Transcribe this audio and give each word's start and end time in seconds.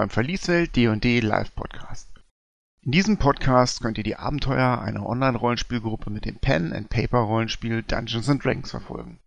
beim 0.00 0.08
Verlieswelt 0.08 0.76
D&D 0.76 1.20
Live 1.20 1.54
Podcast. 1.54 2.08
In 2.80 2.90
diesem 2.90 3.18
Podcast 3.18 3.82
könnt 3.82 3.98
ihr 3.98 4.02
die 4.04 4.16
Abenteuer 4.16 4.80
einer 4.80 5.04
Online-Rollenspielgruppe 5.04 6.08
mit 6.08 6.24
dem 6.24 6.36
Pen-and-Paper-Rollenspiel 6.36 7.82
Dungeons 7.82 8.28
Dragons 8.38 8.70
verfolgen. 8.70 9.20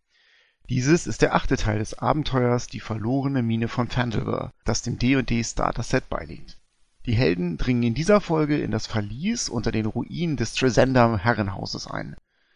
Dieses 0.70 1.06
ist 1.06 1.22
der 1.22 1.36
achte 1.36 1.58
Teil 1.58 1.78
des 1.78 1.94
Abenteuers 2.00 2.66
Die 2.66 2.80
verlorene 2.80 3.44
Mine 3.44 3.68
von 3.68 3.88
Phandelver, 3.88 4.52
das 4.66 4.82
dem 4.82 4.98
D&D 4.98 5.44
Starter 5.44 5.84
Set 5.84 6.10
beiliegt. 6.10 6.58
Die 7.06 7.14
Helden 7.14 7.60
dringen 7.60 7.84
in 7.84 7.94
dieser 7.94 8.20
Folge 8.20 8.58
in 8.58 8.72
das 8.72 8.88
Verlies 8.88 9.50
unter 9.50 9.72
den 9.72 9.86
Ruinen 9.86 10.38
des 10.38 10.56
Tresender 10.56 11.20
Herrenhauses 11.20 11.86
ein. 11.86 12.16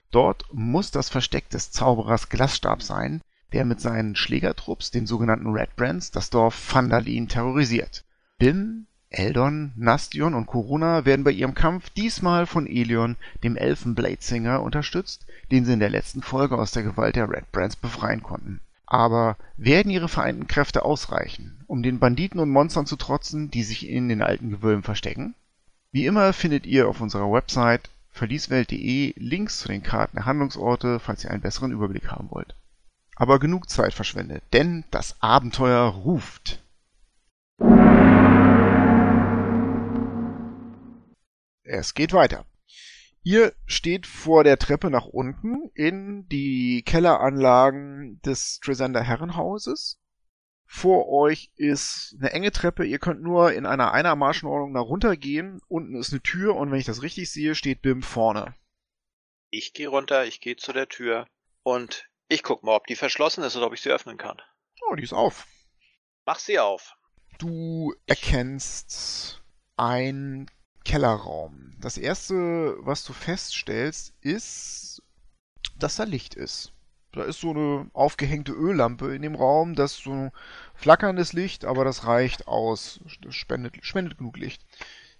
Dort 0.09 0.51
muss 0.51 0.89
das 0.89 1.09
Versteck 1.09 1.51
des 1.51 1.69
Zauberers 1.69 2.29
Glasstab 2.29 2.81
sein, 2.81 3.21
der 3.53 3.63
mit 3.63 3.79
seinen 3.79 4.15
Schlägertrupps, 4.15 4.89
den 4.89 5.05
sogenannten 5.05 5.51
Red 5.51 5.75
Brands, 5.75 6.09
das 6.09 6.31
Dorf 6.31 6.55
Phandalin 6.55 7.27
terrorisiert. 7.27 8.03
Bim, 8.39 8.85
Eldon, 9.09 9.71
Nastion 9.75 10.35
und 10.35 10.45
Corona 10.45 11.05
werden 11.05 11.23
bei 11.23 11.31
ihrem 11.31 11.55
Kampf 11.55 11.89
diesmal 11.89 12.45
von 12.45 12.67
Elion, 12.67 13.15
dem 13.43 13.55
Elfen-Bladesinger, 13.55 14.61
unterstützt, 14.61 15.25
den 15.49 15.65
sie 15.65 15.73
in 15.73 15.79
der 15.79 15.89
letzten 15.89 16.21
Folge 16.21 16.55
aus 16.55 16.71
der 16.71 16.83
Gewalt 16.83 17.15
der 17.15 17.29
Red 17.29 17.51
Brands 17.51 17.75
befreien 17.75 18.21
konnten. 18.21 18.59
Aber 18.85 19.37
werden 19.57 19.91
ihre 19.91 20.07
vereinten 20.07 20.45
Kräfte 20.45 20.85
ausreichen, 20.85 21.63
um 21.65 21.81
den 21.81 21.97
Banditen 21.97 22.39
und 22.39 22.51
Monstern 22.51 22.85
zu 22.85 22.95
trotzen, 22.95 23.49
die 23.49 23.63
sich 23.63 23.89
in 23.89 24.07
den 24.07 24.21
alten 24.21 24.51
Gewölben 24.51 24.83
verstecken? 24.83 25.33
Wie 25.91 26.05
immer 26.05 26.31
findet 26.31 26.67
ihr 26.67 26.87
auf 26.87 27.01
unserer 27.01 27.31
Website 27.31 27.89
verlieswelt.de 28.11 29.13
Links 29.17 29.59
zu 29.59 29.67
den 29.67 29.81
Karten 29.81 30.17
der 30.17 30.25
Handlungsorte, 30.25 30.99
falls 30.99 31.23
ihr 31.23 31.31
einen 31.31 31.41
besseren 31.41 31.71
Überblick 31.71 32.11
haben 32.11 32.29
wollt. 32.29 32.53
Aber 33.15 33.39
genug 33.39 33.67
Zeit 33.69 33.95
verschwendet, 33.95 34.43
denn 34.53 34.83
das 34.91 35.15
Abenteuer 35.21 35.87
ruft. 35.87 36.61
Es 41.69 41.93
geht 41.93 42.13
weiter. 42.13 42.45
Ihr 43.23 43.53
steht 43.65 44.07
vor 44.07 44.45
der 44.45 44.57
Treppe 44.57 44.89
nach 44.89 45.05
unten 45.05 45.69
in 45.75 46.25
die 46.29 46.81
Kelleranlagen 46.85 48.21
des 48.21 48.61
Tresender 48.61 49.03
Herrenhauses. 49.03 49.99
Vor 50.65 51.09
euch 51.09 51.51
ist 51.57 52.15
eine 52.19 52.31
enge 52.31 52.53
Treppe. 52.53 52.85
Ihr 52.85 52.99
könnt 52.99 53.21
nur 53.21 53.51
in 53.51 53.65
einer 53.65 53.91
Einermarschenordnung 53.91 54.71
nach 54.71 54.83
runter 54.83 55.17
gehen. 55.17 55.59
Unten 55.67 55.95
ist 55.99 56.13
eine 56.13 56.21
Tür 56.21 56.55
und 56.55 56.71
wenn 56.71 56.79
ich 56.79 56.85
das 56.85 57.01
richtig 57.01 57.29
sehe, 57.29 57.53
steht 57.53 57.81
Bim 57.81 58.01
vorne. 58.01 58.55
Ich 59.49 59.73
gehe 59.73 59.89
runter, 59.89 60.25
ich 60.25 60.39
gehe 60.39 60.55
zu 60.55 60.71
der 60.71 60.87
Tür 60.87 61.27
und 61.63 62.09
ich 62.29 62.43
guck 62.43 62.63
mal, 62.63 62.75
ob 62.75 62.87
die 62.87 62.95
verschlossen 62.95 63.43
ist 63.43 63.57
oder 63.57 63.67
ob 63.67 63.73
ich 63.73 63.81
sie 63.81 63.91
öffnen 63.91 64.17
kann. 64.17 64.41
Oh, 64.89 64.95
die 64.95 65.03
ist 65.03 65.13
auf. 65.13 65.47
Mach 66.25 66.39
sie 66.39 66.59
auf. 66.59 66.95
Du 67.39 67.93
erkennst 68.05 69.41
ein 69.75 70.49
Kellerraum. 70.87 71.73
Das 71.81 71.97
erste, 71.97 72.77
was 72.79 73.03
du 73.03 73.11
feststellst, 73.11 74.13
ist, 74.21 75.03
dass 75.77 75.97
da 75.97 76.05
Licht 76.05 76.33
ist. 76.33 76.71
Da 77.11 77.23
ist 77.23 77.41
so 77.41 77.49
eine 77.49 77.89
aufgehängte 77.91 78.53
Öllampe 78.53 79.13
in 79.13 79.21
dem 79.21 79.35
Raum, 79.35 79.75
das 79.75 79.97
ist 79.97 80.03
so 80.05 80.13
ein 80.13 80.31
flackerndes 80.75 81.33
Licht, 81.33 81.65
aber 81.65 81.83
das 81.83 82.05
reicht 82.05 82.47
aus. 82.47 83.01
Das 83.21 83.35
spendet, 83.35 83.75
spendet 83.81 84.17
genug 84.17 84.37
Licht. 84.37 84.65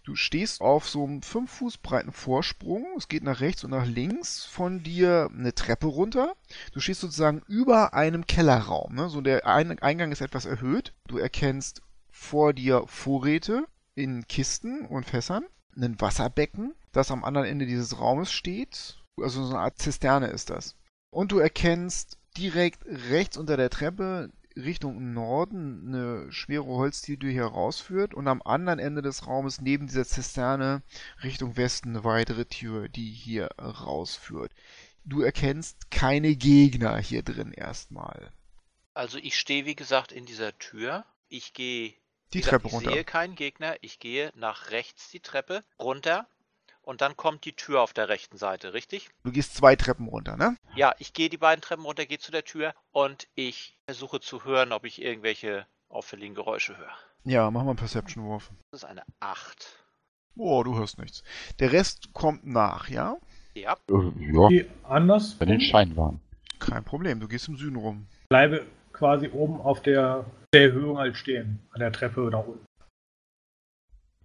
Du 0.06 0.16
stehst 0.16 0.62
auf 0.62 0.88
so 0.88 1.04
einem 1.04 1.22
5 1.22 1.52
Fuß 1.52 1.78
breiten 1.80 2.14
Vorsprung. 2.14 2.86
Es 2.98 3.10
geht 3.10 3.24
nach 3.24 3.42
rechts 3.42 3.66
und 3.66 3.72
nach 3.72 3.86
links 3.86 4.46
von 4.46 4.84
dir 4.84 5.30
eine 5.38 5.54
Treppe 5.54 5.88
runter. 5.88 6.34
Du 6.72 6.80
stehst 6.80 7.02
sozusagen 7.02 7.42
über 7.50 7.94
einem 7.94 8.26
Kellerraum. 8.26 8.96
Ne? 8.96 9.10
So 9.10 9.20
der 9.20 9.46
Eingang 9.46 10.14
ist 10.14 10.22
etwas 10.22 10.46
erhöht. 10.46 10.94
Du 11.08 11.18
erkennst 11.18 11.82
vor 12.10 12.54
dir 12.54 12.86
Vorräte 12.88 13.66
in 13.96 14.26
Kisten 14.30 14.86
und 14.86 15.06
Fässern. 15.06 15.44
Ein 15.80 16.00
Wasserbecken, 16.02 16.74
das 16.92 17.12
am 17.12 17.24
anderen 17.24 17.48
Ende 17.48 17.66
dieses 17.66 18.00
Raumes 18.00 18.32
steht. 18.32 18.98
Also 19.22 19.44
so 19.44 19.54
eine 19.54 19.64
Art 19.64 19.80
Zisterne 19.80 20.28
ist 20.28 20.50
das. 20.50 20.76
Und 21.12 21.32
du 21.32 21.40
erkennst 21.40 22.18
direkt 22.38 22.86
rechts 22.86 23.38
unter 23.38 23.58
der 23.58 23.70
Treppe 23.70 24.32
Richtung 24.56 25.14
Norden 25.14 25.88
eine 25.88 26.32
schwere 26.32 26.66
Holztür 26.66 27.18
hier 27.20 27.46
rausführt 27.46 28.14
und 28.14 28.28
am 28.28 28.42
anderen 28.42 28.80
Ende 28.80 29.02
des 29.02 29.28
Raumes 29.28 29.62
neben 29.62 29.88
dieser 29.88 30.06
Zisterne 30.06 30.82
Richtung 31.24 31.58
Westen 31.58 31.90
eine 31.90 32.04
weitere 32.04 32.46
Tür, 32.46 32.90
die 32.90 33.12
hier 33.12 33.50
rausführt. 33.60 34.52
Du 35.06 35.22
erkennst 35.22 35.92
keine 35.92 36.36
Gegner 36.36 36.98
hier 36.98 37.24
drin 37.24 37.54
erstmal. 37.54 38.32
Also 38.94 39.20
ich 39.20 39.38
stehe 39.40 39.66
wie 39.66 39.76
gesagt 39.76 40.12
in 40.12 40.26
dieser 40.26 40.58
Tür. 40.58 41.06
Ich 41.30 41.54
gehe 41.54 41.94
die 42.34 42.40
gesagt, 42.40 42.52
Treppe 42.52 42.68
ich 42.68 42.74
runter. 42.74 42.90
Ich 42.90 42.96
sehe 42.96 43.04
keinen 43.04 43.36
Gegner. 43.36 43.76
Ich 43.82 44.00
gehe 44.00 44.32
nach 44.36 44.72
rechts 44.72 45.10
die 45.12 45.20
Treppe 45.20 45.64
runter 45.80 46.28
und 46.82 47.02
dann 47.02 47.18
kommt 47.18 47.46
die 47.46 47.54
Tür 47.54 47.82
auf 47.82 47.94
der 47.94 48.10
rechten 48.10 48.38
Seite, 48.38 48.74
richtig? 48.74 49.10
Du 49.24 49.32
gehst 49.32 49.56
zwei 49.56 49.76
Treppen 49.76 50.08
runter, 50.08 50.38
ne? 50.38 50.56
Ja, 50.76 50.94
ich 51.00 51.14
gehe 51.14 51.30
die 51.30 51.38
beiden 51.38 51.62
Treppen 51.62 51.86
runter, 51.86 52.06
gehe 52.06 52.20
zu 52.20 52.32
der 52.32 52.46
Tür 52.46 52.74
und 52.92 53.28
ich 53.36 53.78
versuche 53.86 54.20
zu 54.20 54.46
hören, 54.46 54.72
ob 54.72 54.86
ich 54.86 55.02
irgendwelche 55.02 55.66
auffälligen 55.90 56.36
Geräusche 56.36 56.78
höre. 56.78 56.94
Ja, 57.24 57.52
mach 57.52 57.64
mal 57.64 57.72
einen 57.72 57.78
Perception-Wurf. 57.80 58.52
Das 58.72 58.84
ist 58.84 58.90
eine 58.90 59.04
8. 59.20 59.68
Boah, 60.36 60.64
du 60.64 60.78
hörst 60.78 60.98
nichts. 61.00 61.24
Der 61.60 61.72
Rest 61.74 62.14
kommt 62.14 62.46
nach, 62.46 62.88
ja? 62.90 63.18
Ja. 63.56 63.76
Äh, 63.90 64.32
ja, 64.32 64.48
Die 64.50 64.66
anders 64.84 65.34
bei 65.36 65.46
den 65.46 65.60
Scheinwaren. 65.60 66.22
Kein 66.60 66.84
Problem, 66.84 67.20
du 67.20 67.28
gehst 67.28 67.48
im 67.48 67.58
Süden 67.58 67.76
rum. 67.76 68.08
bleibe 68.30 68.66
quasi 68.94 69.28
oben 69.30 69.60
auf 69.60 69.82
der, 69.82 70.26
der 70.58 70.70
Erhöhung 70.70 70.98
halt 70.98 71.18
stehen, 71.18 71.60
an 71.72 71.80
der 71.80 71.92
Treppe 71.92 72.22
nach 72.32 72.46
unten. 72.46 72.66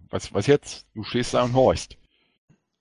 Was, 0.09 0.33
was 0.33 0.47
jetzt? 0.47 0.87
Du 0.95 1.05
stehst 1.05 1.35
da 1.35 1.43
und 1.43 1.55
horchst. 1.55 1.97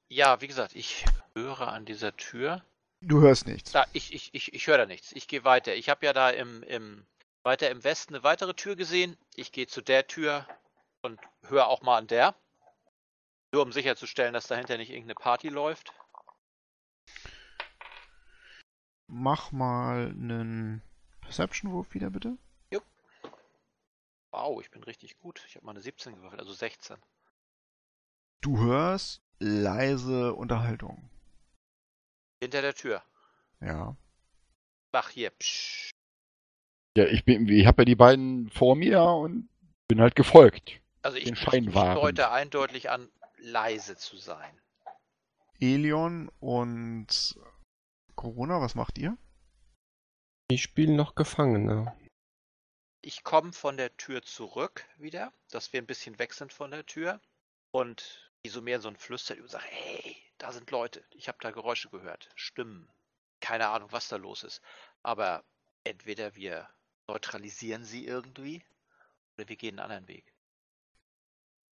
Ja, 0.10 0.42
wie 0.42 0.48
gesagt, 0.48 0.76
ich 0.76 1.06
höre 1.36 1.68
an 1.68 1.86
dieser 1.86 2.16
Tür. 2.16 2.64
Du 3.02 3.22
hörst 3.22 3.48
nichts. 3.48 3.72
Da, 3.72 3.86
ich, 3.94 4.14
ich, 4.14 4.34
ich, 4.34 4.54
ich 4.54 4.68
höre 4.68 4.78
da 4.78 4.86
nichts. 4.86 5.12
Ich 5.14 5.28
gehe 5.28 5.44
weiter. 5.44 5.74
Ich 5.76 5.90
habe 5.90 6.06
ja 6.06 6.14
da 6.14 6.30
im, 6.30 6.64
im, 6.64 7.06
weiter 7.44 7.70
im 7.70 7.84
Westen 7.84 8.16
eine 8.16 8.24
weitere 8.24 8.54
Tür 8.54 8.76
gesehen. 8.76 9.18
Ich 9.36 9.52
gehe 9.52 9.68
zu 9.68 9.82
der 9.82 10.08
Tür 10.08 10.46
und 11.02 11.20
höre 11.48 11.68
auch 11.68 11.82
mal 11.82 11.98
an 11.98 12.08
der. 12.08 12.36
Nur 13.54 13.64
um 13.64 13.72
sicherzustellen, 13.72 14.34
dass 14.34 14.48
dahinter 14.48 14.78
nicht 14.78 14.92
irgendeine 14.92 15.16
Party 15.16 15.50
läuft. 15.50 15.94
Mach 19.08 19.52
mal 19.52 20.08
einen 20.08 20.82
Perception-Wurf 21.22 21.94
wieder, 21.94 22.10
bitte. 22.10 22.38
Wow, 24.32 24.62
ich 24.62 24.72
bin 24.72 24.84
richtig 24.84 25.18
gut. 25.20 25.44
Ich 25.48 25.56
habe 25.56 25.66
mal 25.66 25.72
eine 25.72 25.82
17 25.82 26.16
gewürfelt, 26.16 26.40
also 26.40 26.54
16. 26.54 26.98
Du 28.42 28.58
hörst 28.58 29.22
leise 29.40 30.34
Unterhaltung. 30.34 31.10
Hinter 32.42 32.62
der 32.62 32.74
Tür. 32.74 33.04
Ja. 33.60 33.96
Mach 34.92 35.10
hier. 35.10 35.30
Psch. 35.32 35.92
Ja, 36.98 37.06
ich 37.06 37.24
bin, 37.24 37.48
ich 37.48 37.66
habe 37.66 37.82
ja 37.84 37.86
die 37.86 37.96
beiden 37.96 38.50
vor 38.50 38.76
mir 38.76 39.02
und 39.04 39.50
bin 39.88 40.02
halt 40.02 40.16
gefolgt. 40.16 40.82
Also 41.04 41.18
ich, 41.18 41.32
ich, 41.32 41.74
deute 41.74 42.32
eindeutig 42.32 42.90
an, 42.90 43.10
leise 43.38 43.96
zu 43.96 44.18
sein. 44.18 44.60
Elion 45.60 46.30
und 46.40 47.40
Corona, 48.16 48.62
was 48.62 48.76
macht 48.76 48.98
ihr? 48.98 49.18
Ich 50.50 50.64
spiele 50.64 50.94
noch 50.94 51.16
Gefangene. 51.16 51.96
Ich 53.02 53.24
komme 53.24 53.52
von 53.54 53.78
der 53.78 53.96
Tür 53.98 54.22
zurück 54.22 54.86
wieder, 54.98 55.34
dass 55.50 55.74
wir 55.74 55.82
ein 55.82 55.88
bisschen 55.88 56.20
weg 56.20 56.34
sind 56.34 56.54
von 56.54 56.72
der 56.72 56.86
Tür 56.86 57.20
und 57.72 58.32
Isomir 58.44 58.80
so 58.80 58.90
ein 58.90 58.96
Flüstern 58.98 59.40
und 59.42 59.50
sagt, 59.50 59.66
hey, 59.68 60.16
da 60.38 60.52
sind 60.52 60.70
Leute. 60.72 61.04
Ich 61.12 61.28
habe 61.28 61.38
da 61.42 61.52
Geräusche 61.52 61.90
gehört, 61.90 62.30
Stimmen. 62.36 62.90
Keine 63.40 63.70
Ahnung, 63.70 63.92
was 63.92 64.08
da 64.08 64.18
los 64.18 64.44
ist. 64.44 64.62
Aber 65.02 65.44
entweder 65.84 66.36
wir 66.36 66.70
neutralisieren 67.08 67.84
sie 67.84 68.06
irgendwie 68.06 68.64
oder 69.38 69.50
wir 69.50 69.56
gehen 69.56 69.80
einen 69.80 69.92
anderen 69.92 70.08
Weg. 70.08 70.32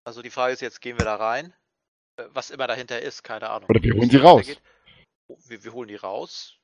Also 0.05 0.23
die 0.23 0.31
Frage 0.31 0.53
ist 0.55 0.61
jetzt, 0.61 0.81
gehen 0.81 0.99
wir 0.99 1.05
da 1.05 1.15
rein? 1.17 1.55
Äh, 2.17 2.25
Was 2.31 2.51
immer 2.51 2.67
dahinter 2.67 3.01
ist, 3.01 3.23
keine 3.23 3.49
Ahnung. 3.51 3.69
Oder 3.71 3.81
wir 3.83 3.95
holen 3.95 4.11
sie 4.11 4.17
raus. 4.17 4.41
weitergeht. 4.49 4.63
Wir, 5.47 5.63
wir 5.65 5.73
holen 5.73 5.89
die 5.89 5.95
raus. 5.97 6.57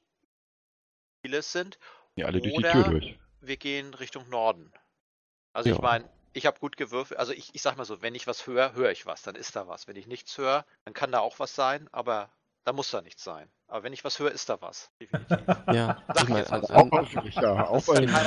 Viele 1.22 1.38
es 1.38 1.52
sind. 1.52 1.78
Ja, 2.16 2.26
alle 2.26 2.40
durch 2.40 2.54
Oder- 2.54 2.72
die 2.72 2.82
Tür 2.82 2.90
durch. 2.90 3.18
Wir 3.40 3.56
gehen 3.56 3.94
Richtung 3.94 4.28
Norden. 4.28 4.72
Also 5.52 5.70
ich 5.70 5.76
Ja. 5.76 5.82
meine, 5.82 6.08
ich 6.32 6.46
habe 6.46 6.58
gut 6.60 6.76
gewürfelt. 6.76 7.18
Also 7.18 7.32
ich, 7.32 7.54
ich 7.54 7.62
sag 7.62 7.76
mal 7.76 7.84
so, 7.84 8.02
wenn 8.02 8.14
ich 8.14 8.26
was 8.26 8.46
höre, 8.46 8.74
höre 8.74 8.90
ich 8.90 9.06
was, 9.06 9.22
dann 9.22 9.34
ist 9.34 9.56
da 9.56 9.66
was. 9.66 9.88
Wenn 9.88 9.96
ich 9.96 10.06
nichts 10.06 10.36
höre, 10.38 10.64
dann 10.84 10.94
kann 10.94 11.12
da 11.12 11.20
auch 11.20 11.38
was 11.38 11.54
sein, 11.54 11.88
aber 11.92 12.30
da 12.64 12.72
muss 12.72 12.90
da 12.90 13.00
nichts 13.00 13.24
sein. 13.24 13.48
Aber 13.66 13.82
wenn 13.82 13.92
ich 13.92 14.04
was 14.04 14.18
höre, 14.18 14.30
ist 14.30 14.48
da 14.48 14.60
was. 14.60 14.90
Definitiv. 15.00 15.38
Ja, 15.72 16.02
Sag 16.08 16.16
ich 16.16 16.22
ich 16.22 16.28
meine, 16.28 16.38
jetzt 16.40 16.50
mal 16.50 16.60
also 16.60 16.74
ja. 16.74 16.80
Das 17.72 17.86
keine 17.86 18.18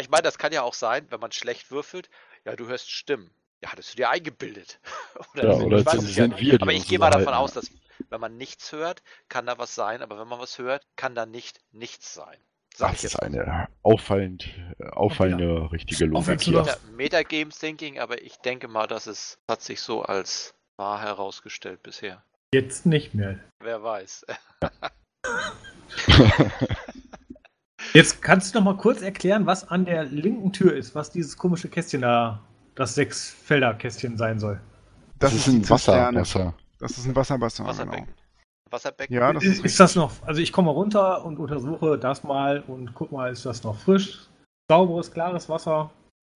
ich 0.00 0.10
meine, 0.10 0.22
das 0.22 0.38
kann 0.38 0.52
ja 0.52 0.62
auch 0.62 0.74
sein, 0.74 1.06
wenn 1.10 1.20
man 1.20 1.32
schlecht 1.32 1.70
würfelt. 1.70 2.08
Ja, 2.44 2.54
du 2.56 2.66
hörst 2.66 2.90
Stimmen. 2.90 3.30
Ja, 3.62 3.72
hattest 3.72 3.92
du 3.92 3.96
dir 3.96 4.10
eingebildet? 4.10 4.78
oder 5.32 5.44
Ja, 5.44 5.54
nicht? 5.54 5.64
oder 5.66 5.78
Ich 5.78 5.86
weiß 5.86 5.92
sind- 5.94 6.04
es 6.08 6.14
sind 6.14 6.32
ja. 6.32 6.38
wir, 6.38 6.62
Aber 6.62 6.72
ich 6.72 6.86
gehe 6.86 6.98
mal 6.98 7.10
davon 7.10 7.34
aus, 7.34 7.52
dass 7.54 7.70
wenn 8.10 8.20
man 8.20 8.36
nichts 8.36 8.72
hört, 8.72 9.02
kann 9.28 9.46
da 9.46 9.58
was 9.58 9.74
sein. 9.74 10.02
Aber 10.02 10.18
wenn 10.18 10.28
man 10.28 10.38
was 10.38 10.58
hört, 10.58 10.86
kann 10.96 11.14
da 11.14 11.24
nicht 11.24 11.60
nichts 11.72 12.12
sein. 12.14 12.38
Sag 12.78 12.92
ich 12.92 13.00
Das 13.02 13.04
ist 13.04 13.12
jetzt. 13.14 13.22
eine 13.22 13.68
auffallend, 13.82 14.48
äh, 14.78 14.84
auffallende 14.90 15.72
richtige 15.72 16.04
Logik 16.04 16.42
hier. 16.42 16.60
oder- 16.60 16.76
Meta, 16.94 17.22
Metagame 17.24 17.50
Thinking, 17.50 17.98
aber 17.98 18.20
ich 18.22 18.36
denke 18.36 18.68
mal, 18.68 18.86
dass 18.86 19.06
es 19.06 19.38
hat 19.50 19.62
sich 19.62 19.80
so 19.80 20.02
als 20.02 20.52
wahr 20.76 21.00
herausgestellt 21.00 21.82
bisher. 21.82 22.22
Jetzt 22.52 22.84
nicht 22.84 23.14
mehr. 23.14 23.38
Wer 23.62 23.82
weiß. 23.82 24.26
Jetzt 27.94 28.20
kannst 28.20 28.54
du 28.54 28.58
noch 28.58 28.64
mal 28.64 28.76
kurz 28.76 29.00
erklären, 29.00 29.46
was 29.46 29.66
an 29.68 29.84
der 29.86 30.04
linken 30.04 30.52
Tür 30.52 30.74
ist, 30.76 30.94
was 30.94 31.10
dieses 31.10 31.36
komische 31.38 31.68
Kästchen 31.68 32.02
da, 32.02 32.42
das 32.74 32.94
Sechs-Felder-Kästchen 32.94 34.18
sein 34.18 34.38
soll. 34.38 34.60
Das, 35.18 35.32
ist 35.32 35.46
ist 35.46 35.54
ein 35.54 35.62
Wasser, 35.70 35.92
Zisterne. 35.92 36.20
Wasser. 36.20 36.54
Das 36.78 36.98
ist 36.98 37.06
ein 37.06 37.16
Wasserbassin, 37.16 37.64
genau. 37.66 38.06
Wasserbecken. 38.70 39.14
Ja, 39.14 39.32
das 39.32 39.44
ist, 39.44 39.58
ist 39.58 39.64
ist 39.64 39.80
das 39.80 39.94
noch, 39.94 40.10
also 40.26 40.40
ich 40.40 40.52
komme 40.52 40.70
runter 40.70 41.24
und 41.24 41.38
untersuche 41.38 41.98
das 41.98 42.24
mal 42.24 42.60
und 42.66 42.94
guck 42.94 43.12
mal, 43.12 43.30
ist 43.32 43.46
das 43.46 43.62
noch 43.62 43.76
frisch? 43.78 44.26
Sauberes, 44.68 45.10
klares 45.12 45.48
Wasser? 45.48 45.90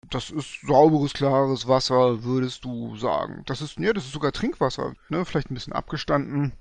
Das 0.10 0.30
ist 0.30 0.62
sauberes, 0.62 1.14
klares 1.14 1.68
Wasser, 1.68 2.24
würdest 2.24 2.64
du 2.66 2.96
sagen. 2.98 3.44
Das 3.46 3.62
ist, 3.62 3.78
ja, 3.80 3.94
das 3.94 4.06
ist 4.06 4.12
sogar 4.14 4.32
Trinkwasser. 4.32 4.94
Ne? 5.10 5.26
Vielleicht 5.26 5.50
ein 5.50 5.54
bisschen 5.54 5.74
abgestanden. 5.74 6.54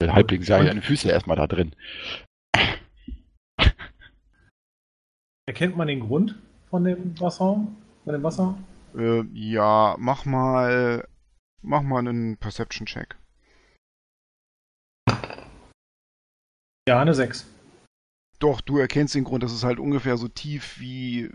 Der 0.00 0.12
Halbling 0.14 0.42
sah 0.42 0.58
Und- 0.60 0.66
seine 0.66 0.82
Füße 0.82 1.08
erstmal 1.08 1.36
da 1.36 1.46
drin. 1.46 1.74
Erkennt 5.46 5.76
man 5.76 5.88
den 5.88 6.00
Grund 6.00 6.34
von 6.70 6.84
dem 6.84 7.18
Wasser? 7.20 7.66
Von 8.04 8.12
dem 8.12 8.22
Wasser? 8.22 8.56
Äh, 8.96 9.22
ja, 9.32 9.96
mach 9.98 10.24
mal, 10.24 11.06
mach 11.62 11.82
mal 11.82 12.00
einen 12.00 12.36
Perception-Check. 12.38 13.16
Ja, 16.88 17.00
eine 17.00 17.14
6. 17.14 17.46
Doch, 18.38 18.60
du 18.60 18.78
erkennst 18.78 19.14
den 19.14 19.24
Grund, 19.24 19.42
das 19.42 19.52
ist 19.52 19.64
halt 19.64 19.80
ungefähr 19.80 20.16
so 20.16 20.28
tief 20.28 20.78
wie, 20.78 21.30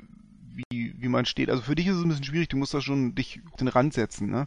wie, 0.70 0.94
wie 0.98 1.08
man 1.08 1.26
steht. 1.26 1.50
Also 1.50 1.64
für 1.64 1.76
dich 1.76 1.88
ist 1.88 1.96
es 1.98 2.04
ein 2.04 2.10
bisschen 2.10 2.24
schwierig, 2.24 2.50
du 2.50 2.58
musst 2.58 2.74
da 2.74 2.80
schon 2.82 3.16
dich 3.16 3.42
auf 3.52 3.58
den 3.58 3.68
Rand 3.68 3.94
setzen, 3.94 4.30
ne? 4.30 4.46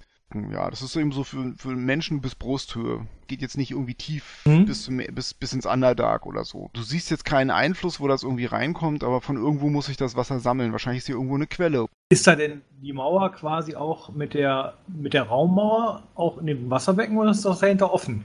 Ja, 0.51 0.69
das 0.69 0.83
ist 0.83 0.97
eben 0.97 1.13
so 1.13 1.23
für, 1.23 1.53
für 1.57 1.69
Menschen 1.77 2.21
bis 2.21 2.35
Brusthöhe. 2.35 3.07
Geht 3.29 3.41
jetzt 3.43 3.57
nicht 3.57 3.71
irgendwie 3.71 3.95
tief 3.95 4.43
Mhm. 4.47 4.65
bis, 4.67 4.83
zum, 4.85 4.97
bis, 5.13 5.35
bis 5.35 5.53
ins 5.53 5.67
Underdark 5.67 6.27
oder 6.27 6.45
so. 6.45 6.71
Du 6.73 6.83
siehst 6.83 7.11
jetzt 7.11 7.25
keinen 7.25 7.51
Einfluss, 7.51 8.01
wo 8.01 8.09
das 8.09 8.23
irgendwie 8.25 8.47
reinkommt, 8.47 9.05
aber 9.05 9.21
von 9.21 9.37
irgendwo 9.37 9.69
muss 9.69 9.87
sich 9.87 9.97
das 9.97 10.17
Wasser 10.17 10.41
sammeln. 10.41 10.73
Wahrscheinlich 10.73 11.03
ist 11.03 11.07
hier 11.07 11.15
irgendwo 11.17 11.37
eine 11.37 11.47
Quelle. 11.47 11.87
Ist 12.09 12.27
da 12.27 12.35
denn 12.35 12.63
die 12.83 12.93
Mauer 12.93 13.31
quasi 13.33 13.77
auch 13.77 14.09
mit 14.11 14.35
der, 14.35 14.75
mit 14.89 15.13
der 15.15 15.25
Raummauer 15.25 16.03
auch 16.15 16.39
in 16.39 16.47
dem 16.47 16.71
Wasserbecken 16.71 17.17
oder 17.17 17.31
ist 17.31 17.45
das 17.45 17.61
dahinter 17.61 17.93
offen? 17.93 18.25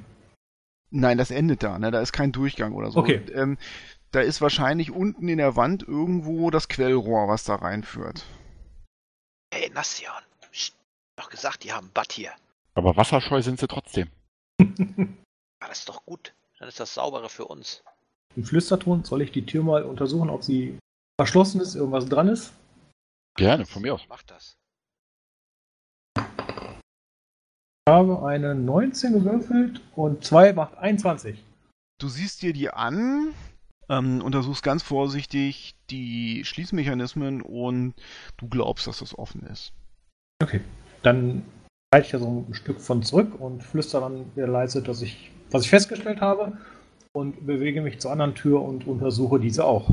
Nein, 0.92 1.18
das 1.18 1.32
endet 1.32 1.64
da, 1.64 1.78
ne? 1.78 1.92
Da 1.92 2.02
ist 2.02 2.14
kein 2.14 2.32
Durchgang 2.32 2.74
oder 2.74 2.92
so. 2.92 3.00
Okay. 3.00 3.22
Ähm, 3.34 3.58
da 4.12 4.22
ist 4.22 4.42
wahrscheinlich 4.42 4.92
unten 4.92 5.28
in 5.28 5.38
der 5.38 5.56
Wand 5.56 5.84
irgendwo 5.84 6.50
das 6.50 6.68
Quellrohr, 6.68 7.28
was 7.28 7.44
da 7.44 7.56
reinführt. 7.56 8.26
Hey, 9.54 9.70
Nassion. 9.70 10.12
Psst. 10.52 10.76
Doch 11.16 11.30
gesagt, 11.30 11.64
die 11.64 11.74
haben 11.74 11.92
Bad 11.94 12.12
hier. 12.12 12.32
Aber 12.74 12.96
wasserscheu 12.96 13.42
sind 13.42 13.60
sie 13.60 13.68
trotzdem. 13.68 14.10
Ah, 15.62 15.68
das 15.68 15.80
ist 15.80 15.90
doch 15.90 16.06
gut. 16.06 16.34
Dann 16.58 16.70
ist 16.70 16.80
das 16.80 16.94
sauberer 16.94 17.28
für 17.28 17.44
uns. 17.44 17.84
Im 18.38 18.46
Flüsterton 18.46 19.04
soll 19.04 19.22
ich 19.22 19.34
die 19.34 19.46
Tür 19.46 19.62
mal 19.62 19.84
untersuchen, 19.84 20.30
ob 20.30 20.42
sie 20.42 20.78
verschlossen 21.20 21.60
ist, 21.60 21.76
irgendwas 21.76 22.06
dran 22.06 22.30
ist. 22.30 22.54
Gerne, 23.36 23.66
von 23.66 23.82
mir 23.82 23.94
aus. 23.94 24.06
Mach 24.08 24.24
das. 24.24 24.56
Habe 27.90 28.26
eine 28.26 28.56
19 28.56 29.14
gewürfelt 29.14 29.82
und 29.96 30.24
2 30.24 30.54
macht 30.54 30.78
21. 30.78 31.44
Du 32.00 32.08
siehst 32.08 32.42
dir 32.42 32.54
die 32.54 32.70
an, 32.70 33.34
ähm, 33.90 34.22
untersuchst 34.22 34.64
ganz 34.64 34.84
vorsichtig 34.84 35.76
die 35.90 36.46
Schließmechanismen 36.46 37.42
und 37.42 37.96
du 38.38 38.48
glaubst, 38.48 38.88
dass 38.88 39.00
das 39.00 39.18
offen 39.18 39.44
ist. 39.44 39.74
Okay. 40.42 40.62
Dann 41.02 41.44
halte 41.94 42.06
ich 42.06 42.12
da 42.12 42.20
so 42.20 42.46
ein 42.48 42.54
Stück 42.54 42.80
von 42.80 43.04
zurück 43.04 43.40
und 43.40 43.64
flüstere 43.64 44.02
dann 44.02 44.36
wieder 44.36 44.48
leise, 44.48 44.82
dass 44.82 45.02
ich, 45.02 45.32
was 45.52 45.64
ich 45.64 45.70
festgestellt 45.70 46.22
habe 46.22 46.58
und 47.14 47.46
bewege 47.46 47.82
mich 47.82 48.00
zur 48.00 48.12
anderen 48.12 48.36
Tür 48.36 48.62
und 48.62 48.86
untersuche 48.86 49.40
diese 49.40 49.66
auch. 49.66 49.90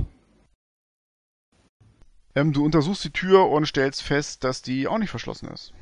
Ähm, 2.34 2.52
du 2.52 2.64
untersuchst 2.64 3.02
die 3.04 3.10
Tür 3.10 3.48
und 3.48 3.66
stellst 3.66 4.02
fest, 4.02 4.44
dass 4.44 4.60
die 4.60 4.86
auch 4.86 4.98
nicht 4.98 5.10
verschlossen 5.10 5.48
ist. 5.48 5.72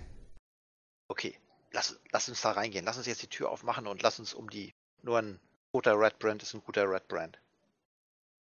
Okay, 1.09 1.35
lass, 1.75 2.01
lass 2.13 2.29
uns 2.29 2.41
da 2.41 2.53
reingehen. 2.53 2.85
Lass 2.85 2.97
uns 2.97 3.07
jetzt 3.07 3.23
die 3.23 3.29
Tür 3.29 3.51
aufmachen 3.51 3.87
und 3.87 4.03
lass 4.03 4.19
uns 4.19 4.33
um 4.33 4.49
die. 4.49 4.73
Nur 5.03 5.19
ein 5.19 5.41
guter 5.73 5.99
Red 5.99 6.19
Brand 6.19 6.43
ist 6.43 6.55
ein 6.55 6.63
guter 6.65 6.89
Red 6.89 7.07
Brand. 7.09 7.39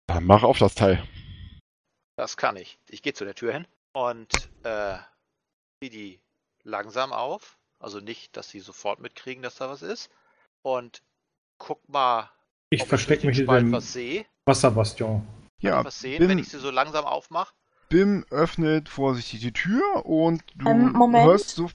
Dann 0.07 0.25
mach 0.25 0.43
auf 0.43 0.59
das 0.59 0.75
Teil. 0.75 1.03
Das 2.17 2.37
kann 2.37 2.57
ich. 2.57 2.77
Ich 2.89 3.01
gehe 3.01 3.13
zu 3.13 3.25
der 3.25 3.33
Tür 3.35 3.53
hin 3.53 3.67
und 3.93 4.31
äh, 4.63 4.97
zieh 5.79 5.89
die 5.89 6.19
langsam 6.63 7.13
auf. 7.13 7.57
Also 7.79 7.99
nicht, 7.99 8.37
dass 8.37 8.49
sie 8.49 8.59
sofort 8.59 8.99
mitkriegen, 8.99 9.41
dass 9.41 9.55
da 9.55 9.69
was 9.69 9.81
ist. 9.81 10.11
Und 10.61 11.01
guck 11.57 11.87
mal, 11.89 12.29
Ich 12.69 12.83
verstecke 12.83 13.25
mich 13.25 13.39
in 13.39 13.47
dem 13.47 13.71
was. 13.71 13.97
Wasserbastion. 14.45 15.25
Kann 15.25 15.49
Ja, 15.59 15.79
ich 15.79 15.85
was 15.85 15.99
sehen, 15.99 16.21
wenn 16.21 16.27
Bim, 16.29 16.39
ich 16.39 16.49
sie 16.49 16.59
so 16.59 16.69
langsam 16.69 17.05
aufmache? 17.05 17.53
Bim 17.91 18.25
öffnet 18.31 18.89
vorsichtig 18.89 19.41
die 19.41 19.51
Tür 19.51 20.05
und 20.05 20.41
du 20.55 20.65
Ähm, 20.67 20.95
hörst, 21.13 21.49
so, 21.55 21.69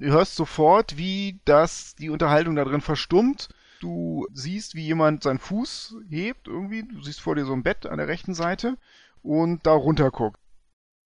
hörst 0.00 0.36
sofort, 0.36 0.96
wie 0.96 1.40
das 1.44 1.94
die 1.96 2.08
Unterhaltung 2.08 2.54
da 2.56 2.64
drin 2.64 2.80
verstummt. 2.80 3.48
Du 3.80 4.26
siehst, 4.32 4.74
wie 4.76 4.86
jemand 4.86 5.24
seinen 5.24 5.38
Fuß 5.40 5.96
hebt 6.08 6.48
irgendwie. 6.48 6.84
Du 6.84 7.02
siehst 7.02 7.20
vor 7.20 7.34
dir 7.34 7.44
so 7.44 7.52
ein 7.52 7.64
Bett 7.64 7.84
an 7.84 7.98
der 7.98 8.08
rechten 8.08 8.32
Seite 8.34 8.78
und 9.22 9.66
da 9.66 9.72
runter 9.72 10.10
guckt. 10.10 10.40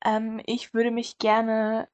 Ähm, 0.05 0.41
ich 0.47 0.75
würde 0.75 0.91
mich 0.91 1.19
gerne 1.19 1.89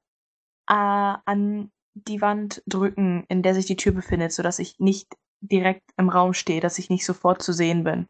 äh, 0.67 0.73
an 0.73 1.71
die 1.95 2.21
Wand 2.21 2.63
drücken, 2.67 3.25
in 3.29 3.43
der 3.43 3.55
sich 3.55 3.65
die 3.65 3.75
Tür 3.77 3.93
befindet, 3.93 4.31
sodass 4.33 4.59
ich 4.59 4.79
nicht 4.79 5.15
direkt 5.41 5.91
im 5.97 6.09
Raum 6.09 6.33
stehe, 6.33 6.61
dass 6.61 6.79
ich 6.79 6.89
nicht 6.89 7.05
sofort 7.05 7.41
zu 7.41 7.53
sehen 7.53 7.83
bin. 7.83 8.07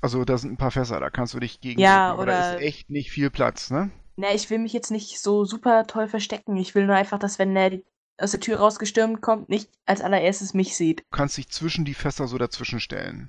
Also 0.00 0.24
da 0.24 0.36
sind 0.38 0.52
ein 0.52 0.56
paar 0.56 0.70
Fässer, 0.70 1.00
da 1.00 1.10
kannst 1.10 1.34
du 1.34 1.40
dich 1.40 1.60
gegen 1.60 1.80
Ja, 1.80 2.12
aber 2.12 2.26
da 2.26 2.32
oder- 2.52 2.56
ist 2.56 2.62
echt 2.62 2.90
nicht 2.90 3.10
viel 3.10 3.30
Platz, 3.30 3.70
ne? 3.70 3.90
Na, 4.16 4.32
ich 4.34 4.48
will 4.48 4.58
mich 4.58 4.72
jetzt 4.72 4.90
nicht 4.90 5.20
so 5.20 5.44
super 5.44 5.86
toll 5.86 6.08
verstecken. 6.08 6.56
Ich 6.56 6.74
will 6.74 6.86
nur 6.86 6.96
einfach, 6.96 7.18
dass 7.18 7.38
wenn 7.38 7.54
der 7.54 7.80
aus 8.18 8.30
der 8.30 8.40
Tür 8.40 8.58
rausgestürmt 8.58 9.20
kommt, 9.20 9.50
nicht 9.50 9.70
als 9.84 10.00
allererstes 10.00 10.54
mich 10.54 10.74
sieht. 10.74 11.00
Du 11.00 11.16
kannst 11.16 11.36
dich 11.36 11.48
zwischen 11.50 11.84
die 11.84 11.92
Fässer 11.92 12.26
so 12.26 12.38
dazwischen 12.38 12.80
stellen. 12.80 13.28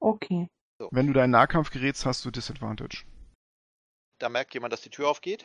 Okay. 0.00 0.48
Wenn 0.90 1.06
du 1.06 1.12
deinen 1.12 1.32
Nahkampf 1.32 1.70
gerätst, 1.70 2.06
hast 2.06 2.24
du 2.24 2.30
Disadvantage. 2.30 3.04
Da 4.18 4.28
merkt 4.30 4.54
jemand, 4.54 4.72
dass 4.72 4.80
die 4.80 4.90
Tür 4.90 5.08
aufgeht. 5.08 5.44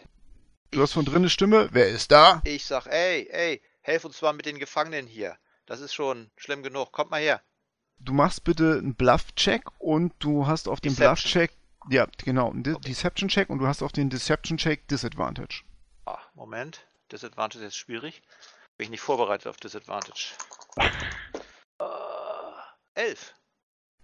Du 0.72 0.82
hast 0.82 0.94
von 0.94 1.04
drinnen 1.04 1.24
eine 1.24 1.30
Stimme. 1.30 1.68
Wer 1.74 1.90
ist 1.90 2.12
da? 2.12 2.42
Ich 2.46 2.66
sag, 2.66 2.88
ey, 2.88 3.28
ey, 3.30 3.62
helf 3.82 4.06
uns 4.06 4.22
mal 4.22 4.32
mit 4.34 4.46
den 4.46 4.58
Gefangenen 4.60 5.06
hier. 5.06 5.38
Das 5.66 5.82
ist 5.82 5.94
schon 5.94 6.32
schlimm 6.38 6.64
genug. 6.64 6.94
Kommt 6.94 7.12
mal 7.12 7.20
her. 7.22 7.42
Du 8.04 8.14
machst 8.14 8.44
bitte 8.44 8.80
einen 8.80 8.96
Bluff-Check 8.96 9.64
und 9.78 10.14
du 10.20 10.48
hast 10.48 10.68
auf 10.68 10.82
den. 10.82 10.96
Bluff-Check, 10.96 11.52
ja, 11.90 12.08
genau, 12.24 12.50
einen 12.52 12.76
Okay. 12.76 12.90
Deception-Check 12.90 13.50
und 13.50 13.60
du 13.60 13.68
hast 13.68 13.84
auf 13.84 13.92
den 13.92 14.10
Deception-Check 14.10 14.88
Disadvantage. 14.88 15.64
Ah, 16.06 16.18
Moment. 16.34 16.82
Disadvantage 17.12 17.66
ist 17.66 17.76
schwierig. 17.76 18.22
Bin 18.78 18.86
ich 18.86 18.92
nicht 18.92 19.02
vorbereitet 19.02 19.48
auf 19.48 19.58
Disadvantage. 19.58 20.34
Äh, 21.80 23.02
elf. 23.02 23.34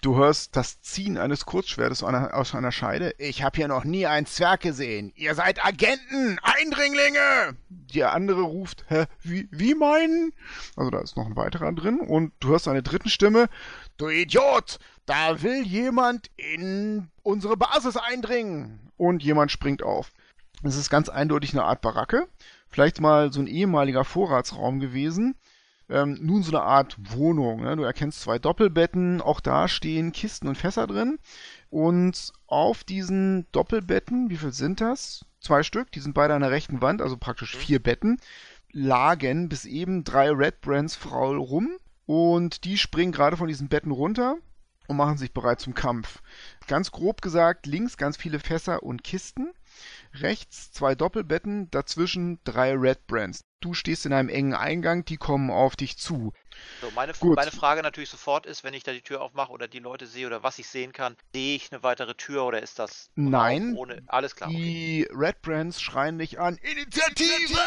Du 0.01 0.15
hörst 0.15 0.55
das 0.55 0.79
Ziehen 0.81 1.17
eines 1.17 1.45
Kurzschwertes 1.45 2.03
aus 2.03 2.09
einer, 2.09 2.33
aus 2.35 2.53
einer 2.53 2.71
Scheide. 2.71 3.15
Ich 3.17 3.41
habe 3.41 3.57
hier 3.57 3.67
noch 3.67 3.83
nie 3.83 4.05
einen 4.05 4.27
Zwerg 4.27 4.61
gesehen. 4.61 5.11
Ihr 5.15 5.33
seid 5.33 5.63
Agenten, 5.65 6.39
Eindringlinge! 6.43 7.57
Der 7.69 8.13
andere 8.13 8.41
ruft, 8.41 8.85
hä, 8.89 9.05
wie, 9.21 9.47
wie 9.51 9.73
meinen? 9.73 10.33
Also 10.75 10.91
da 10.91 10.99
ist 11.01 11.17
noch 11.17 11.25
ein 11.25 11.35
weiterer 11.35 11.71
drin 11.73 11.99
und 11.99 12.31
du 12.39 12.49
hörst 12.49 12.67
eine 12.67 12.83
dritten 12.83 13.09
Stimme. 13.09 13.49
Du 13.97 14.09
Idiot! 14.09 14.79
Da 15.05 15.41
will 15.41 15.63
jemand 15.63 16.29
in 16.35 17.09
unsere 17.23 17.57
Basis 17.57 17.97
eindringen! 17.97 18.91
Und 18.97 19.23
jemand 19.23 19.51
springt 19.51 19.83
auf. 19.83 20.11
Es 20.63 20.75
ist 20.75 20.89
ganz 20.89 21.09
eindeutig 21.09 21.53
eine 21.53 21.63
Art 21.63 21.81
Baracke. 21.81 22.27
Vielleicht 22.69 22.99
mal 22.99 23.31
so 23.31 23.39
ein 23.39 23.47
ehemaliger 23.47 24.03
Vorratsraum 24.03 24.79
gewesen 24.79 25.35
ähm, 25.89 26.17
nun 26.21 26.43
so 26.43 26.51
eine 26.51 26.63
Art 26.63 26.97
Wohnung. 26.99 27.61
Ne? 27.61 27.75
Du 27.75 27.83
erkennst 27.83 28.21
zwei 28.21 28.39
Doppelbetten, 28.39 29.21
auch 29.21 29.39
da 29.39 29.67
stehen 29.67 30.11
Kisten 30.11 30.47
und 30.47 30.57
Fässer 30.57 30.87
drin. 30.87 31.19
Und 31.69 32.33
auf 32.47 32.83
diesen 32.83 33.45
Doppelbetten, 33.51 34.29
wie 34.29 34.37
viel 34.37 34.53
sind 34.53 34.81
das? 34.81 35.25
Zwei 35.39 35.63
Stück, 35.63 35.91
die 35.91 35.99
sind 35.99 36.13
beide 36.13 36.33
an 36.33 36.41
der 36.41 36.51
rechten 36.51 36.81
Wand, 36.81 37.01
also 37.01 37.17
praktisch 37.17 37.55
vier 37.55 37.81
Betten, 37.81 38.19
lagen 38.71 39.49
bis 39.49 39.65
eben 39.65 40.03
drei 40.03 40.29
Red 40.31 40.61
Brands 40.61 40.95
Frau 40.95 41.35
rum. 41.37 41.77
Und 42.07 42.63
die 42.63 42.77
springen 42.77 43.11
gerade 43.11 43.37
von 43.37 43.49
diesen 43.49 43.67
Betten 43.67 43.91
runter 43.91 44.37
und 44.87 44.97
machen 44.97 45.17
sich 45.17 45.33
bereit 45.33 45.59
zum 45.59 45.73
Kampf. 45.73 46.21
Ganz 46.67 46.91
grob 46.91 47.21
gesagt, 47.21 47.65
links 47.65 47.97
ganz 47.97 48.15
viele 48.17 48.39
Fässer 48.39 48.81
und 48.81 49.03
Kisten. 49.03 49.53
Rechts 50.13 50.71
zwei 50.71 50.95
Doppelbetten, 50.95 51.69
dazwischen 51.69 52.39
drei 52.45 52.73
Red 52.73 53.05
Brands. 53.07 53.43
Du 53.59 53.73
stehst 53.73 54.05
in 54.05 54.13
einem 54.13 54.29
engen 54.29 54.53
Eingang, 54.53 55.03
die 55.03 55.17
kommen 55.17 55.51
auf 55.51 55.75
dich 55.75 55.97
zu. 55.97 56.31
So, 56.81 56.89
meine, 56.95 57.13
meine 57.21 57.51
Frage 57.51 57.83
natürlich 57.83 58.09
sofort 58.09 58.45
ist, 58.45 58.63
wenn 58.63 58.73
ich 58.73 58.83
da 58.83 58.93
die 58.93 59.01
Tür 59.01 59.21
aufmache 59.21 59.51
oder 59.51 59.67
die 59.67 59.79
Leute 59.79 60.07
sehe 60.07 60.27
oder 60.27 60.43
was 60.43 60.57
ich 60.59 60.67
sehen 60.69 60.93
kann, 60.93 61.17
sehe 61.33 61.57
ich 61.57 61.71
eine 61.71 61.83
weitere 61.83 62.15
Tür 62.15 62.45
oder 62.45 62.63
ist 62.63 62.79
das 62.79 63.09
Nein. 63.15 63.75
ohne 63.75 64.01
alles 64.07 64.35
klar? 64.35 64.49
Okay. 64.49 64.57
Die 64.57 65.07
Red 65.11 65.41
Brands 65.41 65.81
schreien 65.81 66.17
dich 66.17 66.39
an. 66.39 66.55
Initiative! 66.57 67.59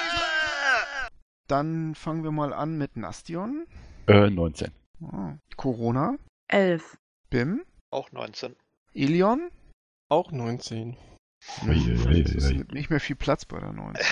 Dann 1.47 1.95
fangen 1.95 2.25
wir 2.25 2.33
mal 2.33 2.55
an 2.55 2.79
mit 2.79 2.97
Nastion. 2.97 3.67
Äh, 4.11 4.29
19. 4.29 4.73
Ah, 5.03 5.35
Corona. 5.57 6.17
Elf. 6.49 6.99
Bim. 7.31 7.63
Auch 7.91 8.11
19. 8.11 8.57
Ilion. 8.93 9.51
Auch 10.09 10.33
19. 10.33 10.97
Ui, 11.67 11.69
ui, 11.69 12.07
ui, 12.07 12.21
Es 12.23 12.51
nimmt 12.51 12.73
nicht 12.73 12.91
mehr 12.91 13.01
viel 13.01 13.15
Platz 13.17 13.45
bei 13.45 13.61
der 13.61 13.73
19. 13.73 14.05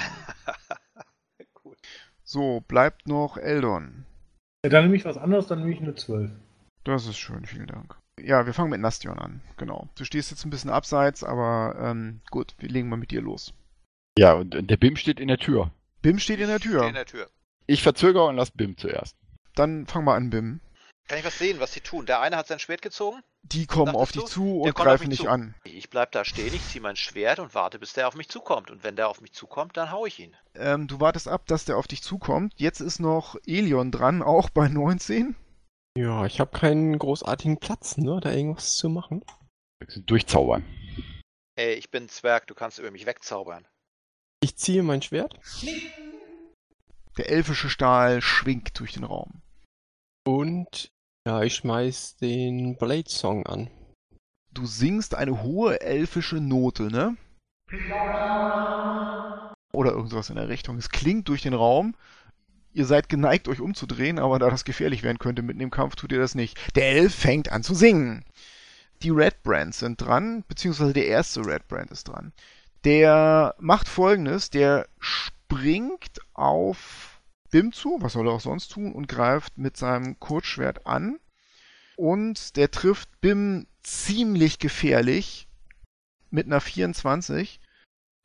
cool. 1.65 1.77
So, 2.23 2.63
bleibt 2.69 3.09
noch 3.09 3.37
Eldon. 3.37 4.07
Ja, 4.65 4.71
dann 4.71 4.85
nehme 4.85 4.97
ich 4.97 5.05
was 5.05 5.19
anderes, 5.19 5.49
dann 5.49 5.59
nehme 5.61 5.73
ich 5.73 5.81
eine 5.81 5.95
12. 5.95 6.31
Das 6.85 7.07
ist 7.07 7.19
schön, 7.19 7.45
vielen 7.45 7.67
Dank. 7.67 7.99
Ja, 8.21 8.47
wir 8.47 8.55
fangen 8.55 8.71
mit 8.71 8.81
Nastion 8.81 9.19
an. 9.19 9.41
Genau. 9.57 9.89
Du 9.97 10.05
stehst 10.05 10.31
jetzt 10.31 10.45
ein 10.45 10.51
bisschen 10.51 10.71
abseits, 10.71 11.25
aber 11.25 11.77
ähm, 11.81 12.21
gut, 12.31 12.55
wir 12.59 12.69
legen 12.69 12.89
mal 12.89 12.97
mit 12.97 13.11
dir 13.11 13.21
los. 13.21 13.53
Ja, 14.17 14.35
und 14.35 14.71
der 14.71 14.77
BIM 14.77 14.97
steht 14.97 15.21
in 15.21 15.29
der 15.29 15.39
Tür. 15.39 15.73
Bim 16.03 16.19
steht 16.19 16.41
in 16.41 16.49
der 16.49 16.61
Tür. 16.61 16.87
in 16.87 16.95
der 16.95 17.07
Tür. 17.07 17.29
Ich 17.67 17.83
verzögere 17.83 18.27
und 18.27 18.37
lass 18.37 18.51
BIM 18.51 18.77
zuerst. 18.77 19.17
Dann 19.59 19.87
fang 19.87 20.05
mal 20.05 20.15
an, 20.15 20.31
Bim. 20.31 20.61
Kann 21.09 21.19
ich 21.19 21.25
was 21.25 21.39
sehen, 21.39 21.59
was 21.59 21.73
sie 21.73 21.81
tun? 21.81 22.05
Der 22.05 22.21
eine 22.21 22.37
hat 22.37 22.47
sein 22.47 22.59
Schwert 22.59 22.83
gezogen. 22.83 23.23
Die 23.43 23.67
kommen 23.67 23.97
auf 23.97 24.13
dich 24.13 24.25
du? 24.25 24.29
zu 24.29 24.61
und 24.61 24.75
greifen 24.75 25.09
dich 25.09 25.23
zu. 25.23 25.29
an. 25.29 25.55
Ich 25.65 25.89
bleib 25.89 26.13
da 26.13 26.25
stehen, 26.25 26.53
ich 26.53 26.63
ziehe 26.69 26.83
mein 26.83 26.97
Schwert 26.97 27.39
und 27.39 27.55
warte, 27.55 27.79
bis 27.79 27.95
der 27.95 28.09
auf 28.09 28.15
mich 28.15 28.29
zukommt. 28.29 28.71
Und 28.71 28.85
wenn 28.85 28.95
der 28.95 29.09
auf 29.09 29.23
mich 29.23 29.33
zukommt, 29.33 29.77
dann 29.79 29.91
hau 29.91 30.05
ich 30.05 30.19
ihn. 30.21 30.37
Ähm, 30.55 30.87
du 30.87 31.01
wartest 31.01 31.27
ab, 31.27 31.47
dass 31.47 31.65
der 31.65 31.79
auf 31.79 31.89
dich 31.89 32.03
zukommt. 32.03 32.53
Jetzt 32.57 32.81
ist 32.81 33.01
noch 33.01 33.37
Elion 33.47 33.91
dran, 33.91 34.23
auch 34.23 34.51
bei 34.51 34.69
19. 34.69 35.35
Ja, 35.97 36.27
ich 36.27 36.41
habe 36.41 36.57
keinen 36.57 36.99
großartigen 36.99 37.59
Platz, 37.59 37.97
ne, 37.97 38.21
da 38.23 38.31
irgendwas 38.31 38.77
zu 38.77 38.91
machen. 38.91 39.25
Durchzaubern. 40.07 40.63
Ey, 41.57 41.73
ich 41.75 41.91
bin 41.91 42.05
ein 42.05 42.09
Zwerg, 42.09 42.47
du 42.47 42.55
kannst 42.55 42.79
über 42.79 42.91
mich 42.91 43.07
wegzaubern. 43.07 43.67
Ich 44.41 44.57
ziehe 44.57 44.83
mein 44.85 45.03
Schwert 45.03 45.41
Der 47.17 47.31
elfische 47.31 47.71
Stahl 47.71 48.21
schwingt 48.21 48.79
durch 48.79 48.93
den 48.93 49.05
Raum. 49.05 49.43
Und 50.29 50.91
ja, 51.27 51.43
ich 51.43 51.55
schmeiß 51.55 52.17
den 52.17 52.77
Blade 52.77 53.09
Song 53.09 53.47
an. 53.47 53.71
Du 54.53 54.67
singst 54.67 55.15
eine 55.15 55.43
hohe 55.43 55.81
elfische 55.81 56.37
Note, 56.37 56.85
ne? 56.85 57.17
Oder 59.73 59.93
irgendwas 59.93 60.29
in 60.29 60.37
der 60.37 60.51
Richtung. 60.51 60.77
Es 60.77 60.91
klingt 60.91 61.29
durch 61.29 61.41
den 61.41 61.55
Raum. 61.55 61.95
Ihr 62.75 62.85
seid 62.85 63.09
geneigt, 63.09 63.49
euch 63.49 63.61
umzudrehen, 63.61 64.19
aber 64.19 64.39
da 64.39 64.51
das 64.51 64.67
gefährlich 64.67 65.03
werden 65.03 65.19
könnte 65.19 65.41
mitten 65.41 65.61
im 65.61 65.71
Kampf, 65.71 65.97
tut 65.97 66.13
ihr 66.13 66.21
das 66.21 66.35
nicht. 66.35 66.59
Der 66.77 66.91
Elf 66.91 67.15
fängt 67.15 67.51
an 67.51 67.63
zu 67.63 67.75
singen. 67.75 68.23
Die 69.03 69.11
Red 69.11 69.43
Brands 69.43 69.79
sind 69.79 69.99
dran, 69.99 70.45
beziehungsweise 70.47 70.93
der 70.93 71.07
erste 71.07 71.47
Red 71.47 71.69
Brand 71.69 71.91
ist 71.91 72.07
dran. 72.07 72.35
Der 72.85 73.55
macht 73.59 73.89
folgendes, 73.89 74.51
der 74.51 74.89
springt 74.99 76.21
auf 76.35 77.18
Bim 77.51 77.73
zu, 77.73 77.99
was 78.01 78.13
soll 78.13 78.29
er 78.29 78.35
auch 78.35 78.41
sonst 78.41 78.69
tun, 78.69 78.93
und 78.93 79.09
greift 79.09 79.59
mit 79.59 79.77
seinem 79.77 80.19
Kurzschwert 80.21 80.87
an. 80.87 81.19
Und 81.97 82.57
der 82.57 82.71
trifft 82.71 83.21
Bim 83.21 83.67
ziemlich 83.83 84.59
gefährlich 84.59 85.49
mit 86.31 86.47
einer 86.47 86.61
24, 86.61 87.61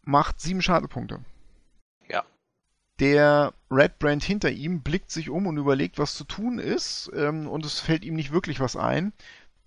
macht 0.02 0.42
sieben 0.42 0.62
Schadenspunkte. 0.62 1.24
Ja. 2.10 2.24
Der 3.00 3.54
Red 3.72 3.98
Brand 4.00 4.24
hinter 4.24 4.52
ihm 4.52 4.82
blickt 4.82 5.10
sich 5.10 5.30
um 5.30 5.48
und 5.48 5.58
überlegt, 5.58 5.98
was 5.98 6.16
zu 6.16 6.26
tun 6.26 6.60
ist, 6.60 7.10
ähm, 7.16 7.48
und 7.48 7.66
es 7.66 7.80
fällt 7.80 8.06
ihm 8.06 8.16
nicht 8.16 8.32
wirklich 8.32 8.60
was 8.60 8.76
ein. 8.76 9.14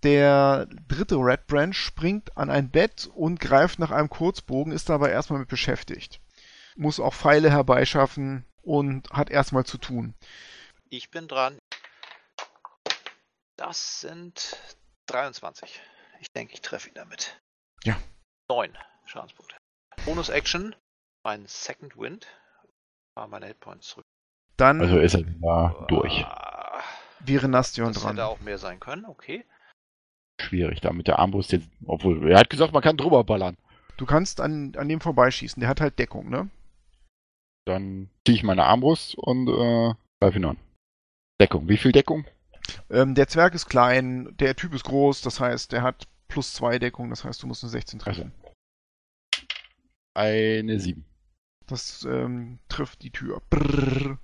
Der 0.02 0.66
dritte 0.88 1.16
Red 1.16 1.46
Brand 1.46 1.74
springt 1.74 2.36
an 2.36 2.50
ein 2.50 2.70
Bett 2.70 3.10
und 3.14 3.40
greift 3.40 3.78
nach 3.78 3.90
einem 3.90 4.10
Kurzbogen, 4.10 4.72
ist 4.72 4.88
dabei 4.88 5.10
erstmal 5.10 5.40
mit 5.40 5.48
beschäftigt. 5.48 6.20
Muss 6.76 7.00
auch 7.00 7.14
Pfeile 7.14 7.50
herbeischaffen 7.50 8.44
und 8.66 9.08
hat 9.10 9.30
erstmal 9.30 9.64
zu 9.64 9.78
tun. 9.78 10.14
Ich 10.90 11.10
bin 11.10 11.28
dran. 11.28 11.58
Das 13.56 14.00
sind 14.00 14.56
23. 15.06 15.80
Ich 16.20 16.30
denke, 16.32 16.54
ich 16.54 16.60
treffe 16.60 16.88
ihn 16.88 16.94
damit. 16.94 17.40
Ja. 17.84 17.96
9 18.50 18.76
Schadenspunkte. 19.06 19.56
Bonus 20.04 20.28
Action, 20.28 20.74
mein 21.24 21.46
Second 21.46 21.96
Wind. 21.96 22.26
War 23.14 23.28
meine 23.28 23.46
Hitpoints 23.46 23.88
zurück. 23.88 24.04
Dann 24.56 24.80
Also 24.80 24.98
ist 24.98 25.14
er 25.14 25.22
da 25.22 25.84
durch. 25.88 26.24
Ah, 26.24 26.82
wäre 27.20 27.48
Nastion 27.48 27.92
Das 27.92 28.02
dran. 28.02 28.16
hätte 28.16 28.26
auch 28.26 28.40
mehr 28.40 28.58
sein 28.58 28.80
können, 28.80 29.04
okay. 29.06 29.44
Schwierig 30.40 30.80
da 30.80 30.92
mit 30.92 31.06
der 31.08 31.18
Armbrust 31.18 31.52
jetzt. 31.52 31.68
Obwohl, 31.86 32.30
er 32.30 32.38
hat 32.40 32.50
gesagt, 32.50 32.72
man 32.72 32.82
kann 32.82 32.96
drüber 32.96 33.24
ballern. 33.24 33.56
Du 33.96 34.04
kannst 34.04 34.40
an, 34.40 34.74
an 34.76 34.88
dem 34.88 35.00
vorbeischießen, 35.00 35.60
der 35.60 35.68
hat 35.70 35.80
halt 35.80 35.98
Deckung, 35.98 36.28
ne? 36.28 36.50
Dann 37.66 38.08
ziehe 38.24 38.36
ich 38.36 38.44
meine 38.44 38.64
Armbrust 38.64 39.16
und 39.16 39.48
äh, 39.48 39.94
greife 40.20 40.38
ihn 40.38 40.44
an. 40.44 40.56
Deckung. 41.40 41.68
Wie 41.68 41.76
viel 41.76 41.92
Deckung? 41.92 42.24
Ähm, 42.90 43.14
der 43.14 43.28
Zwerg 43.28 43.54
ist 43.54 43.66
klein, 43.66 44.34
der 44.38 44.56
Typ 44.56 44.74
ist 44.74 44.84
groß, 44.84 45.20
das 45.22 45.40
heißt, 45.40 45.72
der 45.72 45.82
hat 45.82 46.08
plus 46.28 46.54
zwei 46.54 46.78
Deckung, 46.78 47.10
das 47.10 47.24
heißt, 47.24 47.42
du 47.42 47.46
musst 47.46 47.62
eine 47.62 47.70
16 47.70 47.98
treffen. 47.98 48.32
Eine 50.14 50.80
7. 50.80 51.04
Das 51.66 52.04
ähm, 52.04 52.58
trifft 52.68 53.02
die 53.02 53.10
Tür. 53.10 53.42
Brrr. 53.50 54.18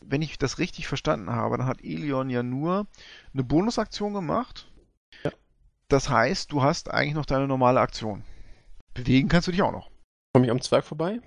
Wenn 0.00 0.22
ich 0.22 0.38
das 0.38 0.58
richtig 0.58 0.88
verstanden 0.88 1.30
habe, 1.30 1.58
dann 1.58 1.66
hat 1.66 1.82
Elion 1.82 2.28
ja 2.28 2.42
nur 2.42 2.86
eine 3.32 3.44
Bonusaktion 3.44 4.12
gemacht. 4.12 4.70
Ja. 5.22 5.30
Das 5.88 6.08
heißt, 6.08 6.50
du 6.50 6.62
hast 6.62 6.90
eigentlich 6.90 7.14
noch 7.14 7.26
deine 7.26 7.46
normale 7.46 7.80
Aktion. 7.80 8.24
Bewegen 8.94 9.28
kannst 9.28 9.48
du 9.48 9.52
dich 9.52 9.62
auch 9.62 9.72
noch. 9.72 9.90
Komme 10.34 10.46
ich 10.46 10.50
am 10.50 10.60
Zwerg 10.60 10.84
vorbei? 10.84 11.20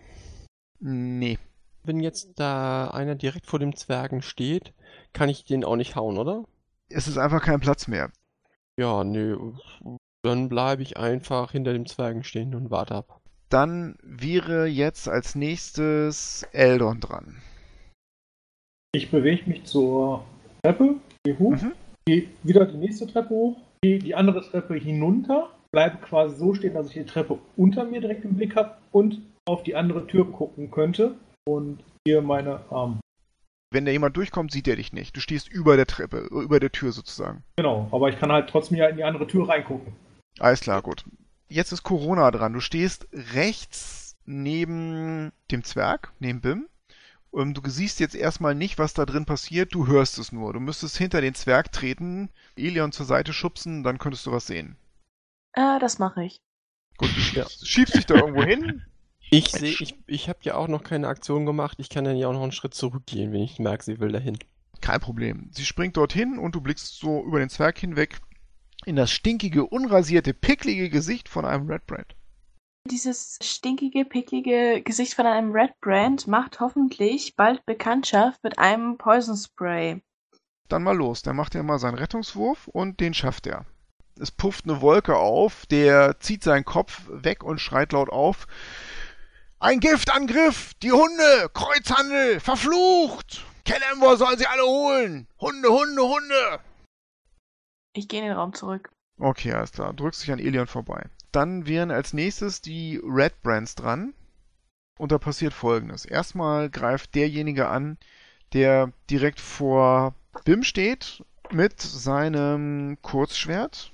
Nee. 0.79 1.37
Wenn 1.83 1.99
jetzt 2.01 2.39
da 2.39 2.89
einer 2.89 3.15
direkt 3.15 3.45
vor 3.45 3.59
dem 3.59 3.75
Zwergen 3.75 4.21
steht, 4.21 4.73
kann 5.13 5.29
ich 5.29 5.45
den 5.45 5.63
auch 5.63 5.77
nicht 5.77 5.95
hauen, 5.95 6.17
oder? 6.17 6.43
Es 6.89 7.07
ist 7.07 7.17
einfach 7.17 7.41
kein 7.41 7.59
Platz 7.59 7.87
mehr. 7.87 8.11
Ja, 8.79 9.03
nö. 9.03 9.53
Dann 10.23 10.49
bleibe 10.49 10.83
ich 10.83 10.97
einfach 10.97 11.51
hinter 11.51 11.73
dem 11.73 11.85
Zwergen 11.85 12.23
stehen 12.23 12.53
und 12.55 12.71
warte 12.71 12.95
ab. 12.95 13.21
Dann 13.49 13.97
wäre 14.03 14.65
jetzt 14.65 15.07
als 15.07 15.35
nächstes 15.35 16.43
Eldon 16.51 16.99
dran. 16.99 17.41
Ich 18.93 19.09
bewege 19.09 19.49
mich 19.49 19.63
zur 19.63 20.25
Treppe, 20.63 20.95
gehe 21.23 21.39
hoch, 21.39 21.51
Mhm. 21.51 21.71
gehe 22.05 22.27
wieder 22.43 22.65
die 22.65 22.77
nächste 22.77 23.07
Treppe 23.07 23.29
hoch, 23.29 23.57
gehe 23.81 23.99
die 23.99 24.15
andere 24.15 24.41
Treppe 24.41 24.75
hinunter, 24.75 25.49
bleibe 25.71 25.97
quasi 25.97 26.35
so 26.35 26.53
stehen, 26.53 26.73
dass 26.73 26.87
ich 26.87 26.93
die 26.93 27.05
Treppe 27.05 27.39
unter 27.55 27.85
mir 27.85 28.01
direkt 28.01 28.25
im 28.25 28.35
Blick 28.35 28.55
habe 28.55 28.75
und 28.91 29.21
auf 29.47 29.63
die 29.63 29.75
andere 29.75 30.05
Tür 30.07 30.31
gucken 30.31 30.69
könnte 30.71 31.15
und 31.47 31.83
hier 32.05 32.21
meine 32.21 32.61
Arme. 32.69 32.99
Wenn 33.71 33.85
da 33.85 33.91
jemand 33.91 34.15
durchkommt, 34.15 34.51
sieht 34.51 34.67
er 34.67 34.77
dich 34.77 34.93
nicht. 34.93 35.15
Du 35.15 35.19
stehst 35.19 35.49
über 35.49 35.75
der 35.75 35.87
Treppe, 35.87 36.27
über 36.31 36.59
der 36.59 36.71
Tür 36.71 36.91
sozusagen. 36.91 37.43
Genau, 37.57 37.89
aber 37.91 38.09
ich 38.09 38.17
kann 38.17 38.31
halt 38.31 38.49
trotzdem 38.49 38.77
ja 38.77 38.87
in 38.87 38.97
die 38.97 39.03
andere 39.03 39.27
Tür 39.27 39.49
reingucken. 39.49 39.93
Alles 40.39 40.61
klar, 40.61 40.81
gut. 40.81 41.03
Jetzt 41.49 41.71
ist 41.71 41.83
Corona 41.83 42.31
dran. 42.31 42.53
Du 42.53 42.59
stehst 42.59 43.07
rechts 43.11 44.15
neben 44.25 45.31
dem 45.51 45.63
Zwerg, 45.63 46.13
neben 46.19 46.41
Bim. 46.41 46.67
Ähm, 47.33 47.53
du 47.53 47.61
siehst 47.69 47.99
jetzt 47.99 48.15
erstmal 48.15 48.55
nicht, 48.55 48.77
was 48.79 48.93
da 48.93 49.05
drin 49.05 49.25
passiert, 49.25 49.73
du 49.73 49.87
hörst 49.87 50.17
es 50.17 50.31
nur. 50.31 50.53
Du 50.53 50.59
müsstest 50.59 50.97
hinter 50.97 51.21
den 51.21 51.35
Zwerg 51.35 51.71
treten, 51.71 52.29
Elion 52.55 52.91
zur 52.91 53.05
Seite 53.05 53.33
schubsen, 53.33 53.83
dann 53.83 53.99
könntest 53.99 54.25
du 54.25 54.31
was 54.31 54.47
sehen. 54.47 54.77
Äh, 55.53 55.79
das 55.79 55.99
mache 55.99 56.23
ich. 56.23 56.37
Gut, 56.97 57.09
du 57.09 57.19
schiebst, 57.19 57.67
schiebst 57.67 57.95
dich 57.95 58.05
da 58.05 58.15
irgendwo 58.15 58.43
hin. 58.43 58.83
Ich 59.29 59.49
sehe, 59.51 59.75
ich, 59.79 59.95
ich 60.07 60.29
habe 60.29 60.39
ja 60.43 60.55
auch 60.55 60.67
noch 60.67 60.83
keine 60.83 61.07
Aktion 61.07 61.45
gemacht. 61.45 61.77
Ich 61.79 61.89
kann 61.89 62.05
dann 62.05 62.17
ja 62.17 62.27
auch 62.27 62.33
noch 62.33 62.43
einen 62.43 62.51
Schritt 62.51 62.73
zurückgehen, 62.73 63.31
wenn 63.33 63.41
ich 63.41 63.59
merke, 63.59 63.83
sie 63.83 63.99
will 63.99 64.11
dahin. 64.11 64.37
Kein 64.79 64.99
Problem. 64.99 65.49
Sie 65.51 65.65
springt 65.65 65.97
dorthin 65.97 66.37
und 66.37 66.55
du 66.55 66.61
blickst 66.61 66.99
so 66.99 67.23
über 67.23 67.39
den 67.39 67.49
Zwerg 67.49 67.77
hinweg 67.77 68.19
in 68.85 68.95
das 68.95 69.11
stinkige, 69.11 69.65
unrasierte, 69.65 70.33
picklige 70.33 70.89
Gesicht 70.89 71.27
von 71.27 71.45
einem 71.45 71.69
Redbrand. 71.69 72.15
Dieses 72.89 73.37
stinkige, 73.43 74.05
picklige 74.05 74.81
Gesicht 74.81 75.15
von 75.15 75.25
einem 75.25 75.51
Red 75.51 75.71
Brand 75.81 76.27
macht 76.27 76.61
hoffentlich 76.61 77.35
bald 77.35 77.65
Bekanntschaft 77.65 78.41
mit 78.43 78.57
einem 78.59 78.97
Poison 78.97 79.35
Spray. 79.35 80.01
Dann 80.69 80.83
mal 80.83 80.95
los. 80.95 81.21
Der 81.21 81.33
macht 81.33 81.53
ja 81.53 81.63
mal 81.63 81.79
seinen 81.79 81.95
Rettungswurf 81.97 82.67
und 82.69 83.01
den 83.01 83.13
schafft 83.13 83.45
er. 83.47 83.65
Es 84.19 84.31
pufft 84.31 84.65
eine 84.65 84.79
Wolke 84.79 85.17
auf, 85.17 85.65
der 85.65 86.19
zieht 86.19 86.43
seinen 86.43 86.65
Kopf 86.65 87.03
weg 87.09 87.43
und 87.43 87.59
schreit 87.59 87.91
laut 87.91 88.09
auf. 88.09 88.47
Ein 89.59 89.79
Giftangriff! 89.79 90.75
Die 90.83 90.91
Hunde! 90.91 91.49
Kreuzhandel! 91.51 92.39
Verflucht! 92.39 93.43
Kellenbor 93.65 94.15
soll 94.15 94.37
sie 94.37 94.45
alle 94.45 94.61
holen! 94.61 95.27
Hunde, 95.39 95.69
Hunde, 95.69 96.03
Hunde! 96.03 96.59
Ich 97.93 98.07
gehe 98.07 98.19
in 98.19 98.27
den 98.27 98.35
Raum 98.35 98.53
zurück. 98.53 98.91
Okay, 99.17 99.51
alles 99.51 99.71
klar. 99.71 99.93
Drückst 99.93 100.21
dich 100.21 100.31
an 100.31 100.37
Elion 100.37 100.67
vorbei. 100.67 101.09
Dann 101.31 101.65
wären 101.65 101.89
als 101.89 102.13
nächstes 102.13 102.61
die 102.61 103.01
Red 103.03 103.41
Brands 103.41 103.73
dran. 103.73 104.13
Und 104.99 105.11
da 105.11 105.17
passiert 105.17 105.53
folgendes. 105.53 106.05
Erstmal 106.05 106.69
greift 106.69 107.15
derjenige 107.15 107.67
an, 107.67 107.97
der 108.53 108.93
direkt 109.09 109.39
vor 109.39 110.13
Bim 110.45 110.61
steht 110.61 111.23
mit 111.49 111.81
seinem 111.81 112.99
Kurzschwert. 113.01 113.91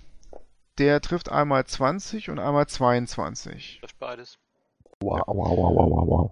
Der 0.78 1.00
trifft 1.00 1.30
einmal 1.30 1.66
20 1.66 2.30
und 2.30 2.40
einmal 2.40 2.68
22. 2.68 3.80
Trifft 3.80 4.00
beides. 4.00 4.38
Wow, 5.04 5.24
wow, 5.28 5.58
wow, 5.58 5.76
wow, 5.76 5.90
wow, 5.90 6.08
wow. 6.08 6.32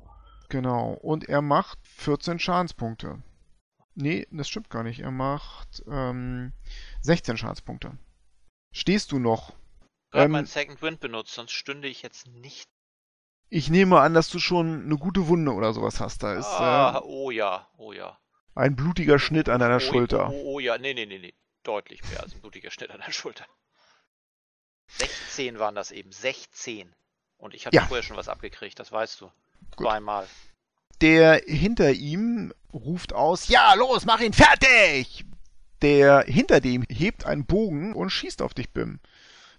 Genau. 0.49 0.93
Und 1.01 1.27
er 1.29 1.41
macht 1.41 1.79
14 1.87 2.39
Schadenspunkte. 2.39 3.21
Nee, 3.95 4.27
das 4.31 4.47
stimmt 4.47 4.69
gar 4.69 4.83
nicht. 4.83 4.99
Er 4.99 5.11
macht 5.11 5.83
ähm, 5.87 6.53
16 7.01 7.37
Schadenspunkte. 7.37 7.97
Stehst 8.73 9.11
du 9.11 9.19
noch? 9.19 9.53
Gerade 10.11 10.25
Ähm, 10.25 10.31
mein 10.31 10.45
Second 10.45 10.81
Wind 10.81 10.99
benutzt, 10.99 11.33
sonst 11.33 11.51
stünde 11.51 11.87
ich 11.87 12.01
jetzt 12.01 12.27
nicht. 12.27 12.69
Ich 13.49 13.69
nehme 13.69 13.99
an, 13.99 14.13
dass 14.13 14.29
du 14.29 14.39
schon 14.39 14.85
eine 14.85 14.97
gute 14.97 15.27
Wunde 15.27 15.53
oder 15.53 15.73
sowas 15.73 15.99
hast. 15.99 16.23
Da 16.23 16.35
ist 16.35 16.45
ah, 16.45 16.99
äh, 16.99 17.01
oh 17.03 17.31
ja, 17.31 17.67
oh 17.77 17.91
ja. 17.91 18.17
ein 18.55 18.77
blutiger 18.77 19.19
Schnitt 19.19 19.49
an 19.49 19.59
deiner 19.59 19.75
oh, 19.75 19.79
Schulter. 19.79 20.29
Oh, 20.29 20.33
oh, 20.33 20.53
oh 20.53 20.59
ja, 20.59 20.77
nee, 20.77 20.93
nee, 20.93 21.05
nee, 21.05 21.19
nee. 21.19 21.33
Deutlich 21.63 22.01
mehr 22.09 22.23
als 22.23 22.33
ein 22.33 22.41
blutiger 22.41 22.71
Schnitt 22.71 22.91
an 22.91 23.01
der 23.05 23.11
Schulter. 23.11 23.45
16 24.87 25.59
waren 25.59 25.75
das 25.75 25.91
eben, 25.91 26.11
16. 26.11 26.93
Und 27.41 27.53
ich 27.55 27.65
hatte 27.65 27.75
Ja. 27.75 27.85
vorher 27.85 28.03
schon 28.03 28.15
was 28.17 28.29
abgekriegt, 28.29 28.79
das 28.79 28.91
weißt 28.91 29.19
du. 29.19 29.25
Gut. 29.75 29.87
Zweimal. 29.87 30.27
Der 31.01 31.41
hinter 31.47 31.91
ihm 31.91 32.53
ruft 32.71 33.13
aus, 33.13 33.47
ja, 33.49 33.73
los, 33.73 34.05
mach 34.05 34.21
ihn 34.21 34.33
fertig! 34.33 35.25
Der 35.81 36.21
hinter 36.27 36.61
dem 36.61 36.83
hebt 36.89 37.25
einen 37.25 37.45
Bogen 37.45 37.93
und 37.95 38.11
schießt 38.11 38.41
auf 38.43 38.53
dich, 38.53 38.69
Bim. 38.71 38.99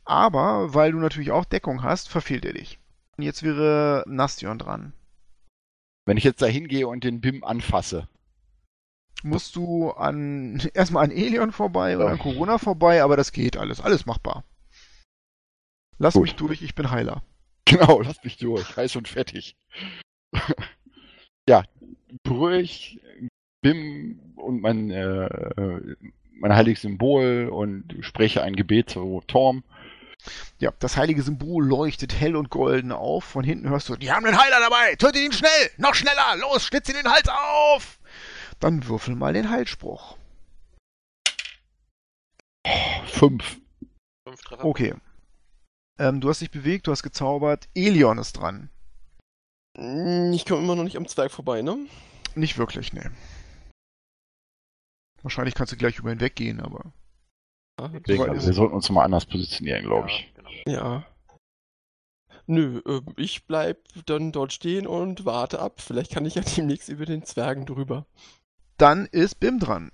Aber, 0.04 0.72
weil 0.74 0.92
du 0.92 0.98
natürlich 0.98 1.32
auch 1.32 1.44
Deckung 1.44 1.82
hast, 1.82 2.08
verfehlt 2.08 2.44
er 2.44 2.52
dich. 2.52 2.78
Und 3.16 3.24
jetzt 3.24 3.42
wäre 3.42 4.04
Nastion 4.06 4.58
dran. 4.58 4.92
Wenn 6.06 6.16
ich 6.16 6.24
jetzt 6.24 6.40
da 6.40 6.46
hingehe 6.46 6.86
und 6.88 7.04
den 7.04 7.20
BIM 7.20 7.44
anfasse, 7.44 8.08
Musst 9.24 9.54
du 9.54 9.90
an 9.92 10.58
erstmal 10.74 11.04
an 11.04 11.10
Elion 11.12 11.52
vorbei 11.52 11.96
oder 11.96 12.06
Ja. 12.06 12.12
an 12.12 12.18
Corona 12.18 12.58
vorbei, 12.58 13.02
aber 13.04 13.16
das 13.16 13.30
geht 13.32 13.56
alles, 13.56 13.80
alles 13.80 14.04
machbar. 14.06 14.42
Lass 15.98 16.14
Gut. 16.14 16.22
mich 16.22 16.34
durch, 16.34 16.62
ich 16.62 16.74
bin 16.74 16.90
Heiler. 16.90 17.22
Genau, 17.72 18.02
lass 18.02 18.22
mich 18.22 18.36
durch. 18.36 18.76
Heiß 18.76 18.96
und 18.96 19.08
fettig. 19.08 19.56
ja, 21.48 21.64
ich 22.50 23.00
BIM 23.62 24.34
und 24.36 24.60
mein, 24.60 24.90
äh, 24.90 25.96
mein 26.32 26.54
heiliges 26.54 26.82
Symbol 26.82 27.48
und 27.50 27.96
spreche 28.00 28.42
ein 28.42 28.56
Gebet 28.56 28.90
zu 28.90 29.22
Torm. 29.26 29.62
Ja, 30.58 30.72
das 30.78 30.96
heilige 30.96 31.22
Symbol 31.22 31.66
leuchtet 31.66 32.20
hell 32.20 32.36
und 32.36 32.50
golden 32.50 32.92
auf. 32.92 33.24
Von 33.24 33.44
hinten 33.44 33.68
hörst 33.68 33.88
du, 33.88 33.96
die 33.96 34.12
haben 34.12 34.26
einen 34.26 34.40
Heiler 34.40 34.60
dabei, 34.60 34.94
tötet 34.96 35.22
ihn 35.22 35.32
schnell, 35.32 35.70
noch 35.78 35.94
schneller, 35.94 36.36
los, 36.40 36.66
schlitz 36.66 36.88
ihn 36.88 36.96
den 36.96 37.10
Hals 37.10 37.28
auf! 37.28 37.98
Dann 38.60 38.86
würfel 38.86 39.16
mal 39.16 39.32
den 39.32 39.50
Heilspruch. 39.50 40.16
Fünf. 43.06 43.60
Fünf 44.26 44.40
Treffer. 44.42 44.64
Okay. 44.64 44.94
Ähm, 45.98 46.20
du 46.20 46.28
hast 46.28 46.40
dich 46.40 46.50
bewegt, 46.50 46.86
du 46.86 46.92
hast 46.92 47.02
gezaubert. 47.02 47.68
Elion 47.74 48.18
ist 48.18 48.32
dran. 48.34 48.70
Hm, 49.76 50.32
Ich 50.32 50.44
komme 50.46 50.62
immer 50.62 50.76
noch 50.76 50.84
nicht 50.84 50.96
am 50.96 51.06
Zwerg 51.08 51.30
vorbei, 51.30 51.62
ne? 51.62 51.86
Nicht 52.34 52.58
wirklich, 52.58 52.92
ne. 52.92 53.10
Wahrscheinlich 55.22 55.54
kannst 55.54 55.72
du 55.72 55.76
gleich 55.76 55.98
über 55.98 56.10
ihn 56.10 56.20
weggehen, 56.20 56.60
aber. 56.60 56.92
Ah, 57.80 57.88
Deswegen, 57.88 58.28
also 58.28 58.46
wir 58.46 58.54
sollten 58.54 58.74
uns 58.74 58.90
mal 58.90 59.04
anders 59.04 59.26
positionieren, 59.26 59.84
glaube 59.84 60.08
Ja, 60.08 60.14
ich. 60.14 60.34
genau. 60.34 60.50
Ja. 60.66 61.06
Nö, 62.46 62.82
äh, 62.86 63.00
ich 63.16 63.46
bleib 63.46 63.78
dann 64.06 64.32
dort 64.32 64.52
stehen 64.52 64.86
und 64.86 65.24
warte 65.24 65.60
ab. 65.60 65.80
Vielleicht 65.80 66.12
kann 66.12 66.26
ich 66.26 66.34
ja 66.34 66.42
demnächst 66.56 66.88
über 66.88 67.06
den 67.06 67.24
Zwergen 67.24 67.66
drüber. 67.66 68.06
Dann 68.78 69.06
ist 69.06 69.38
Bim 69.38 69.58
dran. 69.60 69.92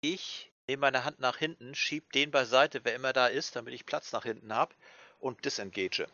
Ich 0.00 0.52
nehme 0.68 0.80
meine 0.80 1.04
Hand 1.04 1.20
nach 1.20 1.36
hinten, 1.36 1.74
schieb 1.74 2.12
den 2.12 2.30
beiseite, 2.30 2.80
wer 2.84 2.94
immer 2.94 3.12
da 3.12 3.26
ist, 3.26 3.56
damit 3.56 3.74
ich 3.74 3.84
Platz 3.84 4.12
nach 4.12 4.24
hinten 4.24 4.54
habe 4.54 4.74
und 5.22 5.44
disengage. 5.44 6.06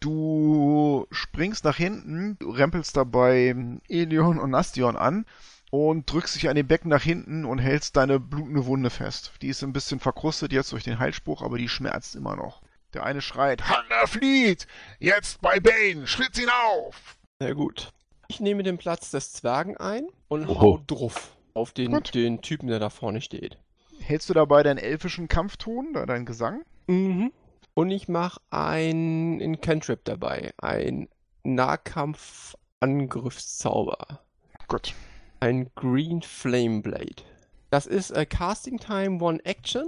Du 0.00 1.06
springst 1.10 1.64
nach 1.64 1.76
hinten, 1.76 2.38
du 2.38 2.50
rempelst 2.50 2.96
dabei 2.96 3.54
Elion 3.88 4.38
und 4.38 4.50
Nastion 4.50 4.96
an 4.96 5.26
und 5.70 6.10
drückst 6.10 6.36
dich 6.36 6.48
an 6.48 6.54
den 6.54 6.66
Becken 6.66 6.90
nach 6.90 7.02
hinten 7.02 7.44
und 7.44 7.58
hältst 7.58 7.96
deine 7.96 8.20
blutende 8.20 8.66
Wunde 8.66 8.90
fest. 8.90 9.32
Die 9.42 9.48
ist 9.48 9.62
ein 9.62 9.72
bisschen 9.72 9.98
verkrustet 9.98 10.52
jetzt 10.52 10.72
durch 10.72 10.84
den 10.84 10.98
Heilspruch, 10.98 11.42
aber 11.42 11.58
die 11.58 11.68
schmerzt 11.68 12.14
immer 12.14 12.36
noch. 12.36 12.62
Der 12.94 13.04
eine 13.04 13.20
schreit, 13.20 13.68
Hunter 13.68 14.06
flieht! 14.06 14.66
Jetzt 15.00 15.40
bei 15.40 15.58
Bane! 15.60 16.06
Schlitz 16.06 16.38
ihn 16.38 16.50
auf! 16.50 17.16
Na 17.40 17.52
gut. 17.52 17.92
Ich 18.28 18.40
nehme 18.40 18.62
den 18.62 18.78
Platz 18.78 19.10
des 19.10 19.32
Zwergen 19.32 19.76
ein 19.76 20.06
und 20.28 20.48
Oho. 20.48 20.60
hau 20.60 20.82
drauf 20.86 21.36
auf 21.54 21.72
den, 21.72 21.92
Gut. 21.92 22.14
den 22.14 22.42
Typen, 22.42 22.68
der 22.68 22.78
da 22.78 22.90
vorne 22.90 23.20
steht. 23.20 23.58
Hältst 24.00 24.28
du 24.28 24.34
dabei 24.34 24.62
deinen 24.62 24.78
elfischen 24.78 25.26
Kampfton, 25.26 25.94
deinen 25.94 26.26
Gesang? 26.26 26.62
Mhm. 26.86 27.32
Und 27.76 27.90
ich 27.90 28.08
mache 28.08 28.40
ein 28.50 29.40
ein 29.42 29.60
Cantrip 29.60 30.02
dabei. 30.04 30.52
Ein 30.56 31.08
Nahkampf-Angriffszauber. 31.44 34.20
Gut. 34.66 34.94
Ein 35.40 35.70
Green 35.74 36.22
Flame 36.22 36.80
Blade. 36.80 37.22
Das 37.70 37.84
ist 37.86 38.12
äh, 38.12 38.24
Casting 38.24 38.78
Time 38.78 39.22
One 39.22 39.44
Action. 39.44 39.84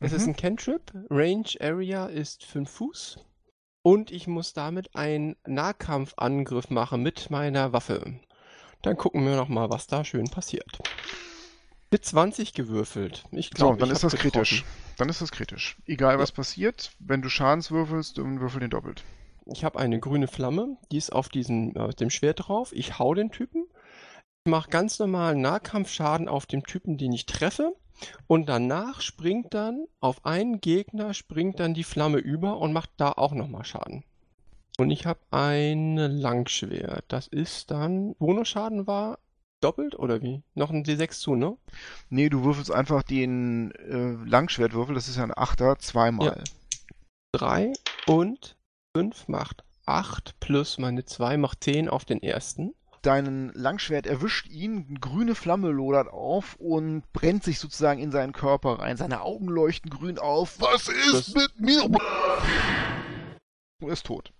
Es 0.00 0.12
ist 0.12 0.22
Mhm. 0.22 0.30
ein 0.32 0.36
Cantrip. 0.36 0.92
Range 1.10 1.44
Area 1.60 2.06
ist 2.06 2.42
5 2.44 2.70
Fuß. 2.70 3.18
Und 3.82 4.10
ich 4.10 4.26
muss 4.26 4.54
damit 4.54 4.96
einen 4.96 5.36
Nahkampfangriff 5.46 6.70
machen 6.70 7.02
mit 7.02 7.28
meiner 7.30 7.74
Waffe. 7.74 8.18
Dann 8.80 8.96
gucken 8.96 9.26
wir 9.26 9.36
nochmal, 9.36 9.68
was 9.68 9.86
da 9.86 10.06
schön 10.06 10.30
passiert. 10.30 10.78
Mit 11.94 12.04
20 12.04 12.54
gewürfelt. 12.54 13.22
Ich 13.30 13.50
So, 13.50 13.54
glaube, 13.54 13.78
dann 13.78 13.88
ich 13.88 13.94
ist 13.94 14.02
das 14.02 14.14
getroffen. 14.16 14.32
kritisch. 14.32 14.64
Dann 14.96 15.08
ist 15.08 15.20
das 15.20 15.30
kritisch. 15.30 15.76
Egal 15.86 16.18
was 16.18 16.32
passiert, 16.32 16.90
wenn 16.98 17.22
du 17.22 17.28
Schadenswürfelst, 17.28 18.18
dann 18.18 18.40
würfel 18.40 18.58
den 18.58 18.70
doppelt. 18.70 19.04
Ich 19.46 19.62
habe 19.62 19.78
eine 19.78 20.00
grüne 20.00 20.26
Flamme, 20.26 20.76
die 20.90 20.96
ist 20.96 21.12
auf 21.12 21.28
diesem, 21.28 21.76
auf 21.76 21.94
dem 21.94 22.10
Schwert 22.10 22.48
drauf. 22.48 22.72
Ich 22.74 22.98
hau 22.98 23.14
den 23.14 23.30
Typen. 23.30 23.66
Ich 24.44 24.50
mache 24.50 24.70
ganz 24.70 24.98
normalen 24.98 25.40
Nahkampfschaden 25.40 26.28
auf 26.28 26.46
dem 26.46 26.64
Typen, 26.64 26.98
den 26.98 27.12
ich 27.12 27.26
treffe. 27.26 27.76
Und 28.26 28.48
danach 28.48 29.00
springt 29.00 29.54
dann 29.54 29.86
auf 30.00 30.26
einen 30.26 30.60
Gegner, 30.60 31.14
springt 31.14 31.60
dann 31.60 31.74
die 31.74 31.84
Flamme 31.84 32.18
über 32.18 32.58
und 32.58 32.72
macht 32.72 32.90
da 32.96 33.12
auch 33.12 33.34
nochmal 33.34 33.64
Schaden. 33.64 34.02
Und 34.78 34.90
ich 34.90 35.06
habe 35.06 35.20
ein 35.30 35.96
Langschwert. 35.96 37.04
Das 37.06 37.28
ist 37.28 37.70
dann. 37.70 38.16
Bonusschaden 38.16 38.88
war 38.88 39.20
doppelt 39.60 39.94
oder 39.98 40.20
wie? 40.22 40.42
Noch 40.54 40.70
ein 40.70 40.84
D6 40.84 41.20
zu, 41.20 41.34
ne? 41.34 41.56
Nee, 42.10 42.28
du 42.28 42.44
würfelst 42.44 42.70
einfach 42.70 43.02
den 43.02 43.70
äh, 43.72 44.12
Langschwertwürfel, 44.28 44.94
das 44.94 45.08
ist 45.08 45.16
ja 45.16 45.22
ein 45.24 45.36
Achter, 45.36 45.78
zweimal. 45.78 46.42
3 47.34 47.72
und 48.06 48.56
5 48.96 49.28
macht 49.28 49.64
8 49.86 50.38
plus 50.40 50.78
meine 50.78 51.04
2 51.04 51.36
macht 51.36 51.64
10 51.64 51.88
auf 51.88 52.04
den 52.04 52.22
ersten. 52.22 52.74
Dein 53.02 53.50
Langschwert 53.54 54.06
erwischt 54.06 54.46
ihn, 54.48 54.86
eine 54.88 54.98
grüne 54.98 55.34
Flamme 55.34 55.68
lodert 55.70 56.08
auf 56.08 56.54
und 56.56 57.02
brennt 57.12 57.44
sich 57.44 57.58
sozusagen 57.58 58.00
in 58.00 58.10
seinen 58.10 58.32
Körper 58.32 58.78
rein. 58.78 58.96
Seine 58.96 59.20
Augen 59.20 59.46
leuchten 59.48 59.90
grün 59.90 60.18
auf. 60.18 60.58
Was 60.60 60.88
ist 60.88 61.12
Das- 61.12 61.34
mit 61.34 61.60
mir? 61.60 61.84
Und 61.84 61.98
ist 63.90 64.06
tot. 64.06 64.32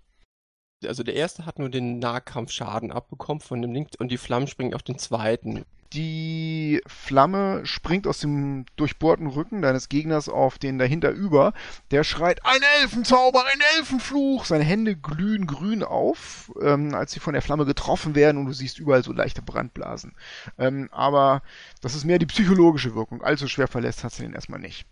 Also 0.86 1.02
der 1.02 1.14
erste 1.14 1.46
hat 1.46 1.58
nur 1.58 1.68
den 1.68 1.98
Nahkampfschaden 1.98 2.92
abbekommen 2.92 3.40
von 3.40 3.62
dem 3.62 3.72
Link 3.72 3.90
und 3.98 4.08
die 4.08 4.18
Flammen 4.18 4.46
springen 4.46 4.74
auf 4.74 4.82
den 4.82 4.98
zweiten. 4.98 5.64
Die 5.94 6.82
Flamme 6.88 7.64
springt 7.64 8.08
aus 8.08 8.18
dem 8.18 8.66
durchbohrten 8.74 9.28
Rücken 9.28 9.62
deines 9.62 9.88
Gegners 9.88 10.28
auf 10.28 10.58
den 10.58 10.76
dahinter 10.76 11.10
über. 11.10 11.52
Der 11.92 12.02
schreit, 12.02 12.44
ein 12.44 12.60
Elfenzauber, 12.80 13.44
ein 13.44 13.60
Elfenfluch! 13.78 14.44
Seine 14.44 14.64
Hände 14.64 14.96
glühen 14.96 15.46
grün 15.46 15.84
auf, 15.84 16.50
ähm, 16.60 16.96
als 16.96 17.12
sie 17.12 17.20
von 17.20 17.34
der 17.34 17.42
Flamme 17.42 17.64
getroffen 17.64 18.16
werden 18.16 18.38
und 18.38 18.46
du 18.46 18.52
siehst 18.52 18.80
überall 18.80 19.04
so 19.04 19.12
leichte 19.12 19.40
Brandblasen. 19.40 20.16
Ähm, 20.58 20.88
aber 20.90 21.42
das 21.80 21.94
ist 21.94 22.04
mehr 22.04 22.18
die 22.18 22.26
psychologische 22.26 22.96
Wirkung. 22.96 23.22
Allzu 23.22 23.46
schwer 23.46 23.68
verletzt 23.68 24.02
hat 24.02 24.12
sie 24.12 24.24
den 24.24 24.34
erstmal 24.34 24.60
nicht. 24.60 24.88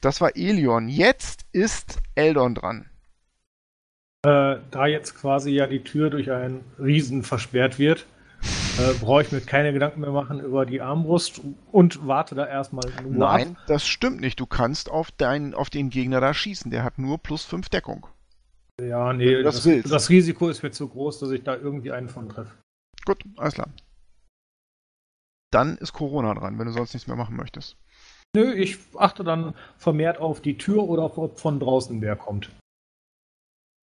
Das 0.00 0.22
war 0.22 0.36
Elion. 0.36 0.88
Jetzt 0.88 1.44
ist 1.52 1.98
Eldon 2.14 2.54
dran. 2.54 2.91
Äh, 4.24 4.58
da 4.70 4.86
jetzt 4.86 5.16
quasi 5.16 5.50
ja 5.50 5.66
die 5.66 5.82
Tür 5.82 6.08
durch 6.08 6.30
einen 6.30 6.64
Riesen 6.78 7.24
versperrt 7.24 7.80
wird, 7.80 8.06
äh, 8.78 8.94
brauche 9.00 9.22
ich 9.22 9.32
mir 9.32 9.40
keine 9.40 9.72
Gedanken 9.72 10.00
mehr 10.00 10.12
machen 10.12 10.38
über 10.38 10.64
die 10.64 10.80
Armbrust 10.80 11.40
und 11.72 12.06
warte 12.06 12.36
da 12.36 12.46
erstmal 12.46 12.84
nur 13.02 13.12
Nein, 13.12 13.56
ab. 13.56 13.64
das 13.66 13.86
stimmt 13.86 14.20
nicht. 14.20 14.38
Du 14.38 14.46
kannst 14.46 14.90
auf, 14.90 15.10
deinen, 15.10 15.54
auf 15.54 15.70
den 15.70 15.90
Gegner 15.90 16.20
da 16.20 16.34
schießen. 16.34 16.70
Der 16.70 16.84
hat 16.84 16.98
nur 16.98 17.18
plus 17.18 17.44
5 17.44 17.68
Deckung. 17.68 18.06
Ja, 18.80 19.12
nee, 19.12 19.42
das 19.42 19.56
das, 19.56 19.66
willst. 19.66 19.92
das 19.92 20.08
Risiko 20.08 20.48
ist 20.48 20.62
mir 20.62 20.70
zu 20.70 20.88
groß, 20.88 21.18
dass 21.18 21.30
ich 21.30 21.42
da 21.42 21.56
irgendwie 21.56 21.90
einen 21.90 22.08
von 22.08 22.28
treffe. 22.28 22.52
Gut, 23.04 23.24
alles 23.36 23.54
klar. 23.54 23.68
Dann 25.52 25.76
ist 25.78 25.92
Corona 25.92 26.32
dran, 26.34 26.58
wenn 26.60 26.66
du 26.66 26.72
sonst 26.72 26.94
nichts 26.94 27.08
mehr 27.08 27.16
machen 27.16 27.36
möchtest. 27.36 27.76
Nö, 28.34 28.52
ich 28.54 28.78
achte 28.96 29.24
dann 29.24 29.54
vermehrt 29.76 30.18
auf 30.18 30.40
die 30.40 30.56
Tür 30.56 30.84
oder 30.84 31.18
ob 31.18 31.38
von 31.38 31.60
draußen 31.60 32.00
wer 32.00 32.16
kommt. 32.16 32.50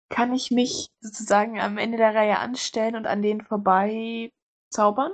Kann 0.08 0.32
ich 0.32 0.50
mich 0.50 0.88
sozusagen 1.00 1.60
am 1.60 1.78
Ende 1.78 1.98
der 1.98 2.14
Reihe 2.14 2.38
anstellen 2.38 2.96
und 2.96 3.06
an 3.06 3.22
denen 3.22 3.40
vorbei 3.40 4.30
zaubern? 4.70 5.12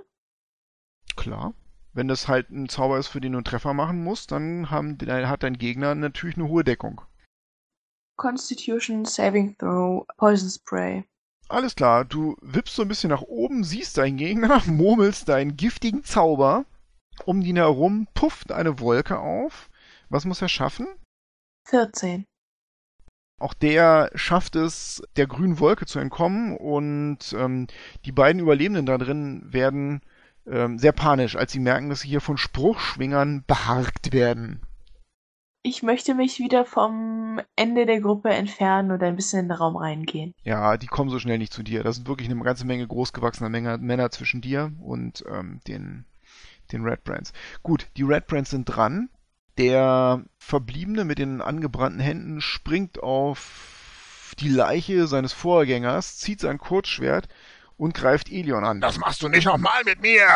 Klar. 1.16 1.54
Wenn 1.94 2.08
das 2.08 2.26
halt 2.26 2.50
ein 2.50 2.68
Zauber 2.68 2.98
ist, 2.98 3.08
für 3.08 3.20
den 3.20 3.32
du 3.32 3.38
einen 3.38 3.44
Treffer 3.44 3.74
machen 3.74 4.02
musst, 4.02 4.32
dann 4.32 4.70
haben, 4.70 4.96
hat 5.00 5.42
dein 5.42 5.58
Gegner 5.58 5.94
natürlich 5.94 6.36
eine 6.36 6.48
hohe 6.48 6.64
Deckung. 6.64 7.02
Constitution 8.16 9.04
Saving 9.04 9.56
Throw 9.58 10.06
Poison 10.16 10.48
Spray. 10.48 11.04
Alles 11.48 11.74
klar, 11.74 12.04
du 12.04 12.36
wippst 12.40 12.76
so 12.76 12.82
ein 12.82 12.88
bisschen 12.88 13.10
nach 13.10 13.22
oben, 13.22 13.64
siehst 13.64 13.98
deinen 13.98 14.16
Gegner, 14.16 14.62
murmelst 14.66 15.28
deinen 15.28 15.56
giftigen 15.56 16.04
Zauber. 16.04 16.64
Um 17.26 17.42
ihn 17.42 17.56
herum 17.56 18.08
pufft 18.14 18.52
eine 18.52 18.80
Wolke 18.80 19.18
auf. 19.18 19.68
Was 20.08 20.24
muss 20.24 20.40
er 20.40 20.48
schaffen? 20.48 20.86
14. 21.68 22.24
Auch 23.42 23.54
der 23.54 24.10
schafft 24.14 24.54
es, 24.54 25.02
der 25.16 25.26
grünen 25.26 25.58
Wolke 25.58 25.84
zu 25.84 25.98
entkommen 25.98 26.56
und 26.56 27.18
ähm, 27.36 27.66
die 28.04 28.12
beiden 28.12 28.40
Überlebenden 28.40 28.86
da 28.86 28.98
drin 28.98 29.42
werden 29.44 30.00
ähm, 30.46 30.78
sehr 30.78 30.92
panisch, 30.92 31.34
als 31.34 31.50
sie 31.50 31.58
merken, 31.58 31.88
dass 31.88 32.02
sie 32.02 32.08
hier 32.08 32.20
von 32.20 32.38
Spruchschwingern 32.38 33.42
beharkt 33.44 34.12
werden. 34.12 34.60
Ich 35.64 35.82
möchte 35.82 36.14
mich 36.14 36.38
wieder 36.38 36.64
vom 36.64 37.40
Ende 37.56 37.84
der 37.84 38.00
Gruppe 38.00 38.30
entfernen 38.30 38.92
und 38.92 39.02
ein 39.02 39.16
bisschen 39.16 39.40
in 39.40 39.48
den 39.48 39.56
Raum 39.56 39.76
reingehen. 39.76 40.34
Ja, 40.44 40.76
die 40.76 40.86
kommen 40.86 41.10
so 41.10 41.18
schnell 41.18 41.38
nicht 41.38 41.52
zu 41.52 41.64
dir. 41.64 41.82
Da 41.82 41.92
sind 41.92 42.06
wirklich 42.06 42.30
eine 42.30 42.40
ganze 42.42 42.64
Menge 42.64 42.86
großgewachsener 42.86 43.48
Menge, 43.48 43.76
Männer 43.78 44.10
zwischen 44.10 44.40
dir 44.40 44.72
und 44.80 45.24
ähm, 45.28 45.60
den, 45.66 46.04
den 46.70 46.84
Red 46.84 47.02
Brands. 47.02 47.32
Gut, 47.64 47.88
die 47.96 48.04
Red 48.04 48.28
Brands 48.28 48.50
sind 48.50 48.66
dran. 48.66 49.08
Der 49.58 50.24
Verbliebene 50.38 51.04
mit 51.04 51.18
den 51.18 51.40
angebrannten 51.42 52.00
Händen 52.00 52.40
springt 52.40 53.02
auf 53.02 54.34
die 54.38 54.48
Leiche 54.48 55.06
seines 55.06 55.32
Vorgängers, 55.34 56.16
zieht 56.18 56.40
sein 56.40 56.56
Kurzschwert 56.58 57.28
und 57.76 57.92
greift 57.94 58.30
Elion 58.30 58.64
an. 58.64 58.80
Das 58.80 58.98
machst 58.98 59.22
du 59.22 59.28
nicht 59.28 59.44
nochmal 59.44 59.84
mit 59.84 60.00
mir! 60.00 60.26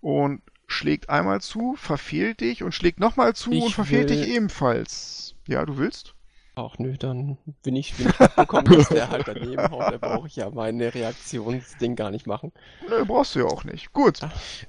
Und 0.00 0.42
schlägt 0.66 1.08
einmal 1.08 1.40
zu, 1.40 1.76
verfehlt 1.76 2.40
dich 2.40 2.64
und 2.64 2.74
schlägt 2.74 2.98
nochmal 2.98 3.34
zu 3.36 3.52
Ich 3.52 3.62
und 3.64 3.72
verfehlt 3.72 4.10
will- 4.10 4.16
dich 4.24 4.34
ebenfalls. 4.34 5.36
Ja, 5.46 5.64
du 5.64 5.78
willst? 5.78 6.15
Ach 6.58 6.78
nö, 6.78 6.96
dann 6.96 7.36
bin 7.62 7.76
ich, 7.76 7.94
bin 7.96 8.08
ich 8.08 8.18
mitbekommen, 8.18 8.64
dass 8.64 8.88
der 8.88 9.10
halt 9.10 9.28
daneben 9.28 9.70
haut. 9.70 9.92
Da 9.92 9.98
brauche 9.98 10.26
ich 10.26 10.36
ja 10.36 10.48
meine 10.48 10.94
Reaktionsding 10.94 11.96
gar 11.96 12.10
nicht 12.10 12.26
machen. 12.26 12.50
Nö, 12.88 13.04
brauchst 13.04 13.34
du 13.34 13.40
ja 13.40 13.44
auch 13.44 13.64
nicht. 13.64 13.92
Gut. 13.92 14.20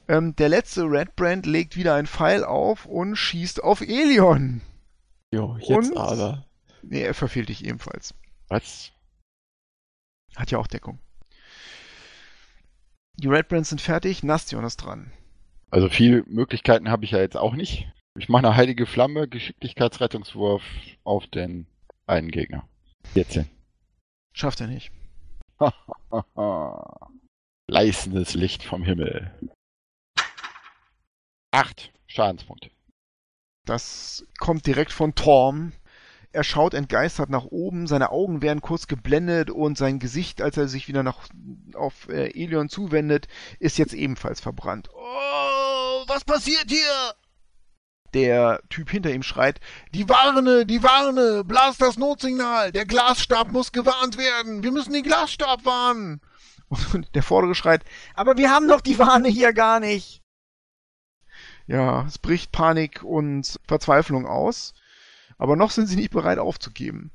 Ähm, 0.10 0.36
der 0.36 0.50
letzte 0.50 0.84
Red 0.84 1.16
Brand 1.16 1.46
legt 1.46 1.78
wieder 1.78 1.96
einen 1.96 2.08
Pfeil 2.08 2.44
auf 2.44 2.86
und 2.86 3.16
schießt 3.16 3.64
auf 3.64 3.80
Elion. 3.80 4.60
Jo, 5.34 5.56
jetzt 5.60 5.92
Und? 5.92 5.98
aber. 5.98 6.46
Nee, 6.82 7.04
er 7.04 7.14
verfehlt 7.14 7.48
dich 7.48 7.64
ebenfalls. 7.64 8.14
Was? 8.50 8.92
Hat 10.36 10.52
ja 10.52 10.58
auch 10.58 10.68
Deckung. 10.68 11.00
Die 13.16 13.30
Red 13.30 13.48
Brands 13.48 13.70
sind 13.70 13.80
fertig, 13.80 14.24
Nastion 14.24 14.66
ist 14.66 14.78
dran. 14.78 15.14
Also 15.72 15.88
viele 15.88 16.24
Möglichkeiten 16.28 16.92
habe 16.92 17.06
ich 17.06 17.12
ja 17.12 17.20
jetzt 17.20 17.38
auch 17.38 17.54
nicht. 17.54 17.88
Ich 18.18 18.28
mache 18.28 18.46
eine 18.46 18.58
heilige 18.58 18.86
Flamme, 18.86 19.30
Geschicklichkeitsrettungswurf 19.30 20.64
auf 21.06 21.28
den 21.28 21.66
einen 22.08 22.32
Gegner. 22.32 22.68
14. 23.14 23.50
Schafft 24.34 24.62
er 24.62 24.68
nicht. 24.68 24.92
Leißendes 27.68 28.34
Licht 28.34 28.64
vom 28.64 28.84
Himmel. 28.84 29.32
Acht 31.52 31.92
Schadenspunkte. 32.08 32.72
Das 33.66 34.26
kommt 34.40 34.66
direkt 34.66 34.94
von 34.94 35.16
Torm. 35.16 35.74
Er 36.32 36.44
schaut 36.44 36.74
entgeistert 36.74 37.30
nach 37.30 37.46
oben, 37.46 37.88
seine 37.88 38.12
Augen 38.12 38.42
werden 38.42 38.62
kurz 38.62 38.88
geblendet 38.88 39.50
und 39.50 39.78
sein 39.78 39.98
Gesicht, 40.00 40.42
als 40.42 40.56
er 40.58 40.68
sich 40.68 40.88
wieder 40.88 41.02
nach, 41.02 41.28
auf 41.74 42.10
äh, 42.10 42.28
Elion 42.30 42.70
zuwendet, 42.70 43.28
ist 43.60 43.78
jetzt 43.78 43.94
ebenfalls 43.94 44.40
verbrannt. 44.40 44.90
Oh, 44.94 46.04
was 46.08 46.24
passiert 46.24 46.66
hier? 46.70 47.14
Der 48.14 48.62
Typ 48.70 48.90
hinter 48.90 49.12
ihm 49.12 49.24
schreit, 49.24 49.60
die 49.94 50.08
Warne, 50.08 50.66
die 50.66 50.82
Warne, 50.82 51.44
blas 51.44 51.78
das 51.78 51.98
Notsignal, 51.98 52.72
der 52.72 52.86
Glasstab 52.86 53.52
muss 53.52 53.72
gewarnt 53.72 54.18
werden, 54.18 54.64
wir 54.64 54.72
müssen 54.72 54.94
den 54.94 55.04
Glasstab 55.04 55.66
warnen. 55.66 56.22
Und 56.94 57.14
der 57.16 57.24
vordere 57.24 57.56
schreit, 57.56 57.84
aber 58.14 58.38
wir 58.38 58.50
haben 58.50 58.68
doch 58.68 58.82
die 58.82 59.00
Warne 59.00 59.30
hier 59.30 59.54
gar 59.54 59.80
nicht. 59.80 60.22
Ja, 61.68 62.06
es 62.06 62.18
bricht 62.18 62.52
Panik 62.52 63.04
und 63.04 63.60
Verzweiflung 63.68 64.26
aus, 64.26 64.74
aber 65.38 65.56
noch 65.56 65.72
sind 65.72 65.88
sie 65.88 65.98
nicht 65.98 66.12
bereit 66.12 66.40
aufzugeben. 66.40 67.12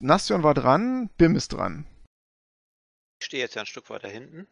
Nastion 0.00 0.44
war 0.44 0.54
dran, 0.54 1.08
Bim 1.18 1.34
ist 1.34 1.48
dran. 1.48 1.86
Ich 3.20 3.26
stehe 3.26 3.42
jetzt 3.42 3.56
ja 3.56 3.62
ein 3.62 3.66
Stück 3.66 3.90
weiter 3.90 4.08
hinten. 4.08 4.46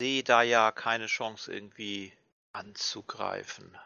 Sehe 0.00 0.22
da 0.22 0.42
ja 0.42 0.70
keine 0.70 1.06
Chance 1.06 1.52
irgendwie 1.52 2.12
anzugreifen. 2.52 3.76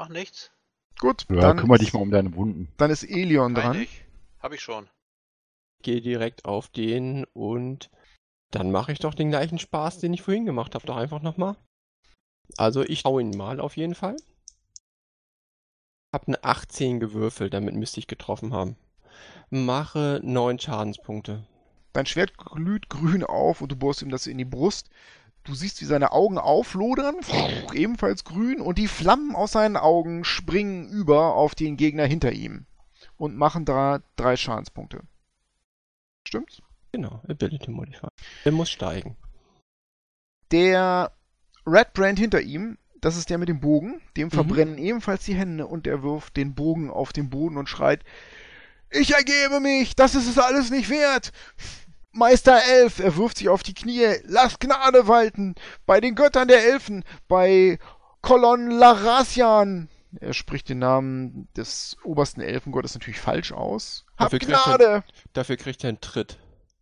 Mach 0.00 0.08
nichts. 0.08 0.50
Gut, 0.98 1.26
Ja, 1.28 1.40
dann, 1.40 1.58
kümmere 1.58 1.78
dich 1.78 1.92
mal 1.92 2.00
um 2.00 2.10
deine 2.10 2.34
Wunden. 2.34 2.72
dann 2.78 2.90
ist 2.90 3.02
Elion 3.02 3.54
dran. 3.54 3.72
Eigentlich. 3.72 4.06
Hab 4.38 4.54
ich 4.54 4.62
schon. 4.62 4.88
Gehe 5.82 6.00
direkt 6.00 6.46
auf 6.46 6.68
den 6.68 7.24
und 7.34 7.90
dann 8.50 8.70
mache 8.70 8.92
ich 8.92 8.98
doch 8.98 9.12
den 9.12 9.28
gleichen 9.28 9.58
Spaß, 9.58 9.98
den 9.98 10.14
ich 10.14 10.22
vorhin 10.22 10.46
gemacht 10.46 10.74
habe. 10.74 10.86
Doch 10.86 10.96
einfach 10.96 11.20
nochmal. 11.20 11.54
Also 12.56 12.82
ich 12.82 13.04
hau 13.04 13.18
ihn 13.18 13.36
mal 13.36 13.60
auf 13.60 13.76
jeden 13.76 13.94
Fall. 13.94 14.16
Hab 16.14 16.26
eine 16.26 16.42
18 16.44 16.98
gewürfelt, 16.98 17.52
damit 17.52 17.74
müsste 17.74 18.00
ich 18.00 18.06
getroffen 18.06 18.54
haben. 18.54 18.76
Mache 19.50 20.20
9 20.24 20.58
Schadenspunkte. 20.58 21.46
Dein 21.92 22.06
Schwert 22.06 22.38
glüht 22.38 22.88
grün 22.88 23.22
auf 23.22 23.60
und 23.60 23.70
du 23.70 23.76
bohrst 23.76 24.00
ihm 24.00 24.08
das 24.08 24.26
in 24.26 24.38
die 24.38 24.46
Brust. 24.46 24.88
Du 25.44 25.54
siehst, 25.54 25.80
wie 25.80 25.86
seine 25.86 26.12
Augen 26.12 26.38
auflodern, 26.38 27.16
ebenfalls 27.74 28.24
grün, 28.24 28.60
und 28.60 28.78
die 28.78 28.88
Flammen 28.88 29.34
aus 29.34 29.52
seinen 29.52 29.76
Augen 29.76 30.24
springen 30.24 30.88
über 30.90 31.34
auf 31.34 31.54
den 31.54 31.76
Gegner 31.76 32.04
hinter 32.06 32.32
ihm 32.32 32.66
und 33.16 33.36
machen 33.36 33.64
da 33.64 34.00
drei 34.16 34.36
Schadenspunkte. 34.36 35.02
Stimmt's? 36.26 36.60
Genau, 36.92 37.22
Ability 37.28 37.70
Modifier. 37.70 38.08
Der 38.44 38.52
muss 38.52 38.70
steigen. 38.70 39.16
Der 40.50 41.12
Red 41.66 41.92
Brand 41.94 42.18
hinter 42.18 42.40
ihm, 42.40 42.78
das 43.00 43.16
ist 43.16 43.30
der 43.30 43.38
mit 43.38 43.48
dem 43.48 43.60
Bogen, 43.60 44.00
dem 44.16 44.26
Mhm. 44.26 44.32
verbrennen 44.32 44.78
ebenfalls 44.78 45.24
die 45.24 45.34
Hände 45.34 45.66
und 45.66 45.86
er 45.86 46.02
wirft 46.02 46.36
den 46.36 46.54
Bogen 46.54 46.90
auf 46.90 47.12
den 47.12 47.30
Boden 47.30 47.56
und 47.56 47.68
schreit, 47.68 48.04
ich 48.90 49.14
ergebe 49.14 49.60
mich, 49.60 49.94
das 49.94 50.14
ist 50.16 50.28
es 50.28 50.38
alles 50.38 50.70
nicht 50.70 50.90
wert. 50.90 51.32
Meister 52.12 52.60
Elf, 52.64 52.98
er 52.98 53.16
wirft 53.16 53.38
sich 53.38 53.48
auf 53.48 53.62
die 53.62 53.74
Knie, 53.74 54.06
lass 54.24 54.58
Gnade 54.58 55.06
walten, 55.06 55.54
bei 55.86 56.00
den 56.00 56.14
Göttern 56.14 56.48
der 56.48 56.64
Elfen, 56.64 57.04
bei 57.28 57.78
Kolon 58.20 58.70
Larasian. 58.70 59.88
Er 60.20 60.32
spricht 60.34 60.68
den 60.68 60.80
Namen 60.80 61.48
des 61.56 61.96
obersten 62.02 62.40
Elfengottes 62.40 62.94
natürlich 62.94 63.20
falsch 63.20 63.52
aus. 63.52 64.04
Hab 64.16 64.30
Dafür 64.30 64.38
kriegt 64.40 64.52
er- 64.52 64.64
Gnade! 64.64 65.04
Dafür 65.32 65.56
kriegt 65.56 65.84
er 65.84 65.88
einen 65.90 66.00
Tritt. 66.00 66.38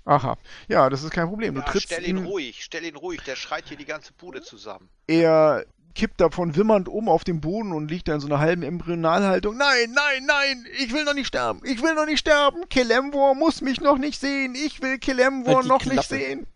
Aha, 0.06 0.38
ja, 0.68 0.88
das 0.88 1.02
ist 1.02 1.10
kein 1.10 1.28
Problem. 1.28 1.54
Du 1.54 1.60
Ja, 1.60 1.66
trittst 1.66 1.88
stell 1.92 2.08
ihn 2.08 2.16
ihm- 2.16 2.24
ruhig, 2.26 2.64
stell 2.64 2.82
ihn 2.84 2.96
ruhig, 2.96 3.20
der 3.24 3.36
schreit 3.36 3.68
hier 3.68 3.76
die 3.76 3.84
ganze 3.84 4.14
Bude 4.14 4.40
zusammen. 4.40 4.88
Er 5.06 5.66
kippt 5.94 6.20
davon 6.20 6.54
wimmernd 6.56 6.88
um 6.88 7.08
auf 7.08 7.24
dem 7.24 7.40
Boden 7.40 7.72
und 7.72 7.90
liegt 7.90 8.08
da 8.08 8.14
in 8.14 8.20
so 8.20 8.26
einer 8.28 8.38
halben 8.38 8.62
Embryonalhaltung. 8.62 9.56
Nein, 9.56 9.92
nein, 9.92 10.24
nein, 10.26 10.66
ich 10.78 10.92
will 10.92 11.04
noch 11.04 11.14
nicht 11.14 11.26
sterben. 11.26 11.60
Ich 11.64 11.82
will 11.82 11.94
noch 11.94 12.06
nicht 12.06 12.20
sterben. 12.20 12.68
Kelemvor 12.68 13.34
muss 13.34 13.60
mich 13.60 13.80
noch 13.80 13.98
nicht 13.98 14.20
sehen. 14.20 14.54
Ich 14.54 14.80
will 14.82 14.98
Kelemvor 14.98 15.56
Halt 15.56 15.66
noch 15.66 15.84
nicht 15.84 15.92
Klappe. 15.92 16.08
sehen. 16.08 16.46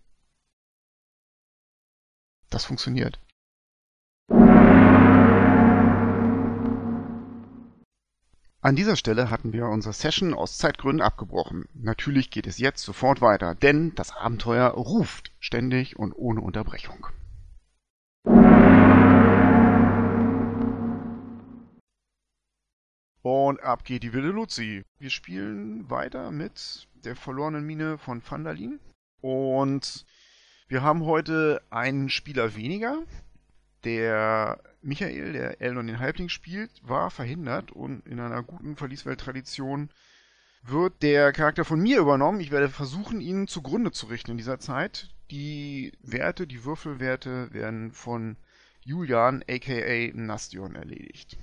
Das 2.50 2.64
funktioniert. 2.64 3.18
An 8.64 8.76
dieser 8.76 8.94
Stelle 8.94 9.28
hatten 9.28 9.52
wir 9.52 9.66
unsere 9.66 9.92
Session 9.92 10.34
aus 10.34 10.56
Zeitgründen 10.56 11.02
abgebrochen. 11.04 11.64
Natürlich 11.74 12.30
geht 12.30 12.46
es 12.46 12.58
jetzt 12.58 12.84
sofort 12.84 13.20
weiter, 13.20 13.56
denn 13.56 13.92
das 13.96 14.12
Abenteuer 14.14 14.68
ruft 14.68 15.32
ständig 15.40 15.98
und 15.98 16.12
ohne 16.12 16.40
Unterbrechung. 16.42 17.08
Und 23.22 23.62
ab 23.62 23.84
geht 23.84 24.02
die 24.02 24.12
wilde 24.12 24.28
Luzi. 24.28 24.84
Wir 24.98 25.10
spielen 25.10 25.88
weiter 25.88 26.30
mit 26.32 26.88
der 27.04 27.16
verlorenen 27.16 27.64
Mine 27.64 27.98
von 27.98 28.20
Vandalin. 28.28 28.80
Und 29.20 30.04
wir 30.68 30.82
haben 30.82 31.04
heute 31.04 31.62
einen 31.70 32.10
Spieler 32.10 32.56
weniger. 32.56 33.02
Der 33.84 34.60
Michael, 34.80 35.32
der 35.32 35.60
Elnon 35.60 35.86
den 35.86 36.00
Halbling 36.00 36.28
spielt, 36.28 36.70
war 36.82 37.10
verhindert 37.10 37.70
und 37.70 38.06
in 38.06 38.18
einer 38.18 38.42
guten 38.42 38.76
Verlieswelt-Tradition 38.76 39.90
wird 40.62 41.02
der 41.02 41.32
Charakter 41.32 41.64
von 41.64 41.80
mir 41.80 41.98
übernommen. 41.98 42.40
Ich 42.40 42.50
werde 42.50 42.68
versuchen, 42.68 43.20
ihn 43.20 43.46
zugrunde 43.46 43.92
zu 43.92 44.06
richten 44.06 44.32
in 44.32 44.36
dieser 44.36 44.58
Zeit. 44.58 45.10
Die 45.30 45.92
Werte, 46.02 46.46
die 46.46 46.64
Würfelwerte 46.64 47.52
werden 47.52 47.92
von 47.92 48.36
Julian 48.80 49.44
aka 49.48 50.10
Nastion 50.14 50.74
erledigt. 50.74 51.36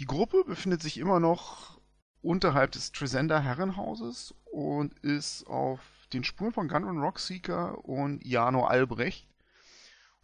Die 0.00 0.06
Gruppe 0.06 0.44
befindet 0.46 0.80
sich 0.80 0.96
immer 0.96 1.20
noch 1.20 1.78
unterhalb 2.22 2.72
des 2.72 2.90
Tresender 2.90 3.38
Herrenhauses 3.40 4.34
und 4.50 4.98
ist 5.00 5.46
auf 5.46 5.80
den 6.14 6.24
Spuren 6.24 6.52
von 6.52 6.68
Gun 6.68 6.98
Rockseeker 6.98 7.84
und 7.84 8.24
Jano 8.24 8.64
Albrecht 8.64 9.28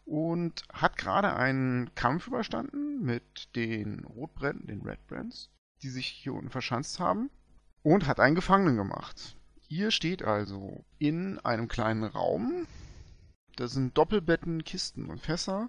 und 0.06 0.64
hat 0.72 0.96
gerade 0.96 1.36
einen 1.36 1.94
Kampf 1.94 2.26
überstanden 2.26 3.02
mit 3.02 3.54
den 3.54 4.04
Rotbränden, 4.04 4.66
den 4.66 4.80
Red 4.80 5.06
Brands, 5.08 5.50
die 5.82 5.90
sich 5.90 6.06
hier 6.06 6.32
unten 6.32 6.48
verschanzt 6.48 6.98
haben 6.98 7.28
und 7.82 8.06
hat 8.06 8.18
einen 8.18 8.34
Gefangenen 8.34 8.78
gemacht. 8.78 9.36
Ihr 9.68 9.90
steht 9.90 10.22
also 10.22 10.86
in 10.98 11.38
einem 11.40 11.68
kleinen 11.68 12.04
Raum. 12.04 12.66
Da 13.56 13.68
sind 13.68 13.98
Doppelbetten, 13.98 14.64
Kisten 14.64 15.10
und 15.10 15.20
Fässer. 15.20 15.68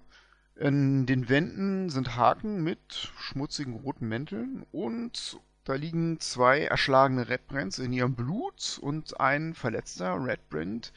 In 0.58 1.06
den 1.06 1.28
Wänden 1.28 1.88
sind 1.88 2.16
Haken 2.16 2.64
mit 2.64 3.12
schmutzigen 3.16 3.76
roten 3.76 4.08
Mänteln 4.08 4.66
und 4.72 5.38
da 5.62 5.74
liegen 5.74 6.18
zwei 6.18 6.62
erschlagene 6.62 7.28
Redbrands 7.28 7.78
in 7.78 7.92
ihrem 7.92 8.16
Blut 8.16 8.76
und 8.82 9.20
ein 9.20 9.54
verletzter 9.54 10.16
Redbrand 10.16 10.92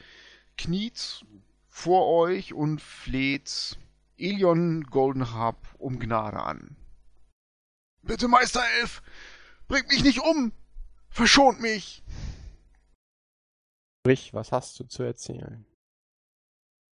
kniet 0.58 1.24
vor 1.68 2.08
euch 2.08 2.54
und 2.54 2.82
fleht 2.82 3.78
Elion 4.18 4.82
Goldenharp 4.82 5.58
um 5.78 6.00
Gnade 6.00 6.40
an. 6.40 6.76
Bitte, 8.02 8.26
Meister 8.26 8.64
Elf, 8.80 9.00
bringt 9.68 9.88
mich 9.90 10.02
nicht 10.02 10.18
um! 10.18 10.50
Verschont 11.08 11.60
mich! 11.60 12.02
Sprich, 14.00 14.34
was 14.34 14.50
hast 14.50 14.80
du 14.80 14.84
zu 14.84 15.04
erzählen? 15.04 15.64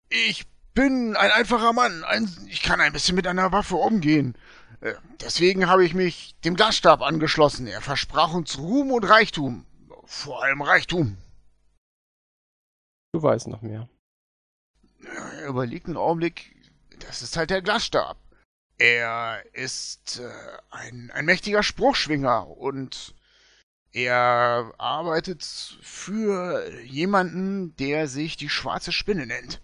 Ich 0.09 0.47
bin 0.75 1.17
ein 1.17 1.31
einfacher 1.31 1.73
Mann. 1.73 2.05
Ein, 2.05 2.29
ich 2.49 2.63
kann 2.63 2.81
ein 2.81 2.93
bisschen 2.93 3.17
mit 3.17 3.27
einer 3.27 3.53
Waffe 3.53 3.77
umgehen. 3.77 4.37
Äh, 4.81 4.95
deswegen 5.21 5.69
habe 5.69 5.85
ich 5.85 5.95
mich 5.95 6.35
dem 6.45 6.57
Glasstab 6.57 7.03
angeschlossen. 7.03 7.67
Er 7.67 7.81
versprach 7.81 8.33
uns 8.33 8.59
Ruhm 8.59 8.93
und 8.93 9.05
Reichtum. 9.05 9.67
Vor 10.05 10.43
allem 10.43 10.63
Reichtum. 10.63 11.17
Du 13.13 13.23
weißt 13.23 13.49
noch 13.49 13.63
mehr. 13.63 13.89
Er 15.03 15.49
überlegt 15.49 15.87
einen 15.87 15.97
Augenblick. 15.97 16.55
Das 17.01 17.23
ist 17.23 17.37
halt 17.37 17.51
der 17.51 17.63
Glasstab. 17.63 18.19
Er 18.79 19.45
ist 19.53 20.21
äh, 20.21 20.33
ein, 20.71 21.11
ein 21.13 21.25
mächtiger 21.25 21.63
Spruchschwinger 21.63 22.49
und 22.49 23.15
er 23.93 24.73
arbeitet 24.79 25.43
für 25.83 26.81
jemanden, 26.83 27.77
der 27.77 28.07
sich 28.07 28.37
die 28.37 28.49
schwarze 28.49 28.93
Spinne 28.93 29.27
nennt. 29.27 29.61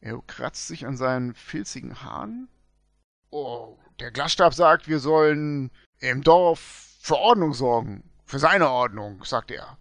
Er 0.00 0.20
kratzt 0.26 0.68
sich 0.68 0.86
an 0.86 0.96
seinen 0.96 1.34
filzigen 1.34 2.02
Haaren. 2.02 2.48
Oh, 3.30 3.76
der 3.98 4.10
Glasstab 4.10 4.54
sagt, 4.54 4.88
wir 4.88 4.98
sollen 4.98 5.70
im 6.00 6.22
Dorf 6.22 6.96
für 7.00 7.16
Ordnung 7.16 7.54
sorgen. 7.54 8.04
Für 8.24 8.38
seine 8.38 8.68
Ordnung, 8.70 9.24
sagt 9.24 9.50
er. 9.50 9.78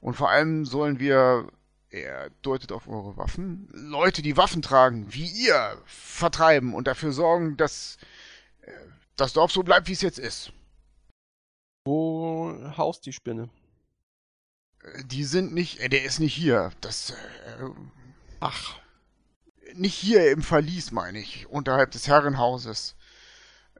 Und 0.00 0.14
vor 0.14 0.30
allem 0.30 0.64
sollen 0.64 1.00
wir, 1.00 1.50
er 1.90 2.30
deutet 2.42 2.72
auf 2.72 2.88
eure 2.88 3.16
Waffen, 3.16 3.68
Leute, 3.72 4.22
die 4.22 4.36
Waffen 4.36 4.62
tragen, 4.62 5.12
wie 5.12 5.26
ihr, 5.26 5.82
vertreiben 5.86 6.74
und 6.74 6.86
dafür 6.86 7.12
sorgen, 7.12 7.56
dass 7.56 7.98
äh, 8.62 8.72
das 9.16 9.32
Dorf 9.32 9.50
so 9.50 9.62
bleibt, 9.62 9.88
wie 9.88 9.92
es 9.92 10.02
jetzt 10.02 10.18
ist. 10.18 10.52
Wo 11.84 12.54
haust 12.76 13.06
die 13.06 13.12
Spinne? 13.12 13.48
Äh, 14.82 15.04
die 15.04 15.24
sind 15.24 15.52
nicht, 15.52 15.80
äh, 15.80 15.88
der 15.88 16.04
ist 16.04 16.20
nicht 16.20 16.34
hier. 16.34 16.70
Das, 16.80 17.10
äh, 17.10 17.64
Ach, 18.40 18.78
nicht 19.74 19.94
hier 19.94 20.30
im 20.30 20.42
Verlies, 20.42 20.90
meine 20.92 21.18
ich, 21.18 21.46
unterhalb 21.48 21.90
des 21.92 22.08
Herrenhauses. 22.08 22.96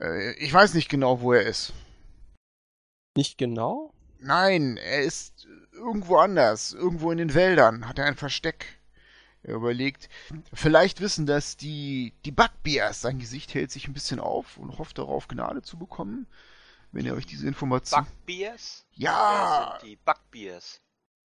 Äh, 0.01 0.33
ich 0.35 0.53
weiß 0.53 0.75
nicht 0.75 0.89
genau, 0.89 1.21
wo 1.21 1.33
er 1.33 1.43
ist. 1.47 1.73
nicht 3.17 3.39
genau? 3.39 3.93
Nein, 4.21 4.77
er 4.79 5.03
ist 5.03 5.47
irgendwo 5.73 6.17
anders, 6.19 6.73
irgendwo 6.73 7.11
in 7.13 7.19
den 7.19 7.35
Wäldern, 7.35 7.89
hat 7.89 7.99
er 7.99 8.07
ein 8.07 8.17
Versteck. 8.17 8.79
Er 9.43 9.55
überlegt, 9.55 10.09
vielleicht 10.53 11.01
wissen 11.01 11.25
das 11.27 11.57
die, 11.57 12.13
die 12.25 12.33
Bugbears. 12.33 13.01
Sein 13.03 13.19
Gesicht 13.21 13.55
hält 13.55 13.71
sich 13.71 13.87
ein 13.89 13.95
bisschen 13.95 14.19
auf 14.21 14.57
und 14.59 14.79
hofft 14.79 14.99
darauf, 14.99 15.29
Gnade 15.29 15.63
zu 15.63 15.79
bekommen, 15.79 16.27
wenn 16.93 17.07
ihr 17.07 17.15
euch 17.15 17.27
diese 17.27 17.47
Information... 17.47 18.05
Bugbears? 18.27 18.85
Ja, 18.93 19.79
Wer 19.81 19.81
sind 19.81 19.91
die 19.93 19.97
Bugbears? 20.05 20.81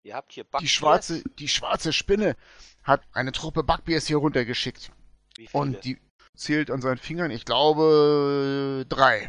Ihr 0.03 0.15
habt 0.15 0.33
hier 0.33 0.45
Bugbears? 0.45 0.63
die 0.63 0.69
schwarze, 0.69 1.23
die 1.39 1.49
schwarze 1.49 1.93
Spinne 1.93 2.37
hat 2.83 3.03
eine 3.13 3.33
Truppe 3.33 3.63
Bugbears 3.63 4.07
hier 4.07 4.17
runtergeschickt. 4.19 4.91
Wie 5.37 5.47
viele? 5.47 5.61
Und 5.61 5.85
die 5.85 5.99
zählt 6.35 6.71
an 6.71 6.81
seinen 6.81 6.99
Fingern, 6.99 7.31
ich 7.31 7.45
glaube, 7.45 8.87
drei. 8.89 9.29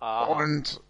Aha. 0.00 0.24
Und 0.26 0.80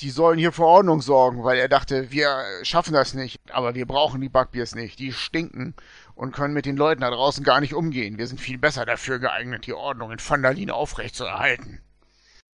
die 0.00 0.10
sollen 0.10 0.38
hier 0.38 0.52
für 0.52 0.64
Ordnung 0.64 1.02
sorgen, 1.02 1.44
weil 1.44 1.58
er 1.58 1.68
dachte, 1.68 2.10
wir 2.10 2.42
schaffen 2.62 2.94
das 2.94 3.14
nicht. 3.14 3.38
Aber 3.50 3.74
wir 3.74 3.86
brauchen 3.86 4.20
die 4.20 4.28
Bugbears 4.28 4.74
nicht. 4.74 4.98
Die 4.98 5.12
stinken 5.12 5.74
und 6.14 6.32
können 6.32 6.54
mit 6.54 6.66
den 6.66 6.76
Leuten 6.76 7.02
da 7.02 7.10
draußen 7.10 7.44
gar 7.44 7.60
nicht 7.60 7.74
umgehen. 7.74 8.18
Wir 8.18 8.26
sind 8.26 8.40
viel 8.40 8.58
besser 8.58 8.86
dafür 8.86 9.18
geeignet, 9.18 9.66
die 9.66 9.74
Ordnung 9.74 10.10
in 10.10 10.18
Vandalin 10.18 10.70
aufrechtzuerhalten. 10.70 11.80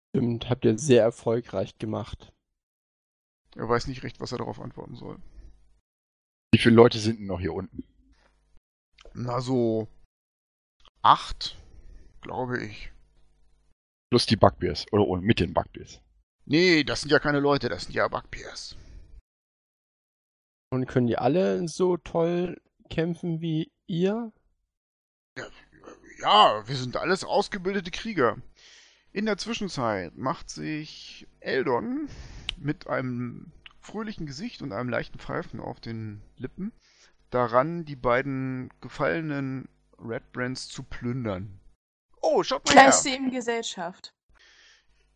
Stimmt, 0.09 0.49
habt 0.49 0.65
ihr 0.65 0.77
sehr 0.77 1.03
erfolgreich 1.03 1.77
gemacht. 1.77 2.31
Er 3.55 3.67
weiß 3.67 3.87
nicht 3.87 4.03
recht, 4.03 4.19
was 4.19 4.31
er 4.31 4.37
darauf 4.37 4.59
antworten 4.59 4.95
soll. 4.95 5.17
Wie 6.53 6.59
viele 6.59 6.75
Leute 6.75 6.99
sind 6.99 7.19
denn 7.19 7.27
noch 7.27 7.39
hier 7.39 7.53
unten? 7.53 7.83
Na 9.13 9.39
so 9.39 9.87
acht, 11.01 11.57
glaube 12.21 12.63
ich. 12.63 12.91
Plus 14.09 14.25
die 14.25 14.35
Bugbears. 14.35 14.85
Oder 14.91 15.07
ohne, 15.07 15.21
mit 15.21 15.39
den 15.39 15.53
Bugbears. 15.53 16.01
Nee, 16.45 16.83
das 16.83 17.01
sind 17.01 17.11
ja 17.11 17.19
keine 17.19 17.39
Leute, 17.39 17.69
das 17.69 17.83
sind 17.83 17.93
ja 17.93 18.07
Bugbears. 18.07 18.75
Und 20.73 20.85
können 20.87 21.07
die 21.07 21.17
alle 21.17 21.67
so 21.67 21.97
toll 21.97 22.61
kämpfen 22.89 23.41
wie 23.41 23.71
ihr? 23.87 24.33
Ja, 26.19 26.67
wir 26.67 26.75
sind 26.75 26.97
alles 26.97 27.23
ausgebildete 27.23 27.91
Krieger. 27.91 28.37
In 29.13 29.25
der 29.25 29.37
Zwischenzeit 29.37 30.15
macht 30.17 30.49
sich 30.49 31.27
Eldon 31.39 32.09
mit 32.57 32.87
einem 32.87 33.51
fröhlichen 33.81 34.25
Gesicht 34.25 34.61
und 34.61 34.71
einem 34.71 34.89
leichten 34.89 35.19
Pfeifen 35.19 35.59
auf 35.59 35.79
den 35.79 36.21
Lippen 36.37 36.71
daran, 37.29 37.85
die 37.85 37.95
beiden 37.95 38.69
gefallenen 38.81 39.67
Red 39.99 40.31
Brands 40.31 40.67
zu 40.67 40.83
plündern. 40.83 41.59
Oh, 42.21 42.43
schaut 42.43 42.65
mal 42.65 42.73
her! 42.73 42.81
Kleinste 42.83 43.09
in 43.09 43.31
Gesellschaft. 43.31 44.13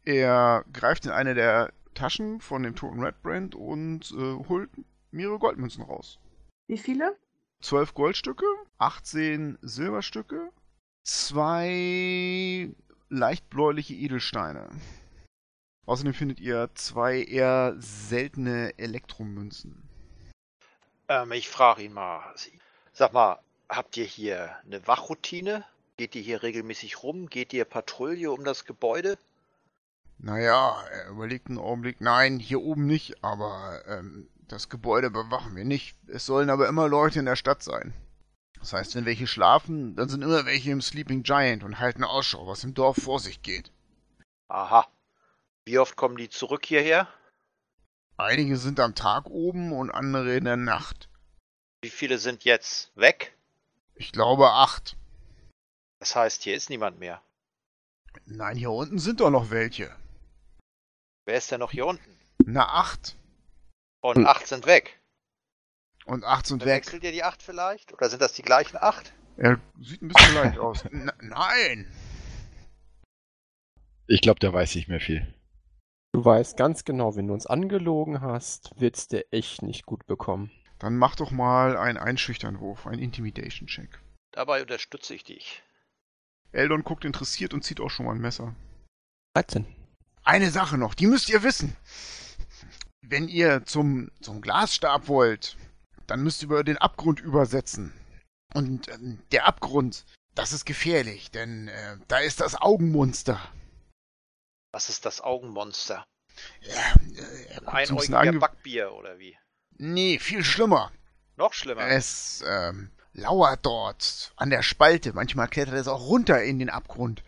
Er 0.04 0.66
greift 0.74 1.06
in 1.06 1.12
eine 1.12 1.34
der 1.34 1.72
Taschen 1.94 2.42
von 2.42 2.64
dem 2.64 2.76
toten 2.76 3.02
Red 3.02 3.22
Brand 3.22 3.56
und 3.56 4.12
äh, 4.12 4.48
holt 4.48 4.70
mehrere 5.12 5.40
Goldmünzen 5.40 5.84
raus. 5.84 6.20
Wie 6.68 6.78
viele? 6.78 7.18
12 7.62 7.94
Goldstücke, 7.94 8.46
18 8.78 9.58
Silberstücke, 9.62 10.52
zwei 11.04 12.70
leicht 13.10 13.50
bläuliche 13.50 13.94
Edelsteine. 13.94 14.70
Außerdem 15.86 16.14
findet 16.14 16.40
ihr 16.40 16.70
zwei 16.74 17.22
eher 17.22 17.76
seltene 17.78 18.78
Elektromünzen. 18.78 19.88
Ähm, 21.08 21.32
ich 21.32 21.50
frage 21.50 21.84
ihn 21.84 21.94
mal. 21.94 22.34
Sag 22.94 23.14
mal, 23.14 23.40
habt 23.70 23.96
ihr 23.98 24.06
hier 24.06 24.56
eine 24.66 24.88
Wachroutine? 24.88 25.64
Geht 25.98 26.16
ihr 26.16 26.22
hier 26.22 26.44
regelmäßig 26.44 27.04
rum? 27.04 27.30
Geht 27.30 27.54
ihr 27.54 27.66
Patrouille 27.66 28.32
um 28.32 28.44
das 28.44 28.66
Gebäude? 28.66 29.18
Naja, 30.18 30.82
er 30.92 31.10
überlegt 31.10 31.48
einen 31.48 31.60
Augenblick. 31.60 32.02
Nein, 32.02 32.40
hier 32.40 32.62
oben 32.62 32.86
nicht, 32.86 33.24
aber 33.24 33.82
ähm, 33.88 34.28
das 34.48 34.70
Gebäude 34.70 35.12
bewachen 35.12 35.56
wir 35.56 35.66
nicht. 35.66 35.96
Es 36.08 36.26
sollen 36.26 36.50
aber 36.50 36.68
immer 36.68 36.88
Leute 36.88 37.20
in 37.20 37.26
der 37.26 37.36
Stadt 37.36 37.62
sein. 37.62 37.94
Das 38.60 38.74
heißt, 38.74 38.96
wenn 38.96 39.06
welche 39.06 39.28
schlafen, 39.28 39.96
dann 39.96 40.10
sind 40.10 40.24
immer 40.24 40.46
welche 40.46 40.72
im 40.72 40.82
Sleeping 40.82 41.24
Giant 41.24 41.64
und 41.64 41.80
halten 41.80 42.04
Ausschau, 42.04 42.48
was 42.48 42.64
im 42.64 42.74
Dorf 42.74 42.98
vor 42.98 43.20
sich 43.20 43.42
geht. 43.44 43.72
Aha. 44.48 44.88
Wie 45.66 45.80
oft 45.80 45.96
kommen 45.96 46.18
die 46.18 46.30
zurück 46.30 46.66
hierher? 46.66 47.08
Einige 48.18 48.58
sind 48.58 48.80
am 48.80 48.94
Tag 48.96 49.26
oben 49.26 49.74
und 49.74 49.90
andere 49.90 50.36
in 50.36 50.46
der 50.46 50.58
Nacht. 50.58 51.10
Wie 51.82 51.90
viele 51.90 52.20
sind 52.20 52.44
jetzt 52.44 52.96
weg? 52.96 53.36
Ich 53.96 54.12
glaube 54.12 54.52
acht. 54.52 54.96
Das 56.00 56.16
heißt, 56.16 56.44
hier 56.44 56.56
ist 56.56 56.70
niemand 56.70 57.00
mehr. 57.00 57.22
Nein, 58.26 58.58
hier 58.58 58.72
unten 58.72 59.00
sind 59.00 59.20
doch 59.20 59.32
noch 59.32 59.50
welche. 59.50 59.94
Wer 61.26 61.38
ist 61.38 61.52
denn 61.52 61.60
noch 61.60 61.72
hier 61.72 61.88
unten? 61.88 62.20
Na, 62.46 62.68
acht. 62.68 63.16
Und 64.02 64.26
acht 64.26 64.48
sind 64.48 64.68
weg. 64.68 65.02
Und 66.06 66.24
acht 66.24 66.46
sind 66.46 66.64
weg. 66.64 66.86
Wechselt 66.86 67.04
ihr 67.04 67.12
die 67.12 67.24
acht 67.24 67.42
vielleicht? 67.42 67.92
Oder 67.92 68.10
sind 68.10 68.22
das 68.22 68.34
die 68.34 68.44
gleichen 68.44 68.78
acht? 68.78 69.14
Er 69.38 69.60
sieht 69.82 70.02
ein 70.04 70.10
bisschen 70.10 70.36
leicht 70.36 70.60
aus. 70.60 70.86
N 70.92 71.12
nein! 71.20 71.92
Ich 74.08 74.22
glaube, 74.22 74.40
der 74.40 74.54
weiß 74.54 74.76
nicht 74.76 74.88
mehr 74.88 75.00
viel. 75.02 75.35
Du 76.16 76.24
weißt 76.24 76.56
ganz 76.56 76.86
genau, 76.86 77.18
wenn 77.18 77.28
du 77.28 77.34
uns 77.34 77.46
angelogen 77.46 78.22
hast, 78.22 78.72
wird's 78.80 79.10
dir 79.10 79.26
echt 79.32 79.62
nicht 79.64 79.86
gut 79.86 80.08
bekommen. 80.08 80.50
Dann 80.80 80.96
mach 80.96 81.18
doch 81.18 81.30
mal 81.30 81.76
einen 81.76 81.98
Einschüchternwurf, 81.98 82.88
einen 82.88 83.02
Intimidation-Check. 83.02 84.00
Dabei 84.32 84.62
unterstütze 84.62 85.14
ich 85.14 85.26
dich. 85.26 85.62
Eldon 86.54 86.86
guckt 86.86 87.04
interessiert 87.04 87.54
und 87.54 87.66
zieht 87.66 87.82
auch 87.82 87.90
schon 87.90 88.06
mal 88.06 88.16
ein 88.16 88.22
Messer. 88.22 88.56
13. 89.34 89.66
Eine 90.24 90.52
Sache 90.52 90.78
noch, 90.78 90.94
die 90.94 91.08
müsst 91.08 91.28
ihr 91.28 91.44
wissen. 91.44 91.76
Wenn 93.02 93.28
ihr 93.28 93.66
zum, 93.66 94.10
zum 94.22 94.40
Glasstab 94.40 95.10
wollt, 95.10 95.58
dann 96.08 96.24
müsst 96.24 96.42
ihr 96.42 96.46
über 96.46 96.64
den 96.64 96.78
Abgrund 96.78 97.20
übersetzen. 97.20 97.92
Und 98.54 98.88
ähm, 98.88 99.20
der 99.34 99.48
Abgrund, 99.48 100.06
das 100.34 100.54
ist 100.54 100.64
gefährlich, 100.64 101.30
denn 101.32 101.68
äh, 101.68 101.98
da 102.08 102.20
ist 102.20 102.40
das 102.40 102.56
Augenmonster. 102.56 103.38
Was 104.76 104.90
ist 104.90 105.06
das 105.06 105.22
Augenmonster? 105.22 106.06
Ja, 106.60 106.74
äh, 106.76 107.46
er 107.46 107.74
einäugiger 107.74 108.20
ange- 108.20 108.40
Backbier 108.40 108.92
oder 108.92 109.18
wie? 109.20 109.38
Nee, 109.78 110.20
viel 110.20 110.44
schlimmer. 110.44 110.92
Noch 111.38 111.54
schlimmer. 111.54 111.88
Es 111.88 112.44
ähm, 112.46 112.92
lauert 113.14 113.66
dort 113.66 114.34
an 114.36 114.50
der 114.50 114.64
Spalte. 114.64 115.14
Manchmal 115.14 115.48
klettert 115.48 115.76
es 115.76 115.88
auch 115.88 116.02
runter 116.08 116.44
in 116.44 116.60
den 116.60 116.70
Abgrund. 116.70 117.24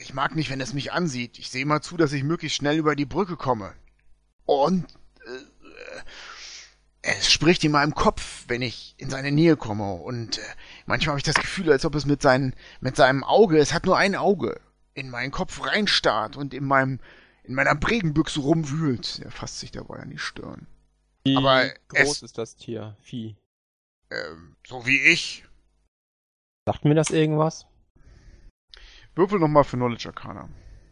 Ich 0.00 0.14
mag 0.14 0.34
nicht, 0.34 0.48
wenn 0.48 0.62
es 0.62 0.72
mich 0.72 0.92
ansieht. 0.92 1.38
Ich 1.38 1.50
sehe 1.50 1.60
immer 1.60 1.82
zu, 1.82 1.98
dass 1.98 2.14
ich 2.14 2.22
möglichst 2.24 2.56
schnell 2.56 2.78
über 2.78 2.96
die 2.96 3.04
Brücke 3.04 3.36
komme. 3.36 3.74
Und 4.46 4.86
äh, 5.26 6.00
es 7.02 7.30
spricht 7.30 7.64
in 7.64 7.72
meinem 7.72 7.94
Kopf, 7.94 8.44
wenn 8.48 8.62
ich 8.62 8.94
in 8.96 9.10
seine 9.10 9.30
Nähe 9.30 9.58
komme. 9.58 9.92
Und 9.92 10.38
äh, 10.38 10.42
manchmal 10.86 11.10
habe 11.10 11.18
ich 11.20 11.24
das 11.24 11.34
Gefühl, 11.34 11.70
als 11.70 11.84
ob 11.84 11.94
es 11.96 12.06
mit, 12.06 12.22
seinen, 12.22 12.56
mit 12.80 12.96
seinem 12.96 13.24
Auge, 13.24 13.58
es 13.58 13.74
hat 13.74 13.84
nur 13.84 13.98
ein 13.98 14.16
Auge, 14.16 14.58
in 14.96 15.10
meinen 15.10 15.30
Kopf 15.30 15.64
reinstarrt 15.64 16.36
und 16.36 16.54
in 16.54 16.64
meinem 16.64 16.98
in 17.44 17.54
meiner 17.54 17.76
Prägenbüchse 17.76 18.40
rumwühlt. 18.40 19.20
Er 19.20 19.30
fasst 19.30 19.60
sich 19.60 19.70
dabei 19.70 19.98
an 20.00 20.10
die 20.10 20.18
Stirn. 20.18 20.66
Wie 21.24 21.36
Aber 21.36 21.68
groß 21.88 22.16
es- 22.16 22.22
ist 22.22 22.38
das 22.38 22.56
Tier? 22.56 22.96
Vieh. 23.02 23.36
Ähm, 24.10 24.56
so 24.66 24.84
wie 24.86 25.00
ich. 25.00 25.44
Sagt 26.66 26.84
mir 26.84 26.94
das 26.94 27.10
irgendwas? 27.10 27.66
Würfel 29.14 29.38
nochmal 29.38 29.64
für 29.64 29.76
Knowledge 29.76 30.08
Arcana. 30.08 30.48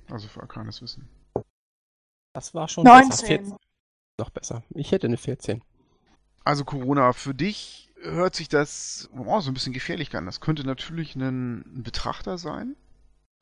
Also 0.08 0.28
für 0.28 0.42
arkanes 0.42 0.80
Wissen. 0.80 1.08
Das 2.34 2.54
war 2.54 2.68
schon 2.68 2.84
besser. 2.84 3.00
19. 3.00 3.26
14. 3.26 3.56
Noch 4.20 4.30
besser. 4.30 4.62
Ich 4.70 4.92
hätte 4.92 5.06
eine 5.08 5.16
14. 5.16 5.62
Also 6.44 6.64
Corona, 6.64 7.12
für 7.14 7.34
dich 7.34 7.90
hört 8.02 8.36
sich 8.36 8.48
das 8.48 9.08
oh, 9.16 9.40
so 9.40 9.50
ein 9.50 9.54
bisschen 9.54 9.72
gefährlich 9.72 10.14
an. 10.14 10.26
Das 10.26 10.40
könnte 10.40 10.64
natürlich 10.64 11.16
ein 11.16 11.82
Betrachter 11.82 12.38
sein, 12.38 12.76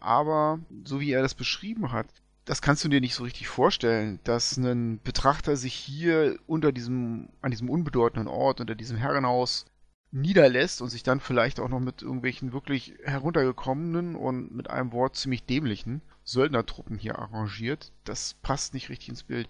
aber 0.03 0.61
so 0.85 1.01
wie 1.01 1.13
er 1.13 1.23
das 1.23 1.35
beschrieben 1.35 1.93
hat, 1.93 2.07
das 2.45 2.61
kannst 2.61 2.85
du 2.85 2.89
dir 2.89 3.01
nicht 3.01 3.15
so 3.15 3.23
richtig 3.23 3.49
vorstellen, 3.49 4.19
dass 4.25 4.57
ein 4.57 5.01
Betrachter 5.03 5.57
sich 5.57 5.75
hier 5.75 6.37
unter 6.47 6.73
diesem, 6.73 7.29
an 7.41 7.53
diesem 7.53 7.71
unbedeutenden 7.71 8.29
Ort, 8.29 8.61
unter 8.61 8.75
diesem 8.75 8.97
Herrenhaus 8.97 9.65
niederlässt 10.11 10.83
und 10.83 10.91
sich 10.91 11.03
dann 11.03 11.21
vielleicht 11.21 11.61
auch 11.61 11.69
noch 11.69 11.81
mit 11.81 12.03
irgendwelchen 12.03 12.53
wirklich 12.53 12.95
heruntergekommenen 13.05 14.15
und 14.15 14.55
mit 14.55 14.69
einem 14.69 14.93
Wort 14.93 15.17
ziemlich 15.17 15.45
dämlichen 15.45 16.03
Söldnertruppen 16.25 16.99
hier 16.99 17.19
arrangiert. 17.19 17.93
Das 18.05 18.35
passt 18.43 18.75
nicht 18.75 18.91
richtig 18.91 19.09
ins 19.09 19.23
Bild. 19.23 19.49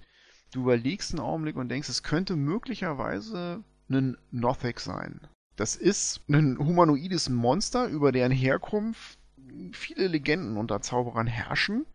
Du 0.52 0.60
überlegst 0.60 1.12
einen 1.12 1.20
Augenblick 1.20 1.56
und 1.56 1.68
denkst, 1.68 1.88
es 1.88 2.02
könnte 2.02 2.36
möglicherweise 2.36 3.64
ein 3.90 4.16
Nothek 4.30 4.80
sein. 4.80 5.20
Das 5.56 5.76
ist 5.76 6.20
ein 6.28 6.58
humanoides 6.58 7.28
Monster, 7.28 7.86
über 7.88 8.12
deren 8.12 8.32
Herkunft 8.32 9.18
viele 9.72 10.08
Legenden 10.08 10.56
unter 10.56 10.80
Zauberern 10.80 11.26
herrschen. 11.26 11.86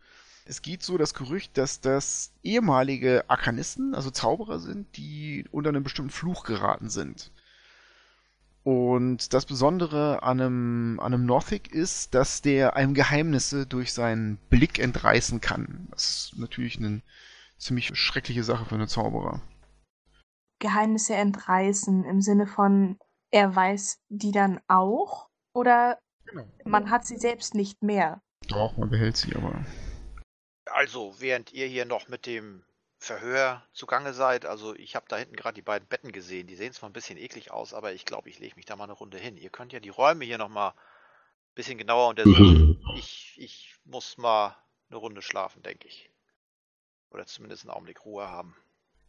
Es 0.45 0.61
geht 0.61 0.81
so 0.81 0.97
das 0.97 1.13
Gerücht, 1.13 1.57
dass 1.57 1.81
das 1.81 2.31
ehemalige 2.41 3.25
Arkanisten, 3.27 3.93
also 3.93 4.09
Zauberer 4.11 4.59
sind, 4.59 4.95
die 4.95 5.45
unter 5.51 5.69
einen 5.69 5.83
bestimmten 5.83 6.11
Fluch 6.11 6.43
geraten 6.45 6.89
sind. 6.89 7.31
Und 8.63 9.33
das 9.33 9.45
Besondere 9.45 10.23
an 10.23 10.41
einem, 10.41 10.99
an 10.99 11.13
einem 11.13 11.25
Nothik 11.25 11.71
ist, 11.71 12.13
dass 12.13 12.41
der 12.41 12.75
einem 12.75 12.93
Geheimnisse 12.93 13.65
durch 13.65 13.93
seinen 13.93 14.37
Blick 14.49 14.79
entreißen 14.79 15.39
kann. 15.39 15.87
Das 15.91 16.31
ist 16.31 16.37
natürlich 16.37 16.77
eine 16.77 17.01
ziemlich 17.57 17.97
schreckliche 17.97 18.43
Sache 18.43 18.65
für 18.65 18.75
einen 18.75 18.87
Zauberer. 18.87 19.41
Geheimnisse 20.59 21.15
entreißen 21.15 22.03
im 22.03 22.21
Sinne 22.21 22.47
von, 22.47 22.97
er 23.31 23.55
weiß 23.55 23.99
die 24.09 24.31
dann 24.31 24.59
auch? 24.67 25.29
Oder 25.53 25.99
Genau. 26.27 26.47
man 26.65 26.89
hat 26.89 27.05
sie 27.05 27.17
selbst 27.17 27.55
nicht 27.55 27.81
mehr? 27.83 28.21
Doch, 28.47 28.77
man 28.77 28.89
behält 28.89 29.17
sie 29.17 29.35
aber. 29.35 29.65
Also, 30.65 31.15
während 31.19 31.53
ihr 31.53 31.65
hier 31.67 31.85
noch 31.85 32.07
mit 32.07 32.25
dem 32.25 32.63
Verhör 32.99 33.63
zugange 33.73 34.13
seid, 34.13 34.45
also 34.45 34.75
ich 34.75 34.95
habe 34.95 35.05
da 35.07 35.17
hinten 35.17 35.35
gerade 35.35 35.55
die 35.55 35.61
beiden 35.61 35.87
Betten 35.87 36.11
gesehen, 36.11 36.47
die 36.47 36.55
sehen 36.55 36.73
zwar 36.73 36.89
ein 36.89 36.93
bisschen 36.93 37.17
eklig 37.17 37.51
aus, 37.51 37.73
aber 37.73 37.93
ich 37.93 38.05
glaube, 38.05 38.29
ich 38.29 38.39
lege 38.39 38.55
mich 38.55 38.65
da 38.65 38.75
mal 38.75 38.85
eine 38.85 38.93
Runde 38.93 39.17
hin. 39.17 39.37
Ihr 39.37 39.49
könnt 39.49 39.71
ja 39.73 39.79
die 39.79 39.89
Räume 39.89 40.25
hier 40.25 40.37
nochmal 40.37 40.71
ein 40.71 41.55
bisschen 41.55 41.77
genauer 41.77 42.09
untersuchen. 42.09 42.73
Ich, 42.97 43.35
ich 43.37 43.75
muss 43.83 44.17
mal 44.17 44.57
eine 44.89 44.97
Runde 44.97 45.21
schlafen, 45.21 45.61
denke 45.61 45.87
ich. 45.87 46.09
Oder 47.11 47.27
zumindest 47.27 47.63
einen 47.63 47.71
Augenblick 47.71 48.03
Ruhe 48.05 48.27
haben. 48.27 48.55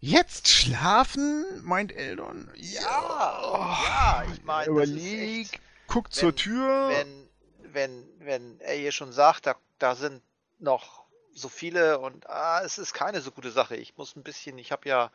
Jetzt 0.01 0.47
schlafen, 0.49 1.45
meint 1.65 1.91
Eldon. 1.93 2.51
ja, 2.55 4.25
ich 4.31 4.43
meine, 4.45 4.73
das 4.75 4.89
ist 4.91 4.97
Überleg, 4.97 5.53
echt- 5.55 5.61
guckt 5.99 6.17
wenn- 6.17 6.21
zur 6.21 6.35
Tür. 6.37 6.89
wenn, 6.91 7.29
wenn, 7.73 8.09
wenn 8.19 8.61
er 8.61 8.75
hier 8.77 8.93
schon 8.93 9.13
sagt, 9.13 9.47
da, 9.47 9.57
da 9.79 9.95
sind 9.95 10.23
noch 10.59 11.07
so 11.33 11.49
viele 11.49 11.99
und 12.01 12.29
ah, 12.29 12.63
es 12.65 12.79
ist 12.79 12.95
keine 12.95 13.21
so 13.21 13.31
gute 13.31 13.51
Sache. 13.51 13.77
Ich 13.77 13.97
muss 13.97 14.17
ein 14.17 14.23
bisschen, 14.23 14.59
ich 14.59 14.73
habe 14.73 14.89
ja, 14.89 15.11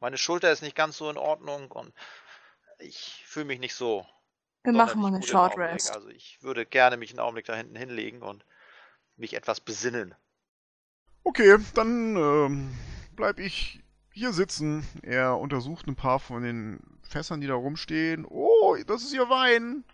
meine 0.00 0.18
Schulter 0.18 0.52
ist 0.52 0.62
nicht 0.62 0.76
ganz 0.76 0.96
so 0.96 1.10
in 1.10 1.16
Ordnung 1.16 1.70
und 1.70 1.92
ich 2.78 3.24
fühle 3.26 3.46
mich 3.46 3.58
nicht 3.60 3.74
so. 3.74 4.06
Wir 4.62 4.72
machen 4.72 5.00
mal 5.00 5.08
eine 5.08 5.22
Short. 5.22 5.56
Rest. 5.58 5.94
Also 5.94 6.08
ich 6.08 6.42
würde 6.42 6.64
gerne 6.64 6.96
mich 6.96 7.10
einen 7.10 7.20
Augenblick 7.20 7.44
da 7.46 7.54
hinten 7.54 7.76
hinlegen 7.76 8.22
und 8.22 8.44
mich 9.16 9.34
etwas 9.34 9.60
besinnen. 9.60 10.14
Okay, 11.22 11.58
dann 11.74 12.16
ähm, 12.16 12.74
bleib 13.12 13.38
ich 13.38 13.82
hier 14.12 14.32
sitzen. 14.32 14.86
Er 15.02 15.38
untersucht 15.38 15.86
ein 15.86 15.96
paar 15.96 16.20
von 16.20 16.42
den 16.42 16.98
Fässern, 17.02 17.40
die 17.40 17.46
da 17.46 17.54
rumstehen. 17.54 18.24
Oh, 18.28 18.76
das 18.86 19.02
ist 19.02 19.12
ihr 19.12 19.28
Wein. 19.28 19.84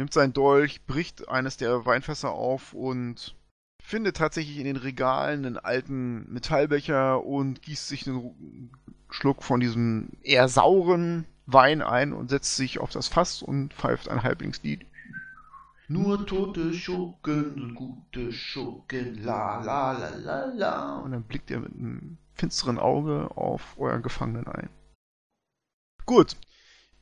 Nimmt 0.00 0.14
seinen 0.14 0.32
Dolch, 0.32 0.86
bricht 0.86 1.28
eines 1.28 1.58
der 1.58 1.84
Weinfässer 1.84 2.30
auf 2.30 2.72
und 2.72 3.36
findet 3.82 4.16
tatsächlich 4.16 4.56
in 4.56 4.64
den 4.64 4.78
Regalen 4.78 5.44
einen 5.44 5.58
alten 5.58 6.32
Metallbecher 6.32 7.22
und 7.22 7.60
gießt 7.60 7.86
sich 7.86 8.08
einen 8.08 8.70
Schluck 9.10 9.42
von 9.42 9.60
diesem 9.60 10.08
eher 10.22 10.48
sauren 10.48 11.26
Wein 11.44 11.82
ein 11.82 12.14
und 12.14 12.30
setzt 12.30 12.56
sich 12.56 12.78
auf 12.78 12.88
das 12.88 13.08
Fass 13.08 13.42
und 13.42 13.74
pfeift 13.74 14.08
ein 14.08 14.22
Halblingslied. 14.22 14.86
Nur 15.88 16.26
tote 16.26 16.72
Schurken 16.72 17.74
gute 17.74 18.32
Schurken, 18.32 19.22
la 19.22 19.62
la 19.62 19.92
la 19.92 20.16
la 20.16 20.44
la. 20.46 20.96
Und 21.00 21.12
dann 21.12 21.24
blickt 21.24 21.50
er 21.50 21.60
mit 21.60 21.74
einem 21.74 22.16
finsteren 22.32 22.78
Auge 22.78 23.36
auf 23.36 23.78
euren 23.78 24.00
Gefangenen 24.00 24.48
ein. 24.48 24.70
Gut, 26.06 26.38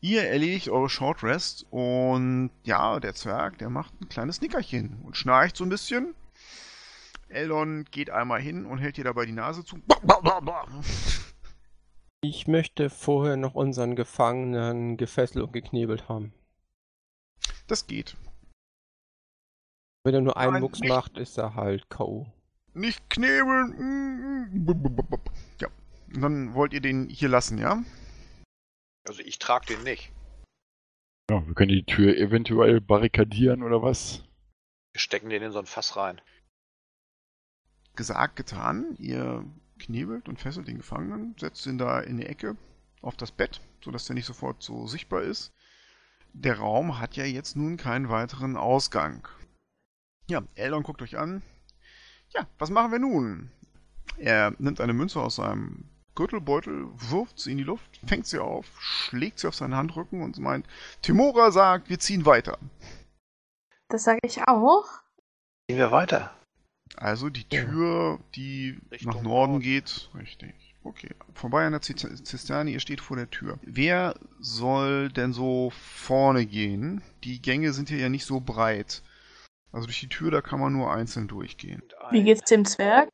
ihr 0.01 0.25
erledigt 0.25 0.69
eure 0.69 0.89
Short 0.89 1.23
Rest 1.23 1.67
und 1.71 2.51
ja, 2.65 3.01
der 3.01 3.15
Zwerg, 3.15 3.59
der 3.59 3.71
macht 3.71 3.93
ein 4.01 4.09
kleines 4.09 4.41
Nickerchen 4.41 5.01
und 5.05 5.17
schnarcht 5.17 5.57
so 5.57 5.65
ein 5.65 5.71
bisschen. 5.71 6.15
Eldon 7.29 7.85
geht 7.91 8.11
einmal 8.11 8.41
hin 8.41 8.65
und 8.65 8.79
hält 8.79 8.97
dir 8.97 9.05
dabei 9.05 9.27
die 9.27 9.33
Nase 9.33 9.65
zu. 9.65 9.79
Ich 12.21 12.49
möchte 12.49 12.91
vorher 12.91 13.37
noch 13.37 13.55
unseren 13.55 13.95
Gefangenen 13.95 14.97
gefesselt 14.97 15.45
und 15.45 15.53
geknebelt 15.53 16.09
haben. 16.09 16.33
Das 17.67 17.87
geht. 17.87 18.17
Wenn 20.05 20.15
er 20.15 20.21
nur 20.23 20.37
einen 20.37 20.55
Nein, 20.55 20.63
Mucks 20.63 20.81
nicht. 20.81 20.89
macht, 20.89 21.19
ist 21.19 21.37
er 21.39 21.55
halt 21.55 21.91
K.O. 21.91 22.27
Nicht 22.73 23.11
knebeln. 23.11 24.49
Ja. 25.61 25.69
Und 26.15 26.23
dann 26.23 26.55
wollt 26.55 26.73
ihr 26.73 26.81
den 26.81 27.09
hier 27.09 27.29
lassen, 27.29 27.59
ja? 27.59 27.83
Also 29.09 29.23
ich 29.23 29.39
trage 29.39 29.67
den 29.67 29.83
nicht. 29.85 30.13
Ja, 31.31 31.47
wir 31.47 31.55
können 31.55 31.71
die 31.71 31.85
Tür 31.85 32.17
eventuell 32.17 32.81
barrikadieren 32.81 33.63
oder 33.63 33.83
was? 33.83 34.23
Wir 34.93 35.01
stecken 35.01 35.31
den 35.31 35.43
in 35.43 35.53
so 35.53 35.59
ein 35.59 35.67
Fass 35.67 35.97
rein. 35.97 36.21
Gesagt, 37.97 38.37
getan. 38.37 38.97
Ihr 38.99 39.45
knebelt 39.79 40.29
und 40.29 40.39
fesselt 40.39 40.69
den 40.69 40.77
Gefangenen, 40.77 41.35
setzt 41.39 41.67
ihn 41.67 41.79
da 41.79 42.01
in 42.01 42.19
die 42.19 42.27
Ecke 42.27 42.57
auf 43.01 43.17
das 43.17 43.33
Bett, 43.33 43.61
sodass 43.83 44.07
der 44.07 44.15
nicht 44.15 44.27
sofort 44.27 44.63
so 44.63 44.87
sichtbar 44.87 45.23
ist. 45.23 45.53
Der 46.33 46.59
Raum 46.59 46.99
hat 46.99 47.17
ja 47.17 47.25
jetzt 47.25 47.57
nun 47.57 47.77
keinen 47.77 48.11
weiteren 48.11 48.57
Ausgang. 48.57 49.27
Ja, 50.29 50.43
Eldon 50.55 50.83
guckt 50.83 51.01
euch 51.01 51.17
an. 51.17 51.43
Ja, 52.35 52.47
was 52.59 52.71
machen 52.71 52.93
wir 52.93 52.99
nun? 52.99 53.51
Er 54.19 54.55
nimmt 54.59 54.81
eine 54.81 54.93
Münze 54.93 55.21
aus 55.21 55.37
seinem 55.37 55.89
Gürtelbeutel, 56.19 56.89
wirft 56.97 57.39
sie 57.39 57.53
in 57.53 57.59
die 57.59 57.65
Luft, 57.65 58.01
fängt 58.05 58.27
sie 58.27 58.41
auf, 58.41 58.67
schlägt 58.81 59.39
sie 59.39 59.47
auf 59.47 59.55
seinen 59.55 59.77
Handrücken 59.77 60.21
und 60.21 60.37
meint, 60.39 60.67
Timora 61.01 61.53
sagt, 61.53 61.89
wir 61.89 62.01
ziehen 62.01 62.27
weiter. 62.27 62.59
Das 63.89 64.03
sage 64.03 64.19
ich 64.25 64.43
auch. 64.49 64.85
Gehen 65.69 65.79
wir 65.79 65.93
weiter. 65.93 66.35
Also 66.97 67.31
die 67.31 67.45
Tür, 67.45 68.19
die 68.35 68.81
Richtung 68.91 69.13
nach 69.13 69.23
Norden 69.23 69.53
Norden. 69.53 69.61
geht. 69.63 70.11
Richtig. 70.15 70.55
Okay. 70.83 71.15
Vorbei 71.35 71.65
an 71.67 71.73
der 71.73 71.83
Zist- 71.83 72.27
Zisterne, 72.27 72.71
ihr 72.71 72.81
steht 72.81 73.01
vor 73.01 73.17
der 73.17 73.31
Tür. 73.31 73.61
Wer 73.63 74.15
soll 74.41 75.11
denn 75.11 75.33
so 75.33 75.71
vorne 75.71 76.47
gehen? 76.47 77.01
Die 77.23 77.41
Gänge 77.41 77.73
sind 77.73 77.91
hier 77.91 77.99
ja 77.99 78.09
nicht 78.09 78.25
so 78.25 78.41
breit. 78.41 79.03
Also 79.71 79.87
durch 79.87 80.01
die 80.01 80.09
Tür, 80.09 80.33
da 80.33 80.41
kann 80.41 80.59
man 80.59 80.73
nur 80.73 80.93
einzeln 80.93 81.29
durchgehen. 81.29 81.83
Wie 82.11 82.25
geht's 82.25 82.49
dem 82.49 82.65
Zwerg? 82.65 83.09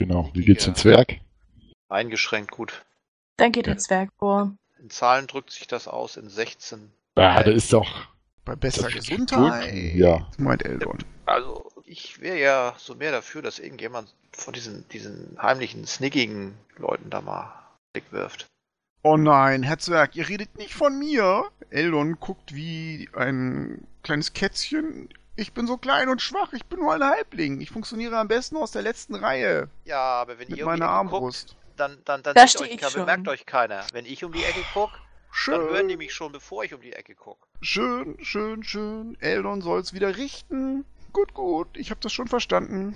Genau. 0.00 0.30
Wie 0.34 0.44
geht's 0.44 0.64
dem 0.64 0.74
Zwerg? 0.74 1.20
Eingeschränkt 1.88 2.50
gut. 2.50 2.84
Dann 3.36 3.52
geht 3.52 3.66
Ja. 3.66 3.74
der 3.74 3.78
Zwerg 3.78 4.10
vor. 4.18 4.52
In 4.78 4.90
Zahlen 4.90 5.26
drückt 5.26 5.50
sich 5.50 5.66
das 5.66 5.88
aus 5.88 6.16
in 6.16 6.28
16. 6.28 6.90
Ah, 7.16 7.42
da 7.42 7.50
ist 7.50 7.72
doch. 7.72 8.06
Bei 8.44 8.54
Das 8.56 8.78
ist 8.78 8.88
Gesundheit, 8.94 9.72
gut, 9.72 9.94
ja. 9.94 10.26
meint 10.38 10.64
Eldon. 10.64 10.98
Also, 11.26 11.70
ich 11.84 12.20
wäre 12.20 12.38
ja 12.38 12.74
so 12.78 12.94
mehr 12.94 13.12
dafür, 13.12 13.42
dass 13.42 13.58
irgendjemand 13.58 14.14
von 14.32 14.54
diesen, 14.54 14.88
diesen 14.88 15.36
heimlichen, 15.40 15.86
snickigen 15.86 16.54
Leuten 16.76 17.10
da 17.10 17.20
mal 17.20 17.42
einen 17.42 17.52
Blick 17.92 18.12
wirft. 18.12 18.46
Oh 19.02 19.16
nein, 19.16 19.62
Herr 19.62 19.78
Zwerg, 19.78 20.16
ihr 20.16 20.28
redet 20.28 20.56
nicht 20.56 20.74
von 20.74 20.98
mir. 20.98 21.44
Eldon 21.70 22.18
guckt 22.20 22.54
wie 22.54 23.08
ein 23.14 23.86
kleines 24.02 24.32
Kätzchen. 24.32 25.08
Ich 25.36 25.52
bin 25.52 25.66
so 25.66 25.76
klein 25.76 26.08
und 26.08 26.20
schwach, 26.22 26.52
ich 26.52 26.64
bin 26.64 26.80
nur 26.80 26.94
ein 26.94 27.04
Halbling. 27.04 27.60
Ich 27.60 27.70
funktioniere 27.70 28.16
am 28.18 28.26
besten 28.28 28.56
aus 28.56 28.72
der 28.72 28.82
letzten 28.82 29.14
Reihe. 29.14 29.68
Ja, 29.84 30.00
aber 30.00 30.38
wenn 30.38 30.48
Mit 30.48 30.58
ihr 30.58 30.64
meiner 30.64 30.86
Ecke 30.86 30.94
guckt, 30.94 31.12
Armbrust. 31.12 31.56
Dann, 31.78 31.98
dann, 32.04 32.22
dann 32.22 32.34
Da 32.34 32.46
sieht 32.46 32.60
euch, 32.60 32.80
schon. 32.80 33.02
bemerkt 33.02 33.28
euch 33.28 33.46
keiner. 33.46 33.84
Wenn 33.92 34.06
ich 34.06 34.24
um 34.24 34.32
die 34.32 34.44
Ecke 34.44 34.62
gucke, 34.72 34.98
dann 35.46 35.60
hören 35.60 35.88
die 35.88 35.92
Schön, 35.94 35.98
mich 35.98 36.12
schon, 36.14 36.32
bevor 36.32 36.64
ich 36.64 36.74
um 36.74 36.80
die 36.80 36.92
Ecke 36.92 37.14
gucke. 37.14 37.46
schön, 37.60 38.16
schön, 38.22 38.62
schön. 38.64 39.16
Eldon 39.20 39.60
soll's 39.60 39.92
wieder 39.92 40.16
richten. 40.16 40.84
Gut, 41.12 41.34
gut, 41.34 41.76
ich 41.76 41.90
habe 41.90 42.00
das 42.00 42.12
schon 42.12 42.28
verstanden. 42.28 42.94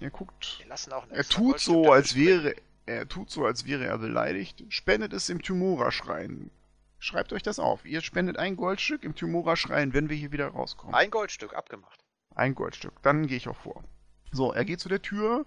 Er 0.00 0.10
guckt 0.10 0.56
Wir 0.58 0.66
lassen 0.66 0.92
auch 0.92 1.04
ein 1.04 1.10
Er 1.12 1.24
tut 1.24 1.60
so, 1.60 1.92
als 1.92 2.14
wäre 2.14 2.54
er 2.86 3.08
tut 3.08 3.30
so, 3.30 3.46
als 3.46 3.66
wäre 3.66 3.86
er 3.86 3.98
beleidigt. 3.98 4.62
Spendet 4.68 5.12
es 5.14 5.30
im 5.30 5.40
Tumora-Schrein. 5.40 6.50
Schreibt 6.98 7.32
euch 7.32 7.42
das 7.42 7.58
auf. 7.58 7.84
Ihr 7.86 8.02
spendet 8.02 8.38
ein 8.38 8.56
Goldstück 8.56 9.04
im 9.04 9.14
Tumora-Schrein, 9.14 9.94
wenn 9.94 10.10
wir 10.10 10.16
hier 10.16 10.32
wieder 10.32 10.48
rauskommen. 10.48 10.94
Ein 10.94 11.10
Goldstück 11.10 11.54
abgemacht. 11.54 12.00
Ein 12.34 12.54
Goldstück. 12.54 12.92
Dann 13.02 13.26
gehe 13.26 13.36
ich 13.38 13.48
auch 13.48 13.56
vor. 13.56 13.84
So, 14.32 14.52
er 14.52 14.64
geht 14.64 14.80
zu 14.80 14.88
der 14.88 15.00
Tür, 15.00 15.46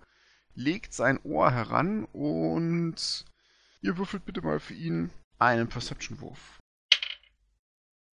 legt 0.58 0.94
sein 0.94 1.20
Ohr 1.24 1.52
heran 1.52 2.06
und 2.06 3.26
ihr 3.82 3.98
würfelt 3.98 4.26
bitte 4.26 4.42
mal 4.42 4.60
für 4.60 4.74
ihn 4.74 5.12
einen 5.38 5.70
Perception-Wurf. 5.70 6.60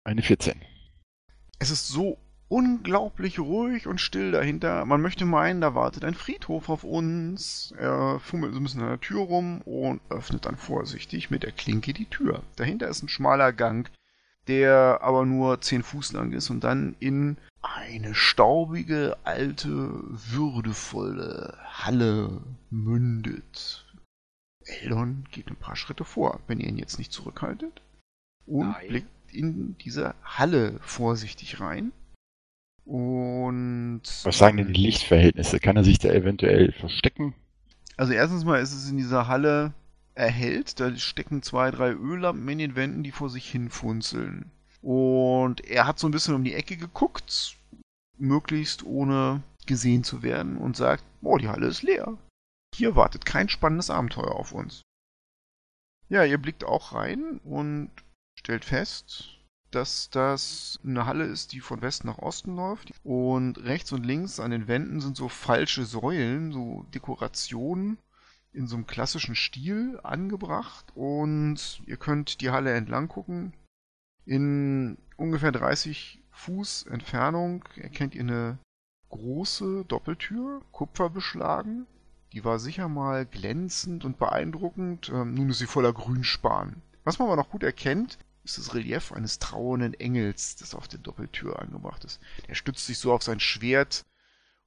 Eine 0.05 0.23
14. 0.23 0.61
Es 1.61 1.71
ist 1.71 1.87
so 1.87 2.19
unglaublich 2.49 3.39
ruhig 3.39 3.87
und 3.87 4.01
still 4.01 4.33
dahinter. 4.33 4.85
Man 4.85 5.01
möchte 5.01 5.25
meinen, 5.25 5.61
da 5.61 5.77
wartet 5.77 6.05
ein 6.05 6.15
Friedhof 6.15 6.69
auf 6.69 6.83
uns. 6.83 7.73
Er 7.79 8.19
fummelt 8.19 8.53
so 8.53 8.61
ein 8.61 8.65
bisschen 8.65 8.83
an 8.83 8.89
der 8.89 9.01
Tür 9.01 9.21
rum 9.21 9.63
und 9.63 10.03
öffnet 10.11 10.45
dann 10.45 10.57
vorsichtig 10.57 11.31
mit 11.31 11.45
der 11.45 11.53
Klinke 11.53 11.93
die 11.93 12.07
Tür. 12.07 12.43
Dahinter 12.57 12.89
ist 12.89 13.03
ein 13.03 13.09
schmaler 13.09 13.53
Gang, 13.53 13.89
der 14.49 15.01
aber 15.03 15.25
nur 15.25 15.61
10 15.61 15.83
Fuß 15.83 16.13
lang 16.13 16.33
ist 16.33 16.51
und 16.51 16.65
dann 16.65 16.97
in 17.01 17.37
eine 17.63 18.15
staubige, 18.15 19.17
alte, 19.25 19.93
würdevolle 20.03 21.57
Halle 21.65 22.43
mündet. 22.71 23.87
Eldon 24.65 25.25
geht 25.31 25.49
ein 25.49 25.57
paar 25.57 25.77
Schritte 25.77 26.05
vor, 26.05 26.41
wenn 26.47 26.61
ihr 26.61 26.69
ihn 26.69 26.79
jetzt 26.79 26.99
nicht 26.99 27.13
zurückhaltet. 27.13 27.83
Und 28.47 28.71
Nein. 28.71 28.89
blickt 28.89 29.35
in 29.35 29.77
diese 29.79 30.15
Halle 30.25 30.79
vorsichtig 30.81 31.61
rein. 31.61 31.93
Und. 32.85 34.03
Was 34.25 34.39
sagen 34.39 34.57
denn 34.57 34.73
die 34.73 34.83
Lichtverhältnisse? 34.83 35.61
Kann 35.61 35.77
er 35.77 35.85
sich 35.85 35.99
da 35.99 36.09
eventuell 36.09 36.73
verstecken? 36.73 37.35
Also, 37.97 38.13
erstens 38.13 38.45
mal 38.45 38.61
ist 38.61 38.75
es 38.75 38.91
in 38.91 38.97
dieser 38.97 39.29
Halle 39.29 39.73
erhellt. 40.15 40.81
Da 40.81 40.95
stecken 40.97 41.43
zwei, 41.43 41.71
drei 41.71 41.93
Öllampen 41.93 42.49
in 42.49 42.59
den 42.59 42.77
Wänden, 42.77 43.03
die 43.03 43.13
vor 43.13 43.31
sich 43.31 43.51
hinfunzeln. 43.51 44.51
Und 44.81 45.65
er 45.65 45.87
hat 45.87 45.99
so 45.99 46.09
ein 46.09 46.13
bisschen 46.13 46.35
um 46.35 46.45
die 46.45 46.55
Ecke 46.55 46.77
geguckt, 46.77 47.57
möglichst 48.19 48.85
ohne 48.85 49.43
gesehen 49.67 50.05
zu 50.05 50.23
werden, 50.23 50.57
und 50.57 50.77
sagt: 50.77 51.05
Boah, 51.21 51.39
die 51.39 51.49
Halle 51.49 51.69
ist 51.69 51.83
leer. 51.83 52.19
Hier 52.75 52.97
wartet 52.97 53.27
kein 53.27 53.49
spannendes 53.49 53.91
Abenteuer 53.91 54.35
auf 54.35 54.53
uns. 54.53 54.83
Ja, 56.09 56.25
ihr 56.25 56.39
blickt 56.39 56.65
auch 56.65 56.93
rein 56.93 57.39
und 57.45 57.91
stellt 58.39 58.65
fest, 58.65 59.39
dass 59.71 60.11
das 60.11 60.79
eine 60.85 61.07
Halle 61.07 61.25
ist, 61.25 61.53
die 61.53 61.61
von 61.61 61.81
Westen 61.81 62.09
nach 62.09 62.19
Osten 62.19 62.57
läuft. 62.57 62.93
Und 63.05 63.59
rechts 63.65 63.93
und 63.93 64.05
links 64.05 64.41
an 64.41 64.51
den 64.51 64.69
Wänden 64.69 65.01
sind 65.01 65.17
so 65.17 65.29
falsche 65.29 65.85
Säulen, 65.85 66.53
so 66.53 66.85
Dekorationen 66.95 67.99
in 68.53 68.67
so 68.67 68.77
einem 68.77 68.87
klassischen 68.87 69.35
Stil 69.35 69.99
angebracht. 70.03 70.87
Und 70.95 71.83
ihr 71.87 71.97
könnt 71.97 72.41
die 72.41 72.51
Halle 72.51 72.73
entlang 72.73 73.09
gucken. 73.09 73.53
In 74.25 74.99
ungefähr 75.17 75.53
30 75.53 76.23
Fuß 76.31 76.85
Entfernung 76.85 77.65
erkennt 77.77 78.15
ihr 78.15 78.23
eine 78.23 78.59
große 79.09 79.85
Doppeltür, 79.87 80.63
kupferbeschlagen. 80.73 81.87
Die 82.33 82.45
war 82.45 82.59
sicher 82.59 82.89
mal 82.89 83.27
glänzend 83.27 84.05
und 84.05 84.19
beeindruckend. 84.19 85.11
Ähm, 85.11 85.35
nun 85.35 85.51
ist 85.51 85.59
sie 85.59 85.67
voller 85.67 85.93
Grünspan. 85.93 86.81
Was 87.05 87.19
man 87.19 87.29
aber 87.29 87.37
noch 87.37 87.51
gut 87.51 87.63
erkennt, 87.63 88.19
ist 88.45 88.59
das 88.59 88.75
Relief 88.75 89.13
eines 89.13 89.39
trauernden 89.39 89.95
Engels, 89.95 90.57
das 90.57 90.75
auf 90.75 90.89
der 90.89 90.99
Doppeltür 90.99 91.61
angebracht 91.61 92.05
ist. 92.05 92.21
Der 92.49 92.55
stützt 92.55 92.87
sich 92.87 92.99
so 92.99 93.13
auf 93.13 93.23
sein 93.23 93.41
Schwert 93.41 94.03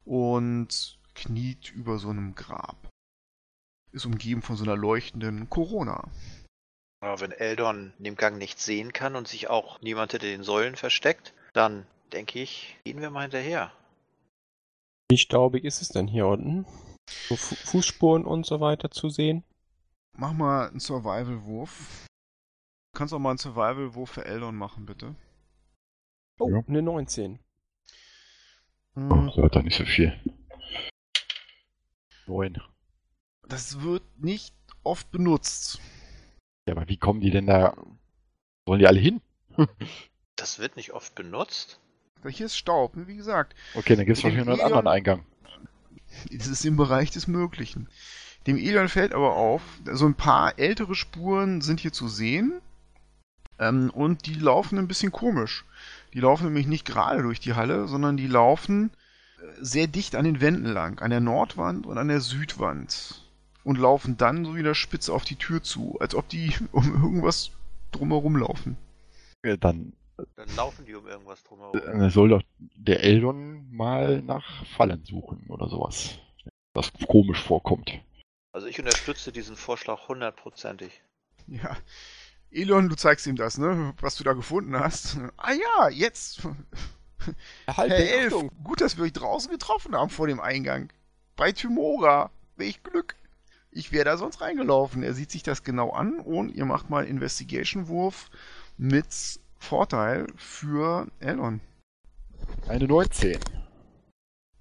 und 0.06 1.00
kniet 1.16 1.72
über 1.72 1.98
so 1.98 2.10
einem 2.10 2.36
Grab. 2.36 2.90
Ist 3.96 4.06
umgeben 4.06 4.41
von 4.41 4.58
so 4.58 4.66
einer 4.66 4.76
leuchtenden 4.76 5.50
Corona. 5.50 6.04
Aber 7.02 7.22
wenn 7.22 7.32
Eldon 7.32 7.93
in 7.98 8.04
dem 8.04 8.16
Gang 8.18 8.38
nichts 8.38 8.66
sehen 8.66 8.91
kann 8.91 9.16
und 9.16 9.26
sich 9.26 9.50
auch 9.50 9.80
niemand 9.80 10.12
hinter 10.12 10.28
den 10.28 10.43
Säulen 10.43 10.76
versteckt, 10.76 11.34
dann 11.54 11.88
denke 12.12 12.41
ich, 12.41 12.78
gehen 12.84 13.00
wir 13.00 13.10
mal 13.10 13.22
hinterher. 13.22 13.72
Wie 15.10 15.18
staubig 15.18 15.64
ist 15.64 15.82
es 15.82 15.88
denn 15.89 16.10
hier 16.10 16.28
unten? 16.28 16.66
So 17.30 17.38
Fu 17.38 17.56
Fußspuren 17.56 18.26
und 18.26 18.46
so 18.46 18.60
weiter 18.60 18.91
zu 18.91 19.08
sehen? 19.10 19.46
Mach 20.18 20.34
mal 20.34 20.68
einen 20.68 20.82
Survival-Wurf. 20.82 22.06
Du 22.91 22.98
kannst 22.98 23.14
auch 23.14 23.20
mal 23.20 23.30
einen 23.30 23.38
Survival-Wurf 23.38 24.10
für 24.10 24.26
Eldon 24.26 24.58
machen, 24.58 24.86
bitte. 24.86 25.16
Oh, 26.39 26.50
Ja. 26.50 26.62
eine 26.68 26.82
19. 26.82 27.39
Hm, 28.96 29.12
Oh, 29.12 29.30
so 29.32 29.41
hat 29.43 29.56
er 29.56 29.64
nicht 29.64 29.78
so 29.78 29.86
viel. 29.86 30.20
Neun. 32.28 32.62
Das 33.48 33.82
wird 33.82 34.04
nicht 34.18 34.54
oft 34.84 35.12
benutzt. 35.12 35.80
Ja, 36.68 36.76
aber 36.76 36.88
wie 36.88 36.98
kommen 36.98 37.22
die 37.22 37.32
denn 37.32 37.48
da? 37.48 37.76
Sollen 38.66 38.80
die 38.80 38.88
alle 38.88 39.00
hin? 39.00 39.22
Das 40.38 40.60
wird 40.60 40.76
nicht 40.76 40.91
oft 40.91 41.16
benutzt. 41.16 41.80
Hier 42.28 42.48
ist 42.48 42.58
Staub, 42.58 42.98
ne? 42.98 43.08
wie 43.08 43.16
gesagt. 43.16 43.56
Okay, 43.74 43.96
dann 43.96 44.06
gibt 44.06 44.18
es 44.18 44.24
wahrscheinlich 44.26 44.46
noch 44.46 44.56
einen 44.56 44.66
anderen 44.66 44.88
Eingang. 44.88 45.26
Es 46.30 46.48
ist 46.48 46.66
im 46.66 46.76
Bereich 46.76 47.10
des 47.12 47.28
Möglichen. 47.28 47.88
Dem 48.48 48.58
Elion 48.58 48.89
fällt 48.89 49.14
aber 49.14 49.36
auf, 49.36 49.62
so 49.93 50.06
ein 50.06 50.16
paar 50.16 50.60
ältere 50.60 50.93
Spuren 50.93 51.62
sind 51.62 51.80
hier 51.80 51.93
zu 51.93 52.10
sehen. 52.10 52.62
Ähm, 53.60 53.89
und 53.91 54.26
die 54.26 54.34
laufen 54.34 54.78
ein 54.78 54.89
bisschen 54.89 55.14
komisch. 55.14 55.64
Die 56.14 56.20
laufen 56.20 56.46
nämlich 56.46 56.68
nicht 56.68 56.86
gerade 56.86 57.22
durch 57.22 57.39
die 57.39 57.54
Halle, 57.54 57.88
sondern 57.88 58.18
die 58.18 58.28
laufen 58.28 58.91
äh, 59.39 59.43
sehr 59.62 59.88
dicht 59.88 60.16
an 60.16 60.26
den 60.26 60.41
Wänden 60.41 60.66
lang. 60.66 61.00
An 61.00 61.12
der 61.12 61.22
Nordwand 61.22 61.86
und 61.86 61.98
an 61.98 62.10
der 62.10 62.20
Südwand. 62.20 63.25
Und 63.66 63.78
laufen 63.78 64.16
dann 64.16 64.45
so 64.45 64.55
wieder 64.55 64.74
spitz 64.76 65.09
auf 65.09 65.26
die 65.26 65.36
Tür 65.36 65.61
zu, 65.61 65.97
als 65.99 66.16
ob 66.16 66.30
die 66.30 66.53
um 66.72 66.86
irgendwas 66.93 67.51
drumherum 67.91 68.38
laufen. 68.38 68.78
Äh, 69.41 69.57
Dann 69.57 69.91
Dann 70.38 70.55
laufen 70.55 70.86
die 70.86 70.95
um 70.95 71.05
irgendwas 71.07 71.43
drumherum. 71.43 71.76
äh, 71.78 72.09
soll 72.09 72.30
doch 72.30 72.43
der 72.59 73.03
Eldon 73.03 73.68
mal 73.76 74.22
nach 74.22 74.66
Fallen 74.68 75.03
suchen 75.03 75.45
oder 75.49 75.68
sowas. 75.68 76.20
Das 76.74 76.91
komisch 77.07 77.41
vorkommt. 77.41 77.91
Also 78.53 78.68
ich 78.68 78.80
unterstütze 78.80 79.32
diesen 79.34 79.55
Vorschlag 79.57 80.07
hundertprozentig. 80.07 81.01
Ja. 81.47 81.76
Elon, 82.51 82.88
du 82.88 82.95
zeigst 82.95 83.28
ihm 83.28 83.36
das, 83.36 83.57
ne? 83.57 83.93
Was 83.99 84.16
du 84.16 84.24
da 84.24 84.34
gefunden 84.34 84.80
hast. 84.80 85.18
Ah 85.38 85.51
ja, 85.51 85.89
jetzt. 85.89 86.47
Halt, 87.68 87.91
Herr 87.91 87.97
Elf, 88.22 88.34
gut, 88.63 88.80
dass 88.82 88.95
wir 88.97 89.03
euch 89.03 89.13
draußen 89.13 89.51
getroffen 89.51 89.95
haben 89.95 90.09
vor 90.09 90.28
dem 90.28 90.39
Eingang. 90.39 90.93
Bei 91.36 91.51
Tymora. 91.51 92.30
Welch 92.55 92.82
Glück. 92.84 93.16
Ich 93.76 93.92
wäre 93.92 94.06
da 94.06 94.16
sonst 94.16 94.40
reingelaufen. 94.40 95.04
Er 95.04 95.14
sieht 95.14 95.30
sich 95.32 95.44
das 95.44 95.66
genau 95.66 95.90
an 95.90 96.22
und 96.22 96.56
ihr 96.56 96.64
macht 96.64 96.90
mal 96.90 97.06
Investigation-Wurf 97.06 98.30
mit 98.78 99.08
Vorteil 99.60 100.28
für 100.38 101.08
Elon. 101.20 101.60
Eine 102.70 102.88
19. 102.88 103.38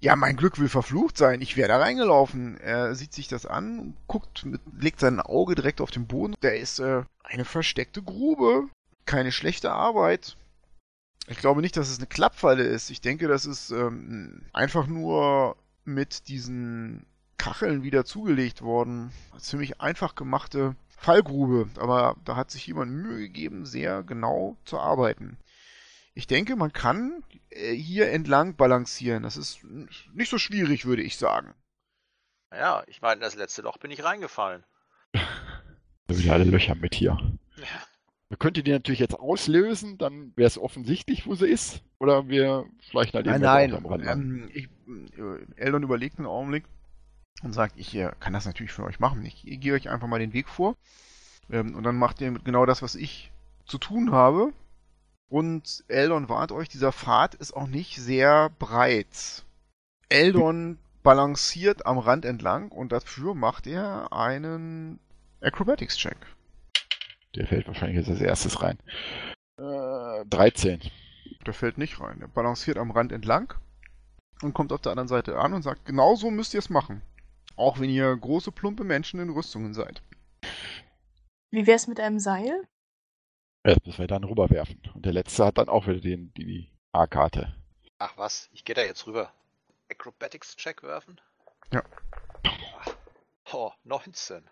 Ja, 0.01 0.17
mein 0.17 0.35
Glück 0.35 0.59
will 0.59 0.67
verflucht 0.67 1.17
sein. 1.17 1.41
Ich 1.41 1.55
wäre 1.55 1.69
da 1.69 1.77
reingelaufen. 1.77 2.57
Er 2.57 2.93
sieht 2.93 3.13
sich 3.13 3.29
das 3.29 3.45
an, 3.45 3.95
guckt, 4.07 4.43
mit, 4.43 4.59
legt 4.77 4.99
sein 4.99 5.21
Auge 5.21 5.55
direkt 5.55 5.79
auf 5.79 5.91
den 5.91 6.07
Boden. 6.07 6.35
Da 6.41 6.49
ist 6.49 6.79
äh, 6.79 7.03
eine 7.23 7.45
versteckte 7.45 8.03
Grube. 8.03 8.67
Keine 9.05 9.31
schlechte 9.31 9.71
Arbeit. 9.71 10.35
Ich 11.29 11.37
glaube 11.37 11.61
nicht, 11.61 11.77
dass 11.77 11.89
es 11.89 11.99
eine 11.99 12.07
Klappfalle 12.07 12.63
ist. 12.63 12.89
Ich 12.89 12.99
denke, 12.99 13.29
das 13.29 13.45
ist 13.45 13.71
ähm, 13.71 14.41
einfach 14.51 14.87
nur 14.87 15.55
mit 15.85 16.27
diesen 16.27 17.05
Kacheln 17.37 17.83
wieder 17.83 18.05
zugelegt 18.05 18.61
worden. 18.61 19.11
Ziemlich 19.37 19.81
einfach 19.81 20.15
gemachte 20.15 20.75
Fallgrube. 20.97 21.69
Aber 21.77 22.15
da 22.25 22.35
hat 22.35 22.51
sich 22.51 22.67
jemand 22.67 22.91
Mühe 22.91 23.19
gegeben, 23.19 23.65
sehr 23.65 24.03
genau 24.03 24.57
zu 24.65 24.79
arbeiten. 24.79 25.37
Ich 26.13 26.27
denke, 26.27 26.55
man 26.55 26.71
kann 26.71 27.23
äh, 27.49 27.73
hier 27.73 28.09
entlang 28.11 28.55
balancieren. 28.55 29.23
Das 29.23 29.37
ist 29.37 29.63
nicht 30.13 30.29
so 30.29 30.37
schwierig, 30.37 30.85
würde 30.85 31.03
ich 31.03 31.17
sagen. 31.17 31.53
Naja, 32.51 32.83
ich 32.87 33.01
meine, 33.01 33.19
das 33.19 33.35
letzte 33.35 33.61
Loch 33.61 33.77
bin 33.77 33.91
ich 33.91 34.03
reingefallen. 34.03 34.63
Da 36.07 36.15
wieder 36.15 36.33
alle 36.33 36.43
Löcher 36.43 36.75
mit 36.75 36.93
hier. 36.93 37.17
Ja. 37.57 37.65
Man 38.29 38.37
könnte 38.37 38.61
die 38.61 38.71
natürlich 38.71 38.99
jetzt 38.99 39.19
auslösen, 39.19 39.97
dann 39.97 40.33
wäre 40.35 40.45
es 40.45 40.59
offensichtlich, 40.59 41.25
wo 41.25 41.33
sie 41.33 41.47
ist. 41.47 41.81
Oder 41.97 42.27
wir 42.27 42.65
schleichen 42.79 43.13
halt 43.13 43.25
Nein, 43.25 43.35
eben 43.35 43.43
nein. 43.43 43.71
weiter 43.71 43.77
am 43.77 43.85
Rand. 43.87 44.05
Ähm, 44.05 44.49
ich, 44.53 44.65
äh, 45.17 45.45
Eldon 45.55 45.81
überlegt 45.81 46.19
einen 46.19 46.27
Augenblick 46.27 46.65
und 47.43 47.53
sagt, 47.53 47.77
ich 47.77 47.95
äh, 47.95 48.11
kann 48.19 48.33
das 48.33 48.45
natürlich 48.45 48.71
für 48.71 48.83
euch 48.83 48.99
machen. 48.99 49.25
Ich, 49.25 49.43
gehe 49.43 49.73
euch 49.73 49.89
einfach 49.89 50.07
mal 50.07 50.19
den 50.19 50.33
Weg 50.33 50.47
vor. 50.47 50.75
Ähm, 51.49 51.75
und 51.75 51.83
dann 51.83 51.97
macht 51.97 52.21
ihr 52.21 52.31
genau 52.31 52.65
das, 52.65 52.81
was 52.81 52.95
ich 52.95 53.31
zu 53.65 53.77
tun 53.77 54.11
habe. 54.11 54.53
Und 55.29 55.83
Eldon 55.87 56.29
warnt 56.29 56.51
euch, 56.51 56.69
dieser 56.69 56.91
Pfad 56.91 57.35
ist 57.35 57.55
auch 57.55 57.67
nicht 57.67 57.97
sehr 57.97 58.49
breit. 58.59 59.43
Eldon 60.09 60.77
balanciert 61.03 61.85
am 61.85 61.97
Rand 61.97 62.25
entlang 62.25 62.69
und 62.69 62.91
dafür 62.91 63.35
macht 63.35 63.67
er 63.67 64.11
einen 64.13 64.99
Acrobatics-Check. 65.41 66.17
Der 67.35 67.47
fällt 67.47 67.67
wahrscheinlich 67.67 67.97
jetzt 67.97 68.09
als 68.09 68.21
erstes 68.21 68.61
rein. 68.61 68.77
Äh, 69.57 70.25
13. 70.29 70.79
Der 71.45 71.53
fällt 71.53 71.77
nicht 71.77 71.99
rein. 71.99 72.21
Er 72.21 72.27
balanciert 72.27 72.77
am 72.77 72.91
Rand 72.91 73.11
entlang 73.11 73.53
und 74.41 74.53
kommt 74.53 74.71
auf 74.71 74.81
der 74.81 74.91
anderen 74.91 75.07
Seite 75.07 75.37
an 75.37 75.53
und 75.53 75.61
sagt, 75.61 75.85
genau 75.85 76.15
so 76.15 76.31
müsst 76.31 76.53
ihr 76.53 76.59
es 76.59 76.69
machen. 76.69 77.01
Auch 77.55 77.79
wenn 77.79 77.89
ihr 77.89 78.15
große, 78.15 78.51
plumpe 78.51 78.83
Menschen 78.83 79.19
in 79.19 79.29
Rüstungen 79.29 79.73
seid. 79.73 80.01
Wie 81.51 81.67
wär's 81.67 81.87
mit 81.87 81.99
einem 81.99 82.19
Seil? 82.19 82.67
Ja, 83.65 83.75
das 83.83 83.97
wir 83.97 84.07
dann 84.07 84.23
rüberwerfen. 84.23 84.81
Und 84.93 85.05
der 85.05 85.13
letzte 85.13 85.45
hat 85.45 85.57
dann 85.57 85.69
auch 85.69 85.87
wieder 85.87 85.99
den, 85.99 86.33
die, 86.33 86.45
die 86.45 86.71
A-Karte. 86.91 87.55
Ach 87.97 88.17
was, 88.17 88.49
ich 88.51 88.65
gehe 88.65 88.75
da 88.75 88.83
jetzt 88.83 89.07
rüber. 89.07 89.31
Acrobatics-Check 89.89 90.83
werfen? 90.83 91.19
Ja. 91.71 91.83
Oh, 93.51 93.71
19. 93.83 94.43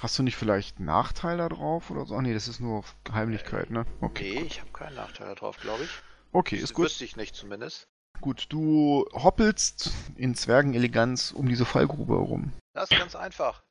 Hast 0.00 0.18
du 0.18 0.22
nicht 0.22 0.36
vielleicht 0.36 0.76
einen 0.76 0.86
Nachteil 0.86 1.38
da 1.38 1.48
drauf 1.48 1.90
oder 1.90 2.04
so? 2.06 2.16
Ach 2.16 2.20
nee, 2.20 2.34
das 2.34 2.48
ist 2.48 2.60
nur 2.60 2.78
auf 2.78 2.96
Heimlichkeit, 3.10 3.70
ne? 3.70 3.86
Okay. 4.00 4.40
Nee, 4.40 4.46
ich 4.46 4.60
habe 4.60 4.70
keinen 4.72 4.94
Nachteil 4.96 5.34
darauf, 5.34 5.58
glaube 5.58 5.84
ich. 5.84 5.90
Okay, 6.32 6.56
ist 6.56 6.74
gut. 6.74 6.86
Wüsste 6.86 7.04
ich 7.04 7.16
nicht 7.16 7.34
zumindest. 7.34 7.88
Gut, 8.20 8.46
du 8.48 9.04
hoppelst 9.12 9.90
in 10.16 10.34
Zwergeneleganz 10.34 11.32
um 11.32 11.48
diese 11.48 11.64
Fallgrube 11.64 12.14
herum. 12.14 12.52
Das 12.74 12.90
ist 12.90 12.98
ganz 12.98 13.14
einfach. 13.14 13.62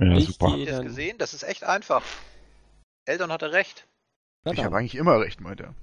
Ja, 0.00 0.16
Ich 0.16 0.26
super. 0.26 0.56
dann- 0.64 0.84
gesehen? 0.84 1.18
Das 1.18 1.34
ist 1.34 1.42
echt 1.42 1.64
einfach. 1.64 2.04
Eldon 3.06 3.32
hatte 3.32 3.52
recht. 3.52 3.86
Ich 4.44 4.56
dann. 4.56 4.64
habe 4.64 4.76
eigentlich 4.76 4.94
immer 4.94 5.18
recht, 5.20 5.40
meint 5.40 5.60
er. 5.60 5.74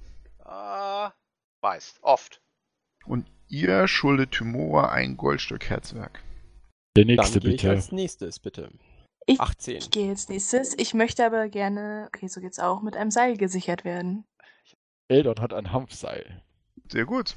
Ah, 0.44 1.12
meist. 1.62 1.98
Oft. 2.02 2.40
Und 3.06 3.26
ihr 3.48 3.86
schuldet 3.88 4.32
Tymora 4.32 4.90
ein 4.90 5.16
Goldstück 5.16 5.68
Herzwerk. 5.68 6.22
Der 6.96 7.04
Dann 7.04 7.16
nächste 7.16 7.38
ich 7.38 7.44
bitte. 7.44 7.70
als 7.70 7.92
nächstes, 7.92 8.38
bitte. 8.38 8.70
Ich, 9.26 9.40
18. 9.40 9.76
ich 9.76 9.90
gehe 9.90 10.08
jetzt 10.08 10.28
nächstes. 10.30 10.78
Ich 10.78 10.94
möchte 10.94 11.24
aber 11.26 11.48
gerne, 11.48 12.04
okay, 12.08 12.28
so 12.28 12.40
geht's 12.40 12.58
auch, 12.58 12.82
mit 12.82 12.96
einem 12.96 13.10
Seil 13.10 13.36
gesichert 13.36 13.84
werden. 13.84 14.24
Eldon 15.08 15.40
hat 15.40 15.52
ein 15.52 15.72
Hanfseil. 15.72 16.42
Sehr 16.90 17.04
gut. 17.04 17.34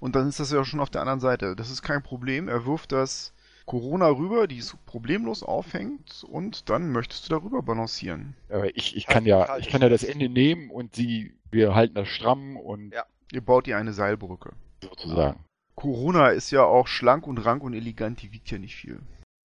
Und 0.00 0.16
dann 0.16 0.28
ist 0.28 0.40
das 0.40 0.50
ja 0.52 0.64
schon 0.64 0.80
auf 0.80 0.90
der 0.90 1.00
anderen 1.02 1.20
Seite. 1.20 1.56
Das 1.56 1.70
ist 1.70 1.82
kein 1.82 2.02
Problem. 2.02 2.48
Er 2.48 2.66
wirft 2.66 2.92
das 2.92 3.32
Corona 3.66 4.08
rüber, 4.08 4.46
die 4.48 4.58
es 4.58 4.76
problemlos 4.86 5.42
aufhängt, 5.42 6.24
und 6.24 6.68
dann 6.68 6.90
möchtest 6.90 7.26
du 7.26 7.30
darüber 7.30 7.62
balancieren. 7.62 8.34
Aber 8.48 8.74
ich, 8.76 8.96
ich 8.96 9.06
Halt- 9.06 9.14
kann 9.14 9.24
ja, 9.26 9.56
ich 9.58 9.68
kann 9.68 9.80
ja 9.82 9.88
das. 9.88 10.02
Ende 10.02 10.28
nehmen 10.28 10.70
und 10.70 10.96
sie, 10.96 11.38
wir 11.50 11.74
halten 11.74 11.94
das 11.94 12.08
stramm 12.08 12.56
und 12.56 12.92
Ja. 12.92 13.04
Ihr 13.32 13.40
baut 13.40 13.66
ihr 13.68 13.78
eine 13.78 13.92
Seilbrücke. 13.92 14.52
sozusagen. 14.82 15.44
Corona 15.74 16.28
ist 16.28 16.50
ja 16.50 16.64
auch 16.64 16.86
schlank 16.86 17.26
und 17.26 17.38
rank 17.38 17.62
und 17.62 17.72
elegant, 17.72 18.20
die 18.20 18.30
wiegt 18.32 18.50
ja 18.50 18.58
nicht 18.58 18.74
viel. 18.76 19.00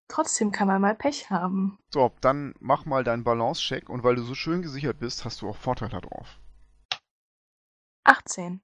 Trotzdem 0.08 0.52
kann 0.52 0.68
man 0.68 0.80
mal 0.80 0.94
Pech 0.94 1.30
haben. 1.30 1.78
So, 1.92 2.12
dann 2.20 2.54
mach 2.60 2.84
mal 2.84 3.02
deinen 3.02 3.24
Balance-Check 3.24 3.88
und 3.88 4.04
weil 4.04 4.14
du 4.16 4.22
so 4.22 4.34
schön 4.34 4.60
gesichert 4.62 4.98
bist, 5.00 5.24
hast 5.24 5.40
du 5.40 5.48
auch 5.48 5.56
Vorteil 5.56 5.88
darauf. 5.88 6.38
18. 8.04 8.60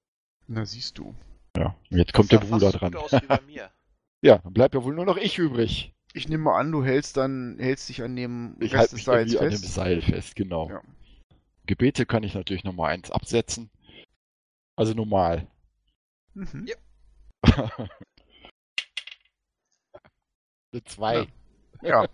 Na, 0.46 0.64
siehst 0.64 0.98
du. 0.98 1.14
Ja. 1.58 1.76
Jetzt 1.88 2.12
kommt 2.12 2.30
der 2.30 2.38
Bruder 2.38 2.70
dran. 2.70 2.92
gut 2.92 3.02
aus 3.02 3.12
wie 3.12 3.26
bei 3.26 3.40
mir. 3.46 3.70
ja, 4.22 4.38
dann 4.38 4.52
bleibt 4.52 4.74
ja 4.74 4.84
wohl 4.84 4.94
nur 4.94 5.04
noch 5.04 5.16
ich 5.16 5.38
übrig. 5.38 5.92
Ich 6.12 6.28
nehme 6.28 6.44
mal 6.44 6.58
an, 6.58 6.70
du 6.70 6.84
hältst 6.84 7.16
dann, 7.16 7.56
hältst 7.58 7.88
dich 7.88 8.02
an 8.02 8.14
dem 8.14 8.56
Ich 8.60 8.72
Rest 8.72 8.92
halte 8.92 8.94
des 8.96 9.04
Seils 9.04 9.36
an 9.36 9.50
dem 9.50 9.58
fest. 9.58 9.74
Seil 9.74 10.00
fest, 10.00 10.36
genau. 10.36 10.70
Ja. 10.70 10.82
Gebete 11.66 12.06
kann 12.06 12.22
ich 12.22 12.34
natürlich 12.34 12.62
nochmal 12.64 12.92
eins 12.92 13.10
absetzen. 13.10 13.70
Also 14.76 14.94
normal. 14.94 15.48
Mhm. 16.34 16.66
Ja. 16.66 16.76
Eine 20.72 20.84
zwei. 20.84 21.26
Ja. 21.82 22.06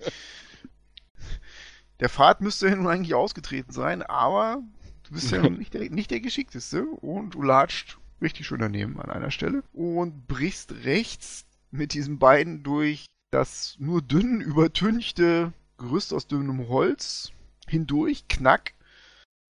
Der 2.01 2.09
Pfad 2.09 2.40
müsste 2.40 2.68
ja 2.68 2.76
nun 2.76 2.86
eigentlich 2.86 3.14
ausgetreten 3.14 3.72
sein, 3.72 4.03
aber 4.03 4.62
du 5.05 5.12
bist 5.12 5.30
ja 5.30 5.42
nicht 5.51 5.74
der, 5.74 5.90
nicht 5.90 6.11
der 6.11 6.20
Geschickteste 6.20 6.86
und 6.86 7.34
du 7.34 7.42
latscht 7.42 7.99
richtig 8.21 8.47
schön 8.47 8.61
daneben 8.61 9.01
an 9.01 9.11
einer 9.11 9.31
Stelle 9.31 9.62
und 9.73 10.27
brichst 10.27 10.73
rechts 10.85 11.47
mit 11.71 11.95
diesen 11.95 12.19
beiden 12.19 12.62
durch 12.62 13.07
das 13.31 13.77
nur 13.79 14.03
dünn 14.03 14.41
übertünchte 14.41 15.53
Gerüst 15.77 16.15
aus 16.15 16.29
dünnem 16.29 16.69
Holz 16.69 17.33
hindurch, 17.67 18.29
knack. 18.29 18.75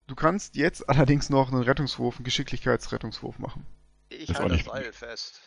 Du 0.06 0.14
kannst 0.14 0.56
jetzt 0.56 0.88
allerdings 0.88 1.30
noch 1.30 1.52
einen 1.52 1.62
Rettungswurf, 1.62 2.16
einen 2.16 2.24
Geschicklichkeitsrettungswurf 2.24 3.38
machen. 3.38 3.66
Ich 4.08 4.28
Ist 4.28 4.36
auch 4.36 4.40
halte 4.40 4.56
das 4.56 4.58
nicht 4.58 4.70
Seil 4.70 4.92
fest. 4.92 5.40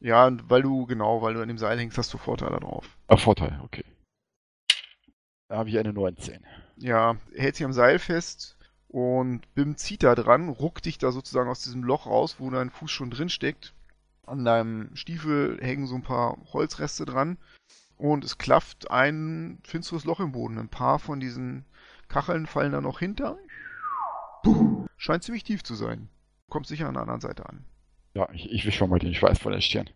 Ja, 0.00 0.26
und 0.26 0.48
weil 0.48 0.62
du, 0.62 0.86
genau, 0.86 1.22
weil 1.22 1.34
du 1.34 1.42
an 1.42 1.48
dem 1.48 1.58
Seil 1.58 1.78
hängst, 1.78 1.98
hast 1.98 2.12
du 2.12 2.18
Vorteile 2.18 2.60
drauf. 2.60 2.96
Ah, 3.08 3.16
Vorteil, 3.16 3.58
okay. 3.64 3.84
Da 5.48 5.56
habe 5.56 5.70
ich 5.70 5.78
eine 5.78 5.92
19. 5.92 6.44
Ja, 6.76 7.16
hält 7.34 7.56
sich 7.56 7.64
am 7.64 7.72
Seil 7.72 7.98
fest 7.98 8.57
und 8.88 9.42
Bim 9.54 9.76
zieht 9.76 10.02
da 10.02 10.14
dran, 10.14 10.48
ruckt 10.48 10.86
dich 10.86 10.98
da 10.98 11.12
sozusagen 11.12 11.50
aus 11.50 11.62
diesem 11.62 11.82
Loch 11.82 12.06
raus, 12.06 12.36
wo 12.38 12.50
dein 12.50 12.70
Fuß 12.70 12.90
schon 12.90 13.10
drin 13.10 13.28
steckt. 13.28 13.74
An 14.26 14.44
deinem 14.44 14.94
Stiefel 14.94 15.58
hängen 15.60 15.86
so 15.86 15.94
ein 15.94 16.02
paar 16.02 16.38
Holzreste 16.52 17.04
dran 17.04 17.38
und 17.96 18.24
es 18.24 18.38
klafft 18.38 18.90
ein 18.90 19.58
finsteres 19.62 20.04
Loch 20.04 20.20
im 20.20 20.32
Boden. 20.32 20.58
Ein 20.58 20.68
paar 20.68 20.98
von 20.98 21.20
diesen 21.20 21.64
Kacheln 22.08 22.46
fallen 22.46 22.72
da 22.72 22.80
noch 22.80 22.98
hinter. 22.98 23.38
Puh, 24.42 24.86
scheint 24.96 25.22
ziemlich 25.22 25.44
tief 25.44 25.62
zu 25.62 25.74
sein. 25.74 26.08
Kommt 26.48 26.66
sicher 26.66 26.88
an 26.88 26.94
der 26.94 27.02
anderen 27.02 27.20
Seite 27.20 27.46
an. 27.46 27.64
Ja, 28.14 28.28
ich, 28.32 28.50
ich 28.50 28.74
schon 28.74 28.90
mal 28.90 28.98
den 28.98 29.14
Schweiß 29.14 29.38
von 29.38 29.52
der 29.52 29.60
Stirn. 29.60 29.90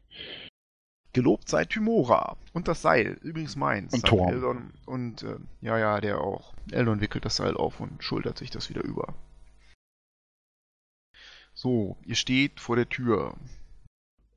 Gelobt 1.15 1.49
sei 1.49 1.65
Tymora. 1.67 2.37
Und 2.55 2.69
das 2.69 2.81
Seil, 2.83 3.19
übrigens 3.23 3.55
meins. 3.57 3.93
Und 3.93 4.07
Thorm. 4.07 4.29
Eldon. 4.33 4.73
Und 4.87 5.23
äh, 5.23 5.37
ja, 5.61 5.77
ja, 5.79 6.01
der 6.01 6.21
auch. 6.21 6.55
Eldon 6.71 7.01
wickelt 7.03 7.25
das 7.25 7.37
Seil 7.37 7.55
auf 7.57 7.81
und 7.81 8.03
schultert 8.03 8.39
sich 8.39 8.51
das 8.51 8.71
wieder 8.71 8.83
über. 8.83 9.15
So, 11.55 11.97
ihr 12.05 12.15
steht 12.15 12.61
vor 12.61 12.77
der 12.77 12.89
Tür. 12.89 13.35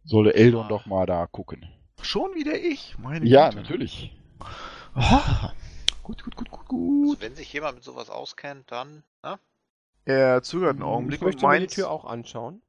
Solle 0.04 0.34
Eldon 0.34 0.66
Ah. 0.66 0.70
doch 0.70 0.86
mal 0.86 1.06
da 1.06 1.26
gucken. 1.28 1.66
Schon 2.02 2.36
wieder 2.36 2.60
ich? 2.60 2.98
Meine 3.00 3.26
Ja, 3.26 3.50
Güte. 3.50 3.62
natürlich. 3.62 4.16
Ah, 4.94 5.54
gut, 6.04 6.24
gut, 6.24 6.36
gut, 6.36 6.52
gut, 6.52 6.68
gut. 6.68 7.10
Also 7.18 7.22
wenn 7.22 7.36
sich 7.36 7.52
jemand 7.54 7.76
mit 7.76 7.84
sowas 7.84 8.10
auskennt, 8.10 8.70
dann. 8.72 9.04
Ne? 9.24 9.40
Er 10.04 10.44
zögert 10.44 10.72
einen 10.76 10.84
Augenblick 10.84 11.20
Ich 11.22 11.22
und 11.22 11.28
möchte 11.42 11.48
mir 11.48 11.60
die. 11.68 11.68
Tür 11.74 11.90
auch 11.90 12.06
anschauen. 12.06 12.62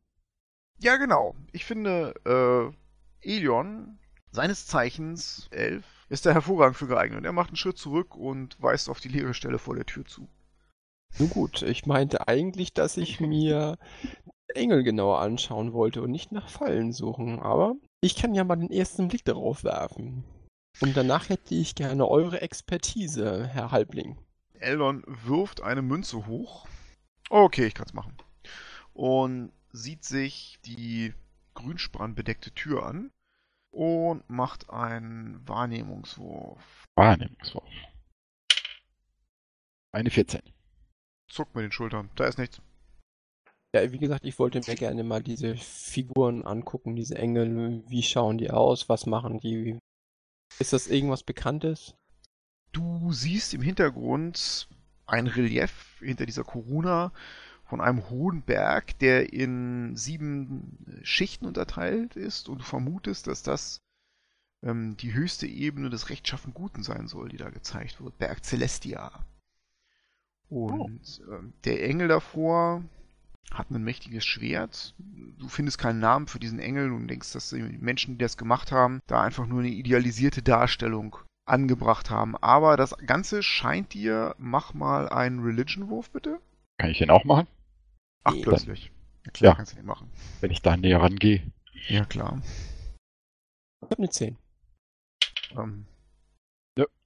Ja, 0.79 0.97
genau. 0.97 1.35
Ich 1.53 1.65
finde, 1.65 2.15
äh, 2.25 2.75
Elion, 3.23 3.99
seines 4.31 4.67
Zeichens 4.67 5.49
elf, 5.51 5.85
ist 6.09 6.27
da 6.27 6.33
hervorragend 6.33 6.77
für 6.77 6.87
geeignet. 6.87 7.25
Er 7.25 7.33
macht 7.33 7.49
einen 7.49 7.57
Schritt 7.57 7.79
zurück 7.79 8.15
und 8.15 8.61
weist 8.63 8.89
auf 8.89 9.01
die 9.01 9.09
leere 9.09 9.35
Stelle 9.35 9.59
vor 9.59 9.75
der 9.75 9.87
Tür 9.87 10.05
zu. 10.05 10.29
Nun 11.19 11.31
gut, 11.31 11.63
ich 11.63 11.87
meinte 11.87 12.29
eigentlich, 12.29 12.75
dass 12.75 12.97
ich 12.97 13.21
mir 13.21 13.79
Engel 14.55 14.83
genauer 14.83 15.21
anschauen 15.21 15.73
wollte 15.73 16.03
und 16.03 16.11
nicht 16.11 16.33
nach 16.33 16.49
Fallen 16.49 16.93
suchen, 16.93 17.41
aber 17.41 17.75
ich 18.01 18.17
kann 18.17 18.35
ja 18.35 18.45
mal 18.45 18.57
den 18.57 18.71
ersten 18.71 19.09
Blick 19.09 19.25
darauf 19.25 19.65
werfen. 19.65 20.25
Und 20.81 20.97
danach 20.97 21.29
hätte 21.29 21.55
ich 21.55 21.75
gerne 21.75 22.07
eure 22.07 22.43
Expertise, 22.43 23.47
Herr 23.47 23.71
Halbling. 23.71 24.19
Eldon 24.55 25.03
wirft 25.07 25.63
eine 25.63 25.83
Münze 25.83 26.27
hoch. 26.27 26.67
Okay, 27.31 27.67
ich 27.67 27.75
kann's 27.75 27.95
machen. 27.95 28.17
Und 28.93 29.53
sieht 29.73 30.05
sich 30.05 30.59
die 30.65 31.15
grünspanbedeckte 31.57 32.53
Tür 32.53 32.87
an 32.87 33.11
und 33.73 34.29
macht 34.31 34.71
einen 34.71 35.47
Wahrnehmungswurf. 35.47 36.87
Wahrnehmungswurf. 36.95 37.69
Eine 39.93 40.11
14. 40.11 40.41
Zuckt 41.29 41.55
mit 41.55 41.65
den 41.65 41.73
Schultern. 41.73 42.11
Da 42.15 42.27
ist 42.27 42.39
nichts. 42.39 42.61
Ja, 43.75 43.93
wie 43.93 43.99
gesagt, 43.99 44.25
ich 44.25 44.39
wollte 44.39 44.61
mir 44.67 44.77
gerne 44.77 45.05
mal 45.05 45.23
diese 45.23 45.57
Figuren 45.57 46.47
angucken, 46.47 46.97
diese 46.97 47.19
Engel. 47.19 47.83
Wie 47.89 48.03
schauen 48.03 48.39
die 48.39 48.51
aus? 48.51 48.89
Was 48.89 49.07
machen 49.07 49.41
die? 49.41 49.79
Ist 50.59 50.73
das 50.73 50.87
irgendwas 50.87 51.23
Bekanntes? 51.23 51.95
Du 52.73 53.13
siehst 53.13 53.53
im 53.53 53.63
Hintergrund 53.63 54.69
ein 55.07 55.27
Relief 55.27 55.99
hinter 56.01 56.27
dieser 56.27 56.45
Corona, 56.45 57.13
von 57.67 57.81
einem 57.81 58.09
hohen 58.09 58.43
Berg, 58.43 58.99
der 59.01 59.33
in 59.33 59.97
sieben 59.97 60.79
Schichten 61.03 61.47
unterteilt 61.47 62.17
ist 62.17 62.49
und 62.49 62.59
du 62.59 62.65
vermutest, 62.65 63.27
dass 63.27 63.43
das 63.43 63.81
ähm, 64.63 64.97
die 64.97 65.15
höchste 65.15 65.47
Ebene 65.47 65.91
des 65.91 66.09
rechtschaffen 66.09 66.55
Guten 66.55 66.83
sein 66.83 67.09
soll, 67.09 67.29
die 67.29 67.37
da 67.37 67.51
gezeigt 67.51 68.01
wird. 68.01 68.19
Berg 68.19 68.45
Celestia. 68.45 69.13
Und 70.49 71.23
ähm, 71.29 71.53
der 71.65 71.85
Engel 71.85 72.09
davor 72.09 72.85
hat 73.53 73.71
ein 73.71 73.83
mächtiges 73.83 74.25
Schwert. 74.25 74.95
Du 74.99 75.49
findest 75.49 75.79
keinen 75.79 76.01
Namen 76.01 76.27
für 76.27 76.39
diesen 76.39 76.59
Engel 76.59 76.93
und 76.93 77.09
denkst, 77.09 77.33
dass 77.33 77.51
die 77.51 77.63
Menschen, 77.63 78.15
die 78.15 78.25
das 78.25 78.37
gemacht 78.37 78.73
haben, 78.73 79.01
da 79.07 79.23
einfach 79.23 79.47
nur 79.47 79.61
eine 79.61 79.71
idealisierte 79.71 80.43
Darstellung 80.43 81.17
angebracht 81.47 82.11
haben. 82.11 82.37
Aber 82.37 82.77
das 82.77 82.97
Ganze 83.07 83.43
scheint 83.43 83.95
dir, 83.95 84.35
mach 84.39 84.75
mal 84.75 85.09
einen 85.09 85.41
Religion-Wurf 85.41 86.11
bitte. 86.11 86.41
Kann 86.79 86.91
ich 86.91 86.99
den 86.99 87.11
auch 87.11 87.25
machen? 87.25 87.47
Ach, 88.27 88.35
plötzlich. 88.43 88.93
Ja, 89.25 89.31
klar, 89.33 89.53
Ja. 89.53 89.57
kannst 89.57 89.73
du 89.73 89.77
den 89.77 89.87
machen. 89.87 90.11
Wenn 90.41 90.51
ich 90.51 90.63
da 90.63 90.77
näher 90.77 91.01
rangehe. 91.01 91.43
Ja, 91.89 92.05
klar. 92.05 92.43
Ich 93.83 93.91
habe 93.91 93.99
eine 93.99 94.11
10. 94.11 94.37
Ähm, 95.57 95.87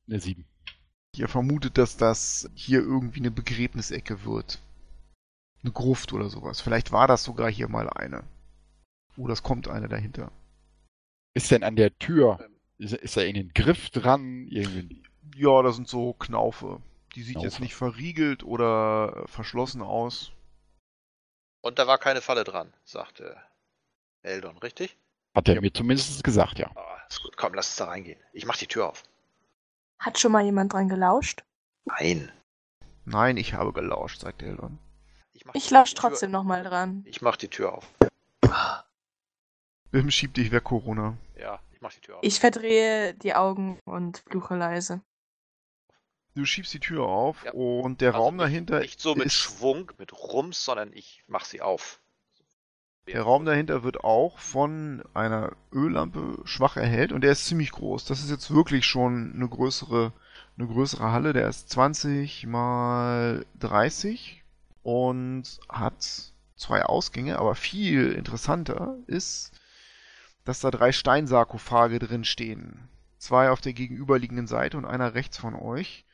Eine 0.09 0.21
7. 0.21 0.45
ihr 1.17 1.29
vermutet, 1.29 1.79
dass 1.79 1.97
das 1.97 2.51
hier 2.55 2.81
irgendwie 2.81 3.21
eine 3.21 3.31
Begräbnisecke 3.31 4.25
wird. 4.25 4.61
Eine 5.63 5.73
Gruft 5.73 6.13
oder 6.13 6.29
sowas. 6.31 6.61
Vielleicht 6.61 6.91
war 6.91 7.07
das 7.07 7.23
sogar 7.23 7.51
hier 7.51 7.69
mal 7.69 7.89
eine. 7.91 8.25
Oder 9.17 9.35
es 9.35 9.43
kommt 9.43 9.69
eine 9.69 9.89
dahinter. 9.89 10.33
Ist 11.35 11.51
denn 11.51 11.63
an 11.63 11.77
der 11.77 11.97
Tür, 11.99 12.49
ist, 12.79 12.93
ist 12.95 13.17
da 13.17 13.21
in 13.21 13.35
den 13.35 13.53
Griff 13.55 13.91
dran? 13.91 14.49
Irgendwie? 14.49 15.03
Ja, 15.37 15.63
das 15.63 15.77
sind 15.77 15.87
so 15.87 16.15
Knaufe. 16.15 16.81
Die 17.15 17.23
sieht 17.23 17.37
jetzt 17.37 17.55
Knaufe. 17.57 17.63
nicht 17.63 17.75
verriegelt 17.75 18.43
oder 18.43 19.25
verschlossen 19.29 19.83
aus. 19.83 20.33
Und 21.63 21.79
da 21.79 21.87
war 21.87 21.99
keine 21.99 22.21
Falle 22.21 22.45
dran, 22.45 22.73
sagte 22.85 23.37
Eldon, 24.23 24.57
richtig? 24.59 24.97
Hat 25.35 25.49
er 25.49 25.61
mir 25.61 25.73
zumindest 25.73 26.23
gesagt, 26.25 26.59
ja. 26.59 26.71
Ah, 26.75 26.99
ist 27.09 27.23
gut, 27.23 27.37
komm, 27.37 27.55
lass 27.55 27.69
uns 27.69 27.77
da 27.77 27.87
reingehen. 27.87 28.21
Ich 28.33 28.47
mach 28.47 28.57
die 28.57 28.67
Tür 28.67 28.89
auf. 28.89 29.05
Hat 29.99 30.19
schon 30.19 30.33
mal 30.33 30.45
jemand 30.45 30.73
dran 30.73 30.89
gelauscht? 30.89 31.45
Nein. 31.85 32.33
Nein, 33.05 33.37
ich 33.37 33.55
habe 33.55 33.73
gelauscht, 33.73 34.21
sagt 34.21 34.43
Eldon. 34.43 34.79
Ich, 35.33 35.45
mach 35.45 35.55
Ich 35.55 35.69
die 35.69 35.75
lausch 35.75 35.95
Tür- 35.95 36.01
trotzdem 36.11 36.31
nochmal 36.31 36.63
dran. 36.65 37.03
Ich 37.07 37.21
mach 37.23 37.37
die 37.37 37.49
Tür 37.49 37.75
auf. 37.75 37.87
Bim 39.91 40.11
schiebt 40.11 40.37
dich 40.37 40.51
weg, 40.53 40.65
Corona. 40.65 41.17
Ja, 41.37 41.61
ich 41.73 41.81
mach 41.81 41.93
die 41.93 42.01
Tür 42.01 42.17
auf. 42.17 42.23
Ich 42.23 42.41
verdrehe 42.41 43.15
die 43.15 43.35
Augen 43.35 43.79
und 43.85 44.19
fluche 44.29 44.55
leise. 44.57 45.01
Du 46.35 46.45
schiebst 46.45 46.73
die 46.75 46.81
Tür 46.81 47.05
auf 47.07 47.45
Ja. 47.45 47.53
und 47.53 48.01
der 48.01 48.11
Also 48.15 48.23
Raum 48.25 48.39
dahinter 48.39 48.81
Nicht 48.81 49.01
so 49.01 49.15
mit 49.15 49.27
ist, 49.27 49.35
Schwung, 49.35 49.91
mit 49.99 50.13
Rums, 50.13 50.65
sondern 50.65 50.93
ich 50.93 51.23
mach 51.27 51.45
sie 51.45 51.61
auf. 51.61 52.01
der 53.07 53.23
Raum 53.23 53.45
dahinter 53.45 53.83
wird 53.83 54.05
auch 54.05 54.39
von 54.39 55.03
einer 55.15 55.53
Öllampe 55.73 56.39
schwach 56.45 56.77
erhellt 56.77 57.11
und 57.13 57.23
der 57.23 57.33
ist 57.33 57.47
ziemlich 57.47 57.73
groß. 57.73 58.05
Das 58.05 58.21
ist 58.21 58.31
jetzt 58.31 58.55
wirklich 58.55 58.87
schon 58.87 59.33
eine 59.35 59.49
größere, 59.49 60.13
eine 60.57 60.67
größere 60.69 61.11
Halle. 61.11 61.33
Der 61.33 61.49
ist 61.49 61.71
20 61.71 62.47
mal 62.47 63.45
30 63.59 64.45
und 64.85 65.59
hat 65.69 66.33
zwei 66.57 66.85
Ausgänge, 66.85 67.39
aber 67.41 67.57
viel 67.57 68.13
interessanter 68.13 68.97
ist, 69.09 69.51
dass 70.45 70.61
da 70.61 70.71
drei 70.71 70.93
Steinsarkophage 70.93 71.99
drin 71.99 72.25
stehen. 72.25 72.89
Zwei 73.19 73.51
auf 73.51 73.61
der 73.61 73.73
gegenüberliegenden 73.73 74.47
Seite 74.47 74.77
und 74.79 74.85
einer 74.85 75.15
rechts 75.15 75.37
von 75.39 75.55
euch. 75.57 76.05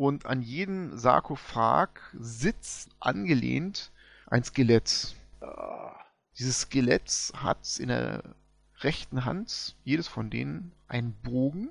Und 0.00 0.24
an 0.24 0.40
jedem 0.40 0.96
Sarkophag 0.96 1.90
sitzt 2.18 2.88
angelehnt 3.00 3.92
ein 4.28 4.42
Skelett. 4.42 5.14
Dieses 6.38 6.62
Skelett 6.62 7.34
hat 7.36 7.78
in 7.78 7.88
der 7.88 8.22
rechten 8.78 9.26
Hand, 9.26 9.76
jedes 9.84 10.08
von 10.08 10.30
denen, 10.30 10.72
einen 10.88 11.12
Bogen 11.12 11.68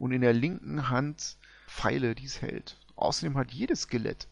und 0.00 0.10
in 0.10 0.20
der 0.20 0.32
linken 0.32 0.88
Hand 0.88 1.36
Pfeile, 1.68 2.16
die 2.16 2.24
es 2.24 2.42
hält. 2.42 2.76
Außerdem 2.96 3.38
hat 3.38 3.52
jedes 3.52 3.82
Skelett 3.82 4.26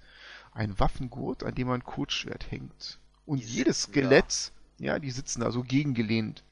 ein 0.51 0.77
Waffengurt, 0.81 1.45
an 1.45 1.55
dem 1.55 1.71
ein 1.71 1.85
Kurzschwert 1.85 2.51
hängt. 2.51 2.99
Und 3.25 3.39
Die 3.39 3.45
jedes 3.45 3.83
sitzen. 3.83 3.93
Skelett, 3.93 4.51
ja, 4.79 4.99
die 4.99 5.13
sitzen 5.13 5.43
da 5.43 5.53
so 5.53 5.63
gegengelehnt, 5.63 6.43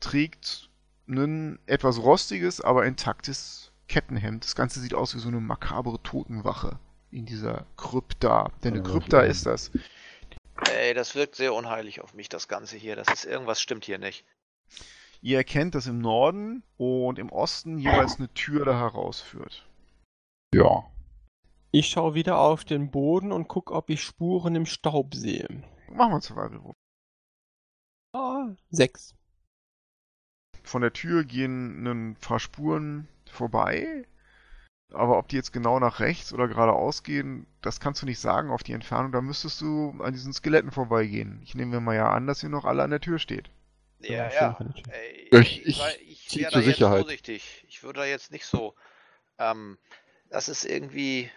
trägt 0.00 0.70
ein 1.06 1.58
etwas 1.66 1.98
rostiges, 1.98 2.62
aber 2.62 2.86
intaktes 2.86 3.65
Kettenhemd. 3.88 4.44
Das 4.44 4.54
Ganze 4.54 4.80
sieht 4.80 4.94
aus 4.94 5.14
wie 5.14 5.18
so 5.18 5.28
eine 5.28 5.40
makabere 5.40 6.02
Totenwache 6.02 6.78
in 7.10 7.26
dieser 7.26 7.66
Krypta. 7.76 8.50
Denn 8.62 8.74
eine 8.74 8.82
Krypta 8.82 9.20
ist 9.20 9.46
das. 9.46 9.70
ey, 10.70 10.94
das 10.94 11.14
wirkt 11.14 11.36
sehr 11.36 11.54
unheilig 11.54 12.00
auf 12.00 12.14
mich, 12.14 12.28
das 12.28 12.48
Ganze 12.48 12.76
hier. 12.76 12.96
Das 12.96 13.08
ist 13.08 13.24
irgendwas 13.24 13.60
stimmt 13.60 13.84
hier 13.84 13.98
nicht. 13.98 14.24
Ihr 15.22 15.38
erkennt, 15.38 15.74
dass 15.74 15.86
im 15.86 15.98
Norden 15.98 16.62
und 16.76 17.18
im 17.18 17.30
Osten 17.30 17.78
jeweils 17.78 18.16
eine 18.18 18.32
Tür 18.34 18.64
da 18.64 18.78
herausführt. 18.78 19.66
Ja. 20.54 20.84
Ich 21.72 21.88
schaue 21.88 22.14
wieder 22.14 22.38
auf 22.38 22.64
den 22.64 22.90
Boden 22.90 23.32
und 23.32 23.48
gucke, 23.48 23.72
ob 23.72 23.90
ich 23.90 24.02
Spuren 24.02 24.54
im 24.54 24.66
Staub 24.66 25.14
sehe. 25.14 25.46
Machen 25.88 26.10
wir 26.10 26.14
einen 26.14 26.20
Survival-Wurf. 26.20 26.76
Ah, 28.12 28.54
sechs. 28.70 29.14
Von 30.62 30.82
der 30.82 30.92
Tür 30.92 31.24
gehen 31.24 31.86
ein 31.86 32.16
paar 32.16 32.40
Spuren 32.40 33.08
vorbei. 33.30 34.04
Aber 34.92 35.18
ob 35.18 35.28
die 35.28 35.36
jetzt 35.36 35.52
genau 35.52 35.80
nach 35.80 35.98
rechts 36.00 36.32
oder 36.32 36.46
geradeaus 36.46 37.02
gehen, 37.02 37.46
das 37.60 37.80
kannst 37.80 38.02
du 38.02 38.06
nicht 38.06 38.20
sagen 38.20 38.50
auf 38.50 38.62
die 38.62 38.72
Entfernung. 38.72 39.10
Da 39.10 39.20
müsstest 39.20 39.60
du 39.60 39.96
an 40.00 40.12
diesen 40.12 40.32
Skeletten 40.32 40.70
vorbeigehen. 40.70 41.40
Ich 41.42 41.54
nehme 41.56 41.72
mir 41.72 41.80
mal 41.80 41.96
ja 41.96 42.08
an, 42.10 42.26
dass 42.28 42.42
ihr 42.42 42.48
noch 42.48 42.64
alle 42.64 42.84
an 42.84 42.90
der 42.90 43.00
Tür 43.00 43.18
steht. 43.18 43.50
Ja, 44.00 44.30
Ja. 44.32 44.58
Ey, 44.90 45.28
Ich- 45.40 45.66
ich 45.66 45.82
ich 46.08 46.28
zieh 46.28 46.40
wäre 46.40 46.52
zur 46.52 46.60
da 46.60 46.66
jetzt 46.66 46.76
Sicherheit. 46.76 47.00
vorsichtig. 47.00 47.64
Ich 47.68 47.82
würde 47.82 48.00
da 48.00 48.06
jetzt 48.06 48.30
nicht 48.30 48.46
so. 48.46 48.74
Ähm, 49.38 49.76
das 50.30 50.48
ist 50.48 50.64
irgendwie. 50.64 51.30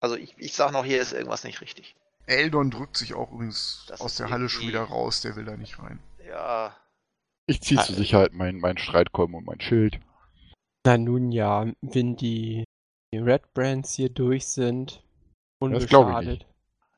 Also 0.00 0.16
ich, 0.16 0.34
ich 0.38 0.52
sag 0.54 0.72
noch, 0.72 0.84
hier 0.84 1.00
ist 1.00 1.12
irgendwas 1.12 1.44
nicht 1.44 1.60
richtig. 1.62 1.94
Eldon 2.26 2.70
drückt 2.70 2.96
sich 2.96 3.14
auch 3.14 3.32
übrigens 3.32 3.86
Das 3.88 4.00
aus 4.00 4.16
der 4.16 4.30
Halle 4.30 4.48
schon 4.48 4.68
wieder 4.68 4.82
raus. 4.82 5.20
Der 5.22 5.36
will 5.36 5.44
da 5.46 5.56
nicht 5.56 5.78
rein. 5.78 5.98
Ja, 6.28 6.76
Ich 7.46 7.60
ziehe 7.62 7.80
zur 7.82 7.94
Sicherheit 7.96 8.32
meinen 8.34 8.60
mein 8.60 8.76
Streitkolben 8.78 9.34
und 9.34 9.46
mein 9.46 9.60
Schild. 9.60 9.98
Na 10.86 10.96
nun 10.96 11.30
ja, 11.30 11.66
wenn 11.82 12.16
die, 12.16 12.64
Red 13.12 13.52
Brands 13.54 13.94
hier 13.94 14.08
durch 14.08 14.46
sind, 14.46 15.02
glaub 15.58 15.72
ich 15.72 15.92
unbeschadet. 15.92 16.46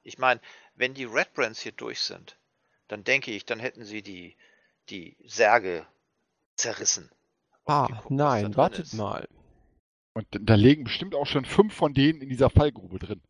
ich 0.03 0.19
meine, 0.19 0.41
wenn 0.75 0.95
die 0.95 1.05
Red 1.05 1.33
Brands 1.35 1.61
hier 1.61 1.73
durch 1.73 2.01
sind, 2.01 2.39
dann 2.89 3.05
denke 3.05 3.31
ich, 3.31 3.45
dann 3.45 3.59
hätten 3.61 3.85
sie 3.85 4.03
die, 4.03 4.37
die 4.91 5.17
Särge 5.25 5.87
zerrissen. 6.57 7.11
Ah, 7.65 7.89
da 7.89 8.03
nein, 8.09 8.57
wartet 8.57 8.87
ist. 8.87 8.93
mal. 8.95 9.27
Und 10.15 10.27
da 10.31 10.55
liegen 10.55 10.85
bestimmt 10.85 11.15
auch 11.15 11.27
schon 11.27 11.45
fünf 11.45 11.75
von 11.75 11.95
denen 11.95 12.21
in 12.21 12.29
dieser 12.29 12.51
Fallgrube 12.51 12.99
drin. 12.99 13.23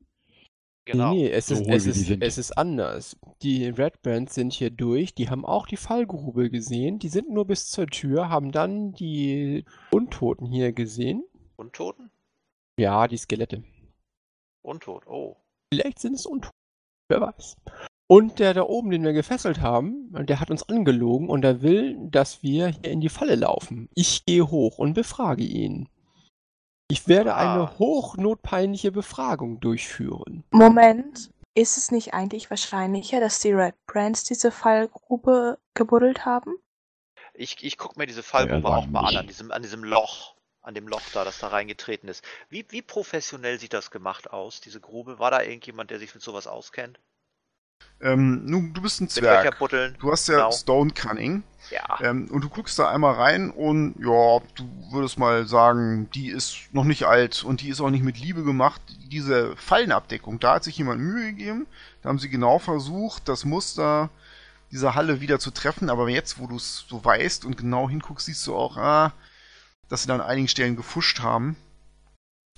Genau. 0.84 1.14
Nee, 1.14 1.24
nee, 1.24 1.30
es 1.30 1.46
So 1.46 1.54
ist, 1.54 1.68
es, 1.68 1.86
ist, 1.86 2.10
es 2.20 2.38
ist 2.38 2.58
anders. 2.58 3.16
Die 3.42 3.68
Red 3.68 4.02
Brands 4.02 4.34
sind 4.34 4.52
hier 4.52 4.70
durch, 4.70 5.14
die 5.14 5.30
haben 5.30 5.44
auch 5.44 5.66
die 5.66 5.76
Fallgrube 5.76 6.50
gesehen, 6.50 6.98
die 6.98 7.08
sind 7.08 7.30
nur 7.30 7.46
bis 7.46 7.68
zur 7.68 7.86
Tür, 7.86 8.28
haben 8.28 8.50
dann 8.50 8.92
die 8.92 9.64
Untoten 9.92 10.46
hier 10.46 10.72
gesehen. 10.72 11.24
Untoten? 11.56 12.10
Ja, 12.78 13.06
die 13.06 13.16
Skelette. 13.16 13.62
Untot, 14.62 15.06
oh. 15.06 15.36
Vielleicht 15.72 16.00
sind 16.00 16.14
es 16.14 16.26
Untote. 16.26 16.54
Wer 17.08 17.20
weiß. 17.20 17.56
Und 18.08 18.40
der 18.40 18.52
da 18.52 18.62
oben, 18.62 18.90
den 18.90 19.04
wir 19.04 19.12
gefesselt 19.12 19.60
haben, 19.60 20.12
der 20.26 20.40
hat 20.40 20.50
uns 20.50 20.68
angelogen 20.68 21.28
und 21.28 21.44
er 21.44 21.62
will, 21.62 21.96
dass 22.10 22.42
wir 22.42 22.68
hier 22.68 22.92
in 22.92 23.00
die 23.00 23.08
Falle 23.08 23.36
laufen. 23.36 23.88
Ich 23.94 24.24
gehe 24.26 24.50
hoch 24.50 24.78
und 24.78 24.94
befrage 24.94 25.44
ihn. 25.44 25.88
Ich 26.92 27.08
werde 27.08 27.34
Ah. 27.34 27.54
eine 27.54 27.78
hochnotpeinliche 27.78 28.92
Befragung 28.92 29.60
durchführen. 29.60 30.44
Moment, 30.50 31.30
ist 31.54 31.78
es 31.78 31.90
nicht 31.90 32.12
eigentlich 32.12 32.50
wahrscheinlicher, 32.50 33.18
dass 33.18 33.38
die 33.38 33.52
Red 33.52 33.74
Brands 33.86 34.24
diese 34.24 34.50
Fallgrube 34.50 35.58
gebuddelt 35.72 36.26
haben? 36.26 36.54
Ich, 37.32 37.64
ich 37.64 37.78
gucke 37.78 37.98
mir 37.98 38.04
diese 38.06 38.22
Fallgrube 38.22 38.68
Ja, 38.68 38.76
auch 38.76 38.86
mal 38.88 39.06
an, 39.08 39.16
an 39.16 39.26
diesem, 39.26 39.52
an 39.52 39.62
diesem 39.62 39.84
Loch, 39.84 40.34
an 40.60 40.74
dem 40.74 40.86
Loch 40.86 41.00
da, 41.14 41.24
das 41.24 41.38
da 41.38 41.48
reingetreten 41.48 42.10
ist. 42.10 42.22
Wie, 42.50 42.66
wie 42.68 42.82
professionell 42.82 43.58
sieht 43.58 43.72
das 43.72 43.90
gemacht 43.90 44.30
aus, 44.30 44.60
diese 44.60 44.78
Grube? 44.78 45.18
War 45.18 45.30
da 45.30 45.40
irgendjemand, 45.40 45.90
der 45.90 45.98
sich 45.98 46.12
mit 46.12 46.22
sowas 46.22 46.46
auskennt? 46.46 47.00
Ähm, 48.02 48.44
nun, 48.44 48.74
du 48.74 48.82
bist 48.82 49.00
ein 49.00 49.08
Zwerg. 49.08 49.44
Du 49.98 50.10
hast 50.10 50.28
ja 50.28 50.34
Genau. 50.36 50.50
Stone 50.50 50.90
Cunning. 50.92 51.42
Ja. 51.70 52.00
Ähm, 52.02 52.28
und 52.30 52.42
du 52.42 52.48
guckst 52.48 52.78
da 52.78 52.90
einmal 52.90 53.14
rein 53.14 53.50
und 53.50 53.94
ja, 53.98 54.40
du 54.56 54.68
würdest 54.90 55.18
mal 55.18 55.46
sagen, 55.46 56.10
die 56.10 56.28
ist 56.28 56.56
noch 56.72 56.84
nicht 56.84 57.04
alt 57.04 57.44
und 57.44 57.62
die 57.62 57.68
ist 57.68 57.80
auch 57.80 57.88
nicht 57.90 58.02
mit 58.04 58.18
Liebe 58.18 58.42
gemacht. 58.42 58.82
Diese 59.10 59.56
Fallenabdeckung, 59.56 60.38
da 60.40 60.56
hat 60.56 60.64
sich 60.64 60.76
jemand 60.76 61.00
Mühe 61.00 61.30
gegeben. 61.30 61.66
Da 62.02 62.08
haben 62.08 62.18
sie 62.18 62.28
genau 62.28 62.58
versucht, 62.58 63.28
das 63.28 63.44
Muster 63.44 64.10
dieser 64.70 64.94
Halle 64.94 65.20
wieder 65.20 65.38
zu 65.38 65.50
treffen. 65.50 65.88
Aber 65.88 66.08
jetzt, 66.08 66.38
wo 66.38 66.46
du 66.46 66.56
es 66.56 66.84
so 66.88 67.02
weißt 67.04 67.44
und 67.44 67.56
genau 67.56 67.88
hinguckst, 67.88 68.26
siehst 68.26 68.46
du 68.46 68.56
auch, 68.56 68.76
ah, 68.76 69.12
dass 69.88 70.02
sie 70.02 70.08
da 70.08 70.14
an 70.14 70.20
einigen 70.20 70.48
Stellen 70.48 70.76
gefuscht 70.76 71.20
haben. 71.20 71.56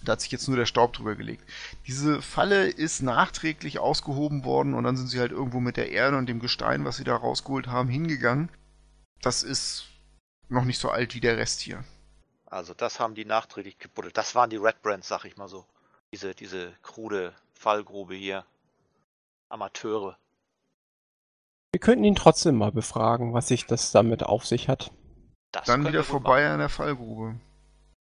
Da 0.02 0.12
hat 0.12 0.20
sich 0.20 0.32
jetzt 0.32 0.48
nur 0.48 0.56
der 0.56 0.66
Staub 0.66 0.92
drüber 0.92 1.14
gelegt. 1.14 1.44
Diese 1.86 2.20
Falle 2.20 2.68
ist 2.68 3.00
nachträglich 3.02 3.78
ausgehoben 3.78 4.44
worden 4.44 4.74
und 4.74 4.84
dann 4.84 4.96
sind 4.96 5.08
sie 5.08 5.20
halt 5.20 5.32
irgendwo 5.32 5.60
mit 5.60 5.76
der 5.76 5.90
Erde 5.92 6.18
und 6.18 6.26
dem 6.26 6.40
Gestein, 6.40 6.84
was 6.84 6.96
sie 6.96 7.04
da 7.04 7.16
rausgeholt 7.16 7.68
haben, 7.68 7.88
hingegangen. 7.88 8.50
Das 9.22 9.42
ist 9.42 9.86
noch 10.48 10.64
nicht 10.64 10.78
so 10.78 10.90
alt 10.90 11.14
wie 11.14 11.20
der 11.20 11.38
Rest 11.38 11.60
hier. 11.60 11.84
Also 12.46 12.74
das 12.74 13.00
haben 13.00 13.14
die 13.14 13.24
nachträglich 13.24 13.78
gebuddelt. 13.78 14.16
Das 14.16 14.34
waren 14.34 14.50
die 14.50 14.56
Red 14.56 14.82
Brands, 14.82 15.08
sag 15.08 15.24
ich 15.24 15.36
mal 15.36 15.48
so. 15.48 15.64
Diese, 16.12 16.34
diese 16.34 16.72
krude 16.82 17.32
Fallgrube 17.54 18.14
hier. 18.14 18.44
Amateure. 19.48 20.16
Wir 21.72 21.80
könnten 21.80 22.04
ihn 22.04 22.14
trotzdem 22.14 22.56
mal 22.56 22.72
befragen, 22.72 23.32
was 23.32 23.48
sich 23.48 23.66
das 23.66 23.90
damit 23.90 24.22
auf 24.22 24.46
sich 24.46 24.68
hat. 24.68 24.92
Das 25.50 25.66
Dann 25.66 25.86
wieder 25.86 26.04
vorbei 26.04 26.42
machen. 26.42 26.52
an 26.52 26.58
der 26.60 26.68
Fallgrube. 26.68 27.40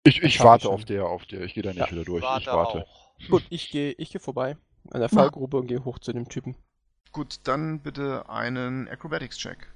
Ich, 0.05 0.22
ich 0.22 0.40
warte 0.40 0.66
ich 0.66 0.72
auf 0.72 0.84
der, 0.84 1.07
auf 1.07 1.26
der. 1.26 1.42
Ich 1.42 1.55
gehe 1.55 1.62
da 1.62 1.70
nicht 1.70 1.78
Ja, 1.78 1.90
wieder 1.90 2.05
durch. 2.05 2.22
Warte 2.22 2.42
ich 2.42 2.46
warte. 2.48 2.86
auch. 2.86 3.12
Gut, 3.30 3.44
ich 3.50 3.70
gehe 3.70 3.92
ich 3.92 4.11
geh 4.11 4.18
vorbei 4.18 4.57
an 4.90 5.00
der 5.00 5.09
Fallgrube 5.09 5.59
und 5.59 5.68
gehe 5.68 5.84
hoch 5.84 5.98
zu 6.00 6.12
dem 6.12 6.28
Typen. 6.28 6.57
Gut, 7.12 7.40
dann 7.44 7.80
bitte 7.80 8.28
einen 8.28 8.88
Acrobatics-Check. 8.88 9.68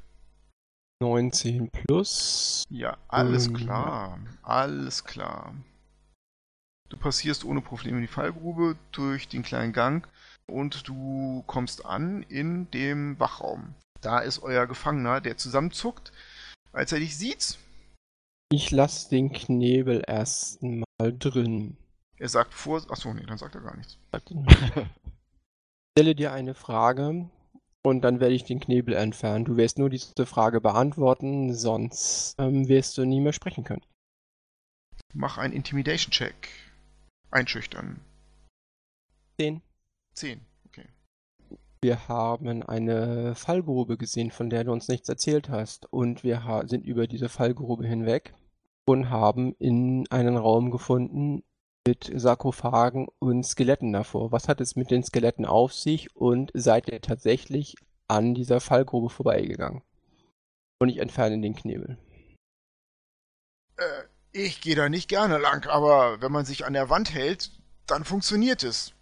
19 1.01 1.71
plus. 1.71 2.65
Ja, 2.71 2.97
alles 3.09 3.49
Ähm, 3.49 3.55
klar. 3.55 4.19
Alles 4.43 5.05
klar. 5.05 5.55
Du 6.89 6.97
passierst 6.97 7.45
ohne 7.45 7.61
Probleme 7.61 8.01
die 8.01 8.07
Fallgrube 8.07 8.77
durch 8.93 9.29
den 9.29 9.43
kleinen 9.43 9.73
Gang 9.73 10.09
und 10.51 10.89
du 10.89 11.45
kommst 11.47 11.85
an 11.85 12.23
in 12.25 12.71
dem 12.71 13.19
Wachraum. 13.21 13.75
Da 14.01 14.21
ist 14.21 14.43
euer 14.43 14.67
Gefangener, 14.67 15.21
der 15.21 15.37
zusammenzuckt, 15.37 16.13
als 16.73 16.93
er 16.93 17.01
dich 17.01 17.17
sieht. 17.17 17.59
Ich 18.51 18.71
lasse 18.71 19.11
den 19.11 19.33
Knebel 19.33 20.03
erst 20.07 20.63
mal 20.63 20.85
drin. 21.19 21.77
Er 22.19 22.29
sagt 22.29 22.55
vor. 22.55 22.81
Achso, 22.91 23.13
nee, 23.13 23.25
dann 23.27 23.39
sagt 23.39 23.55
er 23.55 23.61
gar 23.61 23.77
nichts. 23.77 23.99
Ich 25.97 26.03
stelle 26.03 26.15
dir 26.15 26.33
eine 26.33 26.55
Frage 26.55 27.29
und 27.83 28.03
dann 28.03 28.21
werde 28.21 28.35
ich 28.35 28.45
den 28.45 28.61
Knebel 28.61 28.95
entfernen. 28.95 29.45
Du 29.45 29.57
wirst 29.57 29.79
nur 29.79 29.91
diese 29.91 30.27
Frage 30.27 30.61
beantworten, 30.61 31.55
sonst 31.55 32.35
ähm, 32.39 32.69
wirst 32.69 32.99
du 32.99 33.05
nie 33.05 33.21
mehr 33.21 33.33
sprechen 33.33 33.65
können. 33.65 33.85
Mach 35.15 35.39
einen 35.39 35.55
Intimidation-Check. 35.55 36.49
Einschüchtern. 37.31 38.01
10. 39.41 39.63
10. 40.15 40.41
Wir 41.81 42.09
haben 42.09 42.63
eine 42.63 43.35
Fallgrube 43.35 43.97
gesehen, 43.97 44.31
von 44.31 44.51
der 44.51 44.65
du 44.65 44.73
uns 44.73 44.89
nichts 44.89 45.09
erzählt 45.09 45.49
hast. 45.49 45.87
Und 45.93 46.25
wir 46.25 46.65
sind 46.67 46.85
über 46.85 47.07
diese 47.07 47.29
Fallgrube 47.29 47.87
hinweg 47.87 48.35
und 48.87 49.11
haben 49.11 49.55
in 49.59 50.07
einen 50.11 50.37
Raum 50.37 50.71
gefunden 50.71 51.43
mit 51.87 52.11
Sarkophagen 52.15 53.07
und 53.19 53.45
Skeletten 53.45 53.93
davor. 53.93 54.33
Was 54.33 54.49
hat 54.49 54.61
es 54.61 54.77
mit 54.77 54.91
den 54.91 55.05
Skeletten 55.05 55.45
auf 55.45 55.73
sich 55.73 56.15
und 56.17 56.51
seid 56.55 56.89
ihr 56.89 57.01
tatsächlich 57.01 57.77
an 58.09 58.35
dieser 58.35 58.61
Fallgrube 58.61 59.11
vorbeigegangen? 59.11 59.83
Und 60.79 60.89
ich 60.89 60.99
entferne 60.99 61.41
den 61.41 61.55
Knebel. 61.55 61.99
Äh, 63.77 64.03
ich 64.33 64.61
gehe 64.61 64.77
da 64.77 64.89
nicht 64.89 65.09
gerne 65.09 65.39
lang, 65.39 65.67
aber 65.67 66.21
wenn 66.21 66.33
man 66.33 66.45
sich 66.45 66.67
an 66.67 66.73
der 66.73 66.91
Wand 66.91 67.15
hält, 67.15 67.51
dann 67.87 68.05
funktioniert 68.05 68.63
es. 68.63 68.93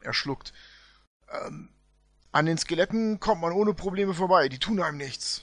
Er 0.00 0.12
schluckt. 0.12 0.52
Ähm, 1.34 1.68
an 2.32 2.46
den 2.46 2.58
Skeletten 2.58 3.20
kommt 3.20 3.40
man 3.40 3.52
ohne 3.52 3.74
Probleme 3.74 4.14
vorbei, 4.14 4.48
die 4.48 4.58
tun 4.58 4.80
einem 4.80 4.96
nichts. 4.98 5.42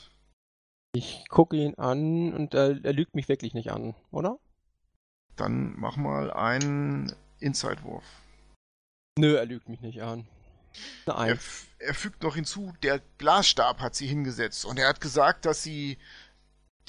Ich 0.93 1.23
gucke 1.29 1.55
ihn 1.55 1.75
an 1.75 2.33
und 2.33 2.53
er, 2.53 2.83
er 2.83 2.93
lügt 2.93 3.15
mich 3.15 3.29
wirklich 3.29 3.53
nicht 3.53 3.71
an, 3.71 3.95
oder? 4.11 4.39
Dann 5.37 5.73
mach 5.77 5.95
mal 5.95 6.31
einen 6.31 7.15
Inside-Wurf. 7.39 8.03
Nö, 9.17 9.35
er 9.35 9.45
lügt 9.45 9.69
mich 9.69 9.79
nicht 9.81 10.01
an. 10.01 10.27
Eine 11.05 11.33
Er, 11.33 11.39
er 11.79 11.93
fügt 11.93 12.23
noch 12.23 12.35
hinzu, 12.35 12.73
der 12.83 13.01
Glasstab 13.17 13.79
hat 13.79 13.95
sie 13.95 14.07
hingesetzt 14.07 14.65
und 14.65 14.79
er 14.79 14.87
hat 14.89 15.01
gesagt, 15.01 15.45
dass 15.45 15.63
sie 15.63 15.97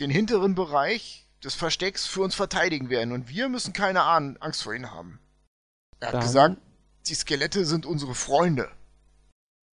den 0.00 0.10
hinteren 0.10 0.54
Bereich 0.54 1.28
des 1.42 1.54
Verstecks 1.54 2.06
für 2.06 2.22
uns 2.22 2.34
verteidigen 2.34 2.90
werden 2.90 3.12
und 3.12 3.28
wir 3.28 3.48
müssen 3.48 3.72
keine 3.72 4.02
Angst 4.02 4.62
vor 4.62 4.74
ihnen 4.74 4.90
haben. 4.90 5.20
Er 6.00 6.08
hat 6.08 6.14
Dann- 6.14 6.20
gesagt, 6.22 6.56
die 7.06 7.14
Skelette 7.14 7.64
sind 7.64 7.86
unsere 7.86 8.14
Freunde. 8.14 8.70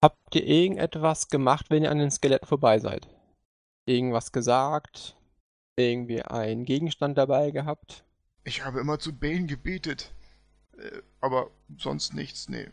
Habt 0.02 0.34
ihr 0.34 0.46
irgendetwas 0.46 1.28
gemacht, 1.28 1.70
wenn 1.70 1.82
ihr 1.82 1.90
an 1.90 1.98
den 1.98 2.10
Skeletten 2.10 2.46
vorbei 2.46 2.78
seid? 2.78 3.08
Irgendwas 3.86 4.30
gesagt? 4.30 5.16
Irgendwie 5.76 6.22
einen 6.22 6.64
Gegenstand 6.64 7.18
dabei 7.18 7.50
gehabt? 7.50 8.04
Ich 8.44 8.64
habe 8.64 8.80
immer 8.80 8.98
zu 8.98 9.18
Bane 9.18 9.46
gebetet. 9.46 10.12
Äh, 10.76 11.02
aber 11.20 11.50
sonst 11.76 12.14
nichts, 12.14 12.48
nee. 12.48 12.68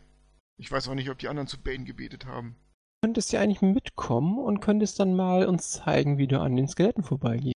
Ich 0.58 0.70
weiß 0.70 0.88
auch 0.88 0.94
nicht, 0.94 1.10
ob 1.10 1.18
die 1.18 1.28
anderen 1.28 1.48
zu 1.48 1.60
Bane 1.60 1.84
gebetet 1.84 2.26
haben. 2.26 2.56
Könntest 3.02 3.32
du 3.32 3.38
eigentlich 3.38 3.62
mitkommen 3.62 4.38
und 4.38 4.60
könntest 4.60 5.00
dann 5.00 5.14
mal 5.14 5.46
uns 5.46 5.72
zeigen, 5.72 6.18
wie 6.18 6.28
du 6.28 6.40
an 6.40 6.56
den 6.56 6.68
Skeletten 6.68 7.02
vorbeigehst? 7.02 7.54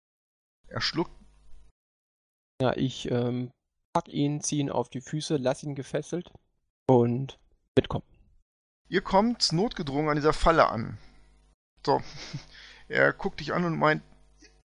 Er 0.67 0.81
schluckt. 0.81 1.13
Ja, 2.61 2.77
ich 2.77 3.11
ähm, 3.11 3.51
pack 3.93 4.09
ihn, 4.09 4.41
zieh 4.41 4.59
ihn 4.59 4.71
auf 4.71 4.89
die 4.89 5.01
Füße, 5.01 5.37
lass 5.37 5.63
ihn 5.63 5.75
gefesselt 5.75 6.33
und 6.87 7.39
mitkommen. 7.77 8.05
Ihr 8.89 9.03
kommt 9.03 9.53
notgedrungen 9.53 10.09
an 10.09 10.17
dieser 10.17 10.33
Falle 10.33 10.69
an. 10.69 10.99
So. 11.85 12.01
Er 12.91 13.13
guckt 13.13 13.41
dich 13.41 13.53
an 13.53 13.67
und 13.67 13.79
meint, 13.79 14.03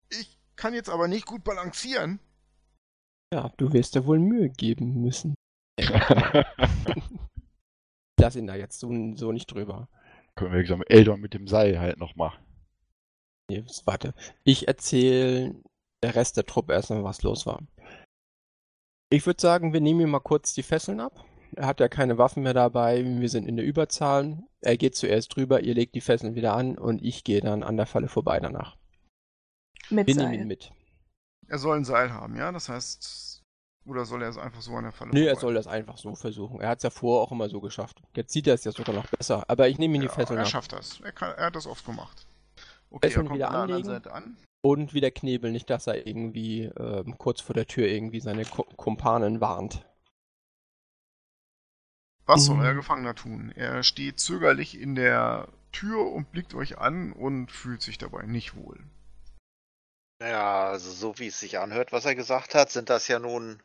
ich 0.08 0.38
kann 0.54 0.74
jetzt 0.74 0.88
aber 0.88 1.08
nicht 1.08 1.26
gut 1.26 1.42
balancieren. 1.42 2.20
Ja, 3.34 3.52
du 3.56 3.72
wirst 3.72 3.96
dir 3.96 4.06
wohl 4.06 4.20
Mühe 4.20 4.48
geben 4.48 5.02
müssen. 5.02 5.34
Lass 8.20 8.36
ihn 8.36 8.46
da 8.46 8.54
jetzt 8.54 8.78
so, 8.78 8.88
so 9.16 9.32
nicht 9.32 9.50
drüber. 9.50 9.88
Können 10.36 10.52
wir 10.52 10.62
gesagt, 10.62 10.84
Eldon 10.88 11.20
mit 11.20 11.34
dem 11.34 11.48
Seil 11.48 11.80
halt 11.80 11.98
noch 11.98 12.14
machen. 12.14 12.44
Nee, 13.50 13.56
jetzt 13.56 13.84
warte. 13.88 14.14
Ich 14.44 14.68
erzähle 14.68 15.56
der 16.04 16.14
Rest 16.14 16.36
der 16.36 16.46
Truppe 16.46 16.74
erstmal, 16.74 17.02
was 17.02 17.22
los 17.22 17.44
war. 17.44 17.60
Ich 19.10 19.26
würde 19.26 19.40
sagen, 19.40 19.72
wir 19.72 19.80
nehmen 19.80 20.00
ihm 20.00 20.10
mal 20.10 20.20
kurz 20.20 20.54
die 20.54 20.62
Fesseln 20.62 21.00
ab. 21.00 21.24
Er 21.56 21.66
hat 21.66 21.80
ja 21.80 21.88
keine 21.88 22.18
Waffen 22.18 22.42
mehr 22.42 22.54
dabei. 22.54 23.04
Wir 23.04 23.28
sind 23.28 23.46
in 23.46 23.56
der 23.56 23.66
Überzahl. 23.66 24.42
Er 24.60 24.76
geht 24.76 24.94
zuerst 24.96 25.34
drüber, 25.36 25.60
ihr 25.60 25.74
legt 25.74 25.94
die 25.94 26.00
Fesseln 26.00 26.34
wieder 26.34 26.54
an 26.54 26.78
und 26.78 27.02
ich 27.02 27.24
gehe 27.24 27.40
dann 27.40 27.62
an 27.62 27.76
der 27.76 27.86
Falle 27.86 28.08
vorbei 28.08 28.40
danach. 28.40 28.76
Mit 29.90 30.06
Wir 30.06 30.14
nehmen 30.14 30.32
ihn 30.32 30.38
Seil. 30.40 30.46
mit. 30.46 30.72
Er 31.48 31.58
soll 31.58 31.76
ein 31.78 31.84
Seil 31.84 32.12
haben, 32.12 32.36
ja? 32.36 32.52
Das 32.52 32.68
heißt, 32.68 33.42
oder 33.84 34.04
soll 34.04 34.22
er 34.22 34.28
es 34.28 34.38
einfach 34.38 34.62
so 34.62 34.72
an 34.76 34.84
der 34.84 34.92
Falle 34.92 35.12
Nee, 35.12 35.26
er 35.26 35.36
vorbei? 35.36 35.40
soll 35.40 35.54
das 35.54 35.66
einfach 35.66 35.98
so 35.98 36.14
versuchen. 36.14 36.60
Er 36.60 36.68
hat 36.70 36.78
es 36.78 36.84
ja 36.84 36.90
vorher 36.90 37.22
auch 37.22 37.32
immer 37.32 37.48
so 37.48 37.60
geschafft. 37.60 38.02
Jetzt 38.16 38.32
sieht 38.32 38.46
er 38.46 38.54
es 38.54 38.64
ja 38.64 38.72
sogar 38.72 38.94
noch 38.94 39.06
besser. 39.08 39.44
Aber 39.48 39.68
ich 39.68 39.78
nehme 39.78 39.96
ihm 39.96 40.02
die 40.02 40.06
ja, 40.06 40.12
Fesseln 40.12 40.38
er 40.38 40.46
ab. 40.46 40.48
schafft 40.48 40.72
das. 40.72 41.00
Er, 41.00 41.12
kann, 41.12 41.34
er 41.36 41.46
hat 41.46 41.56
das 41.56 41.66
oft 41.66 41.84
gemacht. 41.84 42.26
Okay, 42.90 43.08
Fesseln 43.08 43.26
er 43.26 43.28
kommt 43.28 43.36
wieder 43.36 43.50
an 43.50 43.52
der 43.68 43.76
anderen. 43.76 43.84
Seite 43.84 44.12
an. 44.12 44.36
Und 44.64 44.94
wieder 44.94 45.10
Knebel, 45.10 45.50
nicht, 45.50 45.68
dass 45.70 45.88
er 45.88 46.06
irgendwie 46.06 46.64
ähm, 46.78 47.18
kurz 47.18 47.40
vor 47.40 47.54
der 47.54 47.66
Tür 47.66 47.88
irgendwie 47.88 48.20
seine 48.20 48.44
Ko 48.44 48.62
Kumpanen 48.76 49.40
warnt. 49.40 49.84
Was 52.26 52.46
soll 52.46 52.56
Mhm. 52.56 52.62
euer 52.62 52.74
Gefangener 52.74 53.14
tun? 53.14 53.52
Er 53.54 53.82
steht 53.84 54.18
zögerlich 54.18 54.78
in 54.80 54.94
der 54.96 55.48
Tür 55.72 56.10
und 56.12 56.32
blickt 56.32 56.54
euch 56.54 56.78
an 56.78 57.12
und 57.12 57.50
fühlt 57.52 57.82
sich 57.82 57.98
dabei 57.98 58.26
nicht 58.26 58.54
wohl. 58.56 58.78
Ja, 60.22 60.68
also 60.70 60.90
so 60.90 61.18
wie 61.18 61.26
es 61.26 61.38
sich 61.40 61.58
anhört, 61.58 61.92
was 61.92 62.04
er 62.06 62.14
gesagt 62.14 62.54
hat, 62.54 62.70
sind 62.70 62.88
das 62.90 63.08
ja 63.08 63.18
nun 63.18 63.62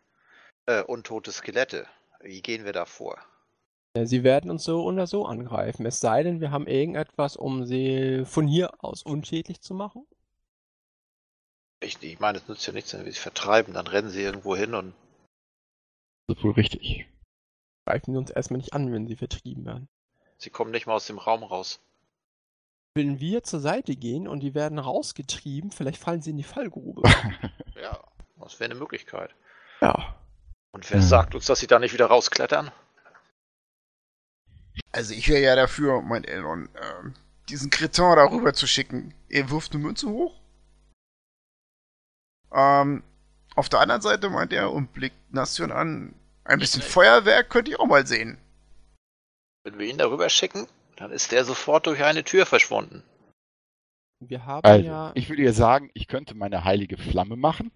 äh, 0.68 0.82
untote 0.84 1.32
Skelette. 1.32 1.88
Wie 2.22 2.42
gehen 2.42 2.66
wir 2.66 2.74
da 2.74 2.86
vor? 2.86 3.20
Ja, 3.98 4.06
sie 4.06 4.24
werden 4.24 4.50
uns 4.50 4.64
so 4.64 4.84
oder 4.86 5.08
so 5.08 5.26
angreifen. 5.26 5.86
Es 5.86 6.00
sei 6.00 6.24
denn, 6.24 6.40
wir 6.40 6.52
haben 6.52 6.68
irgendetwas, 6.68 7.36
um 7.36 7.66
sie 7.66 8.24
von 8.26 8.48
hier 8.48 8.82
aus 8.84 9.04
unschädlich 9.04 9.60
zu 9.62 9.74
machen. 9.74 10.08
Ich, 11.80 12.02
ich 12.04 12.20
meine, 12.20 12.38
es 12.38 12.48
nützt 12.48 12.68
ja 12.68 12.74
nichts, 12.74 12.94
wenn 12.94 13.06
wir 13.06 13.12
sie 13.12 13.20
vertreiben, 13.20 13.74
dann 13.74 13.88
rennen 13.88 14.10
sie 14.12 14.22
irgendwo 14.22 14.56
hin 14.56 14.76
und 14.76 14.94
Das 16.28 16.38
ist 16.38 16.44
wohl 16.44 16.52
richtig. 16.54 17.08
Greifen 17.88 18.12
sie 18.12 18.18
uns 18.18 18.30
erstmal 18.32 18.58
nicht 18.58 18.74
an, 18.74 18.92
wenn 18.92 19.08
sie 19.08 19.16
vertrieben 19.16 19.66
werden. 19.66 19.88
sie 20.38 20.50
kommen 20.50 20.72
nicht 20.72 20.88
mal 20.88 20.96
aus 20.96 21.08
dem 21.08 21.18
Raum 21.20 21.44
raus. 21.44 21.80
Wenn 22.96 23.22
wir 23.22 23.44
zur 23.44 23.62
Seite 23.62 23.96
gehen 23.96 24.28
und 24.28 24.42
die 24.42 24.54
werden 24.54 24.78
rausgetrieben, 24.78 25.72
vielleicht 25.72 26.02
fallen 26.02 26.22
sie 26.22 26.32
in 26.32 26.38
die 26.38 26.44
Fallgrube. 26.44 27.02
Ja, 27.82 28.00
das 28.42 28.60
wäre 28.60 28.70
eine 28.72 28.80
Möglichkeit. 28.80 29.34
ja. 29.82 30.16
Und 30.72 30.90
wer 30.92 31.00
Hm. 31.00 31.08
sagt 31.08 31.34
uns, 31.34 31.46
dass 31.46 31.60
sie 31.60 31.68
da 31.68 31.80
nicht 31.80 31.94
wieder 31.94 32.08
rausklettern? 32.08 32.72
Also 34.92 35.14
ich 35.14 35.30
wäre 35.30 35.42
ja 35.42 35.56
dafür, 35.56 36.02
meint 36.02 36.28
Elrond, 36.28 36.70
ähm, 36.76 37.14
diesen 37.50 37.70
Kretin 37.70 38.16
darüber 38.16 38.54
zu 38.54 38.68
schicken. 38.68 39.14
Er 39.30 39.50
wirft 39.50 39.74
eine 39.74 39.84
Münze 39.84 40.10
hoch. 40.10 40.36
Ähm, 42.52 43.04
auf 43.56 43.70
der 43.70 43.80
anderen 43.80 44.02
Seite 44.02 44.30
meint 44.30 44.52
er 44.54 44.72
und 44.72 44.92
blickt 44.94 45.34
Nation 45.34 45.72
an, 45.72 46.14
ein 46.48 46.60
bisschen 46.60 46.82
Feuerwerk 46.82 47.50
könnte 47.50 47.72
ich 47.72 47.80
auch 47.80 47.86
mal 47.86 48.08
sehen. 48.08 48.38
Wenn 49.64 49.78
wir 49.80 49.88
ihn 49.88 49.98
darüber 49.98 50.30
schicken, 50.30 50.68
dann 50.96 51.12
ist 51.12 51.32
der 51.32 51.46
sofort 51.46 51.86
durch 51.88 52.04
eine 52.04 52.24
Tür 52.24 52.46
verschwunden. 52.46 53.04
Wir 54.20 54.46
haben 54.46 54.66
Also, 54.66 54.86
ja. 54.86 55.12
ich 55.14 55.30
würde 55.30 55.44
ihr 55.44 55.54
sagen, 55.54 55.92
ich 55.94 56.08
könnte 56.08 56.34
meine 56.34 56.64
heilige 56.64 56.98
Flamme 56.98 57.36
machen 57.36 57.72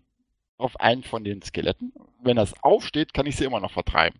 auf 0.57 0.80
einen 0.80 1.03
von 1.03 1.24
den 1.24 1.41
Skeletten. 1.41 1.93
wenn 2.24 2.38
das 2.38 2.53
aufsteht, 2.63 3.13
kann 3.13 3.26
ich 3.26 3.36
sie 3.36 3.45
immer 3.45 3.59
noch 3.59 3.72
vertreiben. 3.72 4.19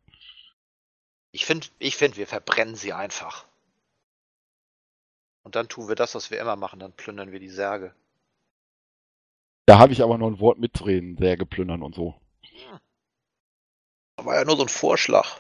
Ich 1.32 1.46
finde, 1.46 1.68
ich 1.80 1.96
find, 1.96 2.18
wir 2.18 2.28
verbrennen 2.28 2.76
sie 2.76 2.94
einfach. 2.94 3.46
Und 5.44 5.56
dann 5.56 5.70
tun 5.70 5.88
wir 5.88 5.96
das, 5.96 6.16
was 6.16 6.32
wir 6.32 6.40
immer 6.40 6.56
machen, 6.56 6.80
dann 6.80 6.94
plündern 6.94 7.32
wir 7.32 7.40
die 7.40 7.50
Särge. 7.50 7.94
Da 9.66 9.80
habe 9.80 9.94
ich 9.94 10.04
aber 10.04 10.18
noch 10.18 10.28
ein 10.28 10.40
Wort 10.40 10.60
mitzureden, 10.60 11.18
Särge 11.18 11.46
plündern 11.46 11.84
und 11.84 11.96
so. 11.96 12.21
Das 14.22 14.28
war 14.28 14.36
ja 14.36 14.46
nur 14.46 14.56
so 14.56 14.62
ein 14.62 14.70
Vorschlag. 14.70 15.40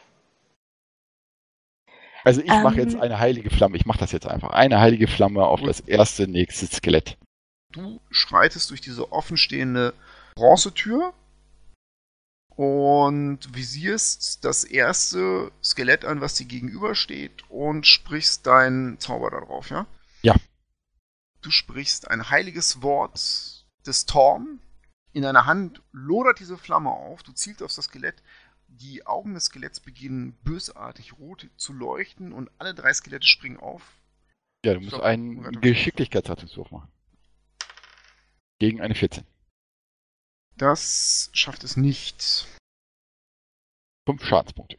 Also 2.23 2.41
ich 2.41 2.47
mache 2.47 2.77
jetzt 2.77 2.95
Ähm. 2.95 3.01
eine 3.01 3.19
heilige 3.19 3.51
Flamme. 3.51 3.77
Ich 3.77 3.85
mache 3.85 3.99
das 3.99 4.11
jetzt 4.11 4.25
einfach. 4.25 4.49
Eine 4.49 4.79
heilige 4.79 5.07
Flamme 5.07 5.45
auf 5.45 5.61
das 5.61 5.81
erste 5.81 6.27
nächste 6.27 6.65
Skelett. 6.65 7.15
Du 7.71 8.01
schreitest 8.09 8.71
durch 8.71 8.81
diese 8.81 9.11
offenstehende 9.11 9.93
Bronzetür 10.35 11.13
und 12.55 13.55
visierst 13.55 14.43
das 14.43 14.63
erste 14.63 15.51
Skelett 15.63 16.03
an, 16.03 16.19
was 16.21 16.33
dir 16.33 16.45
gegenübersteht 16.45 17.43
und 17.49 17.85
sprichst 17.85 18.47
deinen 18.47 18.99
Zauber 18.99 19.29
darauf, 19.29 19.69
ja? 19.69 19.85
Ja. 20.23 20.35
Du 21.41 21.51
sprichst 21.51 22.09
ein 22.09 22.31
heiliges 22.31 22.81
Wort 22.81 23.63
des 23.85 24.07
Torm. 24.07 24.59
In 25.13 25.23
deiner 25.23 25.45
Hand 25.45 25.81
lodert 25.91 26.39
diese 26.39 26.57
Flamme 26.57 26.89
auf. 26.89 27.21
Du 27.23 27.31
zielst 27.31 27.61
auf 27.61 27.73
das 27.73 27.85
Skelett. 27.85 28.15
Die 28.73 29.05
Augen 29.05 29.33
des 29.33 29.45
Skeletts 29.45 29.79
beginnen 29.81 30.33
bösartig 30.43 31.17
rot 31.19 31.49
zu 31.57 31.73
leuchten 31.73 32.31
und 32.31 32.49
alle 32.57 32.73
drei 32.73 32.93
Skelette 32.93 33.27
springen 33.27 33.57
auf. 33.57 33.99
Ja, 34.63 34.73
du 34.73 34.79
musst 34.79 34.93
Stopp. 34.93 35.03
einen. 35.03 35.59
Geschicklichkeitsrettungswurf 35.61 36.71
machen. 36.71 36.91
Gegen 38.59 38.79
eine 38.79 38.95
14. 38.95 39.25
Das 40.55 41.29
schafft 41.33 41.63
es 41.63 41.75
nicht. 41.75 42.47
Fünf 44.07 44.23
Schadenspunkte. 44.23 44.77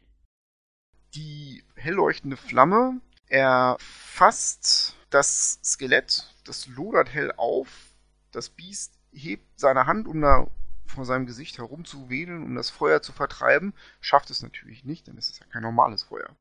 Die 1.14 1.62
hell 1.74 1.94
leuchtende 1.94 2.36
Flamme 2.36 3.00
erfasst 3.28 4.94
das 5.10 5.60
Skelett, 5.62 6.32
das 6.44 6.66
lodert 6.66 7.12
hell 7.12 7.32
auf. 7.36 7.92
Das 8.30 8.48
Biest 8.48 8.98
hebt 9.12 9.60
seine 9.60 9.86
Hand, 9.86 10.08
um 10.08 10.22
da 10.22 10.46
vor 10.92 11.04
seinem 11.04 11.26
Gesicht 11.26 11.58
herumzuwedeln, 11.58 12.42
um 12.42 12.54
das 12.54 12.70
Feuer 12.70 13.02
zu 13.02 13.12
vertreiben. 13.12 13.74
Schafft 14.00 14.30
es 14.30 14.42
natürlich 14.42 14.84
nicht, 14.84 15.06
denn 15.06 15.18
es 15.18 15.30
ist 15.30 15.40
ja 15.40 15.46
kein 15.46 15.62
normales 15.62 16.04
Feuer. 16.04 16.36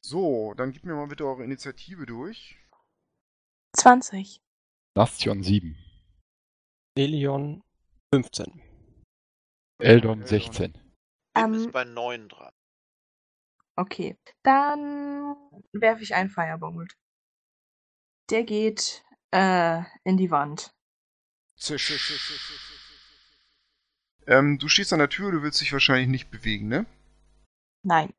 So, 0.00 0.54
dann 0.54 0.72
gib 0.72 0.84
mir 0.84 0.94
mal 0.94 1.06
bitte 1.06 1.26
eure 1.26 1.44
Initiative 1.44 2.06
durch. 2.06 2.58
20. 3.76 4.40
Nastion 4.96 5.42
7. 5.42 5.76
Elion 6.96 7.62
15. 8.12 8.62
Eldon 9.78 10.26
16. 10.26 10.72
Bim 10.72 10.82
Ähm, 11.36 11.54
ist 11.54 11.72
bei 11.72 11.84
9 11.84 12.28
dran. 12.28 12.52
Okay. 13.76 14.18
Dann 14.42 15.36
werfe 15.72 16.02
ich 16.02 16.14
einen 16.14 16.30
Firebolt. 16.30 16.96
Der 18.30 18.44
geht 18.44 19.04
äh, 19.30 19.82
in 20.04 20.16
die 20.16 20.30
Wand. 20.30 20.74
Zisch. 21.56 22.69
Ähm, 24.26 24.58
du 24.58 24.68
stehst 24.68 24.92
an 24.92 24.98
der 24.98 25.08
Tür, 25.08 25.32
du 25.32 25.42
willst 25.42 25.60
dich 25.60 25.72
wahrscheinlich 25.72 26.08
nicht 26.08 26.30
bewegen, 26.30 26.68
ne? 26.68 26.86
Nein. 27.82 28.12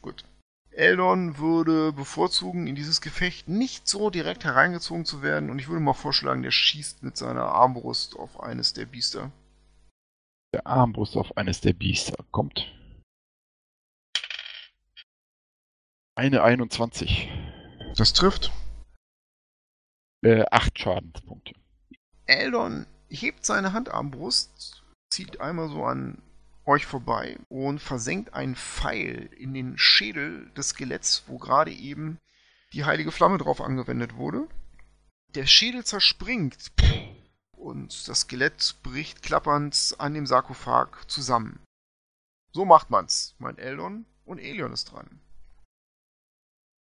Gut. 0.00 0.24
Eldon 0.70 1.38
würde 1.38 1.92
bevorzugen, 1.92 2.66
in 2.66 2.76
dieses 2.76 3.00
Gefecht 3.00 3.48
nicht 3.48 3.88
so 3.88 4.08
direkt 4.08 4.44
hereingezogen 4.44 5.04
zu 5.04 5.22
werden 5.22 5.50
und 5.50 5.58
ich 5.58 5.68
würde 5.68 5.80
mal 5.80 5.94
vorschlagen, 5.94 6.42
der 6.42 6.52
schießt 6.52 7.02
mit 7.02 7.16
seiner 7.16 7.46
Armbrust 7.46 8.16
auf 8.16 8.40
eines 8.40 8.72
der 8.72 8.86
Biester. 8.86 9.32
Der 10.54 10.66
Armbrust 10.66 11.16
auf 11.16 11.36
eines 11.36 11.60
der 11.60 11.72
Biester 11.72 12.24
kommt. 12.30 12.72
Eine 16.16 16.42
21. 16.42 17.28
Das 17.96 18.12
trifft. 18.12 18.52
Äh, 20.22 20.44
acht 20.50 20.78
Schadenspunkte. 20.78 21.54
Eldon 22.26 22.86
hebt 23.08 23.44
seine 23.44 23.72
Handarmbrust, 23.72 24.79
zieht 25.10 25.40
einmal 25.40 25.68
so 25.68 25.84
an 25.84 26.22
euch 26.64 26.86
vorbei 26.86 27.38
und 27.48 27.80
versenkt 27.80 28.34
einen 28.34 28.54
Pfeil 28.54 29.28
in 29.36 29.54
den 29.54 29.76
Schädel 29.76 30.50
des 30.56 30.70
Skeletts, 30.70 31.24
wo 31.26 31.38
gerade 31.38 31.72
eben 31.72 32.18
die 32.72 32.84
heilige 32.84 33.10
Flamme 33.10 33.38
drauf 33.38 33.60
angewendet 33.60 34.16
wurde. 34.16 34.46
Der 35.34 35.46
Schädel 35.46 35.84
zerspringt 35.84 36.72
und 37.56 38.08
das 38.08 38.20
Skelett 38.20 38.76
bricht 38.82 39.22
klappernd 39.22 39.96
an 39.98 40.14
dem 40.14 40.26
Sarkophag 40.26 41.08
zusammen. 41.08 41.60
So 42.52 42.64
macht 42.64 42.90
man's, 42.90 43.34
meint 43.38 43.58
Eldon, 43.58 44.06
und 44.24 44.38
Elion 44.38 44.72
ist 44.72 44.92
dran. 44.92 45.20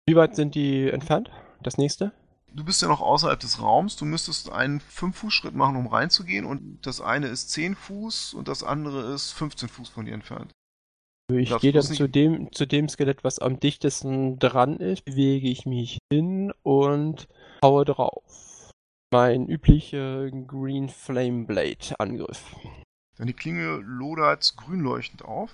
Wie 0.07 0.17
weit 0.17 0.37
sind 0.37 0.55
die 0.55 0.89
entfernt? 0.89 1.31
Das 1.63 1.79
nächste? 1.79 2.13
Du 2.57 2.65
bist 2.65 2.81
ja 2.81 2.89
noch 2.89 3.03
außerhalb 3.03 3.39
des 3.39 3.61
Raums. 3.61 3.97
Du 3.97 4.07
müsstest 4.07 4.51
einen 4.51 4.81
5-Fuß-Schritt 4.81 5.55
machen, 5.55 5.77
um 5.77 5.89
reinzugehen. 5.89 6.47
Und 6.47 6.87
das 6.87 7.03
eine 7.03 7.27
ist 7.27 7.51
10 7.51 7.75
Fuß 7.75 8.33
und 8.33 8.49
das 8.49 8.63
andere 8.63 9.13
ist 9.13 9.33
15 9.33 9.69
Fuß 9.69 9.91
von 9.91 10.07
dir 10.07 10.15
entfernt. 10.15 10.53
Ich 11.31 11.51
Darfst 11.51 11.63
gehe 11.63 11.73
dann 11.73 11.83
zu 11.83 12.09
dem, 12.09 12.53
zu 12.53 12.67
dem 12.67 12.89
Skelett, 12.89 13.25
was 13.25 13.41
am 13.41 13.61
dichtesten 13.61 14.39
dran 14.39 14.77
ist, 14.77 15.05
bewege 15.05 15.49
ich 15.49 15.67
mich 15.67 15.99
hin 16.11 16.53
und 16.63 17.29
haue 17.63 17.85
drauf. 17.85 18.71
Mein 19.13 19.49
üblicher 19.49 20.31
Green 20.31 20.89
Flame 20.89 21.45
Blade 21.45 21.99
Angriff. 21.99 22.57
Deine 23.19 23.35
Klinge 23.35 23.81
lodert 23.83 24.55
grün 24.57 24.81
leuchtend 24.81 25.25
auf. 25.25 25.51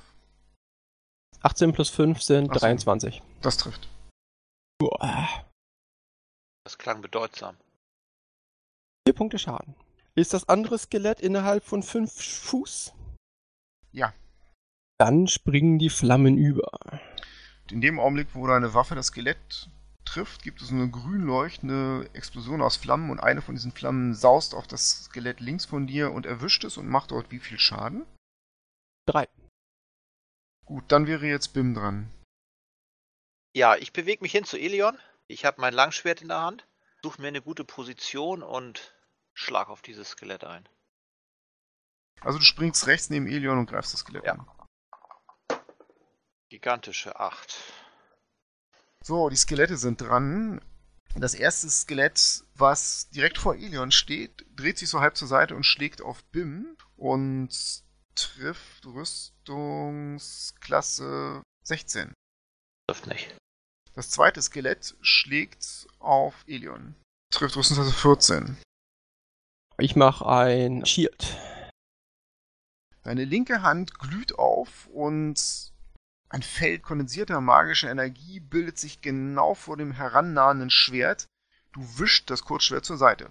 18 1.40 1.72
plus 1.72 1.88
5 1.88 2.22
sind 2.22 2.52
so. 2.52 2.60
23. 2.60 3.22
Das 3.40 3.56
trifft. 3.56 3.88
Uah. 4.80 5.51
Das 6.64 6.78
klang 6.78 7.02
bedeutsam. 7.02 7.56
Vier 9.06 9.14
Punkte 9.14 9.38
Schaden. 9.38 9.74
Ist 10.14 10.32
das 10.32 10.48
andere 10.48 10.78
Skelett 10.78 11.20
innerhalb 11.20 11.64
von 11.64 11.82
5 11.82 12.12
Fuß? 12.12 12.92
Ja. 13.92 14.14
Dann 14.98 15.26
springen 15.26 15.78
die 15.78 15.90
Flammen 15.90 16.36
über. 16.36 16.70
In 17.70 17.80
dem 17.80 17.98
Augenblick, 17.98 18.34
wo 18.34 18.46
deine 18.46 18.74
Waffe 18.74 18.94
das 18.94 19.06
Skelett 19.06 19.70
trifft, 20.04 20.42
gibt 20.42 20.60
es 20.60 20.70
eine 20.70 20.90
grün 20.90 21.22
leuchtende 21.22 22.08
Explosion 22.12 22.60
aus 22.60 22.76
Flammen 22.76 23.10
und 23.10 23.20
eine 23.20 23.40
von 23.40 23.54
diesen 23.54 23.72
Flammen 23.72 24.14
saust 24.14 24.54
auf 24.54 24.66
das 24.66 25.04
Skelett 25.04 25.40
links 25.40 25.64
von 25.64 25.86
dir 25.86 26.12
und 26.12 26.26
erwischt 26.26 26.64
es 26.64 26.76
und 26.76 26.88
macht 26.88 27.10
dort 27.10 27.30
wie 27.30 27.38
viel 27.38 27.58
Schaden? 27.58 28.04
Drei. 29.06 29.28
Gut, 30.66 30.84
dann 30.88 31.06
wäre 31.06 31.26
jetzt 31.26 31.54
Bim 31.54 31.74
dran. 31.74 32.10
Ja, 33.54 33.76
ich 33.76 33.92
bewege 33.92 34.22
mich 34.22 34.32
hin 34.32 34.44
zu 34.44 34.58
Elion. 34.58 34.96
Ich 35.28 35.44
habe 35.44 35.60
mein 35.60 35.74
Langschwert 35.74 36.22
in 36.22 36.28
der 36.28 36.40
Hand, 36.42 36.66
suche 37.02 37.20
mir 37.20 37.28
eine 37.28 37.42
gute 37.42 37.64
Position 37.64 38.42
und 38.42 38.94
schlag 39.34 39.68
auf 39.68 39.82
dieses 39.82 40.08
Skelett 40.10 40.44
ein. 40.44 40.68
Also 42.20 42.38
du 42.38 42.44
springst 42.44 42.86
rechts 42.86 43.10
neben 43.10 43.26
Elion 43.26 43.58
und 43.58 43.66
greifst 43.66 43.92
das 43.92 44.00
Skelett 44.00 44.24
Ja. 44.24 44.32
an. 44.34 44.48
Gigantische 46.50 47.18
8. 47.18 47.54
So, 49.02 49.28
die 49.28 49.36
Skelette 49.36 49.76
sind 49.76 50.00
dran. 50.00 50.60
Das 51.14 51.34
erste 51.34 51.68
Skelett, 51.68 52.44
was 52.54 53.10
direkt 53.10 53.36
vor 53.38 53.54
Elion 53.54 53.90
steht, 53.90 54.46
dreht 54.56 54.78
sich 54.78 54.88
so 54.88 55.00
halb 55.00 55.16
zur 55.16 55.28
Seite 55.28 55.54
und 55.56 55.64
schlägt 55.64 56.00
auf 56.02 56.24
Bim 56.26 56.76
und 56.96 57.82
trifft 58.14 58.86
Rüstungsklasse 58.86 61.42
16. 61.64 62.14
Trifft 62.86 63.06
nicht. 63.06 63.34
Das 63.94 64.08
zweite 64.08 64.40
Skelett 64.40 64.96
schlägt 65.02 65.86
auf 65.98 66.44
Elion. 66.46 66.94
Trifft 67.30 67.56
Rüstungsklasse 67.56 67.92
14. 67.92 68.56
Ich 69.78 69.96
mache 69.96 70.26
ein 70.26 70.86
Shield. 70.86 71.36
Deine 73.02 73.24
linke 73.24 73.62
Hand 73.62 73.98
glüht 73.98 74.38
auf 74.38 74.86
und 74.86 75.72
ein 76.28 76.42
Feld 76.42 76.82
kondensierter 76.82 77.40
magischer 77.42 77.90
Energie 77.90 78.40
bildet 78.40 78.78
sich 78.78 79.02
genau 79.02 79.54
vor 79.54 79.76
dem 79.76 79.92
herannahenden 79.92 80.70
Schwert. 80.70 81.26
Du 81.72 81.80
wischst 81.98 82.30
das 82.30 82.44
Kurzschwert 82.44 82.86
zur 82.86 82.96
Seite. 82.96 83.28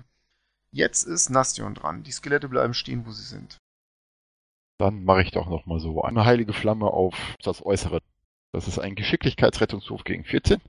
Jetzt 0.72 1.04
ist 1.04 1.30
Nastion 1.30 1.74
dran. 1.74 2.04
Die 2.04 2.12
Skelette 2.12 2.48
bleiben 2.48 2.74
stehen, 2.76 3.06
wo 3.08 3.12
sie 3.12 3.24
sind. 3.24 3.58
Dann 4.78 5.04
mache 5.04 5.24
ich 5.24 5.32
doch 5.32 5.48
nochmal 5.48 5.80
so 5.80 6.02
eine 6.04 6.26
heilige 6.26 6.54
Flamme 6.54 6.88
auf 6.88 7.16
das 7.42 7.66
Äußere. 7.66 8.02
Das 8.54 8.68
ist 8.68 8.80
ein 8.80 8.96
Geschicklichkeitsrettungswurf 8.96 10.04
gegen 10.04 10.26
14. 10.26 10.62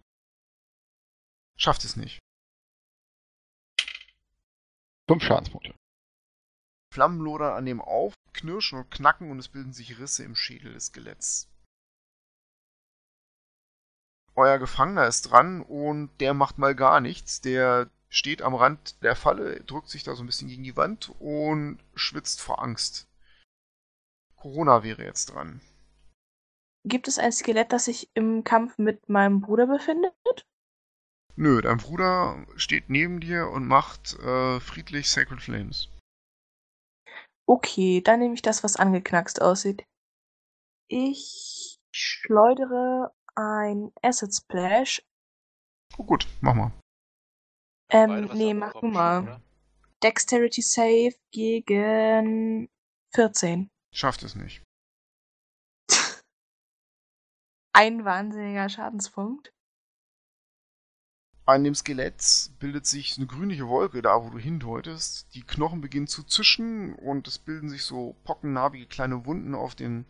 Schafft 1.57 1.85
es 1.85 1.97
nicht. 1.97 2.20
Fünf 5.09 5.24
Schadenspunkte. 5.24 5.74
Flammen 6.93 7.20
lodern 7.20 7.55
an 7.57 7.66
dem 7.66 7.80
auf, 7.80 8.14
knirschen 8.35 8.78
und 8.78 8.91
knacken 8.91 9.30
und 9.30 9.39
es 9.39 9.49
bilden 9.49 9.72
sich 9.72 9.99
Risse 9.99 10.24
im 10.24 10.37
Schädel 10.37 10.74
des 10.74 10.87
Skeletts. 10.87 11.49
Euer 14.35 14.59
Gefangener 14.59 15.07
ist 15.07 15.22
dran 15.22 15.62
und 15.62 16.16
der 16.20 16.35
macht 16.35 16.59
mal 16.59 16.74
gar 16.74 17.01
nichts. 17.01 17.41
Der 17.41 17.91
steht 18.09 18.43
am 18.43 18.55
Rand 18.55 19.03
der 19.03 19.16
Falle, 19.16 19.62
drückt 19.64 19.89
sich 19.89 20.05
da 20.05 20.14
so 20.14 20.22
ein 20.22 20.26
bisschen 20.26 20.49
gegen 20.49 20.64
die 20.64 20.76
Wand 20.76 21.11
und 21.18 21.78
schwitzt 21.95 22.41
vor 22.41 22.62
Angst. 22.62 23.09
Corona 24.37 24.83
wäre 24.83 25.05
jetzt 25.05 25.26
dran. 25.26 25.61
Gibt 26.85 27.09
es 27.09 27.18
ein 27.18 27.33
Skelett, 27.33 27.72
das 27.72 27.85
sich 27.85 28.11
im 28.14 28.45
Kampf 28.45 28.78
mit 28.78 29.09
meinem 29.09 29.41
Bruder 29.41 29.66
befindet? 29.66 30.47
Nö, 31.37 31.62
dein 31.62 31.78
Bruder 31.78 32.45
steht 32.57 32.91
neben 32.91 33.20
dir 33.20 33.49
und 33.49 33.66
macht 33.66 34.14
äh, 34.18 34.61
friedlich 34.61 35.09
Sacred 35.09 35.41
Flames. 35.41 35.89
Okay, 37.47 38.01
dann 38.03 38.20
nehme 38.20 38.35
ich 38.35 38.43
das, 38.43 38.62
was 38.62 38.76
angeknackst 38.76 39.41
aussieht. 39.41 39.85
Ich 40.89 41.78
schleudere 41.91 43.14
ein 43.35 43.93
Acid 44.03 44.35
Splash. 44.35 45.03
Oh 45.97 46.05
gut, 46.05 46.26
mach 46.41 46.55
mal. 46.55 46.72
Ähm, 47.91 48.26
Beide 48.26 48.37
nee, 48.37 48.55
mach 48.55 48.72
du 48.72 48.87
mal. 48.87 49.22
oder? 49.22 49.41
Dexterity 50.03 50.62
Save 50.62 51.14
gegen 51.30 52.68
14. 53.14 53.70
Schafft 53.95 54.22
es 54.22 54.35
nicht. 54.35 54.62
Ein 57.75 58.05
wahnsinniger 58.05 58.68
Schadenspunkt. 58.68 59.53
An 61.45 61.64
dem 61.64 61.75
Skelett 61.75 62.51
bildet 62.61 62.87
sich 62.87 63.16
eine 63.16 63.27
grünliche 63.27 63.66
Wolke 63.66 64.03
da, 64.03 64.23
wo 64.23 64.31
du 64.31 64.39
hindeutest. 64.39 65.35
Die 65.35 65.43
Knochen 65.43 65.81
beginnen 65.81 66.07
zu 66.07 66.23
zischen 66.23 66.95
und 66.95 67.27
es 67.27 67.39
bilden 67.39 67.68
sich 67.68 67.85
so 67.85 68.14
pockennarbige 68.25 68.87
kleine 68.87 69.27
Wunden 69.27 69.55
auf 69.55 69.75
den, 69.75 70.07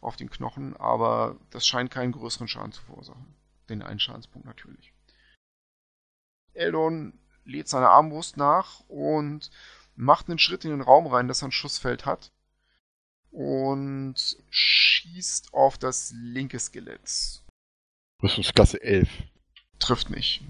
auf 0.00 0.16
den 0.16 0.30
Knochen, 0.30 0.76
aber 0.76 1.40
das 1.50 1.66
scheint 1.66 1.90
keinen 1.90 2.12
größeren 2.12 2.48
Schaden 2.48 2.72
zu 2.72 2.82
verursachen. 2.82 3.34
Den 3.68 3.82
einen 3.82 3.98
Schadenspunkt 3.98 4.46
natürlich. 4.46 4.92
Eldon 6.52 7.18
lädt 7.44 7.68
seine 7.68 7.88
Armbrust 7.88 8.36
nach 8.36 8.80
und 8.88 9.50
macht 9.96 10.28
einen 10.28 10.38
Schritt 10.38 10.64
in 10.64 10.70
den 10.70 10.82
Raum 10.82 11.06
rein, 11.06 11.28
dass 11.28 11.42
er 11.42 11.48
ein 11.48 11.52
Schussfeld 11.52 12.06
hat. 12.06 12.30
Und 13.30 14.38
schießt 14.50 15.54
auf 15.54 15.78
das 15.78 16.12
linke 16.16 16.58
Skelett. 16.58 17.42
Rüstungsklasse 18.22 18.82
11. 18.82 19.08
Trifft 19.78 20.10
nicht. 20.10 20.42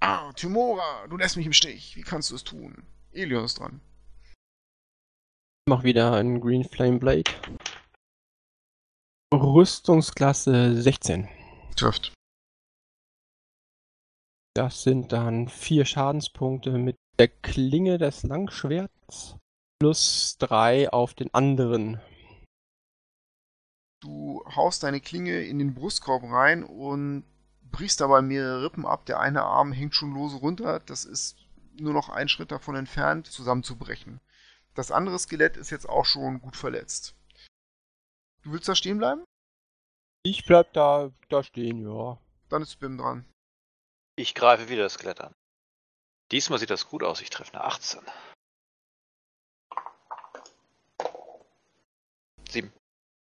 Ah, 0.00 0.32
Timora, 0.32 1.06
du 1.08 1.16
lässt 1.16 1.36
mich 1.36 1.46
im 1.46 1.52
Stich. 1.52 1.96
Wie 1.96 2.02
kannst 2.02 2.30
du 2.30 2.34
es 2.34 2.44
tun? 2.44 2.86
Elion 3.12 3.44
ist 3.44 3.58
dran. 3.58 3.80
Ich 5.64 5.70
mach 5.70 5.84
wieder 5.84 6.14
einen 6.14 6.40
Green 6.40 6.64
Flame 6.64 6.98
Blade. 6.98 7.30
Rüstungsklasse 9.32 10.80
16. 10.80 11.28
Trifft. 11.76 12.12
Das 14.54 14.82
sind 14.82 15.12
dann 15.12 15.48
vier 15.48 15.86
Schadenspunkte 15.86 16.72
mit 16.72 16.96
der 17.18 17.28
Klinge 17.28 17.98
des 17.98 18.22
Langschwerts 18.22 19.36
plus 19.82 20.36
drei 20.38 20.88
auf 20.90 21.12
den 21.12 21.34
anderen. 21.34 22.00
Du 24.00 24.44
haust 24.54 24.84
deine 24.84 25.00
Klinge 25.00 25.42
in 25.42 25.58
den 25.58 25.74
Brustkorb 25.74 26.22
rein 26.22 26.62
und 26.62 27.24
brichst 27.64 28.00
dabei 28.00 28.22
mehrere 28.22 28.62
Rippen 28.62 28.86
ab. 28.86 29.06
Der 29.06 29.18
eine 29.18 29.42
Arm 29.42 29.72
hängt 29.72 29.96
schon 29.96 30.14
lose 30.14 30.36
runter. 30.36 30.78
Das 30.78 31.04
ist 31.04 31.36
nur 31.80 31.92
noch 31.94 32.10
ein 32.10 32.28
Schritt 32.28 32.52
davon 32.52 32.76
entfernt, 32.76 33.26
zusammenzubrechen. 33.26 34.20
Das 34.74 34.92
andere 34.92 35.18
Skelett 35.18 35.56
ist 35.56 35.70
jetzt 35.70 35.88
auch 35.88 36.04
schon 36.04 36.40
gut 36.40 36.54
verletzt. 36.54 37.16
Du 38.44 38.52
willst 38.52 38.68
da 38.68 38.76
stehen 38.76 38.98
bleiben? 38.98 39.24
Ich 40.22 40.44
bleib 40.46 40.72
da, 40.74 41.10
da 41.28 41.42
stehen, 41.42 41.82
ja. 41.82 42.18
Dann 42.50 42.62
ist 42.62 42.78
Bim 42.78 42.98
dran. 42.98 43.24
Ich 44.14 44.36
greife 44.36 44.68
wieder 44.68 44.84
das 44.84 44.92
Skelett 44.92 45.20
an. 45.20 45.34
Diesmal 46.30 46.60
sieht 46.60 46.70
das 46.70 46.86
gut 46.86 47.02
aus. 47.02 47.20
Ich 47.20 47.30
treffe 47.30 47.54
eine 47.54 47.64
18. 47.64 48.00
7. 52.52 52.72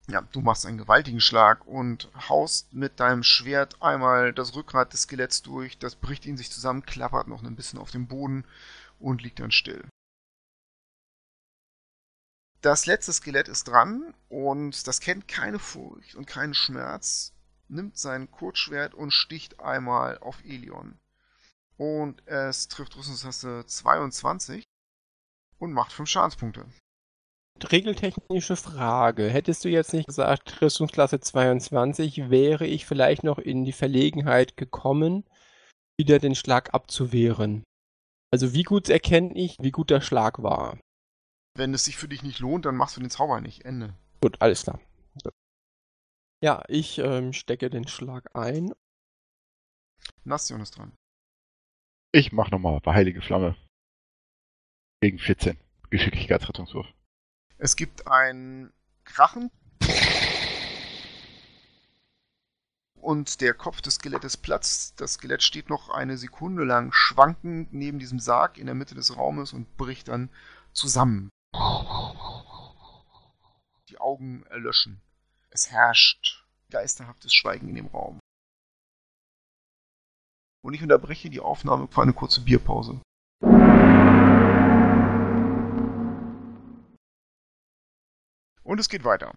Ja, 0.08 0.22
du 0.22 0.40
machst 0.40 0.66
einen 0.66 0.78
gewaltigen 0.78 1.20
Schlag 1.20 1.66
und 1.66 2.10
haust 2.28 2.72
mit 2.72 2.98
deinem 2.98 3.22
Schwert 3.22 3.80
einmal 3.80 4.32
das 4.32 4.54
Rückgrat 4.56 4.92
des 4.92 5.02
Skeletts 5.02 5.42
durch. 5.42 5.78
Das 5.78 5.94
bricht 5.94 6.26
in 6.26 6.36
sich 6.36 6.50
zusammen, 6.50 6.84
klappert 6.84 7.28
noch 7.28 7.42
ein 7.42 7.54
bisschen 7.54 7.78
auf 7.78 7.90
dem 7.90 8.08
Boden 8.08 8.44
und 8.98 9.22
liegt 9.22 9.38
dann 9.38 9.52
still. 9.52 9.86
Das 12.60 12.86
letzte 12.86 13.12
Skelett 13.12 13.48
ist 13.48 13.68
dran 13.68 14.12
und 14.28 14.86
das 14.86 15.00
kennt 15.00 15.28
keine 15.28 15.58
Furcht 15.58 16.14
und 16.14 16.26
keinen 16.26 16.54
Schmerz, 16.54 17.32
nimmt 17.68 17.96
sein 17.96 18.30
Kurzschwert 18.30 18.94
und 18.94 19.12
sticht 19.12 19.60
einmal 19.60 20.18
auf 20.18 20.44
Elion. 20.44 20.98
Und 21.78 22.26
es 22.26 22.68
trifft 22.68 22.96
Rüstungstaste 22.96 23.64
22 23.64 24.64
und 25.58 25.72
macht 25.72 25.92
5 25.92 26.08
Schadenspunkte. 26.08 26.66
Regeltechnische 27.70 28.56
Frage. 28.56 29.28
Hättest 29.28 29.64
du 29.64 29.68
jetzt 29.68 29.92
nicht 29.92 30.06
gesagt, 30.06 30.60
Rüstungsklasse 30.60 31.20
22, 31.20 32.30
wäre 32.30 32.66
ich 32.66 32.86
vielleicht 32.86 33.24
noch 33.24 33.38
in 33.38 33.64
die 33.64 33.72
Verlegenheit 33.72 34.56
gekommen, 34.56 35.24
wieder 35.98 36.18
den 36.18 36.34
Schlag 36.34 36.74
abzuwehren. 36.74 37.64
Also 38.32 38.54
wie 38.54 38.62
gut 38.62 38.88
erkenne 38.88 39.34
ich, 39.34 39.56
wie 39.60 39.72
gut 39.72 39.90
der 39.90 40.00
Schlag 40.00 40.42
war? 40.42 40.78
Wenn 41.56 41.74
es 41.74 41.84
sich 41.84 41.96
für 41.96 42.08
dich 42.08 42.22
nicht 42.22 42.38
lohnt, 42.38 42.64
dann 42.64 42.76
machst 42.76 42.96
du 42.96 43.00
den 43.00 43.10
Zauber 43.10 43.40
nicht. 43.40 43.64
Ende. 43.64 43.94
Gut, 44.20 44.40
alles 44.40 44.62
klar. 44.62 44.80
Ja, 46.42 46.62
ich 46.68 46.98
ähm, 46.98 47.32
stecke 47.32 47.68
den 47.68 47.86
Schlag 47.86 48.34
ein. 48.34 48.72
Nastion 50.24 50.60
ist 50.60 50.78
dran. 50.78 50.96
Ich 52.12 52.32
mach 52.32 52.50
nochmal 52.50 52.80
bei 52.80 52.94
Heilige 52.94 53.20
Flamme. 53.20 53.56
Gegen 55.02 55.18
14. 55.18 55.58
Geschicklichkeitsrettungswurf. 55.90 56.86
Es 57.62 57.76
gibt 57.76 58.06
ein 58.06 58.72
Krachen. 59.04 59.50
Und 62.94 63.42
der 63.42 63.52
Kopf 63.52 63.82
des 63.82 63.96
Skelettes 63.96 64.38
platzt. 64.38 64.98
Das 64.98 65.14
Skelett 65.14 65.42
steht 65.42 65.68
noch 65.68 65.90
eine 65.90 66.16
Sekunde 66.16 66.64
lang 66.64 66.90
schwankend 66.92 67.74
neben 67.74 67.98
diesem 67.98 68.18
Sarg 68.18 68.56
in 68.56 68.64
der 68.64 68.74
Mitte 68.74 68.94
des 68.94 69.14
Raumes 69.14 69.52
und 69.52 69.76
bricht 69.76 70.08
dann 70.08 70.30
zusammen. 70.72 71.28
Die 73.90 73.98
Augen 73.98 74.44
erlöschen. 74.46 75.02
Es 75.50 75.70
herrscht 75.70 76.46
geisterhaftes 76.70 77.34
Schweigen 77.34 77.68
in 77.68 77.74
dem 77.74 77.88
Raum. 77.88 78.20
Und 80.62 80.72
ich 80.72 80.82
unterbreche 80.82 81.28
die 81.28 81.40
Aufnahme 81.40 81.88
für 81.88 82.00
eine 82.00 82.14
kurze 82.14 82.40
Bierpause. 82.40 83.02
Und 88.70 88.78
es 88.78 88.88
geht 88.88 89.02
weiter. 89.02 89.34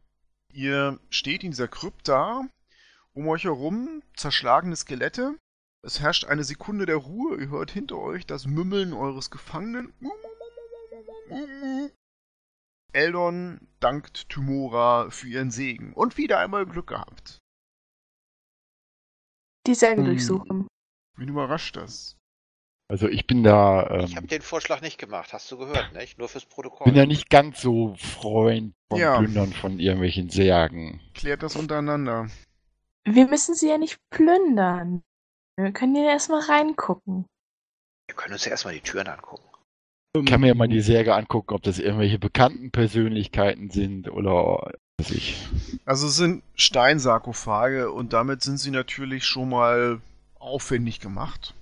Ihr 0.52 1.00
steht 1.10 1.44
in 1.44 1.50
dieser 1.50 1.68
Krypta, 1.68 2.48
um 3.14 3.28
euch 3.28 3.46
herum 3.46 4.04
zerschlagene 4.16 4.76
Skelette. 4.76 5.40
Es 5.82 6.00
herrscht 6.00 6.26
eine 6.26 6.44
Sekunde 6.44 6.86
der 6.86 6.98
Ruhe. 6.98 7.42
Ihr 7.42 7.50
hört 7.50 7.72
hinter 7.72 7.98
euch 7.98 8.28
das 8.28 8.46
Mümmeln 8.46 8.94
eures 8.94 9.32
Gefangenen. 9.32 9.92
Eldon 12.92 13.68
dankt 13.80 14.30
Tymora 14.30 15.10
für 15.10 15.28
ihren 15.30 15.50
Segen 15.50 15.94
und 15.94 16.18
wieder 16.18 16.38
einmal 16.38 16.68
Glück 16.68 16.86
gehabt. 16.86 17.40
Die 19.66 19.74
Särge 19.74 20.02
Hm. 20.02 20.06
durchsuchen. 20.06 20.68
Wen 21.18 21.30
überrascht 21.30 21.76
das? 21.76 22.20
Also 22.90 23.08
ich 23.08 23.26
bin 23.26 23.44
da, 23.44 23.90
ähm, 23.90 24.06
Ich 24.06 24.16
habe 24.16 24.28
den 24.28 24.42
Vorschlag 24.42 24.82
nicht 24.82 24.98
gemacht. 24.98 25.34
Hast 25.34 25.52
du 25.52 25.58
gehört, 25.58 25.94
nicht? 25.94 26.18
Nur 26.20 26.30
fürs 26.30 26.46
Protokoll. 26.46 26.86
bin 26.86 26.96
da 26.96 27.06
nicht 27.06 27.30
ganz 27.30 27.62
so 27.62 27.96
Freund 27.98 28.74
von 28.90 29.00
Ja. 29.00 29.18
Plündern 29.18 29.54
von 29.54 29.80
irgendwelchen 29.80 30.30
Särgen. 30.30 31.00
Klärt 31.14 31.44
das 31.44 31.56
untereinander. 31.56 32.28
Wir 33.06 33.28
müssen 33.28 33.56
sie 33.56 33.70
ja 33.70 33.78
nicht 33.78 33.98
plündern. 34.12 35.02
Wir 35.58 35.72
können 35.72 35.96
ja 35.96 36.04
erstmal 36.04 36.42
reingucken. 36.42 37.26
Wir 38.08 38.16
können 38.16 38.34
uns 38.34 38.46
ja 38.46 38.52
erstmal 38.52 38.74
die 38.74 38.82
Türen 38.82 39.08
angucken. 39.08 39.44
Ich 40.16 40.26
kann 40.26 40.42
mir 40.42 40.48
ja 40.48 40.54
mal 40.54 40.68
die 40.68 40.82
Särge 40.82 41.16
angucken, 41.16 41.54
ob 41.56 41.64
das 41.64 41.80
irgendwelche 41.80 42.20
bekannten 42.20 42.70
Persönlichkeiten 42.70 43.72
sind 43.72 44.10
oder 44.10 44.72
was 45.00 45.10
weiß 45.10 45.12
ich. 45.12 45.48
Also 45.86 46.08
es 46.08 46.16
sind 46.18 46.44
Steinsarkophage 46.56 47.92
und 47.92 48.14
damit 48.14 48.44
sind 48.44 48.58
sie 48.58 48.70
natürlich 48.70 49.26
schon 49.26 49.50
mal 49.50 50.02
aufwendig 50.36 51.00
gemacht. 51.00 51.56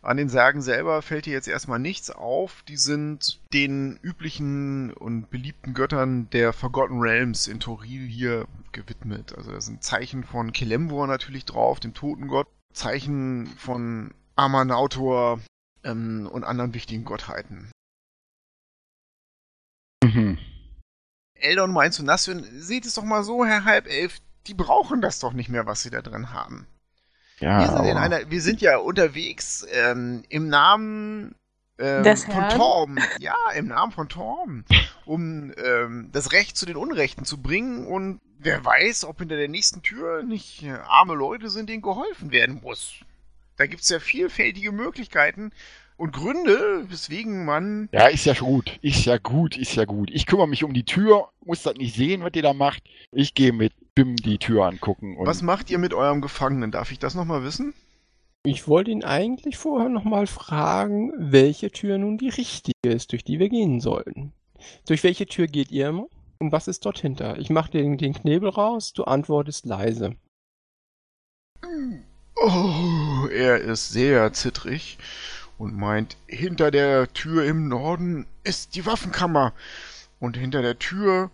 An 0.00 0.16
den 0.16 0.28
Särgen 0.28 0.62
selber 0.62 1.02
fällt 1.02 1.26
dir 1.26 1.32
jetzt 1.32 1.48
erstmal 1.48 1.80
nichts 1.80 2.10
auf. 2.10 2.62
Die 2.68 2.76
sind 2.76 3.40
den 3.52 3.98
üblichen 4.02 4.92
und 4.92 5.28
beliebten 5.30 5.74
Göttern 5.74 6.30
der 6.30 6.52
Forgotten 6.52 7.00
Realms 7.00 7.48
in 7.48 7.58
Toril 7.58 8.06
hier 8.06 8.46
gewidmet. 8.72 9.36
Also 9.36 9.50
da 9.50 9.60
sind 9.60 9.82
Zeichen 9.82 10.22
von 10.22 10.52
Kelemvor 10.52 11.06
natürlich 11.06 11.44
drauf, 11.44 11.80
dem 11.80 11.94
Totengott, 11.94 12.46
Zeichen 12.72 13.48
von 13.58 14.14
Amanautor 14.36 15.40
ähm, 15.82 16.28
und 16.30 16.44
anderen 16.44 16.74
wichtigen 16.74 17.04
Gottheiten. 17.04 17.72
Mhm. 20.04 20.38
Eldon 21.34 21.72
meint 21.72 21.94
zu 21.94 22.04
Nassion, 22.04 22.44
seht 22.52 22.86
es 22.86 22.94
doch 22.94 23.04
mal 23.04 23.24
so, 23.24 23.44
Herr 23.44 23.64
Halbelf, 23.64 24.20
die 24.46 24.54
brauchen 24.54 25.00
das 25.00 25.18
doch 25.18 25.32
nicht 25.32 25.48
mehr, 25.48 25.66
was 25.66 25.82
sie 25.82 25.90
da 25.90 26.02
drin 26.02 26.32
haben. 26.32 26.66
Ja, 27.40 27.60
Wir 27.60 27.76
sind, 27.76 27.84
in 27.86 27.96
einer, 27.96 28.30
wir 28.30 28.42
sind 28.42 28.60
ja 28.60 28.78
unterwegs 28.78 29.66
ähm, 29.72 30.24
im 30.28 30.48
Namen 30.48 31.34
ähm, 31.78 32.02
Des 32.02 32.24
von? 32.24 32.48
Torm. 32.50 32.98
Ja, 33.20 33.36
im 33.54 33.68
Namen 33.68 33.92
von 33.92 34.08
Torm. 34.08 34.64
Um 35.04 35.52
ähm, 35.64 36.10
das 36.12 36.32
Recht 36.32 36.56
zu 36.56 36.66
den 36.66 36.76
Unrechten 36.76 37.24
zu 37.24 37.40
bringen 37.40 37.86
und 37.86 38.20
wer 38.38 38.64
weiß, 38.64 39.04
ob 39.04 39.18
hinter 39.18 39.36
der 39.36 39.48
nächsten 39.48 39.82
Tür 39.82 40.22
nicht 40.22 40.62
äh, 40.62 40.72
arme 40.88 41.14
Leute 41.14 41.50
sind, 41.50 41.68
denen 41.68 41.82
geholfen 41.82 42.32
werden 42.32 42.60
muss. 42.62 42.94
Da 43.56 43.66
gibt's 43.66 43.88
ja 43.88 43.98
vielfältige 43.98 44.72
Möglichkeiten 44.72 45.52
und 45.96 46.12
Gründe, 46.12 46.84
weswegen 46.88 47.44
man. 47.44 47.88
Ja, 47.92 48.06
ist 48.06 48.24
ja 48.24 48.34
gut. 48.34 48.78
Ist 48.82 49.04
ja 49.04 49.18
gut, 49.18 49.56
ist 49.56 49.74
ja 49.74 49.84
gut. 49.84 50.10
Ich 50.12 50.26
kümmere 50.26 50.48
mich 50.48 50.62
um 50.62 50.72
die 50.72 50.84
Tür, 50.84 51.28
muss 51.44 51.64
das 51.64 51.74
nicht 51.74 51.96
sehen, 51.96 52.22
was 52.22 52.30
ihr 52.34 52.42
da 52.42 52.52
macht. 52.52 52.84
Ich 53.12 53.34
gehe 53.34 53.52
mit 53.52 53.72
Bim 53.98 54.14
die 54.14 54.38
Tür 54.38 54.64
angucken. 54.66 55.16
Und 55.16 55.26
Was 55.26 55.42
macht 55.42 55.70
ihr 55.70 55.78
mit 55.78 55.92
eurem 55.92 56.20
Gefangenen? 56.20 56.70
Darf 56.70 56.92
ich 56.92 57.00
das 57.00 57.16
nochmal 57.16 57.42
wissen? 57.42 57.74
Ich 58.44 58.68
wollte 58.68 58.92
ihn 58.92 59.02
eigentlich 59.02 59.56
vorher 59.56 59.88
nochmal 59.88 60.28
fragen, 60.28 61.12
welche 61.16 61.72
Tür 61.72 61.98
nun 61.98 62.16
die 62.16 62.28
richtige 62.28 62.74
ist, 62.84 63.10
durch 63.10 63.24
die 63.24 63.40
wir 63.40 63.48
gehen 63.48 63.80
sollten. 63.80 64.32
Durch 64.86 65.02
welche 65.02 65.26
Tür 65.26 65.48
geht 65.48 65.72
ihr 65.72 65.88
immer? 65.88 66.06
Und 66.38 66.52
was 66.52 66.68
ist 66.68 66.86
dort 66.86 67.00
hinter? 67.00 67.40
Ich 67.40 67.50
mache 67.50 67.72
den, 67.72 67.98
den 67.98 68.14
Knebel 68.14 68.50
raus, 68.50 68.92
du 68.92 69.02
antwortest 69.02 69.66
leise. 69.66 70.14
Oh, 72.36 73.26
er 73.32 73.58
ist 73.58 73.88
sehr 73.88 74.32
zittrig 74.32 74.98
und 75.58 75.74
meint, 75.74 76.16
hinter 76.28 76.70
der 76.70 77.12
Tür 77.14 77.44
im 77.46 77.66
Norden 77.66 78.26
ist 78.44 78.76
die 78.76 78.86
Waffenkammer 78.86 79.54
und 80.20 80.36
hinter 80.36 80.62
der 80.62 80.78
Tür 80.78 81.32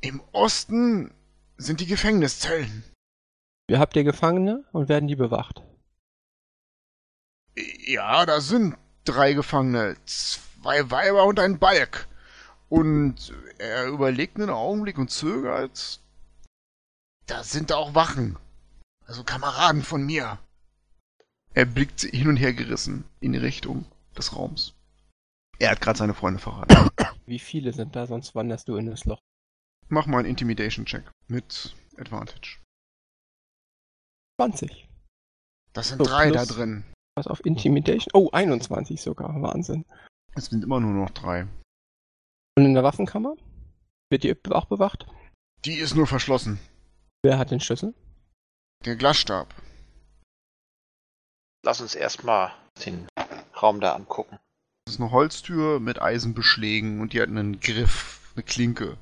im 0.00 0.20
Osten 0.32 1.12
sind 1.62 1.80
die 1.80 1.86
Gefängniszellen. 1.86 2.84
Wir 3.68 3.78
habt 3.78 3.96
ihr 3.96 4.04
Gefangene 4.04 4.64
und 4.72 4.88
werden 4.88 5.08
die 5.08 5.16
bewacht. 5.16 5.62
Ja, 7.86 8.26
da 8.26 8.40
sind 8.40 8.76
drei 9.04 9.32
Gefangene, 9.34 9.96
zwei 10.04 10.90
Weiber 10.90 11.24
und 11.24 11.38
ein 11.38 11.58
Balk. 11.58 12.08
Und 12.68 13.34
er 13.58 13.86
überlegt 13.86 14.36
einen 14.36 14.50
Augenblick 14.50 14.98
und 14.98 15.10
zögert. 15.10 16.00
Da 17.26 17.44
sind 17.44 17.72
auch 17.72 17.94
Wachen. 17.94 18.38
Also 19.06 19.24
Kameraden 19.24 19.82
von 19.82 20.02
mir. 20.04 20.38
Er 21.54 21.66
blickt 21.66 22.00
hin 22.00 22.28
und 22.28 22.36
her 22.36 22.54
gerissen 22.54 23.04
in 23.20 23.32
die 23.32 23.38
Richtung 23.38 23.84
des 24.16 24.34
Raums. 24.34 24.74
Er 25.58 25.70
hat 25.70 25.80
gerade 25.80 25.98
seine 25.98 26.14
Freunde 26.14 26.40
verraten. 26.40 26.90
Wie 27.26 27.38
viele 27.38 27.72
sind 27.72 27.94
da, 27.94 28.06
sonst 28.06 28.34
wanderst 28.34 28.68
du 28.68 28.76
in 28.76 28.86
das 28.86 29.04
Loch. 29.04 29.20
Mach 29.92 30.06
mal 30.06 30.20
einen 30.20 30.28
Intimidation-Check 30.30 31.04
mit 31.28 31.76
Advantage. 31.98 32.58
20. 34.40 34.88
Das 35.74 35.88
sind 35.88 35.98
So, 35.98 36.04
drei 36.04 36.30
plus- 36.30 36.48
da 36.48 36.54
drin. 36.54 36.84
Was 37.14 37.26
auf 37.26 37.44
Intimidation? 37.44 38.10
Oh, 38.14 38.30
21 38.30 39.02
sogar. 39.02 39.42
Wahnsinn. 39.42 39.84
Es 40.34 40.46
sind 40.46 40.64
immer 40.64 40.80
nur 40.80 40.92
noch 40.94 41.10
drei. 41.10 41.42
Und 42.56 42.64
in 42.64 42.72
der 42.72 42.82
Waffenkammer? 42.82 43.36
Wird 44.10 44.24
die 44.24 44.34
auch 44.50 44.64
bewacht? 44.64 45.06
Die 45.66 45.74
ist 45.74 45.94
nur 45.94 46.06
verschlossen. 46.06 46.58
Wer 47.22 47.36
hat 47.38 47.50
den 47.50 47.60
Schlüssel? 47.60 47.94
Der 48.86 48.96
Glasstab. 48.96 49.54
Lass 51.66 51.82
uns 51.82 51.94
erstmal 51.94 52.54
den 52.86 53.06
Raum 53.60 53.80
da 53.82 53.94
angucken. 53.94 54.38
Das 54.86 54.94
ist 54.94 55.00
eine 55.00 55.10
Holztür 55.10 55.80
mit 55.80 56.00
Eisenbeschlägen 56.00 57.00
und 57.00 57.12
die 57.12 57.20
hat 57.20 57.28
einen 57.28 57.60
Griff, 57.60 58.32
eine 58.34 58.42
Klinke. 58.42 58.96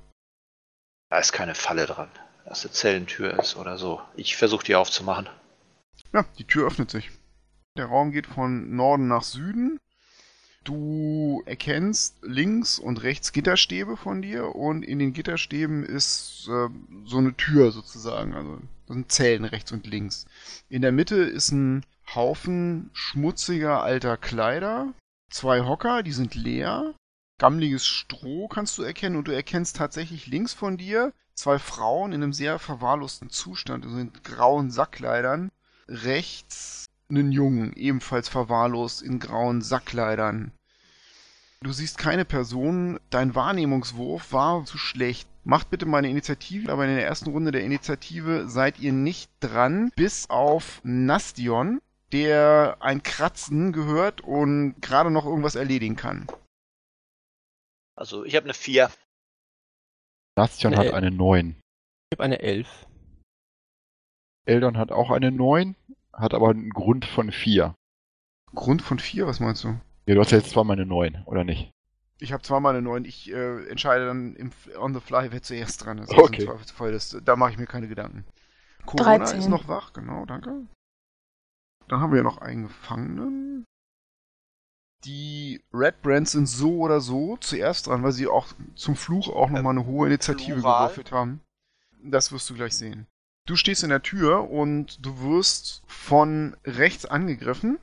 Da 1.10 1.18
ist 1.18 1.32
keine 1.32 1.56
Falle 1.56 1.86
dran, 1.86 2.08
dass 2.46 2.64
eine 2.64 2.72
Zellentür 2.72 3.38
ist 3.38 3.56
oder 3.56 3.76
so. 3.76 4.00
Ich 4.14 4.36
versuche 4.36 4.64
die 4.64 4.76
aufzumachen. 4.76 5.28
Ja, 6.12 6.24
die 6.38 6.44
Tür 6.44 6.68
öffnet 6.68 6.90
sich. 6.90 7.10
Der 7.76 7.86
Raum 7.86 8.12
geht 8.12 8.26
von 8.26 8.74
Norden 8.74 9.08
nach 9.08 9.24
Süden. 9.24 9.78
Du 10.62 11.42
erkennst 11.46 12.16
links 12.22 12.78
und 12.78 13.02
rechts 13.02 13.32
Gitterstäbe 13.32 13.96
von 13.96 14.22
dir 14.22 14.54
und 14.54 14.84
in 14.84 14.98
den 14.98 15.12
Gitterstäben 15.12 15.84
ist 15.84 16.48
äh, 16.48 16.68
so 17.06 17.18
eine 17.18 17.34
Tür 17.36 17.72
sozusagen. 17.72 18.34
Also 18.34 18.58
das 18.86 18.94
sind 18.94 19.10
Zellen 19.10 19.44
rechts 19.44 19.72
und 19.72 19.86
links. 19.86 20.26
In 20.68 20.82
der 20.82 20.92
Mitte 20.92 21.16
ist 21.16 21.50
ein 21.50 21.84
Haufen 22.14 22.90
schmutziger 22.92 23.82
alter 23.82 24.16
Kleider. 24.16 24.92
Zwei 25.30 25.62
Hocker, 25.62 26.02
die 26.02 26.12
sind 26.12 26.34
leer. 26.34 26.94
Gammliges 27.40 27.86
Stroh 27.86 28.48
kannst 28.48 28.76
du 28.76 28.82
erkennen 28.82 29.16
und 29.16 29.26
du 29.26 29.32
erkennst 29.32 29.76
tatsächlich 29.76 30.26
links 30.26 30.52
von 30.52 30.76
dir 30.76 31.14
zwei 31.34 31.58
Frauen 31.58 32.12
in 32.12 32.22
einem 32.22 32.34
sehr 32.34 32.58
verwahrlosten 32.58 33.30
Zustand, 33.30 33.86
also 33.86 33.96
in 33.96 34.12
grauen 34.22 34.70
Sackkleidern. 34.70 35.50
Rechts 35.88 36.84
einen 37.08 37.32
Jungen, 37.32 37.72
ebenfalls 37.72 38.28
verwahrlost 38.28 39.00
in 39.00 39.20
grauen 39.20 39.62
Sackkleidern. 39.62 40.52
Du 41.62 41.72
siehst 41.72 41.96
keine 41.96 42.26
Person, 42.26 43.00
dein 43.08 43.34
Wahrnehmungswurf 43.34 44.34
war 44.34 44.62
zu 44.66 44.76
schlecht. 44.76 45.26
Macht 45.42 45.70
bitte 45.70 45.86
mal 45.86 45.98
eine 45.98 46.10
Initiative, 46.10 46.70
aber 46.70 46.84
in 46.84 46.94
der 46.94 47.06
ersten 47.06 47.30
Runde 47.30 47.52
der 47.52 47.64
Initiative 47.64 48.50
seid 48.50 48.78
ihr 48.80 48.92
nicht 48.92 49.30
dran, 49.40 49.92
bis 49.96 50.28
auf 50.28 50.82
Nastion, 50.84 51.80
der 52.12 52.76
ein 52.80 53.02
Kratzen 53.02 53.72
gehört 53.72 54.20
und 54.20 54.74
gerade 54.82 55.10
noch 55.10 55.24
irgendwas 55.24 55.54
erledigen 55.54 55.96
kann. 55.96 56.26
Also 58.00 58.24
ich 58.24 58.34
habe 58.34 58.44
eine 58.44 58.54
4. 58.54 58.90
Bastion 60.34 60.72
Nee. 60.72 60.78
hat 60.78 60.94
eine 60.94 61.10
9. 61.10 61.50
Ich 61.50 62.16
habe 62.16 62.24
eine 62.24 62.40
11. 62.40 62.86
Eldon 64.46 64.78
hat 64.78 64.90
auch 64.90 65.10
eine 65.10 65.30
9, 65.30 65.76
hat 66.14 66.32
aber 66.32 66.48
einen 66.48 66.70
Grund 66.70 67.04
von 67.04 67.30
4. 67.30 67.74
Grund 68.54 68.80
von 68.80 68.98
vier, 68.98 69.26
was 69.26 69.38
meinst 69.38 69.64
du? 69.64 69.78
Ja, 70.06 70.14
du 70.14 70.20
hast 70.20 70.32
ja 70.32 70.38
jetzt 70.38 70.50
zweimal 70.50 70.76
eine 70.76 70.86
9, 70.86 71.24
oder 71.26 71.44
nicht? 71.44 71.70
Ich 72.18 72.32
habe 72.32 72.42
zweimal 72.42 72.74
eine 72.74 72.82
9. 72.82 73.04
Ich 73.04 73.30
äh, 73.30 73.68
entscheide 73.68 74.06
dann 74.06 74.34
im, 74.34 74.50
on 74.78 74.94
the 74.94 75.00
fly, 75.00 75.30
wer 75.30 75.42
zuerst 75.42 75.84
dran 75.84 75.98
ist. 75.98 76.10
Okay. 76.10 76.46
Zweifelsfall, 76.46 76.92
das, 76.92 77.16
da 77.22 77.36
mache 77.36 77.52
ich 77.52 77.58
mir 77.58 77.66
keine 77.66 77.86
Gedanken. 77.86 78.24
Corona 78.86 79.18
13. 79.18 79.40
ist 79.40 79.48
noch 79.48 79.68
wach, 79.68 79.92
genau, 79.92 80.24
danke. 80.24 80.66
Dann 81.86 82.00
haben 82.00 82.14
wir 82.14 82.22
noch 82.22 82.38
einen 82.38 82.62
Gefangenen. 82.62 83.66
Die 85.04 85.62
Red 85.72 86.02
Brands 86.02 86.32
sind 86.32 86.46
so 86.46 86.78
oder 86.80 87.00
so 87.00 87.36
zuerst 87.38 87.86
dran, 87.86 88.02
weil 88.02 88.12
sie 88.12 88.26
auch 88.26 88.48
zum 88.74 88.96
Fluch 88.96 89.28
auch 89.28 89.48
nochmal 89.48 89.72
eine 89.76 89.86
hohe 89.86 90.08
Initiative 90.08 90.60
Plural? 90.60 90.88
gewürfelt 90.88 91.12
haben. 91.12 91.40
Das 92.02 92.32
wirst 92.32 92.50
du 92.50 92.54
gleich 92.54 92.74
sehen. 92.74 93.06
Du 93.46 93.56
stehst 93.56 93.82
in 93.82 93.88
der 93.90 94.02
Tür 94.02 94.50
und 94.50 95.04
du 95.04 95.20
wirst 95.22 95.82
von 95.86 96.56
rechts 96.64 97.06
angegriffen 97.06 97.78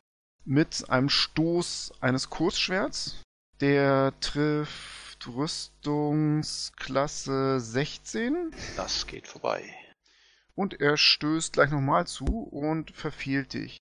mit 0.46 0.90
einem 0.90 1.10
Stoß 1.10 1.94
eines 2.02 2.30
Kurzschwerts. 2.30 3.22
Der 3.62 4.14
trifft 4.22 5.28
Rüstungsklasse 5.28 7.60
16 7.60 8.52
Das 8.76 9.08
geht 9.08 9.28
vorbei. 9.28 9.64
und 10.56 10.80
er 10.80 10.98
stößt 10.98 11.54
gleich 11.54 11.72
nochmal 11.72 12.06
zu 12.08 12.26
und 12.26 12.92
verfehlt 12.92 13.54
dich. 13.54 13.78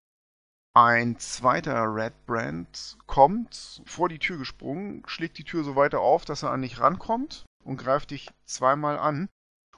Ein 0.75 1.19
zweiter 1.19 1.83
Red 1.93 2.13
Brand 2.25 2.97
kommt 3.05 3.83
vor 3.85 4.09
die 4.09 4.17
Tür 4.17 4.37
gesprungen, 4.39 5.03
schlägt 5.05 5.37
die 5.37 5.43
Tür 5.43 5.63
so 5.63 5.75
weiter 5.75 5.99
auf, 5.99 6.25
dass 6.25 6.41
er 6.41 6.49
an 6.51 6.63
dich 6.63 6.79
rankommt 6.79 7.45
und 7.63 7.77
greift 7.77 8.09
dich 8.09 8.29
zweimal 8.45 8.97
an 8.97 9.29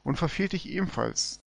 und 0.03 0.15
verfehlt 0.15 0.53
dich 0.53 0.69
ebenfalls. 0.69 1.39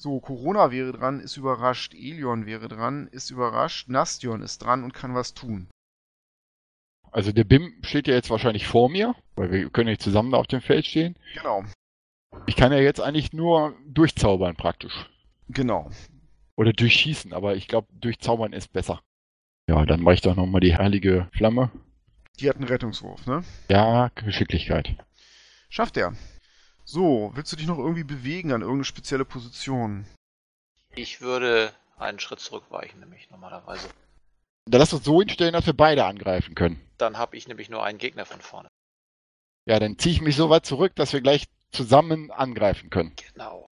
So, 0.00 0.20
Corona 0.20 0.70
wäre 0.70 0.92
dran, 0.92 1.18
ist 1.18 1.36
überrascht, 1.36 1.92
Elion 1.92 2.46
wäre 2.46 2.68
dran, 2.68 3.08
ist 3.08 3.30
überrascht, 3.30 3.88
Nastion 3.88 4.42
ist 4.42 4.58
dran 4.58 4.84
und 4.84 4.94
kann 4.94 5.12
was 5.12 5.34
tun. 5.34 5.68
Also 7.10 7.32
der 7.32 7.42
BIM 7.44 7.80
steht 7.82 8.06
ja 8.06 8.14
jetzt 8.14 8.30
wahrscheinlich 8.30 8.68
vor 8.68 8.88
mir, 8.90 9.16
weil 9.34 9.50
wir 9.50 9.70
können 9.70 9.88
nicht 9.88 10.02
zusammen 10.02 10.30
da 10.30 10.38
auf 10.38 10.46
dem 10.46 10.60
Feld 10.60 10.86
stehen. 10.86 11.18
Genau, 11.34 11.64
Ich 12.46 12.54
kann 12.54 12.70
ja 12.70 12.78
jetzt 12.78 13.00
eigentlich 13.00 13.32
nur 13.32 13.74
durchzaubern 13.86 14.54
praktisch. 14.54 15.10
genau. 15.48 15.90
Oder 16.58 16.72
durchschießen, 16.72 17.32
aber 17.32 17.54
ich 17.54 17.68
glaube, 17.68 17.86
durchzaubern 17.92 18.52
ist 18.52 18.72
besser. 18.72 19.00
Ja, 19.68 19.86
dann 19.86 20.02
mache 20.02 20.14
ich 20.14 20.22
doch 20.22 20.34
nochmal 20.34 20.60
die 20.60 20.76
heilige 20.76 21.28
Flamme. 21.32 21.70
Die 22.40 22.48
hat 22.48 22.56
einen 22.56 22.64
Rettungswurf, 22.64 23.26
ne? 23.26 23.44
Ja, 23.70 24.10
Geschicklichkeit. 24.16 24.96
Schafft 25.68 25.96
er. 25.96 26.16
So, 26.84 27.30
willst 27.34 27.52
du 27.52 27.56
dich 27.56 27.68
noch 27.68 27.78
irgendwie 27.78 28.02
bewegen 28.02 28.50
an 28.50 28.62
irgendeine 28.62 28.86
spezielle 28.86 29.24
Position? 29.24 30.04
Ich 30.96 31.20
würde 31.20 31.72
einen 31.96 32.18
Schritt 32.18 32.40
zurückweichen, 32.40 32.98
nämlich 32.98 33.30
normalerweise. 33.30 33.88
Dann 34.66 34.80
lass 34.80 34.92
uns 34.92 35.04
so 35.04 35.20
hinstellen, 35.20 35.52
dass 35.52 35.66
wir 35.66 35.74
beide 35.74 36.06
angreifen 36.06 36.56
können. 36.56 36.80
Dann 36.96 37.18
habe 37.18 37.36
ich 37.36 37.46
nämlich 37.46 37.70
nur 37.70 37.84
einen 37.84 37.98
Gegner 37.98 38.24
von 38.26 38.40
vorne. 38.40 38.68
Ja, 39.64 39.78
dann 39.78 39.96
ziehe 39.96 40.12
ich 40.12 40.22
mich 40.22 40.34
so 40.34 40.50
weit 40.50 40.66
zurück, 40.66 40.96
dass 40.96 41.12
wir 41.12 41.20
gleich 41.20 41.44
zusammen 41.70 42.32
angreifen 42.32 42.90
können. 42.90 43.14
Genau. 43.32 43.67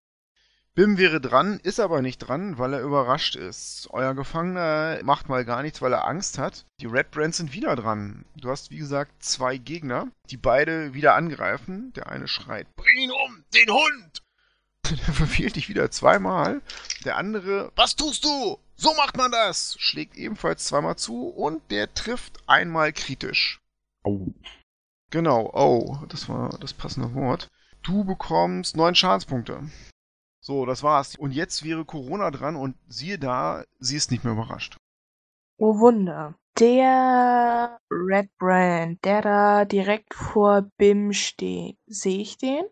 Bim 0.73 0.97
wäre 0.97 1.19
dran, 1.19 1.59
ist 1.63 1.81
aber 1.81 2.01
nicht 2.01 2.19
dran, 2.19 2.57
weil 2.57 2.73
er 2.73 2.81
überrascht 2.81 3.35
ist. 3.35 3.89
Euer 3.91 4.13
Gefangener 4.13 5.01
macht 5.03 5.27
mal 5.27 5.43
gar 5.43 5.63
nichts, 5.63 5.81
weil 5.81 5.91
er 5.91 6.07
Angst 6.07 6.37
hat. 6.37 6.65
Die 6.79 6.85
Red 6.85 7.11
Brands 7.11 7.37
sind 7.37 7.51
wieder 7.51 7.75
dran. 7.75 8.23
Du 8.37 8.49
hast, 8.49 8.71
wie 8.71 8.77
gesagt, 8.77 9.21
zwei 9.21 9.57
Gegner, 9.57 10.07
die 10.29 10.37
beide 10.37 10.93
wieder 10.93 11.15
angreifen. 11.15 11.91
Der 11.93 12.07
eine 12.07 12.29
schreit, 12.29 12.73
bring 12.77 12.97
ihn 12.99 13.11
um, 13.11 13.43
den 13.53 13.69
Hund! 13.69 14.23
Der 14.89 15.13
verfehlt 15.13 15.57
dich 15.57 15.67
wieder 15.67 15.91
zweimal. 15.91 16.61
Der 17.03 17.17
andere, 17.17 17.71
was 17.75 17.97
tust 17.97 18.23
du? 18.23 18.57
So 18.75 18.93
macht 18.95 19.17
man 19.17 19.31
das! 19.31 19.75
Schlägt 19.77 20.15
ebenfalls 20.15 20.65
zweimal 20.65 20.95
zu 20.95 21.27
und 21.27 21.61
der 21.69 21.93
trifft 21.93 22.41
einmal 22.47 22.93
kritisch. 22.93 23.59
Oh. 24.03 24.27
Genau, 25.09 25.51
oh, 25.53 25.99
das 26.07 26.29
war 26.29 26.57
das 26.59 26.73
passende 26.73 27.13
Wort. 27.13 27.49
Du 27.83 28.05
bekommst 28.05 28.77
neun 28.77 28.95
Schadenspunkte. 28.95 29.69
So, 30.43 30.65
das 30.65 30.81
war's. 30.81 31.15
Und 31.15 31.31
jetzt 31.31 31.63
wäre 31.63 31.85
Corona 31.85 32.31
dran 32.31 32.55
und 32.55 32.75
siehe 32.87 33.19
da, 33.19 33.63
sie 33.79 33.95
ist 33.95 34.09
nicht 34.09 34.23
mehr 34.23 34.33
überrascht. 34.33 34.77
Oh 35.57 35.79
Wunder. 35.79 36.35
Der 36.59 37.79
Red 37.89 38.29
Brand, 38.37 39.05
der 39.05 39.21
da 39.21 39.65
direkt 39.65 40.13
vor 40.15 40.69
Bim 40.77 41.13
steht, 41.13 41.77
sehe 41.85 42.21
ich 42.21 42.37
den? 42.37 42.65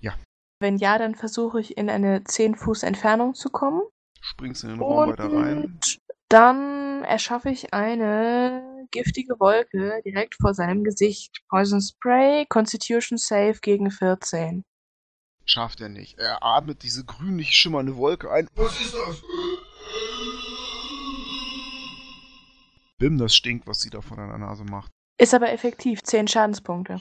Ja. 0.00 0.14
Wenn 0.60 0.76
ja, 0.76 0.98
dann 0.98 1.14
versuche 1.14 1.60
ich 1.60 1.76
in 1.78 1.88
eine 1.88 2.22
10 2.24 2.54
Fuß 2.54 2.82
Entfernung 2.82 3.34
zu 3.34 3.48
kommen. 3.48 3.82
Springst 4.20 4.64
in 4.64 4.70
den 4.70 4.80
Raum 4.80 5.10
weiter 5.10 5.32
rein. 5.32 5.64
Und 5.64 5.98
dann 6.28 7.04
erschaffe 7.04 7.48
ich 7.50 7.72
eine 7.72 8.86
giftige 8.90 9.40
Wolke 9.40 10.02
direkt 10.04 10.36
vor 10.40 10.52
seinem 10.54 10.84
Gesicht. 10.84 11.42
Poison 11.48 11.80
Spray, 11.80 12.44
Constitution 12.46 13.16
Save 13.16 13.58
gegen 13.62 13.90
14. 13.90 14.64
Schafft 15.50 15.80
er 15.80 15.88
nicht. 15.88 16.18
Er 16.18 16.42
atmet 16.44 16.82
diese 16.82 17.04
grünlich 17.04 17.54
schimmernde 17.54 17.96
Wolke 17.96 18.30
ein. 18.30 18.48
Was 18.54 18.78
ist 18.80 18.92
das? 18.92 19.22
Bim, 22.98 23.16
das 23.16 23.34
stinkt, 23.34 23.66
was 23.66 23.80
sie 23.80 23.90
da 23.90 24.02
vor 24.02 24.16
deiner 24.18 24.36
Nase 24.36 24.64
macht. 24.64 24.92
Ist 25.18 25.32
aber 25.32 25.50
effektiv, 25.50 26.02
10 26.02 26.28
Schadenspunkte. 26.28 27.00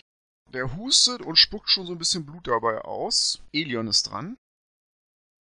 Der 0.54 0.78
hustet 0.78 1.22
und 1.22 1.36
spuckt 1.36 1.70
schon 1.70 1.86
so 1.86 1.92
ein 1.92 1.98
bisschen 1.98 2.26
Blut 2.26 2.48
dabei 2.48 2.80
aus. 2.82 3.42
Elion 3.52 3.88
ist 3.88 4.04
dran. 4.04 4.38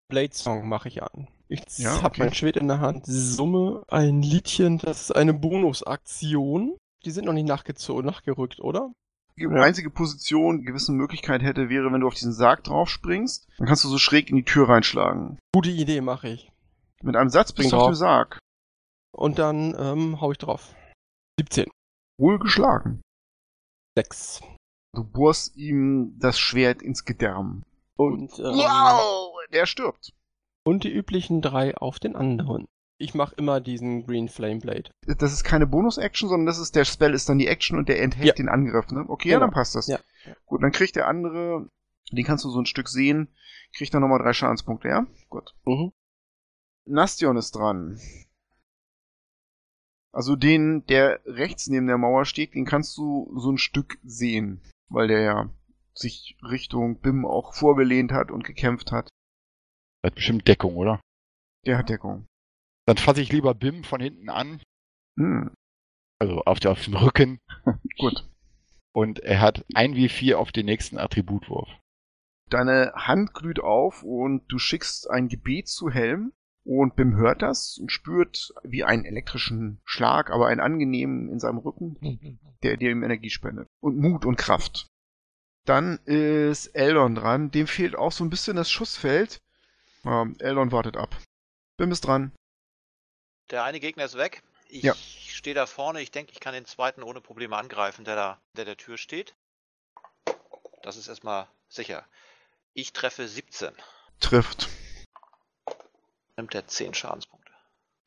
Blade 0.08 0.34
Song 0.34 0.66
mache 0.68 0.88
ich 0.88 1.02
an. 1.02 1.28
Ich 1.48 1.60
Ja, 1.76 2.00
hab 2.02 2.12
okay. 2.12 2.22
mein 2.22 2.34
Schwert 2.34 2.56
in 2.56 2.68
der 2.68 2.80
Hand, 2.80 3.04
summe 3.06 3.82
ein 3.88 4.22
Liedchen, 4.22 4.78
das 4.78 5.02
ist 5.02 5.10
eine 5.10 5.34
Bonusaktion. 5.34 6.78
Die 7.04 7.10
sind 7.10 7.26
noch 7.26 7.34
nicht 7.34 7.46
nachgezogen, 7.46 8.06
nachgerückt, 8.06 8.60
oder? 8.60 8.92
Die 9.36 9.46
einzige 9.48 9.90
Position, 9.90 10.58
die 10.58 10.64
gewisse 10.64 10.92
Möglichkeit 10.92 11.42
hätte, 11.42 11.68
wäre, 11.68 11.92
wenn 11.92 12.00
du 12.00 12.06
auf 12.06 12.14
diesen 12.14 12.32
Sarg 12.32 12.62
drauf 12.62 12.88
springst, 12.88 13.48
dann 13.58 13.66
kannst 13.66 13.82
du 13.84 13.88
so 13.88 13.98
schräg 13.98 14.30
in 14.30 14.36
die 14.36 14.44
Tür 14.44 14.68
reinschlagen. 14.68 15.38
Gute 15.52 15.70
Idee, 15.70 16.00
mache 16.00 16.28
ich. 16.28 16.52
Mit 17.02 17.16
einem 17.16 17.30
Satz 17.30 17.52
bist 17.52 17.72
du 17.72 17.76
auf 17.76 17.86
dem 17.90 17.94
Sarg. 17.96 18.38
Und 19.12 19.38
dann 19.38 19.74
ähm, 19.78 20.20
hau 20.20 20.30
ich 20.32 20.38
drauf. 20.38 20.74
17. 21.40 21.66
Wohl 22.18 22.38
geschlagen. 22.38 23.00
6. 23.98 24.42
Du 24.94 25.02
bohrst 25.04 25.56
ihm 25.56 26.16
das 26.18 26.38
Schwert 26.38 26.80
ins 26.82 27.04
Gedärm. 27.04 27.64
Und, 27.96 28.38
ähm, 28.38 28.44
Wow! 28.44 29.32
Der 29.52 29.66
stirbt. 29.66 30.12
und 30.66 30.84
die 30.84 30.92
üblichen 30.92 31.42
drei 31.42 31.76
auf 31.76 31.98
den 31.98 32.16
anderen. 32.16 32.66
Ich 32.96 33.14
mache 33.14 33.34
immer 33.36 33.60
diesen 33.60 34.06
Green 34.06 34.28
Flame 34.28 34.60
Blade. 34.60 34.90
Das 35.18 35.32
ist 35.32 35.42
keine 35.44 35.66
Bonus-Action, 35.66 36.28
sondern 36.28 36.46
das 36.46 36.58
ist 36.58 36.76
der 36.76 36.84
Spell 36.84 37.12
ist 37.12 37.28
dann 37.28 37.38
die 37.38 37.48
Action 37.48 37.76
und 37.76 37.88
der 37.88 38.00
enthält 38.00 38.26
Ja. 38.26 38.34
den 38.34 38.48
Angriff, 38.48 38.88
ne? 38.90 39.04
Okay, 39.08 39.30
ja, 39.30 39.36
Genau. 39.36 39.46
dann 39.46 39.54
passt 39.54 39.74
das. 39.74 39.88
Ja. 39.88 39.98
Gut, 40.46 40.62
dann 40.62 40.70
kriegt 40.72 40.94
der 40.96 41.08
andere, 41.08 41.68
den 42.12 42.24
kannst 42.24 42.44
du 42.44 42.50
so 42.50 42.60
ein 42.60 42.66
Stück 42.66 42.88
sehen, 42.88 43.28
kriegt 43.76 43.92
dann 43.92 44.00
nochmal 44.02 44.20
drei 44.20 44.32
Schadenspunkte, 44.32 44.88
ja? 44.88 45.06
Gut. 45.28 45.54
Mhm. 45.64 45.92
Nastion 46.86 47.36
ist 47.36 47.56
dran. 47.56 47.98
Also 50.12 50.36
den, 50.36 50.86
der 50.86 51.20
rechts 51.26 51.66
neben 51.66 51.88
der 51.88 51.98
Mauer 51.98 52.24
steht, 52.24 52.54
den 52.54 52.64
kannst 52.66 52.96
du 52.96 53.32
so 53.36 53.50
ein 53.50 53.58
Stück 53.58 53.98
sehen, 54.04 54.62
weil 54.88 55.08
der 55.08 55.20
ja 55.20 55.50
sich 55.94 56.36
Richtung 56.42 57.00
Bim 57.00 57.24
auch 57.26 57.54
vorgelehnt 57.54 58.12
hat 58.12 58.30
und 58.30 58.44
gekämpft 58.44 58.92
hat. 58.92 59.08
Das 60.02 60.10
hat 60.10 60.14
bestimmt 60.14 60.46
Deckung, 60.46 60.76
oder? 60.76 61.00
Der 61.66 61.78
hat 61.78 61.88
Deckung. 61.88 62.26
Dann 62.86 62.96
fasse 62.98 63.20
ich 63.20 63.32
lieber 63.32 63.54
Bim 63.54 63.84
von 63.84 64.00
hinten 64.00 64.28
an, 64.28 64.60
Hm, 65.16 65.52
also 66.18 66.42
auf, 66.42 66.60
der, 66.60 66.72
auf 66.72 66.84
den 66.84 66.94
Rücken. 66.94 67.40
gut. 67.98 68.28
Und 68.92 69.20
er 69.20 69.40
hat 69.40 69.64
ein 69.74 69.94
W4 69.94 70.36
auf 70.36 70.52
den 70.52 70.66
nächsten 70.66 70.98
Attributwurf. 70.98 71.68
Deine 72.50 72.92
Hand 72.94 73.34
glüht 73.34 73.60
auf 73.60 74.02
und 74.02 74.44
du 74.48 74.58
schickst 74.58 75.10
ein 75.10 75.28
Gebet 75.28 75.68
zu 75.68 75.90
Helm 75.90 76.32
und 76.64 76.94
Bim 76.94 77.16
hört 77.16 77.42
das 77.42 77.78
und 77.78 77.90
spürt 77.90 78.54
wie 78.62 78.84
einen 78.84 79.04
elektrischen 79.04 79.80
Schlag, 79.84 80.30
aber 80.30 80.46
einen 80.46 80.60
angenehmen 80.60 81.28
in 81.28 81.40
seinem 81.40 81.58
Rücken, 81.58 81.98
der 82.62 82.76
dir 82.76 82.90
ihm 82.90 83.02
Energie 83.02 83.30
spendet. 83.30 83.66
Und 83.80 83.98
Mut 83.98 84.24
und 84.24 84.36
Kraft. 84.36 84.86
Dann 85.66 85.98
ist 86.04 86.68
Eldon 86.68 87.14
dran. 87.14 87.50
Dem 87.50 87.66
fehlt 87.66 87.96
auch 87.96 88.12
so 88.12 88.22
ein 88.22 88.30
bisschen 88.30 88.56
das 88.56 88.70
Schussfeld. 88.70 89.40
Ähm, 90.04 90.36
Eldon 90.38 90.72
wartet 90.72 90.96
ab. 90.96 91.16
Bim 91.78 91.90
ist 91.90 92.02
dran. 92.02 92.32
Der 93.50 93.64
eine 93.64 93.80
Gegner 93.80 94.04
ist 94.04 94.16
weg. 94.16 94.42
Ich 94.68 94.82
Ja. 94.82 94.94
stehe 94.94 95.54
da 95.54 95.66
vorne. 95.66 96.00
Ich 96.00 96.10
denke, 96.10 96.32
ich 96.32 96.40
kann 96.40 96.54
den 96.54 96.64
zweiten 96.66 97.02
ohne 97.02 97.20
Probleme 97.20 97.56
angreifen, 97.56 98.04
der 98.04 98.16
da 98.16 98.40
der, 98.56 98.64
der 98.64 98.76
Tür 98.76 98.96
steht. 98.98 99.34
Das 100.82 100.96
ist 100.96 101.08
erstmal 101.08 101.46
sicher. 101.68 102.06
Ich 102.72 102.92
treffe 102.92 103.28
17. 103.28 103.72
Trifft. 104.20 104.68
Nimmt 106.36 106.54
er 106.54 106.66
10 106.66 106.94
Schadenspunkte. 106.94 107.52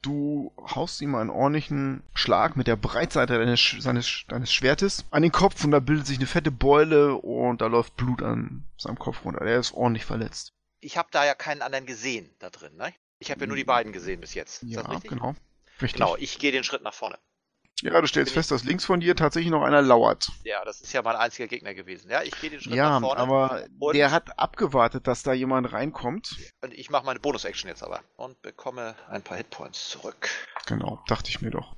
Du 0.01 0.53
haust 0.59 1.01
ihm 1.01 1.15
einen 1.15 1.30
ordentlichen 1.30 2.03
Schlag 2.14 2.55
mit 2.55 2.68
der 2.68 2.76
Breitseite 2.76 3.38
deines, 3.39 3.59
Sch- 3.59 3.81
seines, 3.81 4.26
deines 4.27 4.53
Schwertes 4.53 5.05
an 5.11 5.22
den 5.23 5.31
Kopf 5.31 5.64
und 5.64 5.72
da 5.72 5.80
bildet 5.80 6.05
sich 6.07 6.18
eine 6.18 6.27
fette 6.27 6.51
Beule 6.51 7.15
und 7.15 7.61
da 7.61 7.68
läuft 7.68 7.95
Blut 7.95 8.22
an 8.22 8.68
seinem 8.77 8.99
Kopf 8.99 9.26
runter. 9.26 9.43
Der 9.43 9.59
ist 9.59 9.73
ordentlich 9.73 10.05
verletzt. 10.05 10.53
Ich 10.80 10.97
habe 10.97 11.09
da 11.11 11.26
ja 11.26 11.34
keinen 11.34 11.61
anderen 11.64 11.85
gesehen 11.88 12.30
da 12.39 12.49
drin, 12.49 12.76
ne? 12.76 12.93
Ich 13.19 13.31
habe 13.31 13.41
ja 13.41 13.48
nur 13.48 13.56
die 13.56 13.64
beiden 13.64 13.91
gesehen 13.94 14.22
bis 14.22 14.34
jetzt. 14.34 14.64
Ist 14.64 14.72
Ja, 14.72 14.81
richtig? 14.81 15.10
genau. 15.11 15.35
Richtig. 15.81 15.94
Genau, 15.99 16.15
ich 16.18 16.39
gehe 16.39 16.52
den 16.52 16.64
Schritt 16.64 16.81
nach 16.84 16.94
vorne. 16.94 17.18
Ja, 17.81 18.02
du 18.02 18.07
stellst 18.07 18.31
Bin 18.34 18.39
fest, 18.41 18.49
dass 18.49 18.64
links 18.64 18.85
von 18.85 18.99
dir 18.99 19.15
tatsächlich 19.15 19.52
noch 19.52 19.61
einer 19.61 19.84
lauert. 19.84 20.30
Ja, 20.44 20.65
das 20.65 20.81
ist 20.81 20.94
ja 20.94 21.03
mein 21.03 21.15
einziger 21.15 21.48
Gegner 21.48 21.76
gewesen. 21.76 22.10
Ja, 22.10 22.23
ich 22.23 22.31
gehe 22.41 22.49
den 22.49 22.60
Schritt 22.60 22.73
Ja, 22.73 22.99
nach 22.99 23.02
vorne. 23.07 23.22
aber 23.22 23.65
und, 23.80 23.95
der 23.95 24.10
hat 24.10 24.39
abgewartet, 24.39 25.06
dass 25.06 25.22
da 25.22 25.34
jemand 25.34 25.72
reinkommt. 25.72 26.35
und 26.61 26.73
ich 26.73 26.89
mache 26.89 27.06
meine 27.06 27.19
Bonus-Action 27.19 27.69
jetzt 27.69 27.84
aber. 27.84 28.02
Und 28.15 28.41
bekomme 28.41 28.95
ein 29.10 29.22
paar 29.22 29.38
Hitpoints 29.38 29.89
zurück. 29.89 30.27
Genau, 30.65 31.03
dachte 31.07 31.30
ich 31.30 31.39
mir 31.41 31.52
doch. 31.52 31.76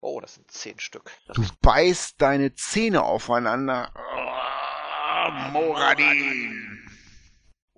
Oh, 0.00 0.20
das 0.20 0.34
sind 0.34 0.50
10 0.50 0.80
Stück. 0.80 1.12
Das 1.26 1.36
Du 1.36 1.42
beißt 1.60 2.20
deine 2.20 2.54
Zähne 2.54 3.02
aufeinander. 3.04 3.92
Ah, 3.94 5.50
Moradin! 5.52 6.77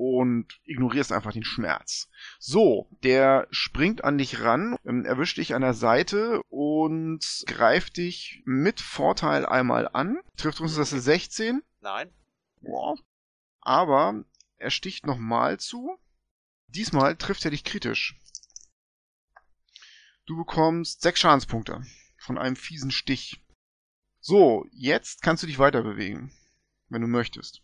Und 0.03 0.47
ignorierst 0.65 1.13
einfach 1.13 1.35
den 1.35 1.45
Schmerz. 1.45 2.09
So, 2.39 2.89
der 3.03 3.47
springt 3.51 4.03
an 4.03 4.17
dich 4.17 4.41
ran, 4.41 4.79
ähm, 4.87 5.05
erwischt 5.05 5.37
dich 5.37 5.55
an 5.55 5.61
der 5.61 5.75
Seite 5.75 6.43
und 6.49 7.23
greift 7.47 7.99
dich 7.99 8.41
mit 8.47 8.81
Vorteil 8.81 9.45
einmal 9.45 9.87
an. 9.93 10.19
Trifft 10.39 10.63
uns 10.63 10.75
das 10.75 10.89
16. 10.89 11.63
Nein, 11.83 12.11
Ja. 12.63 12.95
Aber 13.61 14.25
er 14.57 14.71
sticht 14.71 15.05
nochmal 15.05 15.61
zu. 15.61 15.99
Diesmal 16.69 17.17
trifft 17.17 17.45
er 17.45 17.51
dich 17.51 17.65
kritisch. 17.65 18.19
Du 20.25 20.35
bekommst 20.35 21.03
sechs 21.03 21.21
Schadenspunkte 21.21 21.85
von 22.17 22.39
einem 22.39 22.57
fiesen 22.57 22.91
Stich. 22.91 23.45
So, 24.21 24.65
jetzt 24.71 25.21
kannst 25.21 25.43
du 25.43 25.47
dich 25.47 25.59
weiter 25.59 25.83
bewegen, 25.83 26.33
wenn 26.89 27.03
du 27.03 27.07
möchtest. 27.07 27.61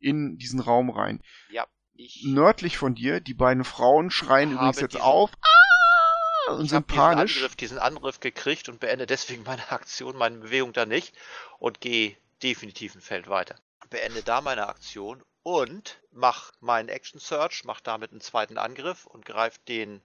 In 0.00 0.38
diesen 0.38 0.60
Raum 0.60 0.90
rein. 0.90 1.22
ja, 1.50 1.66
ich 1.94 2.24
Nördlich 2.24 2.78
von 2.78 2.94
dir, 2.94 3.20
die 3.20 3.34
beiden 3.34 3.64
Frauen 3.64 4.10
schreien 4.10 4.52
übrigens 4.52 4.80
jetzt 4.80 4.98
auf 4.98 5.30
ah, 5.42 6.52
und 6.52 6.64
Ich 6.64 6.70
sind 6.70 6.76
habe 6.76 6.86
diesen 6.86 6.96
panisch. 6.96 7.36
Angriff, 7.36 7.56
diesen 7.56 7.78
Angriff 7.78 8.20
gekriegt 8.20 8.68
und 8.70 8.80
beende 8.80 9.06
deswegen 9.06 9.42
meine 9.42 9.70
Aktion, 9.70 10.16
meine 10.16 10.38
Bewegung 10.38 10.72
da 10.72 10.86
nicht 10.86 11.14
und 11.58 11.80
gehe 11.80 12.16
definitiv 12.42 12.94
ein 12.94 13.02
Feld 13.02 13.28
weiter. 13.28 13.56
Beende 13.90 14.22
da 14.22 14.40
meine 14.40 14.68
Aktion 14.68 15.22
und 15.42 16.00
mach 16.10 16.52
meinen 16.60 16.88
Action 16.88 17.20
Search, 17.20 17.64
mach 17.64 17.80
damit 17.80 18.12
einen 18.12 18.20
zweiten 18.20 18.56
Angriff 18.56 19.04
und 19.06 19.26
greife 19.26 19.58
den 19.68 20.00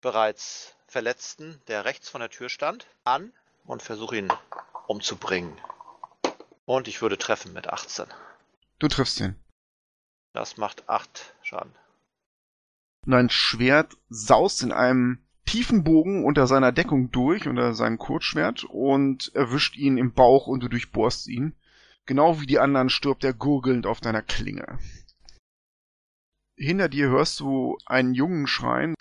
bereits 0.00 0.74
Verletzten, 0.86 1.60
der 1.68 1.84
rechts 1.84 2.08
von 2.08 2.20
der 2.20 2.30
Tür 2.30 2.48
stand, 2.48 2.86
an 3.04 3.32
und 3.64 3.82
versuche 3.82 4.16
ihn 4.16 4.32
umzubringen. 4.86 5.60
Und 6.64 6.88
ich 6.88 7.00
würde 7.02 7.18
treffen 7.18 7.52
mit 7.52 7.68
18. 7.68 8.06
Du 8.78 8.88
triffst 8.88 9.20
ihn. 9.20 9.34
Das 10.34 10.56
macht 10.56 10.88
8 10.88 11.34
Schaden. 11.42 11.74
Und 13.06 13.14
ein 13.14 13.30
Schwert 13.30 13.96
saust 14.08 14.62
in 14.62 14.72
einem 14.72 15.24
tiefen 15.46 15.82
Bogen 15.82 16.24
unter 16.24 16.46
seiner 16.46 16.72
Deckung 16.72 17.10
durch, 17.10 17.48
unter 17.48 17.74
seinem 17.74 17.98
Kurzschwert, 17.98 18.64
und 18.64 19.34
erwischt 19.34 19.76
ihn 19.76 19.96
im 19.96 20.12
Bauch 20.12 20.46
und 20.46 20.60
du 20.60 20.68
durchbohrst 20.68 21.26
ihn. 21.26 21.56
Genau 22.06 22.40
wie 22.40 22.46
die 22.46 22.58
anderen 22.58 22.90
stirbt 22.90 23.24
er 23.24 23.34
gurgelnd 23.34 23.86
auf 23.86 24.00
deiner 24.00 24.22
Klinge. 24.22 24.78
Hinter 26.56 26.88
dir 26.88 27.08
hörst 27.08 27.40
du 27.40 27.78
einen 27.86 28.14
Jungen 28.14 28.46
schreien. 28.46 28.94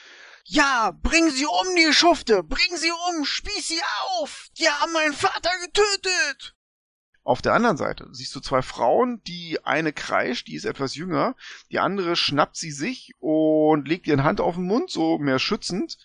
Ja, 0.46 0.92
bring 1.04 1.30
sie 1.30 1.46
um, 1.46 1.76
die 1.76 1.94
Schufte! 1.94 2.44
Bring 2.44 2.78
sie 2.78 2.92
um! 2.92 3.26
Spieß 3.26 3.68
sie 3.68 3.82
auf! 4.10 4.48
Die 4.58 4.68
haben 4.68 4.94
meinen 4.94 5.14
Vater 5.14 5.52
getötet! 5.66 6.57
Auf 7.28 7.42
der 7.42 7.54
anderen 7.54 7.76
Seite 7.76 8.08
siehst 8.14 8.34
du 8.36 8.40
zwei 8.40 8.62
Frauen, 8.62 9.22
die 9.28 9.60
eine 9.66 9.92
kreischt, 9.92 10.48
die 10.48 10.56
ist 10.56 10.64
etwas 10.64 10.96
jünger, 10.96 11.36
die 11.70 11.80
andere 11.80 12.16
schnappt 12.16 12.56
sie 12.56 12.72
sich 12.72 13.12
und 13.20 13.86
legt 13.86 14.08
ihren 14.08 14.24
Hand 14.24 14.40
auf 14.40 14.56
den 14.56 14.64
Mund, 14.64 14.90
so 14.90 15.18
mehr 15.18 15.38
schützend, 15.38 15.98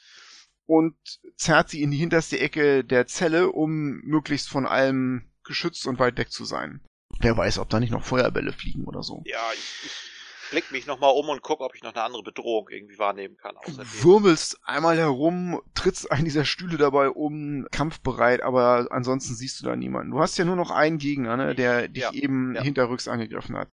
und 0.67 0.97
zerrt 1.37 1.69
sie 1.69 1.81
in 1.81 1.93
die 1.93 1.99
hinterste 1.99 2.41
Ecke 2.41 2.83
der 2.83 3.07
Zelle, 3.07 3.53
um 3.53 4.01
möglichst 4.03 4.49
von 4.49 4.67
allem 4.67 5.31
geschützt 5.45 5.87
und 5.87 6.01
weit 6.01 6.19
weg 6.19 6.33
zu 6.33 6.45
sein. 6.45 6.81
Wer 7.21 7.37
weiß, 7.37 7.61
ob 7.61 7.71
da 7.71 7.79
nicht 7.79 7.93
noch 7.93 8.05
Feuerbälle 8.05 8.53
fliegen 8.53 8.85
oder 8.85 9.05
so. 9.05 9.23
Ja, 9.25 9.49
ich, 9.55 10.12
blick 10.53 10.71
mich 10.71 10.87
nochmal 10.87 11.13
um 11.17 11.29
und 11.31 11.43
guck, 11.43 11.61
ob 11.61 11.75
ich 11.75 11.83
noch 11.83 11.95
eine 11.95 12.05
andere 12.05 12.23
Bedrohung 12.23 12.69
irgendwie 12.69 12.99
wahrnehmen 12.99 13.37
kann. 13.37 13.57
Du 13.67 13.79
wirbelst 14.05 14.61
einmal 14.65 14.97
herum, 14.97 15.61
trittst 15.75 16.13
einen 16.13 16.25
dieser 16.27 16.45
Stühle 16.45 16.77
dabei 16.77 17.09
um, 17.09 17.67
kampfbereit, 17.73 18.43
aber 18.43 18.87
ansonsten 18.91 19.35
siehst 19.35 19.61
du 19.61 19.65
da 19.65 19.75
niemanden. 19.75 20.13
Du 20.13 20.21
hast 20.21 20.37
ja 20.39 20.45
nur 20.45 20.57
noch 20.57 20.71
einen 20.71 20.99
Gegner, 20.99 21.37
ne, 21.37 21.55
der 21.55 21.89
dich 21.89 22.03
Ja, 22.05 22.13
eben 22.13 22.55
ja. 22.55 22.63
hinterrücks 22.63 23.09
angegriffen 23.09 23.57
hat. 23.57 23.69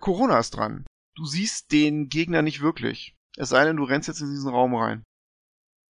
Corona 0.00 0.38
ist 0.38 0.50
dran. 0.50 0.84
Du 1.14 1.24
siehst 1.24 1.72
den 1.72 2.08
Gegner 2.08 2.42
nicht 2.42 2.60
wirklich. 2.60 3.16
Es 3.36 3.48
sei 3.48 3.64
denn, 3.64 3.76
du 3.76 3.84
rennst 3.84 4.08
jetzt 4.08 4.20
in 4.20 4.30
diesen 4.30 4.50
Raum 4.50 4.74
rein. 4.74 5.04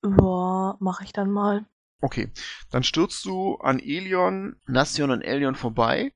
Boah, 0.02 0.76
mach 0.80 1.00
ich 1.00 1.12
dann 1.12 1.30
mal. 1.30 1.66
Okay, 2.00 2.30
dann 2.70 2.84
stürzt 2.84 3.24
du 3.24 3.56
an 3.56 3.80
Elion, 3.80 4.60
Nassion 4.66 5.10
und 5.10 5.22
Elion 5.22 5.56
vorbei 5.56 6.12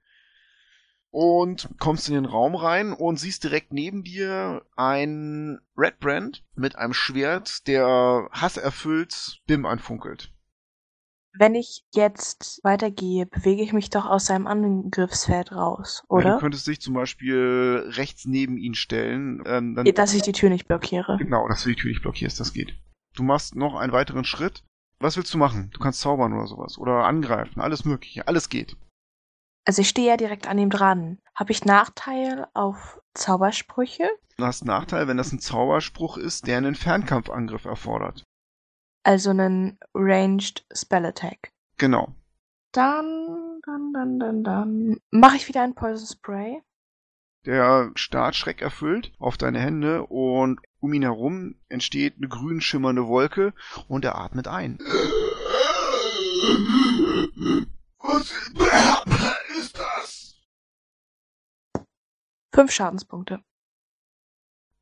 und 1.13 1.69
kommst 1.79 2.09
in 2.09 2.15
den 2.15 2.25
Raum 2.25 2.57
rein 2.57 2.93
und 2.93 3.21
siehst 3.21 3.45
direkt 3.45 3.73
neben 3.73 4.03
dir 4.03 4.63
ein 4.77 5.61
Red 5.77 6.01
Brand 6.01 6.43
mit 6.57 6.75
einem 6.77 6.95
Schwert, 6.95 7.69
der 7.69 8.29
hasserfüllt 8.33 9.43
Bim 9.47 9.67
anfunkelt. 9.67 10.33
Wenn 11.39 11.55
ich 11.55 11.85
jetzt 11.95 12.61
weitergehe, 12.63 13.25
bewege 13.27 13.63
ich 13.63 13.73
mich 13.73 13.89
doch 13.89 14.05
aus 14.07 14.27
seinem 14.27 14.47
Angriffsfeld 14.47 15.53
raus, 15.53 16.03
Ja, 16.03 16.07
Du 16.09 16.15
oder? 16.17 16.39
könntest 16.39 16.67
dich 16.67 16.81
zum 16.81 16.93
Beispiel 16.95 17.85
rechts 17.97 18.25
neben 18.27 18.59
ihn 18.59 18.75
stellen. 18.75 19.43
Ähm, 19.47 19.75
dann, 19.75 19.87
Dass 19.87 20.13
ich 20.15 20.23
die 20.23 20.33
Tür 20.33 20.51
nicht 20.51 20.67
blockiere. 20.69 21.17
genau, 21.19 21.49
dass 21.49 21.63
du 21.63 21.71
die 21.71 21.77
Tür 21.77 21.91
nicht 21.91 22.03
blockierst, 22.03 22.39
das 22.41 22.53
geht. 22.53 22.75
Du 23.15 23.23
machst 23.23 23.55
noch 23.55 23.75
einen 23.77 23.93
weiteren 23.93 24.25
Schritt. 24.25 24.63
Was 24.99 25.17
willst 25.17 25.33
du 25.35 25.39
machen? 25.39 25.71
Du 25.73 25.81
kannst 25.81 26.01
zaubern 26.01 26.33
oder 26.33 26.47
sowas. 26.47 26.79
Oder 26.79 27.05
angreifen. 27.05 27.61
Alles 27.61 27.85
mögliche. 27.85 28.29
Alles 28.29 28.49
geht. 28.49 28.77
Also 29.65 29.83
ich 29.83 29.89
stehe 29.89 30.09
ja 30.09 30.17
direkt 30.17 30.49
an 30.49 30.59
ihm 30.59 30.71
dran. 30.71 31.19
Habe 31.35 31.53
ich 31.53 31.65
Nachteil 31.65 32.47
auf 32.53 33.01
Zaubersprüche? 33.15 34.09
Du 34.37 34.45
hast 34.45 34.63
einen 34.63 34.69
Nachteil, 34.69 35.09
wenn 35.09 35.17
das 35.17 35.33
ein 35.33 35.39
Zauberspruch 35.39 36.17
ist, 36.17 36.47
der 36.47 36.59
einen 36.59 36.75
Fernkampfangriff 36.75 37.65
erfordert. 37.65 38.25
Also 39.05 39.31
einen 39.31 39.79
Ranged 39.95 40.65
Spell 40.73 41.07
Attack. 41.07 41.51
Genau. 41.79 42.15
Dann, 42.73 43.61
dann, 43.65 43.93
dann, 43.93 44.19
dann, 44.19 44.45
dann 44.45 45.01
mache 45.11 45.37
ich 45.37 45.49
wieder 45.49 45.63
ein 45.63 45.75
Poison 45.75 46.07
Spray. 46.07 46.63
Der 47.45 47.91
starrt 47.97 48.37
schreckerfüllt 48.37 49.13
auf 49.19 49.37
deine 49.37 49.61
Hände 49.61 50.07
und 50.07 50.61
um 50.81 50.93
ihn 50.93 51.03
herum 51.03 51.57
entsteht 51.69 52.15
eine 52.17 52.29
grün 52.29 52.61
schimmernde 52.61 53.09
Wolke 53.09 53.53
und 53.89 54.05
er 54.05 54.17
atmet 54.17 54.49
ein. 54.49 54.79
Was 58.03 58.31
ist 59.57 59.79
das? 59.79 60.41
Fünf 62.53 62.73
Schadenspunkte. 62.73 63.43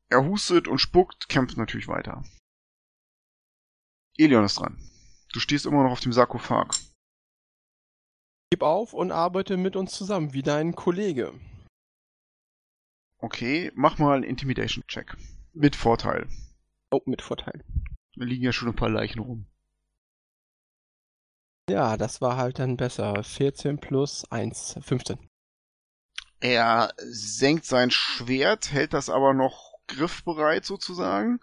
Er 0.09 0.25
hustet 0.25 0.67
und 0.67 0.79
spuckt, 0.79 1.29
kämpft 1.29 1.57
natürlich 1.57 1.87
weiter. 1.87 2.23
Elion 4.17 4.43
ist 4.43 4.59
dran. 4.59 4.77
Du 5.33 5.39
stehst 5.39 5.65
immer 5.65 5.83
noch 5.83 5.91
auf 5.91 6.01
dem 6.01 6.11
Sarkophag. 6.11 6.75
Gib 8.49 8.63
auf 8.63 8.93
und 8.93 9.11
arbeite 9.11 9.55
mit 9.55 9.77
uns 9.77 9.93
zusammen, 9.93 10.33
wie 10.33 10.41
dein 10.41 10.75
Kollege. 10.75 11.33
Okay, 13.19 13.71
mach 13.75 13.97
mal 13.99 14.15
einen 14.15 14.23
Intimidation-Check. 14.23 15.15
Mit 15.53 15.75
Vorteil. 15.75 16.27
Oh, 16.89 17.01
mit 17.05 17.21
Vorteil. 17.21 17.63
Da 18.15 18.25
liegen 18.25 18.43
ja 18.43 18.51
schon 18.51 18.67
ein 18.67 18.75
paar 18.75 18.89
Leichen 18.89 19.19
rum. 19.19 19.45
Ja, 21.71 21.95
das 21.95 22.19
war 22.19 22.35
halt 22.35 22.59
dann 22.59 22.75
besser. 22.75 23.23
14 23.23 23.79
plus 23.79 24.29
1, 24.29 24.75
15. 24.81 25.17
Er 26.41 26.93
senkt 26.97 27.65
sein 27.65 27.91
Schwert, 27.91 28.73
hält 28.73 28.93
das 28.93 29.09
aber 29.09 29.33
noch 29.33 29.75
griffbereit 29.87 30.65
sozusagen. 30.65 31.39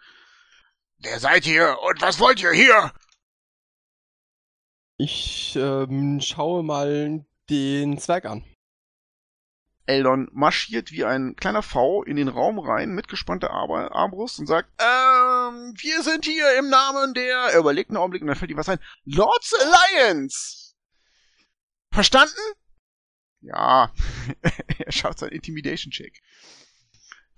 Wer 0.98 1.18
seid 1.18 1.46
ihr 1.46 1.78
und 1.82 2.02
was 2.02 2.20
wollt 2.20 2.42
ihr 2.42 2.52
hier? 2.52 2.92
Ich 4.98 5.56
ähm, 5.56 6.20
schaue 6.20 6.62
mal 6.62 7.24
den 7.48 7.96
Zwerg 7.96 8.26
an. 8.26 8.44
Eldon 9.88 10.28
marschiert 10.32 10.92
wie 10.92 11.04
ein 11.04 11.34
kleiner 11.34 11.62
V 11.62 12.02
in 12.02 12.16
den 12.16 12.28
Raum 12.28 12.58
rein 12.58 12.90
mit 12.90 13.08
gespannter 13.08 13.50
Ar 13.50 13.68
Armbrust 13.92 14.38
und 14.38 14.46
sagt, 14.46 14.68
ähm, 14.78 15.72
wir 15.76 16.02
sind 16.02 16.26
hier 16.26 16.58
im 16.58 16.68
Namen 16.68 17.14
der, 17.14 17.36
er 17.52 17.58
überlegt 17.58 17.90
einen 17.90 17.96
Augenblick 17.96 18.22
und 18.22 18.28
dann 18.28 18.36
fällt 18.36 18.50
ihm 18.50 18.58
was 18.58 18.68
ein, 18.68 18.80
Lords 19.04 19.54
Alliance. 19.54 20.74
Verstanden? 21.90 22.34
Ja, 23.40 23.90
er 24.78 24.92
schafft 24.92 25.20
seinen 25.20 25.32
Intimidation-Check. 25.32 26.20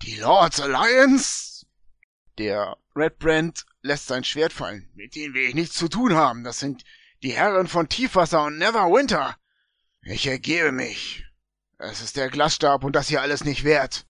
Die 0.01 0.17
Lords 0.17 0.59
Alliance? 0.59 1.65
Der 2.37 2.77
Red 2.95 3.17
Brand 3.17 3.65
lässt 3.81 4.07
sein 4.07 4.23
Schwert 4.23 4.51
fallen. 4.51 4.89
Mit 4.93 5.15
denen 5.15 5.33
will 5.33 5.47
ich 5.47 5.55
nichts 5.55 5.75
zu 5.75 5.87
tun 5.87 6.15
haben. 6.15 6.43
Das 6.43 6.59
sind 6.59 6.83
die 7.23 7.31
Herren 7.31 7.67
von 7.67 7.87
Tiefwasser 7.87 8.43
und 8.43 8.57
Neverwinter. 8.57 9.37
Ich 10.01 10.27
ergebe 10.27 10.71
mich. 10.71 11.30
Es 11.83 11.99
ist 11.99 12.15
der 12.15 12.29
Glasstab 12.29 12.83
und 12.83 12.95
das 12.95 13.07
hier 13.07 13.21
alles 13.21 13.43
nicht 13.43 13.63
wert. 13.63 14.05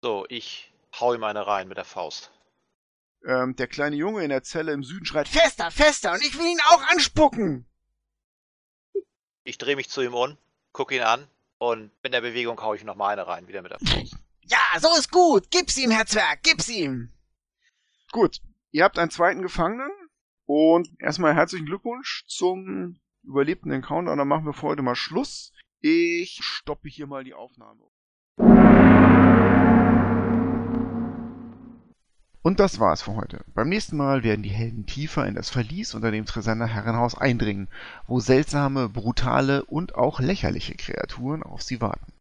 So, 0.00 0.24
ich 0.28 0.72
hau 1.00 1.12
ihm 1.12 1.24
eine 1.24 1.44
rein 1.44 1.66
mit 1.66 1.76
der 1.76 1.84
Faust. 1.84 2.30
Ähm, 3.26 3.56
der 3.56 3.66
kleine 3.66 3.96
Junge 3.96 4.22
in 4.22 4.28
der 4.28 4.44
Zelle 4.44 4.72
im 4.72 4.84
Süden 4.84 5.06
schreit, 5.06 5.26
fester, 5.26 5.72
fester, 5.72 6.12
und 6.12 6.22
ich 6.22 6.38
will 6.38 6.46
ihn 6.46 6.60
auch 6.66 6.82
anspucken. 6.92 7.66
Ich 9.42 9.58
drehe 9.58 9.74
mich 9.74 9.90
zu 9.90 10.02
ihm 10.02 10.14
um, 10.14 10.38
guck 10.72 10.92
ihn 10.92 11.02
an 11.02 11.26
und 11.58 11.90
in 12.04 12.12
der 12.12 12.20
Bewegung 12.20 12.60
hau 12.62 12.74
ich 12.74 12.82
ihm 12.82 12.86
noch 12.86 12.94
mal 12.94 13.08
eine 13.08 13.26
rein, 13.26 13.48
wieder 13.48 13.62
mit 13.62 13.72
der 13.72 13.80
Faust. 13.80 14.16
Ja, 14.42 14.60
so 14.78 14.94
ist 14.96 15.10
gut. 15.10 15.50
Gib's 15.50 15.76
ihm, 15.78 15.90
Herr 15.90 16.06
Zwerg, 16.06 16.44
gib's 16.44 16.68
ihm. 16.68 17.12
Gut, 18.12 18.40
ihr 18.70 18.84
habt 18.84 19.00
einen 19.00 19.10
zweiten 19.10 19.42
Gefangenen 19.42 19.90
und 20.44 20.88
erstmal 21.00 21.34
herzlichen 21.34 21.66
Glückwunsch 21.66 22.24
zum 22.28 23.00
überlebten 23.24 23.72
Encounter 23.72 24.12
und 24.12 24.18
dann 24.18 24.28
machen 24.28 24.46
wir 24.46 24.52
für 24.52 24.68
heute 24.68 24.82
mal 24.82 24.94
Schluss. 24.94 25.50
Ich 25.86 26.42
stoppe 26.42 26.88
hier 26.88 27.06
mal 27.06 27.24
die 27.24 27.34
Aufnahme. 27.34 27.82
Und 32.40 32.58
das 32.58 32.80
war's 32.80 33.02
für 33.02 33.14
heute. 33.14 33.44
Beim 33.52 33.68
nächsten 33.68 33.98
Mal 33.98 34.22
werden 34.22 34.42
die 34.42 34.48
Helden 34.48 34.86
tiefer 34.86 35.26
in 35.26 35.34
das 35.34 35.50
Verlies 35.50 35.92
unter 35.94 36.10
dem 36.10 36.24
Tresander 36.24 36.66
Herrenhaus 36.66 37.14
eindringen, 37.14 37.68
wo 38.06 38.18
seltsame, 38.18 38.88
brutale 38.88 39.62
und 39.66 39.94
auch 39.94 40.20
lächerliche 40.20 40.74
Kreaturen 40.74 41.42
auf 41.42 41.60
sie 41.60 41.82
warten. 41.82 42.14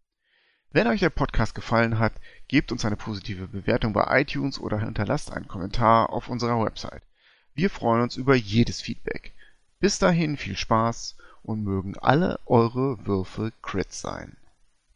Wenn 0.71 0.87
euch 0.87 0.99
der 0.99 1.09
Podcast 1.09 1.55
gefallen 1.55 1.99
hat, 1.99 2.11
gebt 2.49 2.73
uns 2.73 2.83
eine 2.83 2.97
positive 2.97 3.47
Bewertung 3.47 3.93
bei 3.93 4.19
iTunes 4.19 4.59
oder 4.59 4.79
hinterlasst 4.79 5.31
einen 5.31 5.47
Kommentar 5.47 6.09
auf 6.09 6.27
unserer 6.27 6.61
Website. 6.65 7.03
Wir 7.53 7.69
freuen 7.69 8.01
uns 8.01 8.17
über 8.17 8.35
jedes 8.35 8.81
Feedback. 8.81 9.33
Bis 9.79 9.99
dahin 9.99 10.35
viel 10.35 10.57
Spaß 10.57 11.15
und 11.43 11.63
mögen 11.63 11.95
alle 11.99 12.39
eure 12.45 13.05
Würfe 13.05 13.51
Crits 13.61 14.01
sein. 14.01 14.35